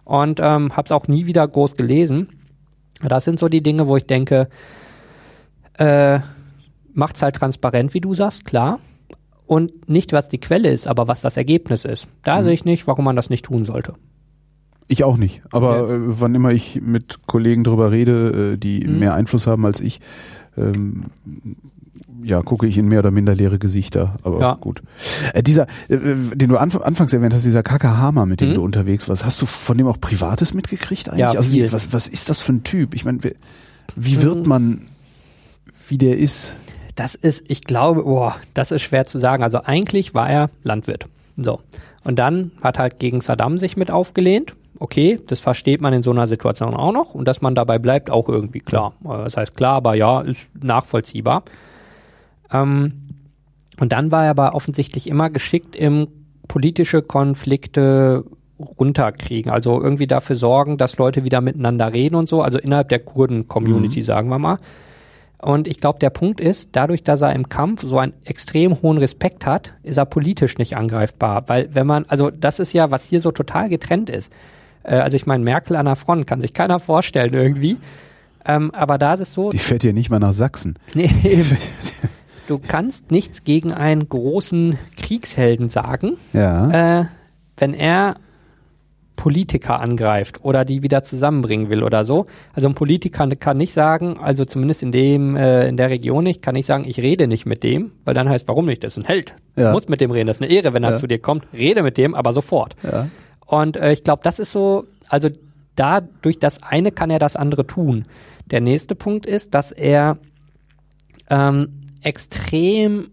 Und 0.05 0.39
ähm, 0.41 0.75
hab's 0.75 0.91
auch 0.91 1.07
nie 1.07 1.27
wieder 1.27 1.47
groß 1.47 1.75
gelesen. 1.77 2.29
Das 3.03 3.25
sind 3.25 3.37
so 3.37 3.47
die 3.47 3.61
Dinge, 3.61 3.87
wo 3.87 3.95
ich 3.95 4.07
denke, 4.07 4.49
äh, 5.77 6.19
macht's 6.93 7.21
halt 7.21 7.35
transparent, 7.35 7.93
wie 7.93 8.01
du 8.01 8.15
sagst, 8.15 8.43
klar. 8.45 8.79
Und 9.47 9.87
nicht, 9.89 10.11
was 10.13 10.27
die 10.29 10.39
Quelle 10.39 10.69
ist, 10.71 10.87
aber 10.87 11.07
was 11.07 11.21
das 11.21 11.37
Ergebnis 11.37 11.85
ist. 11.85 12.07
Da 12.23 12.43
sehe 12.43 12.53
ich 12.53 12.65
nicht, 12.65 12.87
warum 12.87 13.05
man 13.05 13.15
das 13.15 13.29
nicht 13.29 13.45
tun 13.45 13.63
sollte. 13.65 13.93
Ich 14.87 15.03
auch 15.03 15.17
nicht. 15.17 15.41
Aber 15.51 15.89
äh, 15.89 15.97
wann 16.19 16.33
immer 16.35 16.51
ich 16.51 16.81
mit 16.81 17.25
Kollegen 17.27 17.63
drüber 17.63 17.91
rede, 17.91 18.53
äh, 18.53 18.57
die 18.57 18.85
Mhm. 18.87 18.99
mehr 18.99 19.13
Einfluss 19.13 19.45
haben 19.47 19.65
als 19.65 19.81
ich, 19.81 19.99
ähm, 20.57 21.05
ja, 22.23 22.41
gucke 22.41 22.65
ich 22.65 22.77
in 22.77 22.87
mehr 22.87 22.99
oder 22.99 23.11
minder 23.11 23.35
leere 23.35 23.59
Gesichter. 23.59 24.15
Aber 24.23 24.39
Ja. 24.39 24.53
gut. 24.55 24.81
Äh, 25.33 25.43
dieser, 25.43 25.63
äh, 25.89 25.97
den 26.33 26.49
du 26.49 26.57
anf 26.57 26.77
anfangs 26.81 27.13
erwähnt 27.13 27.33
hast, 27.33 27.45
dieser 27.45 27.61
Kaka 27.63 27.97
Hama, 27.97 28.25
mit 28.25 28.41
dem 28.41 28.49
Mhm. 28.49 28.53
du 28.55 28.63
unterwegs 28.63 29.07
warst, 29.09 29.25
hast 29.25 29.41
du 29.41 29.45
von 29.45 29.77
dem 29.77 29.85
auch 29.87 29.99
Privates 29.99 30.53
mitgekriegt 30.55 31.09
eigentlich? 31.09 31.19
Ja, 31.21 31.31
also 31.31 31.51
wie, 31.51 31.71
was, 31.71 31.93
was 31.93 32.07
ist 32.07 32.29
das 32.29 32.41
für 32.41 32.53
ein 32.53 32.63
Typ? 32.63 32.93
Ich 32.95 33.05
meine, 33.05 33.23
wie, 33.23 33.31
wie 33.95 34.17
Mhm. 34.17 34.21
wird 34.23 34.47
man, 34.47 34.81
wie 35.87 35.97
der 35.99 36.17
ist? 36.17 36.55
Das 36.95 37.15
ist, 37.15 37.43
ich 37.49 37.61
glaube, 37.61 38.03
boah, 38.03 38.35
das 38.53 38.71
ist 38.71 38.81
schwer 38.81 39.05
zu 39.05 39.19
sagen. 39.19 39.43
Also 39.43 39.61
eigentlich 39.63 40.13
war 40.13 40.29
er 40.29 40.49
Landwirt. 40.63 41.07
So. 41.37 41.59
Und 42.03 42.17
dann 42.17 42.51
hat 42.61 42.79
halt 42.79 42.99
gegen 42.99 43.19
Saddam 43.21 43.57
sich 43.57 43.75
mit 43.75 43.91
aufgelehnt. 43.91 44.55
Okay, 44.79 45.19
das 45.27 45.39
versteht 45.39 45.81
man 45.81 45.93
in 45.93 46.01
so 46.01 46.11
einer 46.11 46.27
Situation 46.27 46.73
auch 46.73 46.91
noch. 46.91 47.13
Und 47.13 47.27
dass 47.27 47.41
man 47.41 47.55
dabei 47.55 47.79
bleibt, 47.79 48.09
auch 48.09 48.29
irgendwie 48.29 48.59
klar. 48.59 48.93
Äh, 49.03 49.23
Das 49.23 49.37
heißt 49.37 49.55
klar, 49.55 49.75
aber 49.75 49.95
ja, 49.95 50.21
ist 50.21 50.47
nachvollziehbar. 50.61 51.43
Ähm, 52.51 52.93
und 53.79 53.91
dann 53.91 54.11
war 54.11 54.25
er 54.25 54.31
aber 54.31 54.55
offensichtlich 54.55 55.07
immer 55.07 55.29
geschickt 55.29 55.75
im 55.75 56.07
politische 56.47 57.01
Konflikte 57.01 58.23
runterkriegen. 58.59 59.51
Also 59.51 59.81
irgendwie 59.81 60.07
dafür 60.07 60.35
sorgen, 60.35 60.77
dass 60.77 60.97
Leute 60.97 61.23
wieder 61.23 61.41
miteinander 61.41 61.91
reden 61.91 62.15
und 62.15 62.29
so. 62.29 62.41
Also 62.41 62.59
innerhalb 62.59 62.89
der 62.89 62.99
Kurden-Community, 62.99 64.01
sagen 64.01 64.29
wir 64.29 64.39
mal. 64.39 64.59
Und 65.37 65.67
ich 65.67 65.79
glaube, 65.79 65.99
der 65.99 66.09
Punkt 66.09 66.39
ist, 66.39 66.69
dadurch, 66.73 67.03
dass 67.03 67.21
er 67.21 67.33
im 67.33 67.49
Kampf 67.49 67.83
so 67.85 67.99
einen 67.99 68.13
extrem 68.23 68.81
hohen 68.81 68.97
Respekt 68.97 69.45
hat, 69.45 69.73
ist 69.83 69.97
er 69.97 70.05
politisch 70.05 70.57
nicht 70.57 70.75
angreifbar. 70.77 71.43
Weil 71.47 71.69
wenn 71.73 71.85
man, 71.85 72.05
also 72.07 72.31
das 72.31 72.59
ist 72.59 72.73
ja, 72.73 72.89
was 72.91 73.03
hier 73.05 73.19
so 73.21 73.31
total 73.31 73.69
getrennt 73.69 74.09
ist. 74.09 74.31
Äh, 74.83 74.95
also 74.95 75.15
ich 75.15 75.25
meine, 75.25 75.43
Merkel 75.43 75.75
an 75.75 75.85
der 75.85 75.95
Front 75.97 76.25
kann 76.25 76.41
sich 76.41 76.53
keiner 76.53 76.79
vorstellen 76.79 77.33
irgendwie. 77.33 77.77
Ähm, 78.47 78.71
aber 78.73 78.97
da 78.97 79.13
ist 79.15 79.19
es 79.21 79.33
so, 79.33 79.49
Die 79.51 79.57
fährt 79.57 79.83
ja 79.83 79.91
nicht 79.91 80.09
mal 80.09 80.19
nach 80.19 80.33
Sachsen. 80.33 80.75
nee, 80.93 81.09
du 82.47 82.59
kannst 82.59 83.11
nichts 83.11 83.43
gegen 83.43 83.73
einen 83.73 84.07
großen 84.07 84.77
Kriegshelden 84.97 85.69
sagen, 85.69 86.17
Ja. 86.33 86.99
äh, 87.01 87.05
wenn 87.57 87.73
er 87.73 88.15
Politiker 89.15 89.79
angreift 89.79 90.43
oder 90.43 90.65
die 90.65 90.83
wieder 90.83 91.03
zusammenbringen 91.03 91.69
will 91.69 91.83
oder 91.83 92.03
so. 92.05 92.25
Also 92.53 92.67
ein 92.67 92.75
Politiker 92.75 93.27
kann 93.35 93.57
nicht 93.57 93.73
sagen, 93.73 94.17
also 94.19 94.45
zumindest 94.45 94.83
in 94.83 94.91
dem 94.91 95.35
äh, 95.35 95.67
in 95.67 95.77
der 95.77 95.89
Region 95.89 96.23
nicht, 96.23 96.41
kann 96.41 96.53
nicht 96.55 96.65
sagen, 96.65 96.83
ich 96.87 96.99
rede 96.99 97.27
nicht 97.27 97.45
mit 97.45 97.63
dem, 97.63 97.91
weil 98.03 98.13
dann 98.13 98.27
heißt, 98.29 98.47
warum 98.47 98.65
nicht? 98.65 98.83
Das 98.83 98.93
ist 98.97 99.03
ein 99.03 99.07
Held. 99.07 99.33
Ja. 99.55 99.67
Du 99.69 99.73
musst 99.73 99.89
mit 99.89 100.01
dem 100.01 100.11
reden, 100.11 100.27
das 100.27 100.37
ist 100.37 100.43
eine 100.43 100.51
Ehre, 100.51 100.73
wenn 100.73 100.83
er 100.83 100.91
Ja. 100.91 100.95
zu 100.97 101.07
dir 101.07 101.19
kommt. 101.19 101.45
Rede 101.53 101.81
mit 101.83 101.97
dem, 101.97 102.13
aber 102.13 102.33
sofort. 102.33 102.75
ja. 102.83 103.07
Und 103.47 103.77
äh, 103.77 103.91
ich 103.93 104.03
glaube, 104.03 104.21
das 104.23 104.39
ist 104.39 104.51
so, 104.51 104.85
also 105.07 105.29
da 105.75 106.01
durch 106.01 106.39
das 106.39 106.63
eine 106.63 106.91
kann 106.91 107.09
er 107.11 107.19
das 107.19 107.35
andere 107.35 107.67
tun. 107.67 108.03
Der 108.49 108.59
nächste 108.61 108.95
Punkt 108.95 109.25
ist, 109.25 109.53
dass 109.53 109.71
er 109.71 110.17
ähm, 111.29 111.69
extrem 112.01 113.07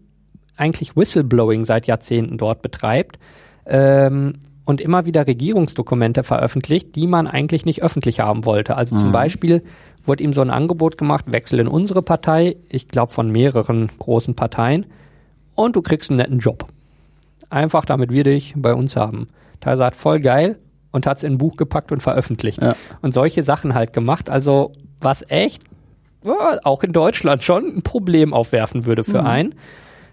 eigentlich 0.57 0.95
Whistleblowing 0.95 1.65
seit 1.65 1.87
Jahrzehnten 1.87 2.37
dort 2.37 2.61
betreibt 2.61 3.17
ähm, 3.65 4.35
und 4.65 4.81
immer 4.81 5.05
wieder 5.05 5.27
Regierungsdokumente 5.27 6.23
veröffentlicht, 6.23 6.95
die 6.95 7.07
man 7.07 7.27
eigentlich 7.27 7.65
nicht 7.65 7.83
öffentlich 7.83 8.19
haben 8.19 8.45
wollte. 8.45 8.75
Also 8.75 8.95
zum 8.95 9.11
Beispiel 9.11 9.63
wurde 10.05 10.23
ihm 10.23 10.33
so 10.33 10.41
ein 10.41 10.49
Angebot 10.49 10.97
gemacht, 10.97 11.25
wechsel 11.27 11.59
in 11.59 11.67
unsere 11.67 12.01
Partei, 12.01 12.55
ich 12.69 12.87
glaube 12.87 13.11
von 13.11 13.29
mehreren 13.29 13.89
großen 13.99 14.35
Parteien, 14.35 14.85
und 15.55 15.75
du 15.75 15.81
kriegst 15.81 16.09
einen 16.09 16.17
netten 16.17 16.39
Job. 16.39 16.67
Einfach 17.49 17.85
damit 17.85 18.11
wir 18.11 18.23
dich 18.23 18.53
bei 18.55 18.73
uns 18.73 18.95
haben. 18.95 19.27
Da 19.59 19.77
sagt 19.77 19.95
voll 19.95 20.19
geil 20.19 20.57
und 20.91 21.05
hat 21.05 21.17
es 21.17 21.23
in 21.23 21.33
ein 21.33 21.37
Buch 21.37 21.57
gepackt 21.57 21.91
und 21.91 22.01
veröffentlicht. 22.01 22.61
Ja. 22.61 22.75
Und 23.01 23.13
solche 23.13 23.43
Sachen 23.43 23.73
halt 23.73 23.93
gemacht. 23.93 24.29
Also 24.29 24.71
was 24.99 25.23
echt 25.29 25.63
ja, 26.23 26.59
auch 26.63 26.83
in 26.83 26.93
Deutschland 26.93 27.43
schon 27.43 27.77
ein 27.77 27.81
Problem 27.81 28.33
aufwerfen 28.33 28.85
würde 28.85 29.03
für 29.03 29.23
einen. 29.23 29.55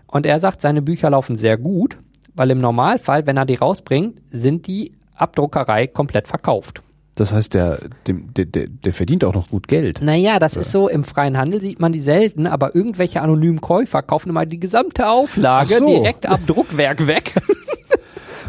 Und 0.07 0.27
er 0.27 0.41
sagt, 0.41 0.61
seine 0.61 0.83
Bücher 0.83 1.11
laufen 1.11 1.37
sehr 1.37 1.57
gut, 1.57 1.99
weil 2.41 2.51
im 2.53 2.59
Normalfall, 2.59 3.27
wenn 3.27 3.37
er 3.37 3.45
die 3.45 3.57
rausbringt, 3.57 4.19
sind 4.31 4.67
die 4.67 4.95
ab 5.15 5.37
Druckerei 5.37 5.87
komplett 5.87 6.27
verkauft. 6.27 6.81
Das 7.15 7.35
heißt, 7.35 7.53
der, 7.53 7.81
der, 8.07 8.47
der, 8.47 8.67
der 8.69 8.93
verdient 8.95 9.25
auch 9.25 9.35
noch 9.35 9.51
gut 9.51 9.69
Geld. 9.69 10.01
Naja, 10.01 10.39
das 10.39 10.57
ist 10.57 10.71
so, 10.71 10.89
im 10.89 11.05
freien 11.05 11.37
Handel 11.37 11.61
sieht 11.61 11.81
man 11.81 11.93
die 11.93 12.01
selten, 12.01 12.47
aber 12.47 12.75
irgendwelche 12.75 13.21
anonymen 13.21 13.61
Käufer 13.61 14.01
kaufen 14.01 14.31
immer 14.31 14.47
die 14.47 14.59
gesamte 14.59 15.11
Auflage 15.11 15.75
so. 15.75 15.87
direkt 15.87 16.25
ab 16.25 16.41
Druckwerk 16.47 17.07
weg. 17.07 17.35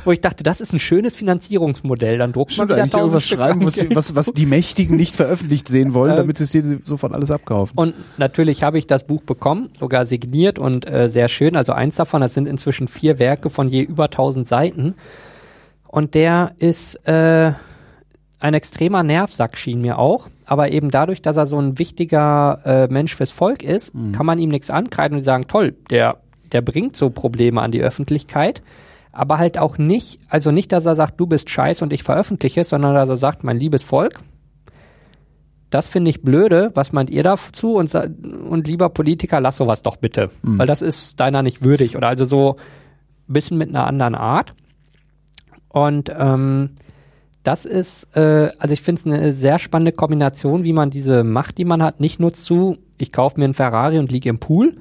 Wo 0.03 0.11
ich 0.11 0.21
dachte, 0.21 0.43
das 0.43 0.61
ist 0.61 0.73
ein 0.73 0.79
schönes 0.79 1.15
Finanzierungsmodell. 1.15 2.17
Dann 2.17 2.31
druckt 2.33 2.53
Stimmt, 2.53 2.69
man 2.69 2.77
wieder 2.77 2.83
eigentlich 2.83 2.99
irgendwas 2.99 3.23
Stück 3.23 3.37
schreiben, 3.39 3.65
was, 3.65 3.85
was, 3.93 4.15
was 4.15 4.33
die 4.33 4.45
Mächtigen 4.45 4.95
nicht 4.95 5.15
veröffentlicht 5.15 5.67
sehen 5.67 5.93
wollen, 5.93 6.11
Ähm, 6.11 6.17
damit 6.17 6.37
sie 6.37 6.45
es 6.45 6.51
dir 6.51 6.79
sofort 6.83 7.13
alles 7.13 7.31
abkaufen. 7.31 7.77
Und 7.77 7.93
natürlich 8.17 8.63
habe 8.63 8.77
ich 8.77 8.87
das 8.87 9.05
Buch 9.05 9.23
bekommen, 9.23 9.69
sogar 9.79 10.05
signiert 10.05 10.59
und 10.59 10.89
äh, 10.89 11.09
sehr 11.09 11.27
schön. 11.27 11.55
Also 11.55 11.73
eins 11.73 11.95
davon, 11.95 12.21
das 12.21 12.33
sind 12.33 12.47
inzwischen 12.47 12.87
vier 12.87 13.19
Werke 13.19 13.49
von 13.49 13.67
je 13.67 13.81
über 13.81 14.05
1000 14.05 14.47
Seiten. 14.47 14.95
Und 15.87 16.15
der 16.15 16.53
ist 16.57 16.95
äh, 17.07 17.51
ein 18.39 18.53
extremer 18.53 19.03
Nervsack, 19.03 19.57
schien 19.57 19.81
mir 19.81 19.99
auch. 19.99 20.29
Aber 20.45 20.71
eben 20.71 20.91
dadurch, 20.91 21.21
dass 21.21 21.37
er 21.37 21.45
so 21.45 21.59
ein 21.59 21.79
wichtiger 21.79 22.59
äh, 22.65 22.87
Mensch 22.91 23.15
fürs 23.15 23.31
Volk 23.31 23.63
ist, 23.63 23.93
kann 24.11 24.25
man 24.25 24.37
ihm 24.37 24.49
nichts 24.49 24.69
ankreiden 24.69 25.17
und 25.17 25.23
sagen, 25.23 25.47
toll, 25.47 25.75
der, 25.89 26.17
der 26.51 26.61
bringt 26.61 26.97
so 26.97 27.09
Probleme 27.09 27.61
an 27.61 27.71
die 27.71 27.81
Öffentlichkeit. 27.81 28.61
Aber 29.11 29.37
halt 29.37 29.57
auch 29.57 29.77
nicht, 29.77 30.19
also 30.29 30.51
nicht, 30.51 30.71
dass 30.71 30.85
er 30.85 30.95
sagt, 30.95 31.19
du 31.19 31.27
bist 31.27 31.49
scheiß 31.49 31.81
und 31.81 31.91
ich 31.91 32.03
veröffentliche 32.03 32.61
es, 32.61 32.69
sondern 32.69 32.95
dass 32.95 33.09
er 33.09 33.17
sagt, 33.17 33.43
mein 33.43 33.59
liebes 33.59 33.83
Volk, 33.83 34.19
das 35.69 35.87
finde 35.87 36.09
ich 36.09 36.21
blöde. 36.21 36.71
Was 36.75 36.91
meint 36.91 37.09
ihr 37.09 37.23
dazu? 37.23 37.75
Und, 37.75 37.93
und 37.95 38.67
lieber 38.67 38.89
Politiker, 38.89 39.39
lass 39.39 39.57
sowas 39.57 39.81
doch 39.81 39.95
bitte. 39.95 40.29
Weil 40.57 40.67
das 40.67 40.81
ist 40.81 41.19
deiner 41.19 41.43
nicht 41.43 41.63
würdig. 41.63 41.95
Oder 41.97 42.09
also 42.09 42.25
so 42.25 42.57
ein 43.27 43.33
bisschen 43.33 43.57
mit 43.57 43.69
einer 43.69 43.87
anderen 43.87 44.15
Art. 44.15 44.53
Und 45.69 46.13
ähm, 46.17 46.71
das 47.43 47.65
ist, 47.65 48.15
äh, 48.15 48.51
also 48.59 48.73
ich 48.73 48.81
finde 48.81 49.01
es 49.01 49.05
eine 49.05 49.33
sehr 49.33 49.59
spannende 49.59 49.93
Kombination, 49.93 50.63
wie 50.63 50.73
man 50.73 50.89
diese 50.89 51.23
Macht, 51.23 51.57
die 51.57 51.65
man 51.65 51.81
hat, 51.81 51.99
nicht 51.99 52.19
nur 52.19 52.33
zu, 52.33 52.77
ich 52.97 53.11
kaufe 53.11 53.39
mir 53.39 53.45
einen 53.45 53.53
Ferrari 53.53 53.97
und 53.97 54.11
liege 54.11 54.29
im 54.29 54.39
Pool, 54.39 54.75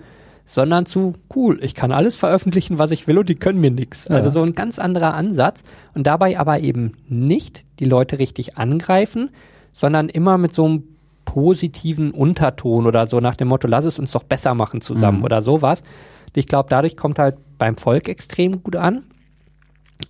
sondern 0.45 0.87
zu, 0.87 1.15
cool, 1.35 1.59
ich 1.63 1.75
kann 1.75 1.93
alles 1.93 2.17
veröffentlichen, 2.17 2.79
was 2.79 2.91
ich 2.91 3.07
will 3.07 3.19
und 3.19 3.29
die 3.29 3.35
können 3.35 3.61
mir 3.61 3.71
nichts. 3.71 4.07
Also 4.09 4.31
so 4.31 4.43
ein 4.43 4.55
ganz 4.55 4.79
anderer 4.79 5.15
Ansatz 5.15 5.63
und 5.95 6.07
dabei 6.07 6.39
aber 6.39 6.61
eben 6.61 6.97
nicht 7.09 7.65
die 7.79 7.85
Leute 7.85 8.19
richtig 8.19 8.59
angreifen, 8.59 9.31
sondern 9.73 10.09
immer 10.09 10.39
mit 10.39 10.55
so 10.55 10.65
einem 10.65 10.83
positiven 11.25 12.11
Unterton 12.11 12.87
oder 12.87 13.07
so 13.07 13.21
nach 13.21 13.37
dem 13.37 13.49
Motto, 13.49 13.69
lass 13.69 13.85
es 13.85 13.99
uns 13.99 14.11
doch 14.11 14.25
besser 14.25 14.55
machen 14.55 14.81
zusammen 14.81 15.23
oder 15.23 15.43
sowas. 15.43 15.85
Ich 16.35 16.47
glaube, 16.47 16.69
dadurch 16.69 16.97
kommt 16.97 17.19
halt 17.19 17.37
beim 17.59 17.77
Volk 17.77 18.09
extrem 18.09 18.63
gut 18.63 18.77
an. 18.77 19.05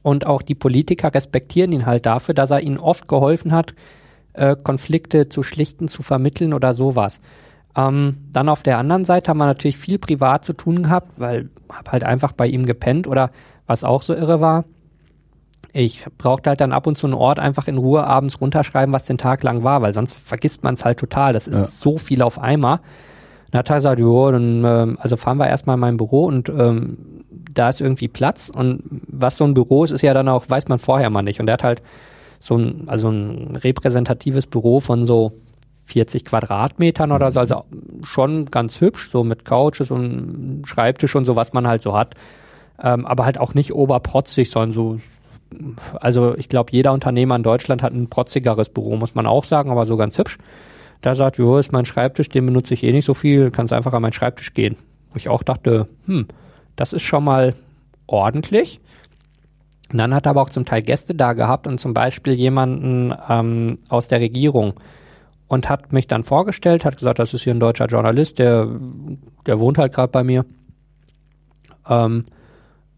Und 0.03 0.25
auch 0.25 0.41
die 0.43 0.55
Politiker 0.55 1.13
respektieren 1.13 1.73
ihn 1.73 1.85
halt 1.85 2.07
dafür, 2.07 2.33
dass 2.33 2.51
er 2.51 2.61
ihnen 2.61 2.79
oft 2.79 3.09
geholfen 3.09 3.53
hat, 3.53 3.75
äh, 4.35 4.57
Konflikte 4.57 5.29
zu 5.29 5.43
schlichten, 5.43 5.89
zu 5.89 6.03
vermitteln 6.03 6.55
oder 6.55 6.75
sowas. 6.75 7.21
Ähm, 7.77 8.17
dann 8.33 8.49
auf 8.49 8.63
der 8.63 8.79
anderen 8.79 9.05
Seite 9.05 9.31
haben 9.31 9.39
wir 9.39 9.47
natürlich 9.47 9.77
viel 9.77 9.99
privat 9.99 10.45
zu 10.45 10.53
tun 10.53 10.83
gehabt, 10.85 11.13
weil 11.19 11.51
hab 11.69 11.93
halt 11.93 12.05
einfach 12.05 12.33
bei 12.33 12.47
ihm 12.47 12.67
gepennt 12.67 13.07
oder 13.07 13.31
was 13.67 13.85
auch 13.85 14.03
so 14.03 14.15
irre 14.15 14.41
war. 14.41 14.65
Ich 15.73 16.05
brauchte 16.19 16.51
halt 16.51 16.61
dann 16.61 16.73
ab 16.73 16.89
und 16.89 16.99
zu 16.99 17.07
einen 17.07 17.15
Ort 17.15 17.39
einfach 17.39 17.69
in 17.69 17.79
Ruhe 17.79 18.03
abends 18.05 18.41
runterschreiben, 18.41 18.93
was 18.93 19.05
den 19.05 19.19
Tag 19.19 19.45
lang 19.45 19.63
war, 19.63 19.83
weil 19.83 19.95
sonst 19.95 20.13
vergisst 20.13 20.65
man 20.65 20.75
es 20.75 20.85
halt 20.85 20.99
total. 20.99 21.33
Das 21.33 21.47
ist 21.47 21.55
Ja. 21.57 21.67
so 21.67 21.97
viel 21.99 22.23
auf 22.23 22.41
einmal. 22.41 22.81
Dann 23.53 23.61
hat 23.61 23.71
er 23.71 23.77
gesagt, 23.77 24.01
jo, 24.01 24.33
dann, 24.33 24.65
ähm, 24.65 24.99
also 25.01 25.17
fahren 25.17 25.39
wir 25.39 25.47
erstmal 25.47 25.75
in 25.75 25.81
mein 25.81 25.97
Büro 25.97 26.25
und 26.27 26.49
ähm, 26.49 26.99
da 27.53 27.69
ist 27.69 27.81
irgendwie 27.81 28.09
Platz. 28.09 28.51
Und 28.53 28.83
was 29.07 29.37
so 29.37 29.45
ein 29.45 29.55
Büro 29.55 29.85
ist, 29.85 29.93
ist 29.93 30.03
ja 30.03 30.13
dann 30.15 30.29
auch, 30.29 30.45
weiß 30.49 30.67
man 30.69 30.81
vorher 30.81 31.11
mal 31.11 31.23
nicht. 31.23 31.39
Und 31.41 31.47
er 31.49 31.55
hat 31.55 31.65
halt 31.65 31.83
so 32.41 32.57
ein, 32.57 32.85
also 32.89 33.09
ein 33.11 33.55
repräsentatives 33.57 34.47
Büro 34.47 34.81
von 34.81 35.05
so 35.05 35.33
40 35.91 36.25
Quadratmetern 36.25 37.13
oder 37.13 37.31
so, 37.31 37.41
also 37.41 37.65
schon 38.03 38.47
ganz 38.47 38.81
hübsch, 38.81 39.11
so 39.11 39.25
mit 39.25 39.45
Couches 39.45 39.91
und 39.91 40.63
Schreibtisch 40.67 41.15
und 41.17 41.25
so, 41.25 41.37
was 41.37 41.53
man 41.53 41.67
halt 41.67 41.83
so 41.83 41.97
hat. 41.97 42.15
Ähm, 42.83 43.07
aber 43.07 43.25
halt 43.25 43.39
auch 43.39 43.55
nicht 43.55 43.75
oberprotzig, 43.75 44.51
sondern 44.51 44.73
so, 44.73 45.01
also 46.01 46.37
ich 46.37 46.49
glaube, 46.49 46.73
jeder 46.73 46.93
Unternehmer 46.93 47.37
in 47.37 47.43
Deutschland 47.43 47.83
hat 47.83 47.93
ein 47.93 48.09
protzigeres 48.09 48.69
Büro, 48.69 48.97
muss 48.97 49.15
man 49.15 49.27
auch 49.27 49.45
sagen, 49.45 49.71
aber 49.71 49.87
so 49.87 49.97
ganz 49.97 50.17
hübsch. 50.17 50.39
Da 51.03 51.15
sagt, 51.15 51.39
jo, 51.39 51.59
ist 51.59 51.73
mein 51.73 51.87
Schreibtisch, 51.87 52.29
den 52.29 52.47
benutze 52.47 52.75
ich 52.75 52.85
eh 52.85 52.93
nicht 52.93 53.07
so 53.07 53.15
viel, 53.15 53.51
kannst 53.51 53.73
einfach 53.73 53.93
an 53.93 54.03
meinen 54.03 54.13
Schreibtisch 54.13 54.55
gehen. 54.55 54.77
Wo 55.11 55.17
ich 55.17 55.29
auch 55.29 55.43
dachte, 55.43 55.89
hm, 56.07 56.27
das 56.77 56.93
ist 56.93 57.03
schon 57.03 57.25
mal 57.25 57.55
ordentlich. 58.07 58.81
Und 59.91 59.99
dann 59.99 60.15
hat 60.15 60.27
er 60.27 60.31
aber 60.31 60.43
auch 60.43 60.51
zum 60.51 60.65
Teil 60.65 60.83
Gäste 60.83 61.15
da 61.15 61.33
gehabt 61.33 61.67
und 61.67 61.81
zum 61.81 61.95
Beispiel 61.95 62.35
jemanden 62.35 63.13
ähm, 63.29 63.79
aus 63.89 64.09
der 64.09 64.21
Regierung 64.21 64.75
und 65.51 65.69
hat 65.69 65.93
mich 65.93 66.07
dann 66.07 66.23
vorgestellt, 66.23 66.85
hat 66.85 66.97
gesagt, 66.97 67.19
das 67.19 67.35
ist 67.35 67.43
hier 67.43 67.53
ein 67.53 67.59
deutscher 67.59 67.87
Journalist, 67.87 68.39
der, 68.39 68.69
der 69.47 69.59
wohnt 69.59 69.79
halt 69.79 69.93
gerade 69.93 70.13
bei 70.13 70.23
mir. 70.23 70.45
Ähm, 71.89 72.25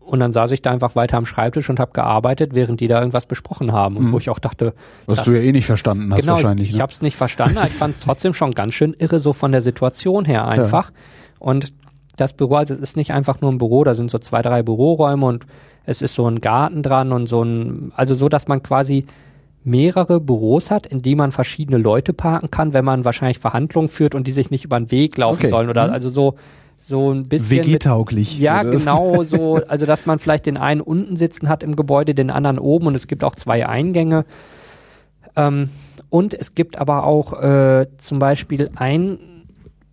und 0.01 0.21
dann 0.21 0.33
saß 0.33 0.53
ich 0.53 0.61
da 0.61 0.71
einfach 0.71 0.95
weiter 0.95 1.17
am 1.17 1.25
Schreibtisch 1.25 1.71
und 1.71 1.81
habe 1.81 1.93
gearbeitet, 1.93 2.55
während 2.55 2.81
die 2.81 2.89
da 2.89 2.99
irgendwas 2.99 3.25
besprochen 3.25 3.73
haben. 3.73 3.97
Und 3.97 4.13
wo 4.13 4.19
ich 4.19 4.29
auch 4.29 4.39
dachte, 4.39 4.75
Was 5.07 5.19
das- 5.19 5.27
du 5.27 5.33
ja 5.33 5.41
eh 5.41 5.51
nicht 5.53 5.65
verstanden 5.65 6.13
hast 6.13 6.21
genau, 6.21 6.35
wahrscheinlich. 6.35 6.69
ich 6.69 6.77
ne? 6.77 6.83
habe 6.83 6.93
es 6.93 7.01
nicht 7.01 7.17
verstanden, 7.17 7.57
aber 7.57 7.69
ich 7.69 7.73
fand 7.73 7.95
es 7.95 8.01
trotzdem 8.03 8.35
schon 8.35 8.51
ganz 8.51 8.75
schön 8.75 8.93
irre, 8.99 9.19
so 9.19 9.33
von 9.33 9.51
der 9.51 9.63
Situation 9.63 10.27
her 10.27 10.47
einfach. 10.47 10.93
Und 11.39 11.73
das 12.17 12.35
Büro, 12.35 12.57
also 12.57 12.75
es 12.75 12.81
ist 12.81 12.99
nicht 12.99 13.15
einfach 13.15 13.41
nur 13.41 13.51
ein 13.51 13.57
Büro, 13.57 13.83
da 13.83 13.95
sind 13.95 14.11
so 14.11 14.19
zwei, 14.19 14.43
drei 14.43 14.63
Büroräume 14.63 15.25
und 15.25 15.47
es 15.87 16.03
ist 16.03 16.15
so 16.15 16.29
ein 16.29 16.43
Garten 16.43 16.83
dran 16.83 17.13
und 17.13 17.29
so 17.29 17.43
ein, 17.43 17.93
also 17.97 18.15
so, 18.15 18.29
dass 18.29 18.47
man 18.47 18.63
quasi 18.63 19.07
mehrere 19.65 20.21
Büros 20.21 20.71
hat, 20.71 20.87
in 20.87 20.99
die 20.99 21.15
man 21.15 21.33
verschiedene 21.33 21.79
Leute 21.79 22.13
parken 22.13 22.51
kann, 22.51 22.73
wenn 22.73 22.85
man 22.85 23.05
wahrscheinlich 23.05 23.39
Verhandlungen 23.39 23.89
führt 23.89 24.15
und 24.15 24.27
die 24.27 24.33
sich 24.33 24.51
nicht 24.51 24.65
über 24.65 24.79
den 24.79 24.91
Weg 24.91 25.17
laufen 25.17 25.39
Okay. 25.39 25.49
sollen 25.49 25.69
oder 25.71 25.87
Mhm. 25.89 25.93
also 25.93 26.09
so 26.09 26.35
so 26.85 27.13
ein 27.13 27.23
bisschen 27.23 27.59
WG-tauglich. 27.65 28.41
ja, 28.41 28.65
genau 28.65 29.23
so. 29.23 29.61
Also, 29.69 29.87
dass 29.87 30.05
man 30.05 30.19
vielleicht 30.19 30.47
den 30.47 30.57
einen 30.57 30.81
unten 30.81 31.15
sitzen 31.17 31.49
hat 31.49 31.63
im 31.63 31.77
Gebäude, 31.77 32.13
den 32.13 32.29
anderen 32.29 32.59
oben 32.59 32.89
und 32.89 32.97
es 32.97 33.07
gibt 33.07 33.23
auch 33.23 33.37
zwei 33.37 33.69
Eingänge. 33.69 34.25
Ähm, 35.37 35.69
und 36.11 36.35
es 36.35 36.57
gibt 36.57 36.77
aber 36.79 37.05
auch 37.05 37.41
äh, 37.41 37.87
zum 37.99 38.19
Beispiel 38.19 38.69
ein, 38.75 39.19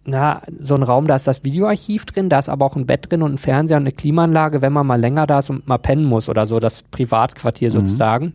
na, 0.04 0.42
so 0.62 0.74
ein 0.74 0.82
Raum, 0.84 1.06
da 1.06 1.16
ist 1.16 1.28
das 1.28 1.44
Videoarchiv 1.44 2.06
drin, 2.06 2.28
da 2.28 2.40
ist 2.40 2.50
aber 2.50 2.66
auch 2.66 2.76
ein 2.76 2.88
Bett 2.88 3.12
drin 3.12 3.22
und 3.22 3.34
ein 3.36 3.38
Fernseher 3.38 3.78
und 3.78 3.84
eine 3.84 3.92
Klimaanlage, 3.92 4.62
wenn 4.64 4.74
man 4.74 4.88
mal 4.88 5.00
länger 5.00 5.28
da 5.28 5.40
ist 5.40 5.52
und 5.52 5.68
mal 5.68 5.78
pennen 5.78 6.06
muss 6.06 6.28
oder 6.28 6.48
so, 6.48 6.60
das 6.60 6.82
Privatquartier 6.82 7.70
sozusagen. 7.70 8.34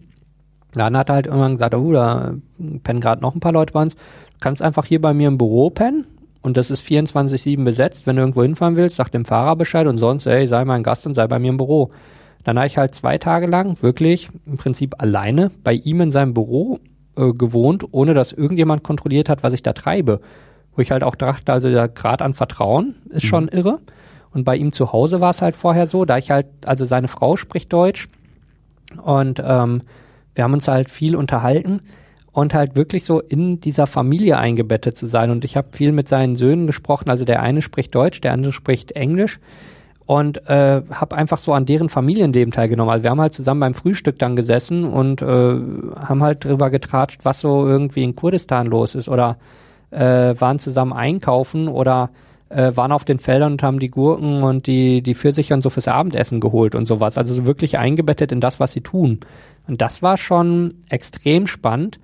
Dann 0.75 0.97
hat 0.97 1.09
er 1.09 1.17
halt 1.17 1.27
irgendwann 1.27 1.55
gesagt, 1.55 1.75
oh, 1.75 1.93
da 1.93 2.35
pennen 2.83 3.01
gerade 3.01 3.23
noch 3.23 3.35
ein 3.35 3.41
paar 3.41 3.53
Leute 3.53 3.73
bei 3.73 3.83
uns. 3.83 3.95
Du 3.95 4.01
kannst 4.41 4.63
einfach 4.63 4.85
hier 4.85 5.01
bei 5.01 5.15
mir 5.15 5.29
im 5.29 5.39
Büro 5.39 5.71
pennen 5.71 6.07
und 6.43 6.57
das 6.57 6.71
ist 6.71 6.85
24-7 6.85 7.65
besetzt. 7.65 8.07
Wenn 8.07 8.17
du 8.17 8.23
irgendwo 8.23 8.43
hinfahren 8.43 8.77
willst, 8.77 8.97
sag 8.97 9.11
dem 9.11 9.25
Fahrer 9.25 9.57
Bescheid 9.57 9.87
und 9.87 9.99
sonst, 9.99 10.27
ey, 10.27 10.47
sei 10.49 10.65
mein 10.65 10.83
Gast 10.83 11.07
und 11.07 11.15
sei 11.15 11.27
bei 11.27 11.39
mir 11.39 11.51
im 11.51 11.57
Büro. 11.57 11.91
Dann 12.43 12.59
habe 12.59 12.67
ich 12.67 12.77
halt 12.77 12.95
zwei 12.95 13.19
Tage 13.19 13.47
lang 13.47 13.81
wirklich 13.83 14.29
im 14.47 14.59
Prinzip 14.59 15.01
alleine 15.01 15.51
bei 15.63 15.73
ihm 15.73 16.01
in 16.01 16.11
seinem 16.11 16.35
Büro 16.35 16.81
äh, 17.17 17.33
gewohnt, 17.33 17.87
ohne 17.93 18.13
dass 18.13 18.33
irgendjemand 18.33 18.83
kontrolliert 18.83 19.29
hat, 19.29 19.43
was 19.43 19.55
ich 19.55 19.63
da 19.63 19.73
treibe. 19.73 20.21
Wo 20.77 20.83
ich 20.83 20.91
halt 20.91 21.05
auch 21.05 21.15
dachte, 21.15 21.53
also 21.53 21.71
der 21.71 21.89
Grad 21.89 22.21
an 22.21 22.35
Vertrauen 22.35 22.97
ist 23.11 23.27
schon 23.27 23.49
irre. 23.49 23.79
Und 24.33 24.45
bei 24.45 24.57
ihm 24.57 24.73
zu 24.73 24.93
Hause 24.93 25.21
war 25.21 25.31
es 25.31 25.41
halt 25.41 25.55
vorher 25.55 25.87
so, 25.87 26.05
da 26.05 26.19
ich 26.19 26.33
halt, 26.33 26.47
also 26.67 26.85
seine 26.85 27.07
Frau 27.07 27.37
spricht 27.37 27.73
Deutsch 27.73 28.09
und 29.03 29.41
ähm, 29.43 29.83
wir 30.35 30.45
haben 30.45 30.55
uns 30.55 30.69
halt 30.69 30.91
viel 30.91 31.17
unterhalten 31.17 31.81
und 32.33 32.53
halt 32.53 32.77
wirklich 32.77 33.05
so 33.05 33.21
in 33.21 33.61
dieser 33.61 33.87
Familie 33.87 34.39
eingebettet 34.39 34.99
zu 34.99 35.07
sein. 35.07 35.31
Und 35.31 35.45
ich 35.45 35.57
habe 35.57 35.69
viel 35.71 35.93
mit 35.93 36.09
seinen 36.09 36.35
Söhnen 36.37 36.67
gesprochen. 36.67 37.09
Also 37.09 37.25
der 37.25 37.43
eine 37.43 37.63
spricht 37.63 37.95
Deutsch, 37.95 38.21
der 38.21 38.33
andere 38.33 38.53
spricht 38.53 38.93
Englisch 38.93 39.39
und 40.07 40.49
äh, 40.49 40.83
habe 40.91 41.17
einfach 41.17 41.39
so 41.39 41.53
an 41.53 41.65
deren 41.65 41.89
Familienleben 41.89 42.53
teilgenommen. 42.53 42.93
Also 42.93 43.05
wir 43.05 43.11
haben 43.11 43.21
halt 43.21 43.35
zusammen 43.35 43.61
beim 43.61 43.75
Frühstück 43.75 44.19
dann 44.19 44.37
gesessen 44.37 44.85
und 44.85 45.23
äh, 45.23 45.27
haben 45.27 46.23
halt 46.23 46.45
drüber 46.45 46.71
getratscht, 46.71 47.21
was 47.23 47.41
so 47.41 47.67
irgendwie 47.67 48.03
in 48.03 48.17
Kurdistan 48.17 48.67
los 48.67 48.95
ist 48.95 49.09
oder 49.09 49.39
äh, 49.91 50.35
waren 50.39 50.59
zusammen 50.59 50.93
einkaufen 50.93 51.69
oder 51.69 52.11
äh, 52.51 52.73
waren 52.75 52.93
auf 52.93 53.05
den 53.05 53.19
Feldern 53.19 53.53
und 53.53 53.63
haben 53.63 53.79
die 53.79 53.89
Gurken 53.89 54.43
und 54.43 54.67
die, 54.67 55.03
die 55.03 55.15
Pfirsiche 55.15 55.55
und 55.55 55.63
so 55.63 55.71
fürs 55.71 55.89
Abendessen 55.89 56.41
geholt 56.41 56.75
und 56.75 56.87
sowas. 56.87 57.17
Also 57.17 57.33
so 57.33 57.47
wirklich 57.47 57.79
eingebettet 57.79 58.33
in 58.33 58.41
das, 58.41 58.61
was 58.61 58.73
sie 58.73 58.83
tun. 58.83 59.21
Und 59.67 59.81
das 59.81 60.03
war 60.03 60.17
schon 60.17 60.75
extrem 60.89 61.47
spannend. 61.47 61.99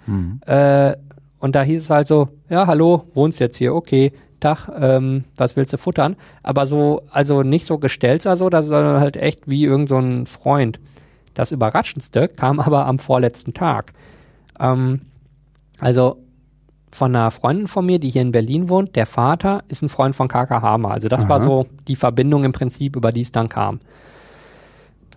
Äh, 0.46 0.96
und 1.38 1.54
da 1.54 1.62
hieß 1.62 1.82
es 1.82 1.90
halt 1.90 2.06
so, 2.06 2.28
ja, 2.48 2.66
hallo, 2.66 3.04
wohnst 3.14 3.40
jetzt 3.40 3.56
hier, 3.56 3.74
okay, 3.74 4.12
Tag, 4.40 4.70
ähm, 4.74 5.24
was 5.36 5.54
willst 5.56 5.72
du 5.72 5.78
futtern? 5.78 6.16
Aber 6.42 6.66
so, 6.66 7.02
also 7.10 7.42
nicht 7.42 7.66
so 7.66 7.78
gestellt 7.78 8.24
oder 8.26 8.36
so, 8.36 8.48
das 8.48 8.66
sondern 8.66 9.00
halt 9.00 9.16
echt 9.16 9.48
wie 9.48 9.64
irgend 9.64 9.90
so 9.90 9.98
ein 9.98 10.26
Freund. 10.26 10.80
Das 11.34 11.52
Überraschendste 11.52 12.28
kam 12.28 12.58
aber 12.60 12.86
am 12.86 12.98
vorletzten 12.98 13.54
Tag. 13.54 13.92
Ähm, 14.58 15.02
also 15.78 16.16
von 16.92 17.14
einer 17.14 17.30
Freundin 17.30 17.68
von 17.68 17.86
mir, 17.86 18.00
die 18.00 18.10
hier 18.10 18.22
in 18.22 18.32
Berlin 18.32 18.68
wohnt, 18.68 18.96
der 18.96 19.06
Vater 19.06 19.62
ist 19.68 19.82
ein 19.82 19.88
Freund 19.88 20.16
von 20.16 20.26
Kaka 20.26 20.60
Hama. 20.60 20.90
Also 20.90 21.08
das 21.08 21.28
war 21.28 21.36
Aha. 21.36 21.44
so 21.44 21.66
die 21.86 21.96
Verbindung 21.96 22.44
im 22.44 22.52
Prinzip, 22.52 22.96
über 22.96 23.12
die 23.12 23.20
es 23.20 23.30
dann 23.30 23.48
kam. 23.48 23.78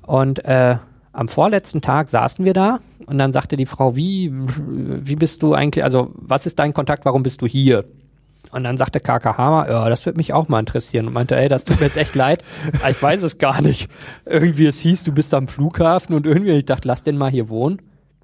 Und 0.06 0.46
äh, 0.46 0.78
am 1.14 1.28
vorletzten 1.28 1.82
Tag 1.82 2.10
saßen 2.10 2.44
wir 2.44 2.54
da 2.54 2.80
und 3.06 3.18
dann 3.18 3.32
sagte 3.32 3.56
die 3.56 3.66
Frau, 3.66 3.96
wie, 3.96 4.32
wie 4.34 5.16
bist 5.16 5.44
du 5.44 5.54
eigentlich, 5.54 5.84
also 5.84 6.12
was 6.16 6.46
ist 6.46 6.60
dein 6.60 6.74
Kontakt, 6.74 7.06
warum 7.06 7.24
bist 7.24 7.42
du 7.42 7.48
hier? 7.48 7.86
Und 8.52 8.64
dann 8.66 8.78
sagte 8.78 9.00
Kaka 9.00 9.38
Hama, 9.38 9.68
ja, 9.70 9.90
das 9.90 10.06
würde 10.06 10.18
mich 10.18 10.34
auch 10.34 10.48
mal 10.48 10.60
interessieren. 10.60 11.08
Und 11.08 11.14
meinte, 11.14 11.36
ey, 11.36 11.50
das 11.50 11.66
tut 11.66 11.80
mir 11.80 11.86
jetzt 11.86 11.98
echt 11.98 12.14
leid, 12.14 12.44
ich 12.90 13.02
weiß 13.02 13.24
es 13.24 13.38
gar 13.38 13.62
nicht. 13.62 13.90
Irgendwie, 14.26 14.68
es 14.68 14.80
hieß, 14.80 15.06
du 15.06 15.12
bist 15.12 15.34
am 15.34 15.48
Flughafen 15.48 16.16
und 16.16 16.26
irgendwie, 16.26 16.52
ich 16.52 16.66
dachte, 16.66 16.88
lass 16.88 17.04
den 17.04 17.18
mal 17.18 17.32
hier 17.32 17.50
wohnen. 17.50 17.82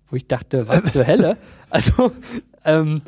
Wo 0.09 0.15
ich 0.15 0.27
dachte, 0.27 0.67
was 0.67 0.91
zur 0.91 1.07
Hölle? 1.07 1.37
Also, 1.71 2.11
ähm, 2.65 3.03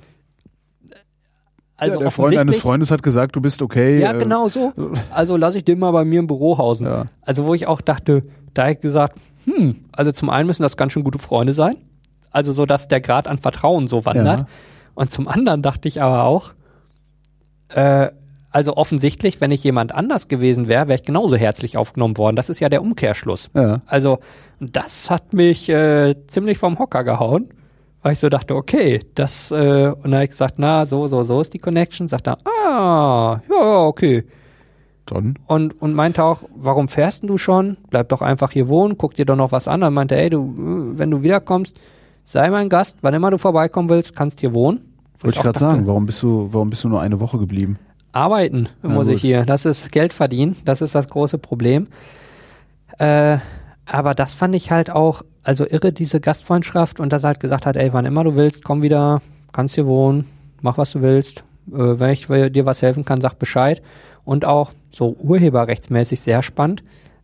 also 1.75 1.95
ja, 1.95 2.01
der 2.01 2.11
Freund 2.11 2.37
eines 2.37 2.59
Freundes 2.59 2.91
hat 2.91 3.01
gesagt, 3.01 3.35
du 3.35 3.41
bist 3.41 3.63
okay. 3.63 3.99
ja, 3.99 4.13
äh, 4.13 4.19
genau 4.19 4.49
so. 4.49 4.71
Also 5.09 5.35
lass 5.35 5.55
ich 5.55 5.65
den 5.65 5.79
mal 5.79 5.89
bei 5.89 6.05
mir 6.05 6.19
im 6.19 6.27
Büro 6.27 6.59
hausen. 6.59 6.85
Ja. 6.85 7.05
Also 7.23 7.47
wo 7.47 7.55
ich 7.55 7.65
auch 7.65 7.81
dachte, 7.81 8.21
da 8.53 8.65
hab 8.65 8.73
ich 8.73 8.79
gesagt, 8.81 9.17
hm, 9.45 9.85
also 9.91 10.11
zum 10.11 10.29
einen 10.29 10.47
müssen 10.47 10.63
das 10.63 10.77
ganz 10.77 10.93
schön 10.93 11.03
gute 11.03 11.19
Freunde 11.19 11.53
sein. 11.53 11.77
Also 12.31 12.51
so, 12.51 12.65
dass 12.65 12.87
der 12.87 13.01
Grad 13.01 13.27
an 13.27 13.37
Vertrauen 13.37 13.87
so 13.87 14.05
wandert. 14.05 14.41
Ja. 14.41 14.47
Und 14.95 15.11
zum 15.11 15.27
anderen 15.27 15.61
dachte 15.61 15.87
ich 15.87 16.01
aber 16.01 16.23
auch, 16.23 16.53
äh, 17.69 18.09
also 18.51 18.75
offensichtlich, 18.75 19.39
wenn 19.39 19.51
ich 19.51 19.63
jemand 19.63 19.93
anders 19.93 20.27
gewesen 20.27 20.67
wäre, 20.67 20.87
wäre 20.87 20.99
ich 20.99 21.05
genauso 21.05 21.37
herzlich 21.37 21.77
aufgenommen 21.77 22.17
worden. 22.17 22.35
Das 22.35 22.49
ist 22.49 22.59
ja 22.59 22.69
der 22.69 22.81
Umkehrschluss. 22.81 23.49
Ja. 23.53 23.81
Also 23.85 24.19
das 24.59 25.09
hat 25.09 25.33
mich 25.33 25.69
äh, 25.69 26.15
ziemlich 26.27 26.57
vom 26.57 26.77
Hocker 26.77 27.03
gehauen, 27.03 27.49
weil 28.01 28.13
ich 28.13 28.19
so 28.19 28.29
dachte, 28.29 28.55
okay, 28.55 28.99
das 29.15 29.51
äh, 29.51 29.87
und 29.89 30.03
dann 30.05 30.15
habe 30.15 30.23
ich 30.25 30.31
gesagt, 30.31 30.55
na 30.57 30.85
so 30.85 31.07
so 31.07 31.23
so 31.23 31.39
ist 31.39 31.53
die 31.53 31.59
Connection. 31.59 32.09
Sagt 32.09 32.27
er, 32.27 32.37
ah 32.45 33.41
ja 33.49 33.55
ja 33.55 33.77
okay 33.85 34.25
Dann. 35.11 35.37
und 35.47 35.81
und 35.81 35.93
meinte 35.93 36.23
auch, 36.23 36.39
warum 36.55 36.87
fährst 36.87 37.23
du 37.23 37.37
schon? 37.37 37.77
Bleib 37.89 38.09
doch 38.09 38.21
einfach 38.21 38.51
hier 38.51 38.67
wohnen, 38.67 38.97
guck 38.97 39.15
dir 39.15 39.25
doch 39.25 39.35
noch 39.35 39.51
was 39.51 39.67
an. 39.67 39.81
Dann 39.81 39.93
meinte, 39.93 40.15
ey 40.15 40.29
du, 40.29 40.53
wenn 40.95 41.11
du 41.11 41.21
wiederkommst, 41.21 41.75
sei 42.23 42.49
mein 42.49 42.69
Gast, 42.69 42.97
wann 43.01 43.13
immer 43.13 43.29
du 43.31 43.37
vorbeikommen 43.37 43.89
willst, 43.89 44.15
kannst 44.15 44.39
hier 44.39 44.53
wohnen. 44.53 44.81
Wo 45.19 45.25
Wollte 45.25 45.37
ich 45.37 45.43
gerade 45.43 45.59
sagen, 45.59 45.85
warum 45.85 46.05
bist 46.05 46.23
du, 46.23 46.49
warum 46.51 46.69
bist 46.69 46.83
du 46.83 46.89
nur 46.89 47.01
eine 47.01 47.19
Woche 47.19 47.37
geblieben? 47.37 47.77
Arbeiten 48.11 48.67
muss 48.81 49.07
gut. 49.07 49.15
ich 49.15 49.21
hier. 49.21 49.45
Das 49.45 49.65
ist 49.65 49.91
Geld 49.91 50.13
verdienen. 50.13 50.55
Das 50.65 50.81
ist 50.81 50.95
das 50.95 51.07
große 51.07 51.37
Problem. 51.37 51.87
Äh, 52.97 53.37
aber 53.85 54.13
das 54.13 54.33
fand 54.33 54.55
ich 54.55 54.71
halt 54.71 54.89
auch, 54.89 55.23
also 55.43 55.65
irre, 55.65 55.93
diese 55.93 56.19
Gastfreundschaft 56.19 56.99
und 56.99 57.13
dass 57.13 57.23
er 57.23 57.29
halt 57.29 57.39
gesagt 57.39 57.65
hat, 57.65 57.75
ey, 57.75 57.93
wann 57.93 58.05
immer 58.05 58.23
du 58.23 58.35
willst, 58.35 58.63
komm 58.63 58.81
wieder, 58.81 59.21
kannst 59.53 59.75
hier 59.75 59.85
wohnen, 59.85 60.25
mach 60.61 60.77
was 60.77 60.91
du 60.91 61.01
willst. 61.01 61.43
Äh, 61.69 61.99
wenn 61.99 62.11
ich 62.11 62.27
dir 62.27 62.65
was 62.65 62.81
helfen 62.81 63.05
kann, 63.05 63.21
sag 63.21 63.35
Bescheid. 63.39 63.81
Und 64.23 64.45
auch 64.45 64.71
so 64.91 65.15
urheberrechtsmäßig 65.19 66.21
sehr 66.21 66.41
spannend. 66.41 66.83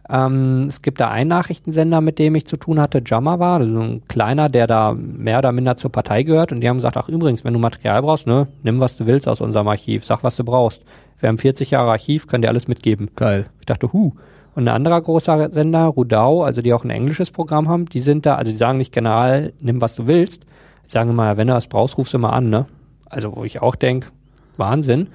Ähm, 0.10 0.64
es 0.68 0.82
gibt 0.82 1.00
da 1.00 1.10
einen 1.10 1.30
Nachrichtensender, 1.30 2.02
mit 2.02 2.18
dem 2.20 2.36
ich 2.36 2.48
zu 2.48 2.58
tun 2.58 2.80
hatte, 2.80 3.02
Jammer 3.06 3.40
war, 3.40 3.60
also 3.60 3.80
ein 3.80 4.04
kleiner, 4.08 4.48
der 4.48 4.68
da 4.68 4.94
mehr 4.94 5.40
oder 5.40 5.52
minder 5.52 5.76
zur 5.76 5.92
Partei 5.92 6.24
gehört. 6.24 6.52
Und 6.52 6.62
die 6.62 6.70
haben 6.70 6.78
gesagt, 6.78 6.98
ach 6.98 7.10
übrigens, 7.10 7.44
wenn 7.44 7.54
du 7.54 7.60
Material 7.60 8.02
brauchst, 8.02 8.26
ne, 8.26 8.48
nimm 8.64 8.80
was 8.80 8.98
du 8.98 9.06
willst 9.06 9.28
aus 9.28 9.42
unserem 9.42 9.68
Archiv, 9.68 10.06
sag 10.06 10.24
was 10.24 10.38
du 10.38 10.44
brauchst. 10.44 10.84
Wir 11.20 11.30
haben 11.30 11.38
40 11.38 11.72
Jahre 11.72 11.92
Archiv, 11.92 12.28
können 12.28 12.44
dir 12.44 12.50
alles 12.50 12.68
mitgeben. 12.68 13.10
Geil. 13.16 13.48
Ich 13.60 13.66
dachte, 13.66 13.92
hu. 13.92 14.14
Und 14.56 14.68
ein 14.68 14.74
anderer 14.74 15.02
großer 15.02 15.52
Sender, 15.52 15.86
Rudau, 15.86 16.44
also 16.44 16.62
die 16.62 16.74
auch 16.74 16.84
ein 16.84 16.90
englisches 16.90 17.30
Programm 17.32 17.68
haben, 17.68 17.86
die 17.86 18.00
sind 18.00 18.26
da, 18.26 18.36
also 18.36 18.52
die 18.52 18.58
sagen 18.58 18.78
nicht 18.78 18.94
general, 18.94 19.54
nimm 19.60 19.82
was 19.82 19.96
du 19.96 20.08
willst. 20.08 20.46
Die 20.88 20.92
sagen 20.92 21.10
immer, 21.10 21.38
wenn 21.38 21.48
du 21.48 21.54
was 21.54 21.68
brauchst, 21.68 21.98
rufst 21.98 22.14
du 22.14 22.20
mal 22.20 22.30
an, 22.30 22.50
ne? 22.50 22.66
Also 23.10 23.36
wo 23.36 23.44
ich 23.44 23.62
auch 23.62 23.76
denk, 23.76 24.12
Wahnsinn. 24.58 25.10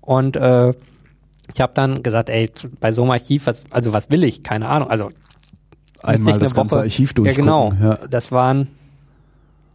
Und 0.00 0.36
äh, 0.36 0.72
ich 1.52 1.60
habe 1.60 1.72
dann 1.74 2.02
gesagt, 2.02 2.28
ey, 2.30 2.50
bei 2.80 2.92
so 2.92 3.02
einem 3.02 3.12
Archiv, 3.12 3.46
was, 3.46 3.64
also 3.70 3.92
was 3.92 4.10
will 4.10 4.24
ich? 4.24 4.42
Keine 4.42 4.68
Ahnung. 4.68 4.88
Also 4.90 5.10
Einmal 6.02 6.38
das 6.38 6.50
eine 6.52 6.54
ganze 6.56 6.76
Woche- 6.76 6.80
Archiv 6.84 7.10
ja 7.10 7.14
durchgucken. 7.14 7.44
genau. 7.44 7.72
Ja. 7.80 7.98
Das 8.08 8.30
waren 8.32 8.68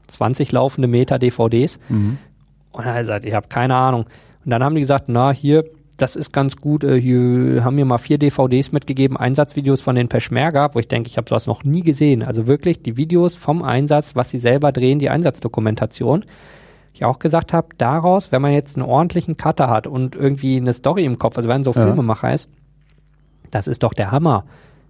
20 0.07 0.51
laufende 0.51 0.87
Meter 0.87 1.19
DVDs. 1.19 1.79
Mhm. 1.89 2.17
Und 2.71 2.83
er 2.85 2.93
hat 2.93 2.99
gesagt, 3.01 3.25
ich 3.25 3.33
habe 3.33 3.47
keine 3.47 3.75
Ahnung. 3.75 4.05
Und 4.45 4.49
dann 4.51 4.63
haben 4.63 4.75
die 4.75 4.81
gesagt, 4.81 5.05
na 5.07 5.31
hier, 5.31 5.63
das 5.97 6.15
ist 6.15 6.31
ganz 6.33 6.57
gut. 6.57 6.83
Äh, 6.83 6.99
hier 6.99 7.63
haben 7.63 7.75
mir 7.75 7.85
mal 7.85 7.97
vier 7.97 8.17
DVDs 8.17 8.71
mitgegeben, 8.71 9.15
Einsatzvideos 9.17 9.81
von 9.81 9.95
den 9.95 10.07
Peschmerga, 10.09 10.73
wo 10.73 10.79
ich 10.79 10.87
denke, 10.87 11.07
ich 11.07 11.17
habe 11.17 11.29
sowas 11.29 11.47
noch 11.47 11.63
nie 11.63 11.81
gesehen. 11.81 12.23
Also 12.23 12.47
wirklich 12.47 12.81
die 12.81 12.97
Videos 12.97 13.35
vom 13.35 13.63
Einsatz, 13.63 14.15
was 14.15 14.29
sie 14.31 14.39
selber 14.39 14.71
drehen, 14.71 14.99
die 14.99 15.09
Einsatzdokumentation. 15.09 16.25
Ich 16.93 17.05
auch 17.05 17.19
gesagt 17.19 17.53
habe, 17.53 17.69
daraus, 17.77 18.31
wenn 18.31 18.41
man 18.41 18.53
jetzt 18.53 18.77
einen 18.77 18.85
ordentlichen 18.85 19.35
Cutter 19.35 19.69
hat 19.69 19.87
und 19.87 20.15
irgendwie 20.15 20.57
eine 20.57 20.73
Story 20.73 21.05
im 21.05 21.17
Kopf, 21.17 21.37
also 21.37 21.49
wenn 21.49 21.63
so 21.63 21.71
Ja. 21.71 21.81
Filmemacher 21.81 22.33
ist, 22.33 22.49
das 23.51 23.67
ist 23.67 23.83
doch 23.83 23.93
der 23.93 24.11
Hammer. 24.11 24.45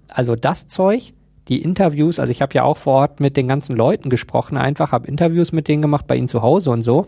Also 0.10 0.36
das 0.36 0.68
Zeug, 0.68 1.14
die 1.48 1.62
Interviews, 1.62 2.20
also 2.20 2.32
ich 2.32 2.42
habe 2.42 2.54
ja 2.54 2.64
auch 2.64 2.78
vor 2.78 2.94
Ort 2.94 3.20
mit 3.20 3.38
den 3.38 3.48
ganzen 3.48 3.76
Leuten 3.76 4.10
gesprochen, 4.10 4.58
einfach 4.58 4.92
habe 4.92 5.08
Interviews 5.08 5.52
mit 5.52 5.68
denen 5.68 5.82
gemacht 5.82 6.08
bei 6.08 6.16
ihnen 6.16 6.28
zu 6.28 6.42
Hause 6.42 6.72
und 6.72 6.84
so. 6.84 7.08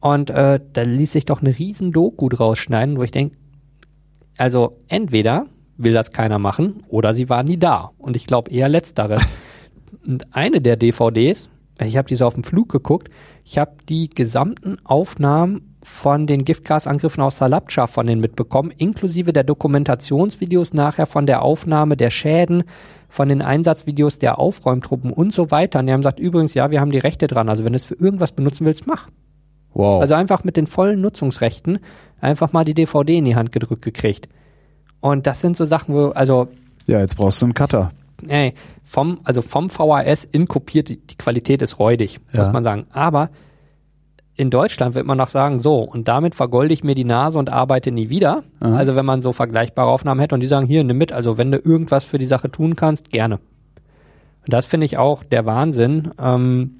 Und 0.00 0.30
äh, 0.30 0.60
da 0.72 0.82
ließ 0.82 1.12
sich 1.12 1.26
doch 1.26 1.40
eine 1.40 1.56
riesen 1.58 1.92
Doku 1.92 2.28
draus 2.28 2.58
schneiden, 2.58 2.98
wo 2.98 3.02
ich 3.02 3.12
denke, 3.12 3.36
also 4.36 4.78
entweder 4.88 5.46
will 5.76 5.92
das 5.92 6.12
keiner 6.12 6.38
machen 6.38 6.82
oder 6.88 7.14
sie 7.14 7.28
waren 7.28 7.46
nie 7.46 7.58
da. 7.58 7.92
Und 7.98 8.16
ich 8.16 8.26
glaube 8.26 8.50
eher 8.50 8.68
letzteres. 8.68 9.22
und 10.06 10.34
eine 10.34 10.60
der 10.60 10.76
DVDs, 10.76 11.48
ich 11.80 11.96
habe 11.96 12.08
die 12.08 12.16
so 12.16 12.26
auf 12.26 12.34
dem 12.34 12.44
Flug 12.44 12.68
geguckt, 12.68 13.08
ich 13.44 13.58
habe 13.58 13.72
die 13.88 14.08
gesamten 14.08 14.76
Aufnahmen 14.84 15.74
von 15.82 16.26
den 16.26 16.44
Giftgasangriffen 16.44 17.22
aus 17.22 17.38
Salabcha 17.38 17.86
von 17.86 18.06
denen 18.06 18.20
mitbekommen, 18.20 18.70
inklusive 18.70 19.32
der 19.32 19.44
Dokumentationsvideos 19.44 20.74
nachher 20.74 21.06
von 21.06 21.26
der 21.26 21.42
Aufnahme 21.42 21.96
der 21.96 22.10
Schäden, 22.10 22.64
von 23.08 23.28
den 23.28 23.42
Einsatzvideos 23.42 24.18
der 24.18 24.38
Aufräumtruppen 24.38 25.12
und 25.12 25.32
so 25.34 25.50
weiter. 25.50 25.80
Und 25.80 25.86
die 25.86 25.92
haben 25.92 26.00
gesagt, 26.00 26.20
übrigens, 26.20 26.54
ja, 26.54 26.70
wir 26.70 26.80
haben 26.80 26.92
die 26.92 26.98
Rechte 26.98 27.26
dran. 27.26 27.48
Also 27.48 27.64
wenn 27.64 27.72
du 27.72 27.76
es 27.76 27.84
für 27.84 27.94
irgendwas 27.94 28.32
benutzen 28.32 28.64
willst, 28.64 28.86
mach. 28.86 29.08
Wow. 29.74 30.00
Also 30.00 30.14
einfach 30.14 30.44
mit 30.44 30.56
den 30.56 30.66
vollen 30.66 31.00
Nutzungsrechten 31.00 31.80
einfach 32.20 32.52
mal 32.52 32.64
die 32.64 32.74
DVD 32.74 33.18
in 33.18 33.24
die 33.24 33.36
Hand 33.36 33.52
gedrückt 33.52 33.82
gekriegt. 33.82 34.28
Und 35.00 35.26
das 35.26 35.40
sind 35.40 35.56
so 35.56 35.64
Sachen, 35.64 35.94
wo, 35.94 36.08
also, 36.10 36.48
ja, 36.86 37.00
jetzt 37.00 37.16
brauchst 37.16 37.42
du 37.42 37.46
einen 37.46 37.54
Cutter. 37.54 37.90
Ey, 38.28 38.54
vom, 38.82 39.20
also 39.24 39.42
vom 39.42 39.70
VHS 39.70 40.24
in 40.24 40.46
kopiert, 40.46 40.88
die, 40.88 40.96
die 40.98 41.16
Qualität 41.16 41.62
ist 41.62 41.78
räudig, 41.78 42.20
Ja. 42.32 42.40
muss 42.40 42.52
man 42.52 42.64
sagen. 42.64 42.86
Aber 42.92 43.30
in 44.34 44.48
Deutschland 44.50 44.94
wird 44.94 45.06
man 45.06 45.18
noch 45.18 45.28
sagen, 45.28 45.58
so, 45.58 45.78
und 45.80 46.08
damit 46.08 46.34
vergolde 46.34 46.72
ich 46.72 46.82
mir 46.82 46.94
die 46.94 47.04
Nase 47.04 47.38
und 47.38 47.50
arbeite 47.52 47.92
nie 47.92 48.08
wieder. 48.08 48.42
Aha. 48.60 48.76
Also 48.76 48.96
wenn 48.96 49.04
man 49.04 49.20
so 49.20 49.32
vergleichbare 49.32 49.90
Aufnahmen 49.90 50.20
hätte 50.20 50.34
und 50.34 50.40
die 50.40 50.46
sagen, 50.46 50.66
hier, 50.66 50.82
nimm 50.84 50.98
mit, 50.98 51.12
also 51.12 51.36
wenn 51.38 51.52
du 51.52 51.58
irgendwas 51.58 52.04
für 52.04 52.18
die 52.18 52.26
Sache 52.26 52.50
tun 52.50 52.74
kannst, 52.76 53.10
gerne. 53.10 53.36
Und 53.36 54.52
das 54.52 54.66
finde 54.66 54.86
ich 54.86 54.98
auch 54.98 55.22
der 55.22 55.44
Wahnsinn. 55.46 56.10
Ähm, 56.18 56.76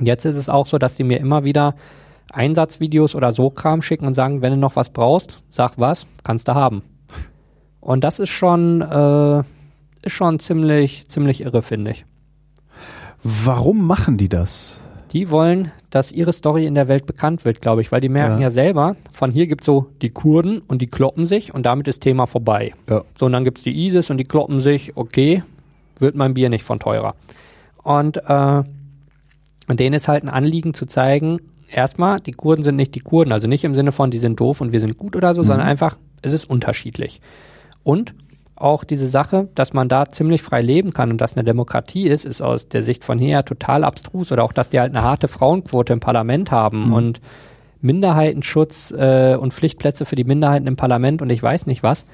jetzt 0.00 0.24
ist 0.26 0.36
es 0.36 0.48
auch 0.48 0.66
so, 0.66 0.76
dass 0.78 0.96
die 0.96 1.04
mir 1.04 1.18
immer 1.18 1.44
wieder 1.44 1.74
Einsatzvideos 2.32 3.14
oder 3.14 3.32
so 3.32 3.50
Kram 3.50 3.80
schicken 3.80 4.06
und 4.06 4.14
sagen, 4.14 4.42
wenn 4.42 4.52
du 4.52 4.58
noch 4.58 4.76
was 4.76 4.90
brauchst, 4.90 5.42
sag 5.48 5.78
was, 5.78 6.06
kannst 6.24 6.48
du 6.48 6.54
haben. 6.54 6.82
Und 7.80 8.02
das 8.02 8.18
ist 8.18 8.30
schon, 8.30 8.80
äh, 8.82 9.42
ist 10.04 10.12
schon 10.12 10.38
ziemlich, 10.38 11.08
ziemlich 11.08 11.42
irre, 11.42 11.62
finde 11.62 11.92
ich. 11.92 12.04
Warum 13.22 13.86
machen 13.86 14.16
die 14.16 14.28
das? 14.28 14.78
Die 15.12 15.30
wollen, 15.30 15.70
dass 15.90 16.12
ihre 16.12 16.32
Story 16.32 16.66
in 16.66 16.74
der 16.74 16.88
Welt 16.88 17.06
bekannt 17.06 17.44
wird, 17.44 17.60
glaube 17.60 17.80
ich, 17.80 17.92
weil 17.92 18.00
die 18.00 18.08
merken 18.08 18.40
Ja. 18.40 18.48
ja. 18.48 18.50
selber, 18.50 18.96
von 19.12 19.30
hier 19.30 19.46
gibt's 19.46 19.64
so 19.64 19.86
die 20.02 20.10
Kurden 20.10 20.60
und 20.66 20.82
die 20.82 20.88
kloppen 20.88 21.26
sich 21.26 21.54
und 21.54 21.64
damit 21.64 21.86
ist 21.88 22.00
Thema 22.00 22.26
vorbei. 22.26 22.74
Ja. 22.88 23.04
So, 23.16 23.26
und 23.26 23.32
dann 23.32 23.44
gibt's 23.44 23.62
die 23.62 23.86
ISIS 23.86 24.10
und 24.10 24.18
die 24.18 24.24
kloppen 24.24 24.60
sich, 24.60 24.96
okay, 24.96 25.42
wird 25.98 26.16
mein 26.16 26.34
Bier 26.34 26.50
nicht 26.50 26.64
von 26.64 26.80
teurer. 26.80 27.14
Und, 27.82 28.16
äh, 28.16 28.62
und 29.68 29.80
denen 29.80 29.94
ist 29.94 30.08
halt 30.08 30.24
ein 30.24 30.28
Anliegen 30.28 30.74
zu 30.74 30.84
zeigen, 30.84 31.38
erstmal, 31.70 32.18
die 32.18 32.32
Kurden 32.32 32.62
sind 32.62 32.76
nicht 32.76 32.94
die 32.94 33.00
Kurden, 33.00 33.32
also 33.32 33.46
nicht 33.46 33.64
im 33.64 33.74
Sinne 33.74 33.92
von, 33.92 34.10
die 34.10 34.18
sind 34.18 34.40
doof 34.40 34.60
und 34.60 34.72
wir 34.72 34.80
sind 34.80 34.98
gut 34.98 35.16
oder 35.16 35.34
so, 35.34 35.44
sondern 35.44 35.66
einfach, 35.66 35.96
es 36.22 36.32
ist 36.32 36.44
unterschiedlich. 36.44 37.20
Und 37.84 38.14
auch 38.56 38.84
diese 38.84 39.08
Sache, 39.08 39.48
dass 39.54 39.72
man 39.72 39.88
da 39.88 40.06
ziemlich 40.06 40.42
frei 40.42 40.60
leben 40.60 40.92
kann 40.92 41.10
und 41.10 41.20
dass 41.20 41.34
eine 41.36 41.44
Demokratie 41.44 42.06
ist, 42.08 42.24
ist 42.24 42.40
aus 42.40 42.68
der 42.68 42.82
Sicht 42.82 43.04
von 43.04 43.18
hier 43.18 43.44
total 43.44 43.84
abstrus. 43.84 44.30
Oder 44.30 44.44
auch, 44.44 44.52
dass 44.52 44.68
die 44.68 44.78
halt 44.78 44.94
eine 44.94 45.04
harte 45.04 45.28
Frauenquote 45.28 45.92
im 45.92 46.00
Parlament 46.00 46.50
haben 46.50 46.92
und 46.92 47.20
Minderheitenschutz 47.80 48.92
äh, 48.92 49.36
und 49.38 49.52
Pflichtplätze 49.52 50.04
für 50.04 50.16
die 50.16 50.24
Minderheiten 50.24 50.66
im 50.66 50.76
Parlament 50.76 51.20
und 51.20 51.30
ich 51.30 51.42
weiß 51.42 51.66
nicht 51.66 51.82
was. 51.82 52.06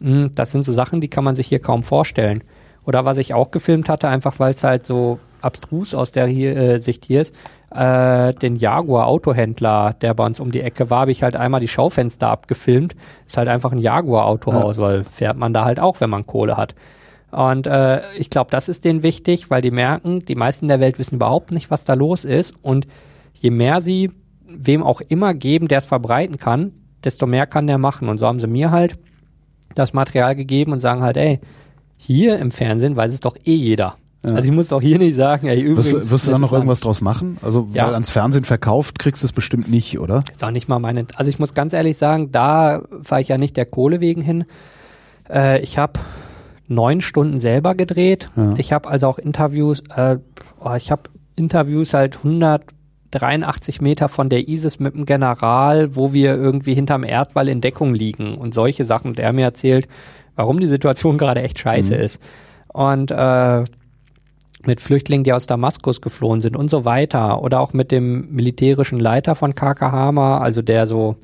Mm, 0.00 0.26
Das 0.34 0.52
sind 0.52 0.64
so 0.64 0.72
Sachen, 0.72 1.00
die 1.00 1.08
kann 1.08 1.24
man 1.24 1.36
sich 1.36 1.48
hier 1.48 1.60
kaum 1.60 1.82
vorstellen. 1.82 2.42
Oder 2.84 3.04
was 3.04 3.18
ich 3.18 3.34
auch 3.34 3.50
gefilmt 3.50 3.88
hatte, 3.88 4.08
einfach 4.08 4.38
weil 4.38 4.54
es 4.54 4.64
halt 4.64 4.86
so 4.86 5.18
abstrus 5.42 5.94
aus 5.94 6.12
der 6.12 6.26
hier, 6.26 6.56
äh, 6.56 6.78
Sicht 6.78 7.04
hier 7.04 7.20
ist, 7.20 7.34
äh, 7.70 8.32
den 8.34 8.56
Jaguar 8.56 9.06
Autohändler, 9.06 9.94
der 10.00 10.14
bei 10.14 10.24
uns 10.24 10.40
um 10.40 10.52
die 10.52 10.60
Ecke 10.60 10.90
war, 10.90 11.00
habe 11.00 11.12
ich 11.12 11.22
halt 11.22 11.36
einmal 11.36 11.60
die 11.60 11.68
Schaufenster 11.68 12.28
abgefilmt. 12.28 12.94
Ist 13.26 13.36
halt 13.36 13.48
einfach 13.48 13.72
ein 13.72 13.78
Jaguar 13.78 14.26
Autohaus, 14.26 14.78
weil 14.78 15.04
fährt 15.04 15.36
man 15.36 15.52
da 15.52 15.64
halt 15.64 15.80
auch, 15.80 16.00
wenn 16.00 16.10
man 16.10 16.26
Kohle 16.26 16.56
hat. 16.56 16.74
Und 17.30 17.66
äh, 17.66 18.00
ich 18.14 18.30
glaube, 18.30 18.50
das 18.50 18.68
ist 18.68 18.84
denen 18.84 19.02
wichtig, 19.02 19.50
weil 19.50 19.60
die 19.60 19.70
merken, 19.70 20.24
die 20.24 20.34
meisten 20.34 20.68
der 20.68 20.80
Welt 20.80 20.98
wissen 20.98 21.16
überhaupt 21.16 21.52
nicht, 21.52 21.70
was 21.70 21.84
da 21.84 21.92
los 21.92 22.24
ist. 22.24 22.54
Und 22.62 22.86
je 23.34 23.50
mehr 23.50 23.80
sie 23.80 24.10
wem 24.46 24.82
auch 24.82 25.02
immer 25.02 25.34
geben, 25.34 25.68
der 25.68 25.78
es 25.78 25.84
verbreiten 25.84 26.38
kann, 26.38 26.72
desto 27.04 27.26
mehr 27.26 27.46
kann 27.46 27.66
der 27.66 27.78
machen. 27.78 28.08
Und 28.08 28.18
so 28.18 28.26
haben 28.26 28.40
sie 28.40 28.46
mir 28.46 28.70
halt 28.70 28.98
das 29.74 29.92
Material 29.92 30.34
gegeben 30.34 30.72
und 30.72 30.80
sagen 30.80 31.02
halt, 31.02 31.18
ey, 31.18 31.38
hier 31.98 32.38
im 32.38 32.50
Fernsehen 32.50 32.96
weiß 32.96 33.12
es 33.12 33.20
doch 33.20 33.36
eh 33.44 33.54
jeder. 33.54 33.96
Ja. 34.24 34.32
Also 34.34 34.48
ich 34.48 34.52
muss 34.52 34.68
doch 34.68 34.82
hier 34.82 34.98
nicht 34.98 35.14
sagen, 35.14 35.46
ey, 35.46 35.60
übrigens. 35.60 35.92
Wirst, 35.92 36.06
du- 36.06 36.10
wirst 36.10 36.26
du 36.26 36.30
da 36.32 36.38
noch 36.38 36.52
irgendwas 36.52 36.80
draus 36.80 37.00
machen? 37.00 37.38
Also, 37.40 37.68
Ja. 37.72 37.86
weil 37.86 37.94
ans 37.94 38.10
Fernsehen 38.10 38.44
verkauft 38.44 38.98
kriegst 38.98 39.22
du 39.22 39.26
es 39.26 39.32
bestimmt 39.32 39.70
nicht, 39.70 39.98
oder? 40.00 40.24
Ist 40.32 40.42
auch 40.42 40.50
nicht 40.50 40.68
mal 40.68 40.78
meine. 40.80 41.06
Also 41.14 41.28
ich 41.28 41.38
muss 41.38 41.54
ganz 41.54 41.72
ehrlich 41.72 41.96
sagen, 41.98 42.32
da 42.32 42.82
fahre 43.02 43.20
ich 43.20 43.28
ja 43.28 43.38
nicht 43.38 43.56
der 43.56 43.66
Kohle 43.66 44.00
wegen 44.00 44.20
hin. 44.22 44.44
Äh, 45.30 45.60
ich 45.60 45.78
habe 45.78 46.00
neun 46.66 47.00
Stunden 47.00 47.38
selber 47.38 47.74
gedreht. 47.76 48.28
Ja. 48.36 48.54
Ich 48.56 48.72
habe 48.72 48.88
also 48.88 49.06
auch 49.06 49.18
Interviews, 49.18 49.82
äh, 49.94 50.16
oh, 50.60 50.74
ich 50.76 50.90
habe 50.90 51.02
Interviews 51.36 51.94
halt 51.94 52.18
183 53.10 53.80
Meter 53.80 54.08
von 54.08 54.28
der 54.28 54.48
ISIS 54.48 54.80
mit 54.80 54.94
dem 54.94 55.06
General, 55.06 55.94
wo 55.96 56.12
wir 56.12 56.34
irgendwie 56.34 56.74
hinterm 56.74 57.04
Erdwall 57.04 57.48
in 57.48 57.60
Deckung 57.60 57.94
liegen 57.94 58.34
und 58.36 58.52
solche 58.52 58.84
Sachen. 58.84 59.14
Der 59.14 59.32
mir 59.32 59.44
erzählt, 59.44 59.86
warum 60.34 60.58
die 60.60 60.66
Situation 60.66 61.18
gerade 61.18 61.42
echt 61.42 61.58
scheiße 61.58 61.94
ist. 61.94 62.20
Und 62.72 63.10
äh, 63.10 63.64
mit 64.66 64.80
Flüchtlingen, 64.80 65.24
die 65.24 65.32
aus 65.32 65.46
Damaskus 65.46 66.00
geflohen 66.00 66.40
sind 66.40 66.56
und 66.56 66.68
so 66.68 66.84
weiter. 66.84 67.42
Oder 67.42 67.60
auch 67.60 67.72
mit 67.72 67.92
dem 67.92 68.32
militärischen 68.34 68.98
Leiter 68.98 69.34
von 69.34 69.54
KK 69.54 69.92
Hama, 69.92 70.38
also 70.38 70.62
der 70.62 70.86
so 70.86 71.16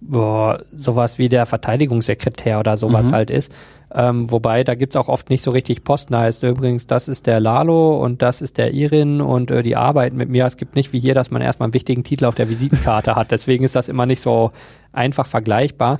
boah, 0.00 0.62
sowas 0.76 1.18
wie 1.18 1.28
der 1.28 1.46
Verteidigungssekretär 1.46 2.58
oder 2.58 2.76
sowas 2.76 3.12
halt 3.12 3.30
ist. 3.30 3.52
Ähm, 3.92 4.30
wobei, 4.30 4.64
da 4.64 4.74
gibt's 4.74 4.96
auch 4.96 5.08
oft 5.08 5.30
nicht 5.30 5.44
so 5.44 5.50
richtig 5.50 5.84
Posten. 5.84 6.12
Da 6.12 6.20
heißt 6.20 6.42
übrigens, 6.42 6.86
das 6.86 7.08
ist 7.08 7.26
der 7.26 7.40
Lalo 7.40 8.02
und 8.02 8.22
das 8.22 8.42
ist 8.42 8.58
der 8.58 8.74
Irin 8.74 9.20
und 9.20 9.50
äh, 9.50 9.62
die 9.62 9.76
arbeiten 9.76 10.16
mit 10.16 10.28
mir. 10.28 10.46
Es 10.46 10.56
gibt 10.56 10.74
nicht 10.74 10.92
wie 10.92 10.98
hier, 10.98 11.14
dass 11.14 11.30
man 11.30 11.42
erstmal 11.42 11.68
einen 11.68 11.74
wichtigen 11.74 12.04
Titel 12.04 12.24
auf 12.24 12.34
der 12.34 12.48
Visitenkarte 12.48 13.14
hat. 13.14 13.30
Deswegen 13.30 13.64
ist 13.64 13.76
das 13.76 13.88
immer 13.88 14.06
nicht 14.06 14.20
so 14.20 14.50
einfach 14.92 15.26
vergleichbar. 15.26 15.98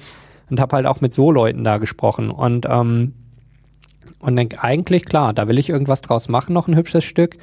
Und 0.50 0.60
habe 0.60 0.76
halt 0.76 0.86
auch 0.86 1.00
mit 1.00 1.14
so 1.14 1.30
Leuten 1.32 1.64
da 1.64 1.78
gesprochen. 1.78 2.30
Und 2.30 2.66
ähm, 2.68 3.14
und 4.24 4.36
denk 4.36 4.64
eigentlich, 4.64 5.04
klar, 5.04 5.32
da 5.32 5.48
will 5.48 5.58
ich 5.58 5.68
irgendwas 5.68 6.00
draus 6.00 6.28
machen, 6.28 6.54
noch 6.54 6.66
ein 6.66 6.76
hübsches 6.76 7.04
Stück. 7.04 7.36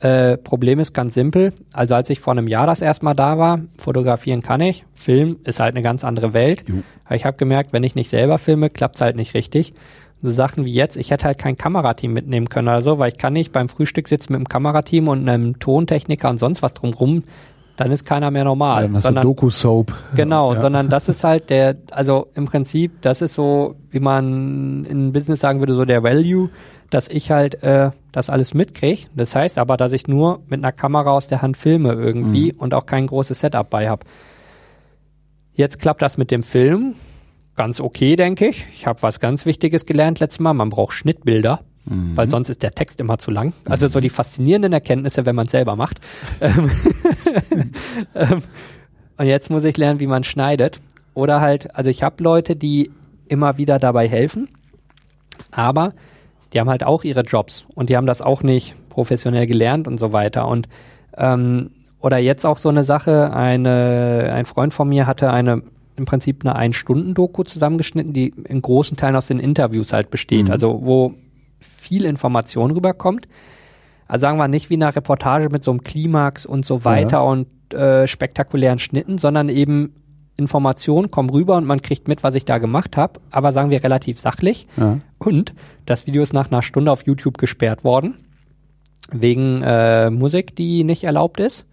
Äh, 0.00 0.38
Problem 0.38 0.78
ist 0.78 0.94
ganz 0.94 1.14
simpel. 1.14 1.52
Also 1.72 1.94
als 1.94 2.08
ich 2.08 2.20
vor 2.20 2.32
einem 2.32 2.48
Jahr 2.48 2.66
das 2.66 2.80
erstmal 2.80 3.14
da 3.14 3.36
war, 3.36 3.60
fotografieren 3.78 4.40
kann 4.40 4.60
ich. 4.60 4.84
Film 4.94 5.38
ist 5.44 5.60
halt 5.60 5.74
eine 5.74 5.82
ganz 5.82 6.04
andere 6.04 6.32
Welt. 6.32 6.64
Aber 7.04 7.16
ich 7.16 7.26
habe 7.26 7.36
gemerkt, 7.36 7.72
wenn 7.72 7.82
ich 7.82 7.94
nicht 7.94 8.08
selber 8.08 8.38
filme, 8.38 8.70
klappt's 8.70 9.00
halt 9.00 9.16
nicht 9.16 9.34
richtig. 9.34 9.74
So 10.22 10.30
Sachen 10.30 10.64
wie 10.64 10.72
jetzt, 10.72 10.96
ich 10.96 11.10
hätte 11.10 11.24
halt 11.24 11.38
kein 11.38 11.56
Kamerateam 11.56 12.12
mitnehmen 12.12 12.48
können 12.48 12.68
oder 12.68 12.82
so, 12.82 12.98
weil 12.98 13.10
ich 13.10 13.18
kann 13.18 13.32
nicht 13.32 13.52
beim 13.52 13.68
Frühstück 13.68 14.06
sitzen 14.06 14.32
mit 14.32 14.38
einem 14.38 14.48
Kamerateam 14.48 15.08
und 15.08 15.28
einem 15.28 15.58
Tontechniker 15.58 16.30
und 16.30 16.38
sonst 16.38 16.62
was 16.62 16.74
drumrum. 16.74 17.24
Dann 17.80 17.92
ist 17.92 18.04
keiner 18.04 18.30
mehr 18.30 18.44
normal. 18.44 18.82
Dann 18.82 18.96
hast 18.96 19.04
du 19.04 19.08
sondern, 19.08 19.22
Doku-Soap. 19.24 19.94
genau, 20.14 20.52
Ja. 20.52 20.60
sondern 20.60 20.90
das 20.90 21.08
ist 21.08 21.24
halt 21.24 21.48
der, 21.48 21.76
also 21.92 22.26
im 22.34 22.44
Prinzip, 22.44 23.00
das 23.00 23.22
ist 23.22 23.32
so, 23.32 23.74
wie 23.90 24.00
man 24.00 24.84
in 24.84 25.12
Business 25.12 25.40
sagen 25.40 25.60
würde, 25.60 25.72
so 25.72 25.86
der 25.86 26.02
Value, 26.02 26.50
dass 26.90 27.08
ich 27.08 27.30
halt 27.30 27.62
äh, 27.62 27.90
das 28.12 28.28
alles 28.28 28.52
mitkriege. 28.52 29.06
Das 29.16 29.34
heißt 29.34 29.56
aber, 29.56 29.78
dass 29.78 29.92
ich 29.94 30.06
nur 30.08 30.40
mit 30.46 30.60
einer 30.60 30.72
Kamera 30.72 31.10
aus 31.10 31.26
der 31.26 31.40
Hand 31.40 31.56
filme 31.56 31.94
irgendwie 31.94 32.52
und 32.52 32.74
auch 32.74 32.84
kein 32.84 33.06
großes 33.06 33.40
Setup 33.40 33.70
bei 33.70 33.88
habe. 33.88 34.04
Jetzt 35.54 35.78
klappt 35.78 36.02
das 36.02 36.18
mit 36.18 36.30
dem 36.30 36.42
Film 36.42 36.96
ganz 37.56 37.80
okay, 37.80 38.14
denke 38.16 38.48
ich. 38.48 38.66
Ich 38.74 38.86
habe 38.86 39.00
was 39.02 39.20
ganz 39.20 39.46
Wichtiges 39.46 39.86
gelernt 39.86 40.20
letztes 40.20 40.40
Mal. 40.40 40.52
Man 40.52 40.68
braucht 40.68 40.92
Schnittbilder, 40.92 41.60
weil 42.14 42.30
sonst 42.30 42.48
ist 42.48 42.62
der 42.62 42.70
Text 42.70 43.00
immer 43.00 43.18
zu 43.18 43.30
lang. 43.30 43.52
Also 43.68 43.88
so 43.88 44.00
die 44.00 44.10
faszinierenden 44.10 44.72
Erkenntnisse, 44.72 45.26
wenn 45.26 45.34
man 45.34 45.46
es 45.46 45.52
selber 45.52 45.76
macht. 45.76 46.00
Ähm, 46.40 46.70
ähm, 48.14 48.42
und 49.16 49.26
jetzt 49.26 49.50
muss 49.50 49.64
ich 49.64 49.76
lernen, 49.76 50.00
wie 50.00 50.06
man 50.06 50.24
schneidet. 50.24 50.80
Oder 51.14 51.40
halt, 51.40 51.74
also 51.74 51.90
ich 51.90 52.02
habe 52.02 52.22
Leute, 52.22 52.56
die 52.56 52.90
immer 53.28 53.58
wieder 53.58 53.78
dabei 53.78 54.08
helfen, 54.08 54.48
aber 55.50 55.92
die 56.52 56.60
haben 56.60 56.70
halt 56.70 56.84
auch 56.84 57.04
ihre 57.04 57.22
Jobs 57.22 57.66
und 57.74 57.90
die 57.90 57.96
haben 57.96 58.06
das 58.06 58.22
auch 58.22 58.42
nicht 58.42 58.74
professionell 58.88 59.46
gelernt 59.46 59.86
und 59.86 59.98
so 59.98 60.12
weiter. 60.12 60.48
Und 60.48 60.68
ähm, 61.16 61.70
oder 62.00 62.18
jetzt 62.18 62.46
auch 62.46 62.58
so 62.58 62.68
eine 62.68 62.84
Sache, 62.84 63.32
eine, 63.32 64.30
ein 64.32 64.46
Freund 64.46 64.72
von 64.72 64.88
mir 64.88 65.06
hatte 65.06 65.30
eine 65.32 65.62
im 65.96 66.06
Prinzip 66.06 66.44
eine 66.44 66.56
Ein-Stunden-Doku 66.56 67.44
zusammengeschnitten, 67.44 68.14
die 68.14 68.32
in 68.44 68.62
großen 68.62 68.96
Teilen 68.96 69.16
aus 69.16 69.26
den 69.26 69.38
Interviews 69.38 69.92
halt 69.92 70.10
besteht, 70.10 70.50
also 70.50 70.80
wo 70.82 71.14
viel 71.60 72.04
Information 72.04 72.70
rüberkommt. 72.70 73.28
Also 74.06 74.22
sagen 74.22 74.38
wir 74.38 74.48
nicht 74.48 74.70
wie 74.70 74.74
eine 74.74 74.94
Reportage 74.94 75.50
mit 75.50 75.62
so 75.62 75.70
einem 75.70 75.84
Klimax 75.84 76.44
und 76.44 76.66
so 76.66 76.84
weiter 76.84 77.24
und 77.24 77.46
äh, 77.72 78.08
spektakulären 78.08 78.78
Schnitten, 78.80 79.18
sondern 79.18 79.48
eben 79.48 79.94
Informationen 80.36 81.10
kommen 81.10 81.30
rüber 81.30 81.56
und 81.56 81.66
man 81.66 81.82
kriegt 81.82 82.08
mit, 82.08 82.24
was 82.24 82.34
ich 82.34 82.44
da 82.44 82.58
gemacht 82.58 82.96
habe, 82.96 83.20
aber 83.30 83.52
sagen 83.52 83.70
wir 83.70 83.84
relativ 83.84 84.18
sachlich. 84.18 84.66
Ja. 84.76 84.98
Und 85.18 85.54
das 85.86 86.06
Video 86.06 86.22
ist 86.22 86.32
nach 86.32 86.50
einer 86.50 86.62
Stunde 86.62 86.90
auf 86.90 87.06
YouTube 87.06 87.38
gesperrt 87.38 87.84
worden, 87.84 88.14
wegen 89.12 89.62
äh, 89.62 90.10
Musik, 90.10 90.56
die 90.56 90.82
nicht 90.82 91.04
erlaubt 91.04 91.38
ist. 91.38 91.66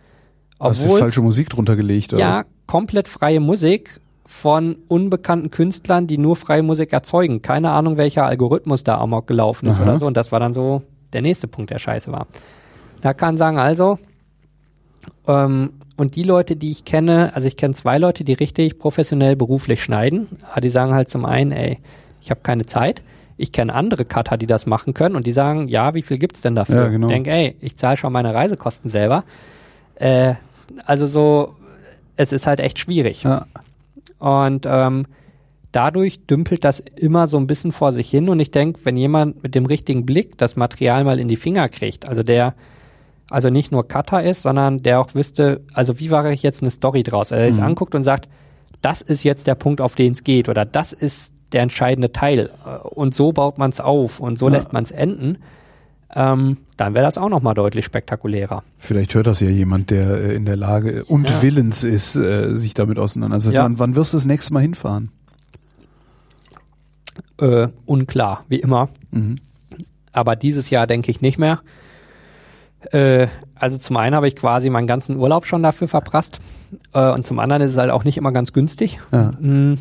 Hast 0.59 0.83
du 0.83 0.85
Obwohl, 0.85 0.99
falsche 0.99 1.21
Musik 1.21 1.49
drunter 1.49 1.75
gelegt? 1.75 2.13
Oder? 2.13 2.21
ja, 2.21 2.45
komplett 2.67 3.07
freie 3.07 3.39
Musik 3.39 4.01
von 4.27 4.75
unbekannten 4.89 5.51
Künstlern, 5.51 6.05
die 6.05 6.17
nur 6.17 6.35
freie 6.35 6.61
Musik 6.61 6.91
erzeugen. 6.91 7.41
Keine 7.41 7.71
Ahnung, 7.71 7.95
welcher 7.95 8.25
Algorithmus 8.25 8.83
da 8.83 8.97
amok 8.99 9.25
gelaufen 9.25 9.67
ist 9.67 9.77
Aha. 9.77 9.83
oder 9.83 9.97
so. 9.97 10.05
Und 10.05 10.17
das 10.17 10.33
war 10.33 10.41
dann 10.41 10.53
so 10.53 10.83
der 11.13 11.21
nächste 11.21 11.47
Punkt, 11.47 11.71
der 11.71 11.79
scheiße 11.79 12.11
war. 12.11 12.27
Da 13.01 13.13
kann 13.13 13.37
sagen, 13.37 13.57
also, 13.57 13.97
ähm, 15.27 15.71
und 15.95 16.17
die 16.17 16.23
Leute, 16.23 16.57
die 16.57 16.71
ich 16.71 16.83
kenne, 16.83 17.31
also 17.35 17.47
ich 17.47 17.55
kenne 17.55 17.73
zwei 17.73 17.97
Leute, 17.97 18.25
die 18.25 18.33
richtig 18.33 18.77
professionell 18.79 19.37
beruflich 19.37 19.81
schneiden, 19.81 20.27
aber 20.51 20.59
die 20.59 20.69
sagen 20.69 20.93
halt 20.93 21.09
zum 21.09 21.25
einen, 21.25 21.53
ey, 21.53 21.79
ich 22.21 22.29
habe 22.29 22.41
keine 22.41 22.65
Zeit. 22.65 23.03
Ich 23.37 23.53
kenne 23.53 23.73
andere 23.73 24.03
Cutter, 24.03 24.35
die 24.35 24.47
das 24.47 24.65
machen 24.65 24.93
können 24.93 25.15
und 25.15 25.25
die 25.25 25.31
sagen, 25.31 25.69
ja, 25.69 25.93
wie 25.93 26.01
viel 26.01 26.17
gibt's 26.17 26.41
denn 26.41 26.55
dafür? 26.55 26.83
Ja, 26.83 26.87
genau. 26.89 27.07
Ich 27.07 27.13
denk, 27.13 27.27
ey, 27.27 27.55
ich 27.61 27.77
zahle 27.77 27.95
schon 27.95 28.11
meine 28.11 28.33
Reisekosten 28.33 28.89
selber. 28.89 29.23
Äh, 29.95 30.33
also 30.85 31.05
so, 31.05 31.55
es 32.17 32.33
ist 32.33 32.45
halt 32.45 32.59
echt 32.59 32.79
schwierig. 32.79 33.23
Ja. 33.23 33.45
Und 34.19 34.65
ähm, 34.67 35.05
dadurch 35.71 36.25
dümpelt 36.25 36.63
das 36.63 36.79
immer 36.79 37.27
so 37.27 37.37
ein 37.37 37.47
bisschen 37.47 37.71
vor 37.71 37.91
sich 37.93 38.09
hin. 38.09 38.29
Und 38.29 38.39
ich 38.39 38.51
denke, 38.51 38.79
wenn 38.83 38.97
jemand 38.97 39.43
mit 39.43 39.55
dem 39.55 39.65
richtigen 39.65 40.05
Blick 40.05 40.37
das 40.37 40.55
Material 40.55 41.03
mal 41.03 41.19
in 41.19 41.27
die 41.27 41.35
Finger 41.35 41.69
kriegt, 41.69 42.07
also 42.07 42.23
der 42.23 42.53
also 43.29 43.49
nicht 43.49 43.71
nur 43.71 43.87
Cutter 43.87 44.23
ist, 44.23 44.43
sondern 44.43 44.77
der 44.77 45.01
auch 45.01 45.13
wüsste, 45.13 45.61
also 45.73 45.99
wie 45.99 46.09
mache 46.09 46.31
ich 46.31 46.43
jetzt 46.43 46.61
eine 46.61 46.71
Story 46.71 47.03
draus? 47.03 47.31
Also 47.31 47.43
er 47.43 47.49
es 47.49 47.59
anguckt 47.59 47.93
und 47.93 48.03
sagt, 48.03 48.29
das 48.81 49.01
ist 49.01 49.23
jetzt 49.23 49.47
der 49.47 49.55
Punkt, 49.55 49.81
auf 49.81 49.95
den 49.95 50.13
es 50.13 50.23
geht 50.23 50.47
oder 50.47 50.63
das 50.65 50.93
ist 50.93 51.33
der 51.51 51.61
entscheidende 51.61 52.11
Teil 52.11 52.51
und 52.83 53.13
so 53.13 53.31
baut 53.33 53.57
man 53.57 53.71
es 53.71 53.81
auf 53.81 54.19
und 54.19 54.39
so 54.39 54.47
Ja. 54.47 54.55
lässt 54.55 54.71
man 54.73 54.83
es 54.83 54.91
enden, 54.91 55.39
ähm, 56.15 56.57
dann 56.77 56.93
wäre 56.93 57.05
das 57.05 57.17
auch 57.17 57.29
nochmal 57.29 57.53
deutlich 57.53 57.85
spektakulärer. 57.85 58.63
Vielleicht 58.77 59.13
hört 59.15 59.27
das 59.27 59.39
ja 59.39 59.49
jemand, 59.49 59.89
der 59.89 60.09
äh, 60.09 60.35
in 60.35 60.45
der 60.45 60.55
Lage 60.55 61.03
und 61.05 61.29
Ja. 61.29 61.41
willens 61.41 61.83
ist, 61.83 62.15
äh, 62.15 62.53
sich 62.53 62.73
damit 62.73 62.97
auseinanderzusetzen. 62.99 63.73
Ja. 63.73 63.79
Wann, 63.79 63.95
wirst 63.95 64.13
du 64.13 64.17
das 64.17 64.25
nächste 64.25 64.53
Mal 64.53 64.61
hinfahren? 64.61 65.11
Äh, 67.39 67.67
unklar, 67.85 68.43
wie 68.47 68.59
immer. 68.59 68.89
Mhm. 69.11 69.37
aber 70.11 70.35
dieses 70.35 70.69
Jahr 70.71 70.87
denke 70.87 71.11
ich 71.11 71.21
nicht 71.21 71.37
mehr. 71.37 71.59
Äh, 72.91 73.27
also 73.55 73.77
zum 73.77 73.97
einen 73.97 74.15
habe 74.15 74.27
ich 74.27 74.35
quasi 74.35 74.69
meinen 74.71 74.87
ganzen 74.87 75.17
Urlaub 75.17 75.45
schon 75.45 75.61
dafür 75.61 75.87
verprasst 75.87 76.39
äh, 76.93 77.11
und 77.11 77.27
zum 77.27 77.37
anderen 77.39 77.61
ist 77.61 77.71
es 77.73 77.77
halt 77.77 77.91
auch 77.91 78.03
nicht 78.03 78.17
immer 78.17 78.31
ganz 78.31 78.53
günstig. 78.53 78.99
Ja. 79.11 79.31
Mm. 79.39 79.77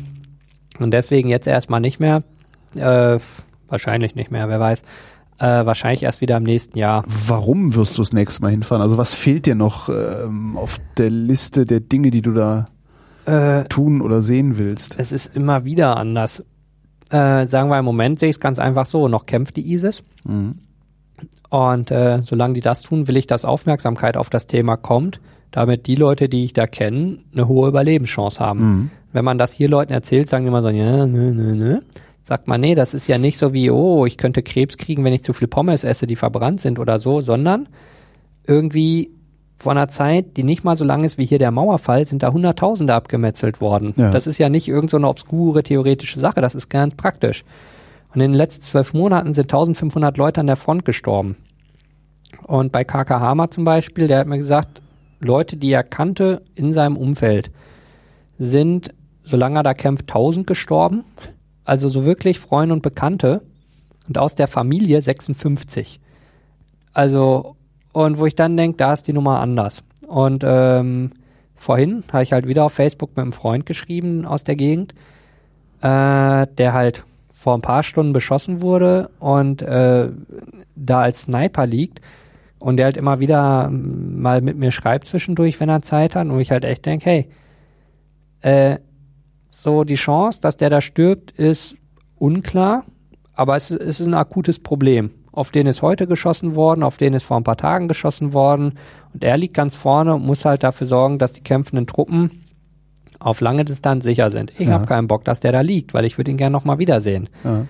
Und 0.77 0.91
deswegen 0.91 1.29
jetzt 1.29 1.47
erstmal 1.47 1.79
nicht 1.79 1.99
mehr. 1.99 2.21
Wahrscheinlich 3.69 4.13
nicht 4.15 4.29
mehr, 4.29 4.47
wer 4.49 4.59
weiß. 4.59 4.83
Äh, 5.39 5.65
wahrscheinlich 5.65 6.03
erst 6.03 6.21
wieder 6.21 6.37
im 6.37 6.43
nächsten 6.43 6.77
Jahr. 6.77 7.03
Warum 7.27 7.75
wirst 7.75 7.97
du 7.97 8.01
das 8.01 8.11
nächste 8.13 8.41
Mal 8.41 8.49
hinfahren? 8.51 8.81
Also 8.81 8.97
was 8.97 9.13
fehlt 9.13 9.45
dir 9.45 9.55
noch 9.55 9.87
ähm, 9.89 10.57
auf 10.57 10.79
der 10.97 11.09
Liste 11.11 11.65
der 11.65 11.79
Dinge, 11.79 12.09
die 12.09 12.21
du 12.23 12.31
da 12.33 12.65
Äh, 13.25 13.65
tun 13.65 14.01
oder 14.01 14.21
sehen 14.21 14.57
willst? 14.57 14.95
es 14.99 15.11
ist 15.11 15.35
immer 15.35 15.63
wieder 15.65 15.97
anders. 15.97 16.43
Äh, 17.11 17.45
sagen 17.45 17.69
wir 17.69 17.77
im 17.79 17.85
Moment 17.85 18.19
sehe 18.19 18.29
ich 18.29 18.37
es 18.37 18.39
ganz 18.39 18.57
einfach 18.59 18.85
so. 18.85 19.07
Noch 19.07 19.25
kämpft 19.27 19.55
die 19.57 19.71
ISIS. 19.73 20.03
Mhm. 20.25 20.55
Und 21.49 21.91
äh, 21.91 22.21
solange 22.25 22.53
die 22.55 22.61
das 22.61 22.81
tun, 22.81 23.07
will 23.07 23.15
ich, 23.17 23.27
dass 23.27 23.45
Aufmerksamkeit 23.45 24.17
auf 24.17 24.29
das 24.29 24.47
Thema 24.47 24.75
kommt, 24.75 25.19
damit 25.51 25.87
die 25.87 25.95
Leute, 25.95 26.29
die 26.29 26.43
ich 26.43 26.53
da 26.53 26.67
kenne, 26.67 27.19
eine 27.31 27.47
hohe 27.47 27.69
Überlebenschance 27.69 28.39
haben. 28.39 28.59
Mhm. 28.59 28.91
Wenn 29.13 29.23
man 29.25 29.37
das 29.37 29.53
hier 29.53 29.69
Leuten 29.69 29.93
erzählt, 29.93 30.29
sagen 30.29 30.43
die 30.43 30.49
immer 30.49 30.61
so, 30.61 30.69
ja, 30.69 31.05
nö, 31.05 31.31
nö, 31.33 31.55
nö. 31.55 31.79
Sagt 32.27 32.49
man, 32.49 32.59
nee, 32.59 32.75
das 32.75 32.93
ist 32.93 33.07
ja 33.07 33.17
nicht 33.17 33.37
so 33.37 33.53
wie, 33.53 33.71
oh, 33.71 34.05
ich 34.05 34.17
könnte 34.17 34.43
Krebs 34.43 34.75
kriegen, 34.75 35.05
wenn 35.05 35.13
ich 35.13 35.23
zu 35.23 35.31
viel 35.31 35.47
Pommes 35.47 35.85
esse, 35.85 36.07
die 36.07 36.17
verbrannt 36.17 36.59
sind 36.59 36.77
oder 36.77 36.99
so, 36.99 37.21
sondern 37.21 37.69
irgendwie 38.45 39.11
vor 39.57 39.71
einer 39.71 39.87
Zeit, 39.87 40.35
die 40.35 40.43
nicht 40.43 40.65
mal 40.65 40.75
so 40.75 40.83
lang 40.83 41.05
ist 41.05 41.17
wie 41.17 41.25
hier 41.25 41.39
der 41.39 41.51
Mauerfall, 41.51 42.05
sind 42.05 42.23
da 42.23 42.33
Hunderttausende 42.33 42.93
abgemetzelt 42.93 43.61
worden. 43.61 43.93
Ja. 43.95 44.11
Das 44.11 44.27
ist 44.27 44.39
ja 44.39 44.49
nicht 44.49 44.67
irgend 44.67 44.89
so 44.89 44.97
eine 44.97 45.07
obskure 45.07 45.63
theoretische 45.63 46.19
Sache, 46.19 46.41
das 46.41 46.53
ist 46.53 46.67
ganz 46.67 46.95
praktisch. 46.95 47.45
Und 48.13 48.19
in 48.19 48.33
den 48.33 48.37
letzten 48.37 48.61
zwölf 48.61 48.93
Monaten 48.93 49.33
sind 49.33 49.45
1500 49.45 50.17
Leute 50.17 50.41
an 50.41 50.47
der 50.47 50.57
Front 50.57 50.83
gestorben. 50.83 51.37
Und 52.45 52.73
bei 52.73 52.83
KK 52.83 53.21
Hammer 53.21 53.51
zum 53.51 53.63
Beispiel, 53.63 54.09
der 54.09 54.19
hat 54.19 54.27
mir 54.27 54.37
gesagt, 54.37 54.81
Leute, 55.21 55.55
die 55.55 55.71
er 55.71 55.83
kannte 55.83 56.41
in 56.55 56.73
seinem 56.73 56.97
Umfeld, 56.97 57.51
sind, 58.37 58.93
solange 59.23 59.59
er 59.59 59.63
da 59.63 59.73
kämpft, 59.73 60.09
1000 60.09 60.45
gestorben. 60.45 61.05
Also 61.67 61.89
so 61.89 62.05
wirklich 62.05 62.39
Freunde 62.39 62.73
und 62.73 62.81
Bekannte. 62.81 63.41
Und 64.07 64.17
aus 64.17 64.35
der 64.35 64.47
Familie 64.47 65.01
56. 65.01 65.99
Also, 66.93 67.57
und 67.91 68.19
wo 68.19 68.25
ich 68.25 68.35
dann 68.35 68.55
denke, 68.55 68.77
da 68.77 68.93
ist 68.93 69.07
die 69.07 69.13
Nummer 69.13 69.41
anders. 69.41 69.83
Und 70.07 70.43
ähm, 70.45 71.09
vorhin 71.55 72.03
habe 72.13 72.23
ich 72.23 72.31
halt 72.31 72.47
wieder 72.47 72.63
auf 72.63 72.73
Facebook 72.73 73.09
mit 73.17 73.23
einem 73.23 73.33
Freund 73.33 73.65
geschrieben 73.65 74.25
aus 74.25 74.45
der 74.45 74.55
Gegend, 74.55 74.93
äh, 75.81 76.47
der 76.47 76.71
halt 76.71 77.03
vor 77.33 77.53
ein 77.53 77.61
paar 77.61 77.83
Stunden 77.83 78.13
beschossen 78.13 78.61
wurde 78.61 79.09
und 79.19 79.61
äh, 79.61 80.09
da 80.75 81.01
als 81.01 81.23
Sniper 81.23 81.67
liegt 81.67 82.01
und 82.59 82.77
der 82.77 82.85
halt 82.85 82.97
immer 82.97 83.19
wieder 83.19 83.69
mal 83.69 84.41
mit 84.41 84.57
mir 84.57 84.71
schreibt 84.71 85.07
zwischendurch, 85.07 85.59
wenn 85.59 85.69
er 85.69 85.81
Zeit 85.81 86.15
hat 86.15 86.27
und 86.27 86.39
ich 86.39 86.51
halt 86.51 86.63
echt 86.65 86.85
denke, 86.85 87.05
hey, 87.05 87.29
äh, 88.41 88.79
so 89.61 89.83
die 89.83 89.95
Chance, 89.95 90.39
dass 90.41 90.57
der 90.57 90.69
da 90.69 90.81
stirbt, 90.81 91.31
ist 91.31 91.75
unklar, 92.17 92.83
aber 93.33 93.55
es, 93.55 93.71
es 93.71 93.99
ist 93.99 94.07
ein 94.07 94.13
akutes 94.13 94.59
Problem. 94.59 95.11
Auf 95.31 95.51
den 95.51 95.67
ist 95.67 95.81
heute 95.81 96.07
geschossen 96.07 96.55
worden, 96.55 96.83
auf 96.83 96.97
den 96.97 97.13
ist 97.13 97.23
vor 97.23 97.37
ein 97.37 97.43
paar 97.43 97.57
Tagen 97.57 97.87
geschossen 97.87 98.33
worden 98.33 98.73
und 99.13 99.23
er 99.23 99.37
liegt 99.37 99.53
ganz 99.53 99.75
vorne 99.75 100.15
und 100.15 100.25
muss 100.25 100.45
halt 100.45 100.63
dafür 100.63 100.87
sorgen, 100.87 101.19
dass 101.19 101.33
die 101.33 101.41
kämpfenden 101.41 101.85
Truppen 101.87 102.43
auf 103.19 103.41
lange 103.41 103.65
Distanz 103.65 104.03
sicher 104.03 104.29
sind. 104.31 104.51
Ich 104.59 104.67
Ja. 104.67 104.73
habe 104.73 104.85
keinen 104.85 105.07
Bock, 105.07 105.23
dass 105.25 105.39
der 105.39 105.51
da 105.51 105.61
liegt, 105.61 105.93
weil 105.93 106.05
ich 106.05 106.17
würde 106.17 106.31
ihn 106.31 106.37
gerne 106.37 106.53
nochmal 106.53 106.77
wiedersehen. 106.79 107.29
Ja. 107.43 107.65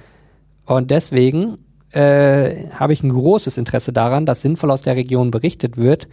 Und 0.65 0.91
deswegen 0.91 1.57
äh, 1.91 2.69
habe 2.71 2.91
ich 2.93 3.01
ein 3.01 3.09
großes 3.09 3.57
Interesse 3.57 3.93
daran, 3.93 4.25
dass 4.25 4.41
sinnvoll 4.41 4.71
aus 4.71 4.81
der 4.81 4.95
Region 4.97 5.31
berichtet 5.31 5.77
wird, 5.77 6.09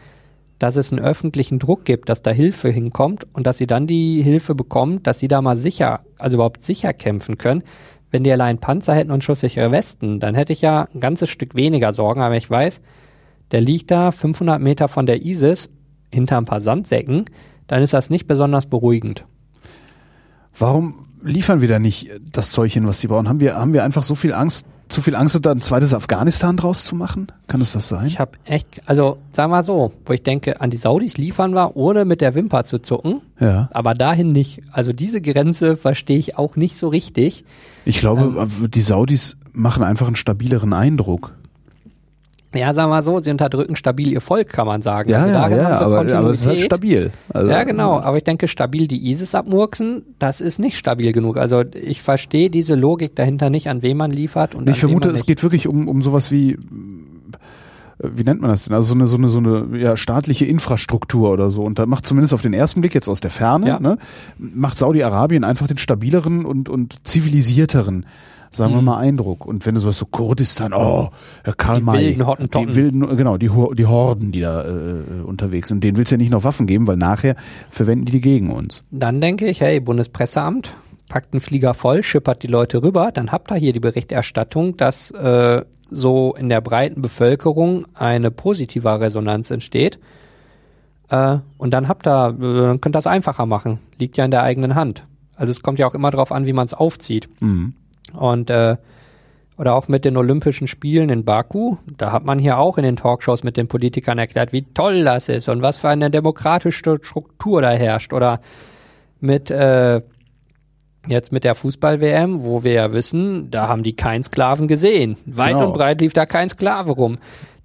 dass 0.64 0.76
es 0.76 0.90
einen 0.90 1.04
öffentlichen 1.04 1.58
Druck 1.58 1.84
gibt, 1.84 2.08
dass 2.08 2.22
da 2.22 2.30
Hilfe 2.30 2.70
hinkommt 2.70 3.26
und 3.34 3.46
dass 3.46 3.58
sie 3.58 3.66
dann 3.66 3.86
die 3.86 4.22
Hilfe 4.22 4.54
bekommt, 4.54 5.06
dass 5.06 5.18
sie 5.18 5.28
da 5.28 5.42
mal 5.42 5.58
sicher, 5.58 6.00
also 6.18 6.38
überhaupt 6.38 6.64
sicher 6.64 6.94
kämpfen 6.94 7.36
können. 7.36 7.62
Wenn 8.10 8.24
die 8.24 8.32
allein 8.32 8.56
Panzer 8.56 8.94
hätten 8.94 9.10
und 9.10 9.22
schusssichere 9.22 9.70
Westen, 9.72 10.20
dann 10.20 10.34
hätte 10.34 10.54
ich 10.54 10.62
ja 10.62 10.88
ein 10.94 11.00
ganzes 11.00 11.28
Stück 11.28 11.54
weniger 11.54 11.92
Sorgen, 11.92 12.22
aber 12.22 12.38
ich 12.38 12.48
weiß, 12.48 12.80
der 13.50 13.60
liegt 13.60 13.90
da 13.90 14.10
500 14.10 14.58
Meter 14.58 14.88
von 14.88 15.04
der 15.04 15.22
ISIS 15.26 15.68
hinter 16.10 16.38
ein 16.38 16.46
paar 16.46 16.62
Sandsäcken, 16.62 17.26
dann 17.66 17.82
ist 17.82 17.92
das 17.92 18.08
nicht 18.08 18.26
besonders 18.26 18.64
beruhigend. 18.64 19.26
Warum 20.58 21.08
liefern 21.22 21.60
wir 21.60 21.68
da 21.68 21.78
nicht 21.78 22.10
das 22.32 22.52
Zeug 22.52 22.72
hin, 22.72 22.86
was 22.86 23.00
sie 23.00 23.08
brauchen? 23.08 23.28
Haben 23.28 23.40
wir, 23.40 23.56
haben 23.56 23.74
wir 23.74 23.84
einfach 23.84 24.04
so 24.04 24.14
viel 24.14 24.32
Angst 24.32 24.66
zu 24.89 25.01
viel 25.01 25.15
Angst 25.15 25.35
hat, 25.35 25.47
da 25.47 25.52
ein 25.52 25.61
zweites 25.61 25.94
Afghanistan 25.94 26.56
draus 26.56 26.85
zu 26.85 26.94
machen? 26.94 27.28
Kann 27.47 27.61
es 27.61 27.73
das 27.73 27.89
sein? 27.89 28.06
Ich 28.06 28.19
habe 28.19 28.32
echt, 28.44 28.82
also 28.86 29.19
sagen 29.32 29.51
wir 29.51 29.56
mal 29.56 29.62
so, 29.62 29.93
wo 30.05 30.12
ich 30.12 30.23
denke, 30.23 30.61
an 30.61 30.70
die 30.70 30.77
Saudis 30.77 31.16
liefern 31.16 31.55
wir, 31.55 31.77
ohne 31.77 32.05
mit 32.05 32.20
der 32.20 32.35
Wimper 32.35 32.65
zu 32.65 32.78
zucken. 32.81 33.20
Ja. 33.40 33.69
Aber 33.73 33.94
dahin 33.94 34.32
nicht. 34.32 34.62
Also 34.70 34.93
diese 34.93 35.20
Grenze 35.20 35.77
verstehe 35.77 36.19
ich 36.19 36.39
auch 36.39 36.56
nicht 36.56 36.78
so 36.78 36.89
richtig. 36.89 37.44
Ich 37.85 37.98
glaube, 37.98 38.47
die 38.69 38.81
Saudis 38.81 39.36
machen 39.52 39.82
einfach 39.82 40.06
einen 40.06 40.16
stabileren 40.16 40.73
Eindruck. 40.73 41.32
Ja, 42.55 42.72
sagen 42.74 42.89
wir 42.90 42.97
mal 42.97 43.02
so, 43.02 43.18
sie 43.18 43.31
unterdrücken 43.31 43.76
stabil 43.76 44.12
ihr 44.12 44.20
Volk, 44.20 44.48
kann 44.48 44.66
man 44.66 44.82
sagen. 44.82 45.10
Ja, 45.10 45.22
also 45.22 45.32
ja, 45.32 45.48
ja, 45.51 45.78
aber, 45.81 45.98
aber 46.01 46.31
es 46.31 46.43
ist 46.43 46.47
halt 46.47 46.60
stabil. 46.60 47.10
Also, 47.32 47.51
Ja, 47.51 47.64
genau. 47.64 48.01
Aber 48.01 48.16
ich 48.16 48.24
denke, 48.24 48.48
stabil 48.48 48.86
die 48.86 49.10
ISIS 49.10 49.35
abmurksen, 49.35 50.02
das 50.18 50.40
ist 50.40 50.59
nicht 50.59 50.76
stabil 50.78 51.12
genug. 51.12 51.36
Also 51.36 51.62
ich 51.74 52.02
verstehe 52.02 52.51
diese 52.51 52.74
Logik 52.74 53.16
dahinter 53.16 53.51
nicht, 53.51 53.68
an 53.68 53.82
wen 53.82 53.97
man 53.97 54.10
liefert 54.10 54.55
und 54.55 54.68
Ich 54.68 54.78
vermute, 54.81 55.10
es 55.10 55.26
geht 55.26 55.43
wirklich 55.43 55.66
um, 55.68 55.89
um 55.89 56.02
sowas 56.02 56.31
wie, 56.31 56.59
wie 58.02 58.24
nennt 58.24 58.40
man 58.40 58.51
das 58.51 58.64
denn? 58.64 58.74
Also 58.74 58.89
so 58.89 58.94
eine, 58.94 59.06
so 59.06 59.16
eine, 59.16 59.28
so 59.28 59.39
eine 59.39 59.78
ja, 59.78 59.97
staatliche 59.97 60.44
Infrastruktur 60.44 61.31
oder 61.31 61.51
so. 61.51 61.62
Und 61.62 61.78
da 61.78 61.86
macht 61.86 62.05
zumindest 62.06 62.35
auf 62.35 62.43
den 62.43 62.52
ersten 62.52 62.81
Blick 62.81 62.94
jetzt 62.94 63.09
aus 63.09 63.20
der 63.20 63.31
Ferne, 63.31 63.68
Ja. 63.68 63.81
ne, 63.81 63.98
macht 64.39 64.76
Saudi-Arabien 64.76 65.44
einfach 65.44 65.68
den 65.68 65.78
stabileren 65.78 66.44
und, 66.44 66.68
und 66.68 67.06
zivilisierteren, 67.06 68.06
sagen 68.56 68.72
wir 68.74 68.81
Mhm. 68.81 68.85
mal, 68.86 68.98
Eindruck. 68.98 69.44
Und 69.47 69.64
wenn 69.66 69.74
du 69.74 69.81
so 69.81 69.90
so 69.90 70.06
Kurdistan, 70.06 70.72
oh, 70.74 71.09
Herr 71.43 71.55
Karl 71.55 71.78
Die 71.78 71.82
May, 71.85 72.05
wilden 72.06 72.26
Hottentotten. 72.26 72.68
die 72.68 72.74
wilden, 72.76 73.16
genau, 73.16 73.36
die, 73.36 73.51
die 73.76 73.86
Horden, 73.86 74.32
die 74.32 74.40
da 74.40 74.64
äh, 74.64 75.22
unterwegs 75.24 75.68
sind, 75.68 75.82
denen 75.85 75.97
willst 75.97 76.12
du 76.12 76.16
ja 76.16 76.18
nicht 76.18 76.31
noch 76.31 76.44
Waffen 76.44 76.66
geben, 76.66 76.86
weil 76.86 76.97
nachher 76.97 77.36
verwenden 77.70 78.05
die 78.06 78.12
die 78.12 78.20
gegen 78.20 78.51
uns. 78.51 78.82
Dann 78.90 79.20
denke 79.20 79.47
ich, 79.47 79.60
hey, 79.60 79.81
Bundespresseamt, 79.81 80.72
packt 81.09 81.32
einen 81.35 81.40
Flieger 81.40 81.74
voll, 81.74 82.02
schippert 82.02 82.43
die 82.43 82.47
Leute 82.48 82.82
rüber, 82.82 83.10
dann 83.12 83.31
habt 83.32 83.51
ihr 83.52 83.56
hier 83.56 83.72
die 83.72 83.81
Berichterstattung, 83.81 84.76
dass 84.76 85.10
äh, 85.10 85.62
so 85.90 86.35
in 86.39 86.48
der 86.48 86.60
breiten 86.60 87.02
Bevölkerung 87.02 87.86
eine 87.94 88.31
positive 88.31 89.01
Resonanz 89.01 89.51
entsteht. 89.51 89.98
Äh, 91.10 91.39
und 91.59 91.70
dann 91.74 91.89
habt 91.89 92.06
ihr, 92.09 92.28
äh, 92.31 92.40
dann 92.40 92.81
könnt 92.81 92.97
ihr 92.97 92.98
das 92.98 93.06
einfacher 93.06 93.47
machen. 93.47 93.78
Liegt 93.98 94.16
ja 94.16 94.24
in 94.24 94.31
der 94.31 94.43
eigenen 94.43 94.74
Hand. 94.74 95.06
Also 95.36 95.51
es 95.51 95.62
kommt 95.62 95.78
ja 95.78 95.86
auch 95.86 95.94
immer 95.94 96.10
darauf 96.10 96.32
an, 96.32 96.47
wie 96.47 96.52
man 96.52 96.66
es 96.66 96.74
aufzieht. 96.74 97.28
Mhm. 97.40 97.74
Und 98.16 98.50
äh, 98.50 98.76
oder 99.56 99.74
auch 99.74 99.86
mit 99.86 100.04
den 100.04 100.16
Olympischen 100.16 100.66
Spielen 100.66 101.10
in 101.10 101.24
Baku, 101.24 101.76
da 101.96 102.10
hat 102.10 102.24
man 102.24 102.40
hier 102.40 102.58
auch 102.58 102.76
in 102.76 102.82
den 102.84 102.96
Talkshows 102.96 103.44
mit 103.44 103.56
den 103.56 103.68
Politikern 103.68 104.18
erklärt, 104.18 104.52
wie 104.52 104.62
toll 104.62 105.04
das 105.04 105.28
ist 105.28 105.48
und 105.48 105.62
was 105.62 105.76
für 105.78 105.88
eine 105.88 106.10
demokratische 106.10 106.72
Struktur 106.72 107.62
da 107.62 107.70
herrscht. 107.70 108.12
Oder 108.12 108.40
mit 109.20 109.50
äh, 109.50 110.02
jetzt 111.06 111.32
mit 111.32 111.44
der 111.44 111.54
Fußball-WM, 111.54 112.44
wo 112.44 112.64
wir 112.64 112.72
ja 112.72 112.92
wissen, 112.92 113.50
da 113.50 113.68
haben 113.68 113.82
die 113.82 113.94
keinen 113.94 114.24
Sklaven 114.24 114.68
gesehen. 114.68 115.16
Weit 115.26 115.52
Genau. 115.54 115.66
und 115.66 115.74
breit 115.74 116.00
lief 116.00 116.12
da 116.14 116.26
kein 116.26 116.48
Sklave 116.48 116.92
rum. 116.92 117.18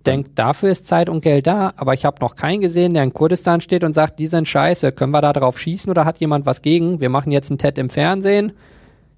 Denkt, 0.06 0.38
dafür 0.40 0.72
ist 0.72 0.88
Zeit 0.88 1.10
und 1.10 1.22
Geld 1.22 1.48
da, 1.48 1.74
aber 1.76 1.94
ich 1.94 2.06
habe 2.06 2.18
noch 2.22 2.36
keinen 2.36 2.62
gesehen, 2.62 2.94
der 2.94 3.04
in 3.04 3.14
Kurdistan 3.14 3.62
steht 3.62 3.84
und 3.84 3.94
sagt, 3.94 4.20
die 4.20 4.28
sind 4.28 4.48
scheiße, 4.48 4.92
können 4.94 5.12
wir 5.12 5.22
da 5.22 5.34
drauf 5.34 5.60
schießen 5.60 5.90
oder 5.90 6.06
hat 6.06 6.20
jemand 6.20 6.46
was 6.46 6.62
gegen? 6.62 7.02
Wir 7.02 7.10
machen 7.10 7.32
jetzt 7.32 7.50
ein 7.50 7.58
TED 7.58 7.78
im 7.78 7.90
Fernsehen. 7.90 8.54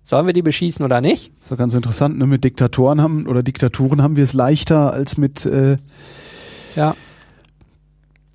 Sollen 0.03 0.25
wir 0.25 0.33
die 0.33 0.41
beschießen 0.41 0.83
oder 0.83 0.99
nicht? 1.01 1.31
ist 1.41 1.51
doch 1.51 1.57
ganz 1.57 1.73
interessant, 1.75 2.17
ne? 2.17 2.25
Mit 2.25 2.43
Diktatoren 2.43 3.01
haben 3.01 3.27
oder 3.27 3.43
Diktaturen 3.43 4.01
haben 4.01 4.15
wir 4.15 4.23
es 4.23 4.33
leichter 4.33 4.91
als 4.93 5.17
mit 5.17 5.45
äh, 5.45 5.77
Ja. 6.75 6.95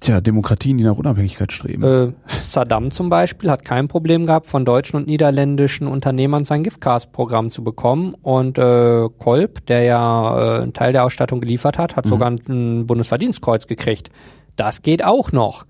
tja, 0.00 0.20
Demokratien, 0.20 0.78
die 0.78 0.84
nach 0.84 0.96
Unabhängigkeit 0.96 1.52
streben. 1.52 1.82
Äh, 1.82 2.12
Saddam 2.28 2.92
zum 2.92 3.08
Beispiel 3.10 3.50
hat 3.50 3.64
kein 3.64 3.88
Problem 3.88 4.26
gehabt, 4.26 4.46
von 4.46 4.64
deutschen 4.64 4.96
und 4.96 5.06
niederländischen 5.08 5.86
Unternehmern 5.88 6.44
sein 6.44 6.62
Giftgas-Programm 6.62 7.50
zu 7.50 7.64
bekommen. 7.64 8.14
Und 8.22 8.58
äh, 8.58 9.08
Kolb, 9.18 9.66
der 9.66 9.82
ja 9.82 10.58
äh, 10.58 10.62
einen 10.62 10.72
Teil 10.72 10.92
der 10.92 11.04
Ausstattung 11.04 11.40
geliefert 11.40 11.78
hat, 11.78 11.96
hat 11.96 12.06
sogar 12.06 12.30
ein 12.30 12.86
Bundesverdienstkreuz 12.86 13.66
gekriegt. 13.66 14.10
Das 14.54 14.82
geht 14.82 15.04
auch 15.04 15.32
noch. 15.32 15.66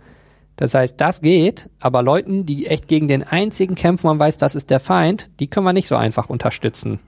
Das 0.57 0.75
heißt, 0.75 0.95
das 0.99 1.21
geht, 1.21 1.69
aber 1.81 2.03
Leuten, 2.03 2.47
die 2.47 2.67
echt 2.67 2.89
gegen 2.89 3.09
den 3.09 3.23
einzigen 3.23 3.75
kämpfen, 3.75 4.07
man 4.07 4.19
weiß, 4.19 4.39
das 4.39 4.55
ist 4.55 4.71
der 4.71 4.81
Feind, 4.81 5.29
die 5.39 5.49
können 5.49 5.67
wir 5.67 5.75
nicht 5.75 5.89
so 5.89 5.97
einfach 5.97 6.31
unterstützen. 6.31 6.99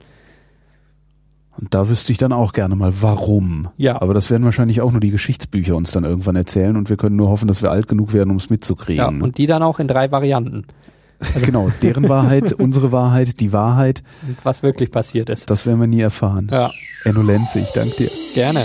Und 1.59 1.73
da 1.73 1.89
wüsste 1.89 2.11
ich 2.11 2.17
dann 2.17 2.31
auch 2.31 2.53
gerne 2.53 2.75
mal, 2.75 2.93
warum. 3.01 3.67
Ja. 3.75 4.01
Aber 4.01 4.13
das 4.13 4.31
werden 4.31 4.45
wahrscheinlich 4.45 4.79
auch 4.81 4.91
nur 4.91 5.01
die 5.01 5.09
Geschichtsbücher 5.09 5.75
uns 5.75 5.91
dann 5.91 6.05
irgendwann 6.05 6.37
erzählen 6.37 6.77
und 6.77 6.89
wir 6.89 6.95
können 6.95 7.17
nur 7.17 7.27
hoffen, 7.29 7.47
dass 7.47 7.61
wir 7.61 7.71
alt 7.71 7.87
genug 7.87 8.13
werden, 8.13 8.29
um 8.29 8.37
es 8.37 8.49
mitzukriegen. 8.49 9.19
Ja, 9.19 9.23
und 9.23 9.37
die 9.37 9.45
dann 9.45 9.61
auch 9.61 9.79
in 9.79 9.87
drei 9.87 10.11
Varianten, 10.11 10.65
genau, 11.43 11.69
deren 11.81 12.07
Wahrheit, 12.07 12.53
unsere 12.57 12.91
Wahrheit, 12.93 13.41
die 13.41 13.51
Wahrheit, 13.51 14.03
was 14.43 14.63
wirklich 14.63 14.91
passiert 14.91 15.29
ist. 15.29 15.49
das 15.49 15.65
werden 15.65 15.81
wir 15.81 15.87
nie 15.87 16.01
erfahren. 16.01 16.47
Ja, 16.49 16.71
Enno 17.03 17.23
Lenze, 17.23 17.59
ich 17.59 17.71
danke 17.73 17.95
dir. 17.95 18.09
gerne. 18.35 18.63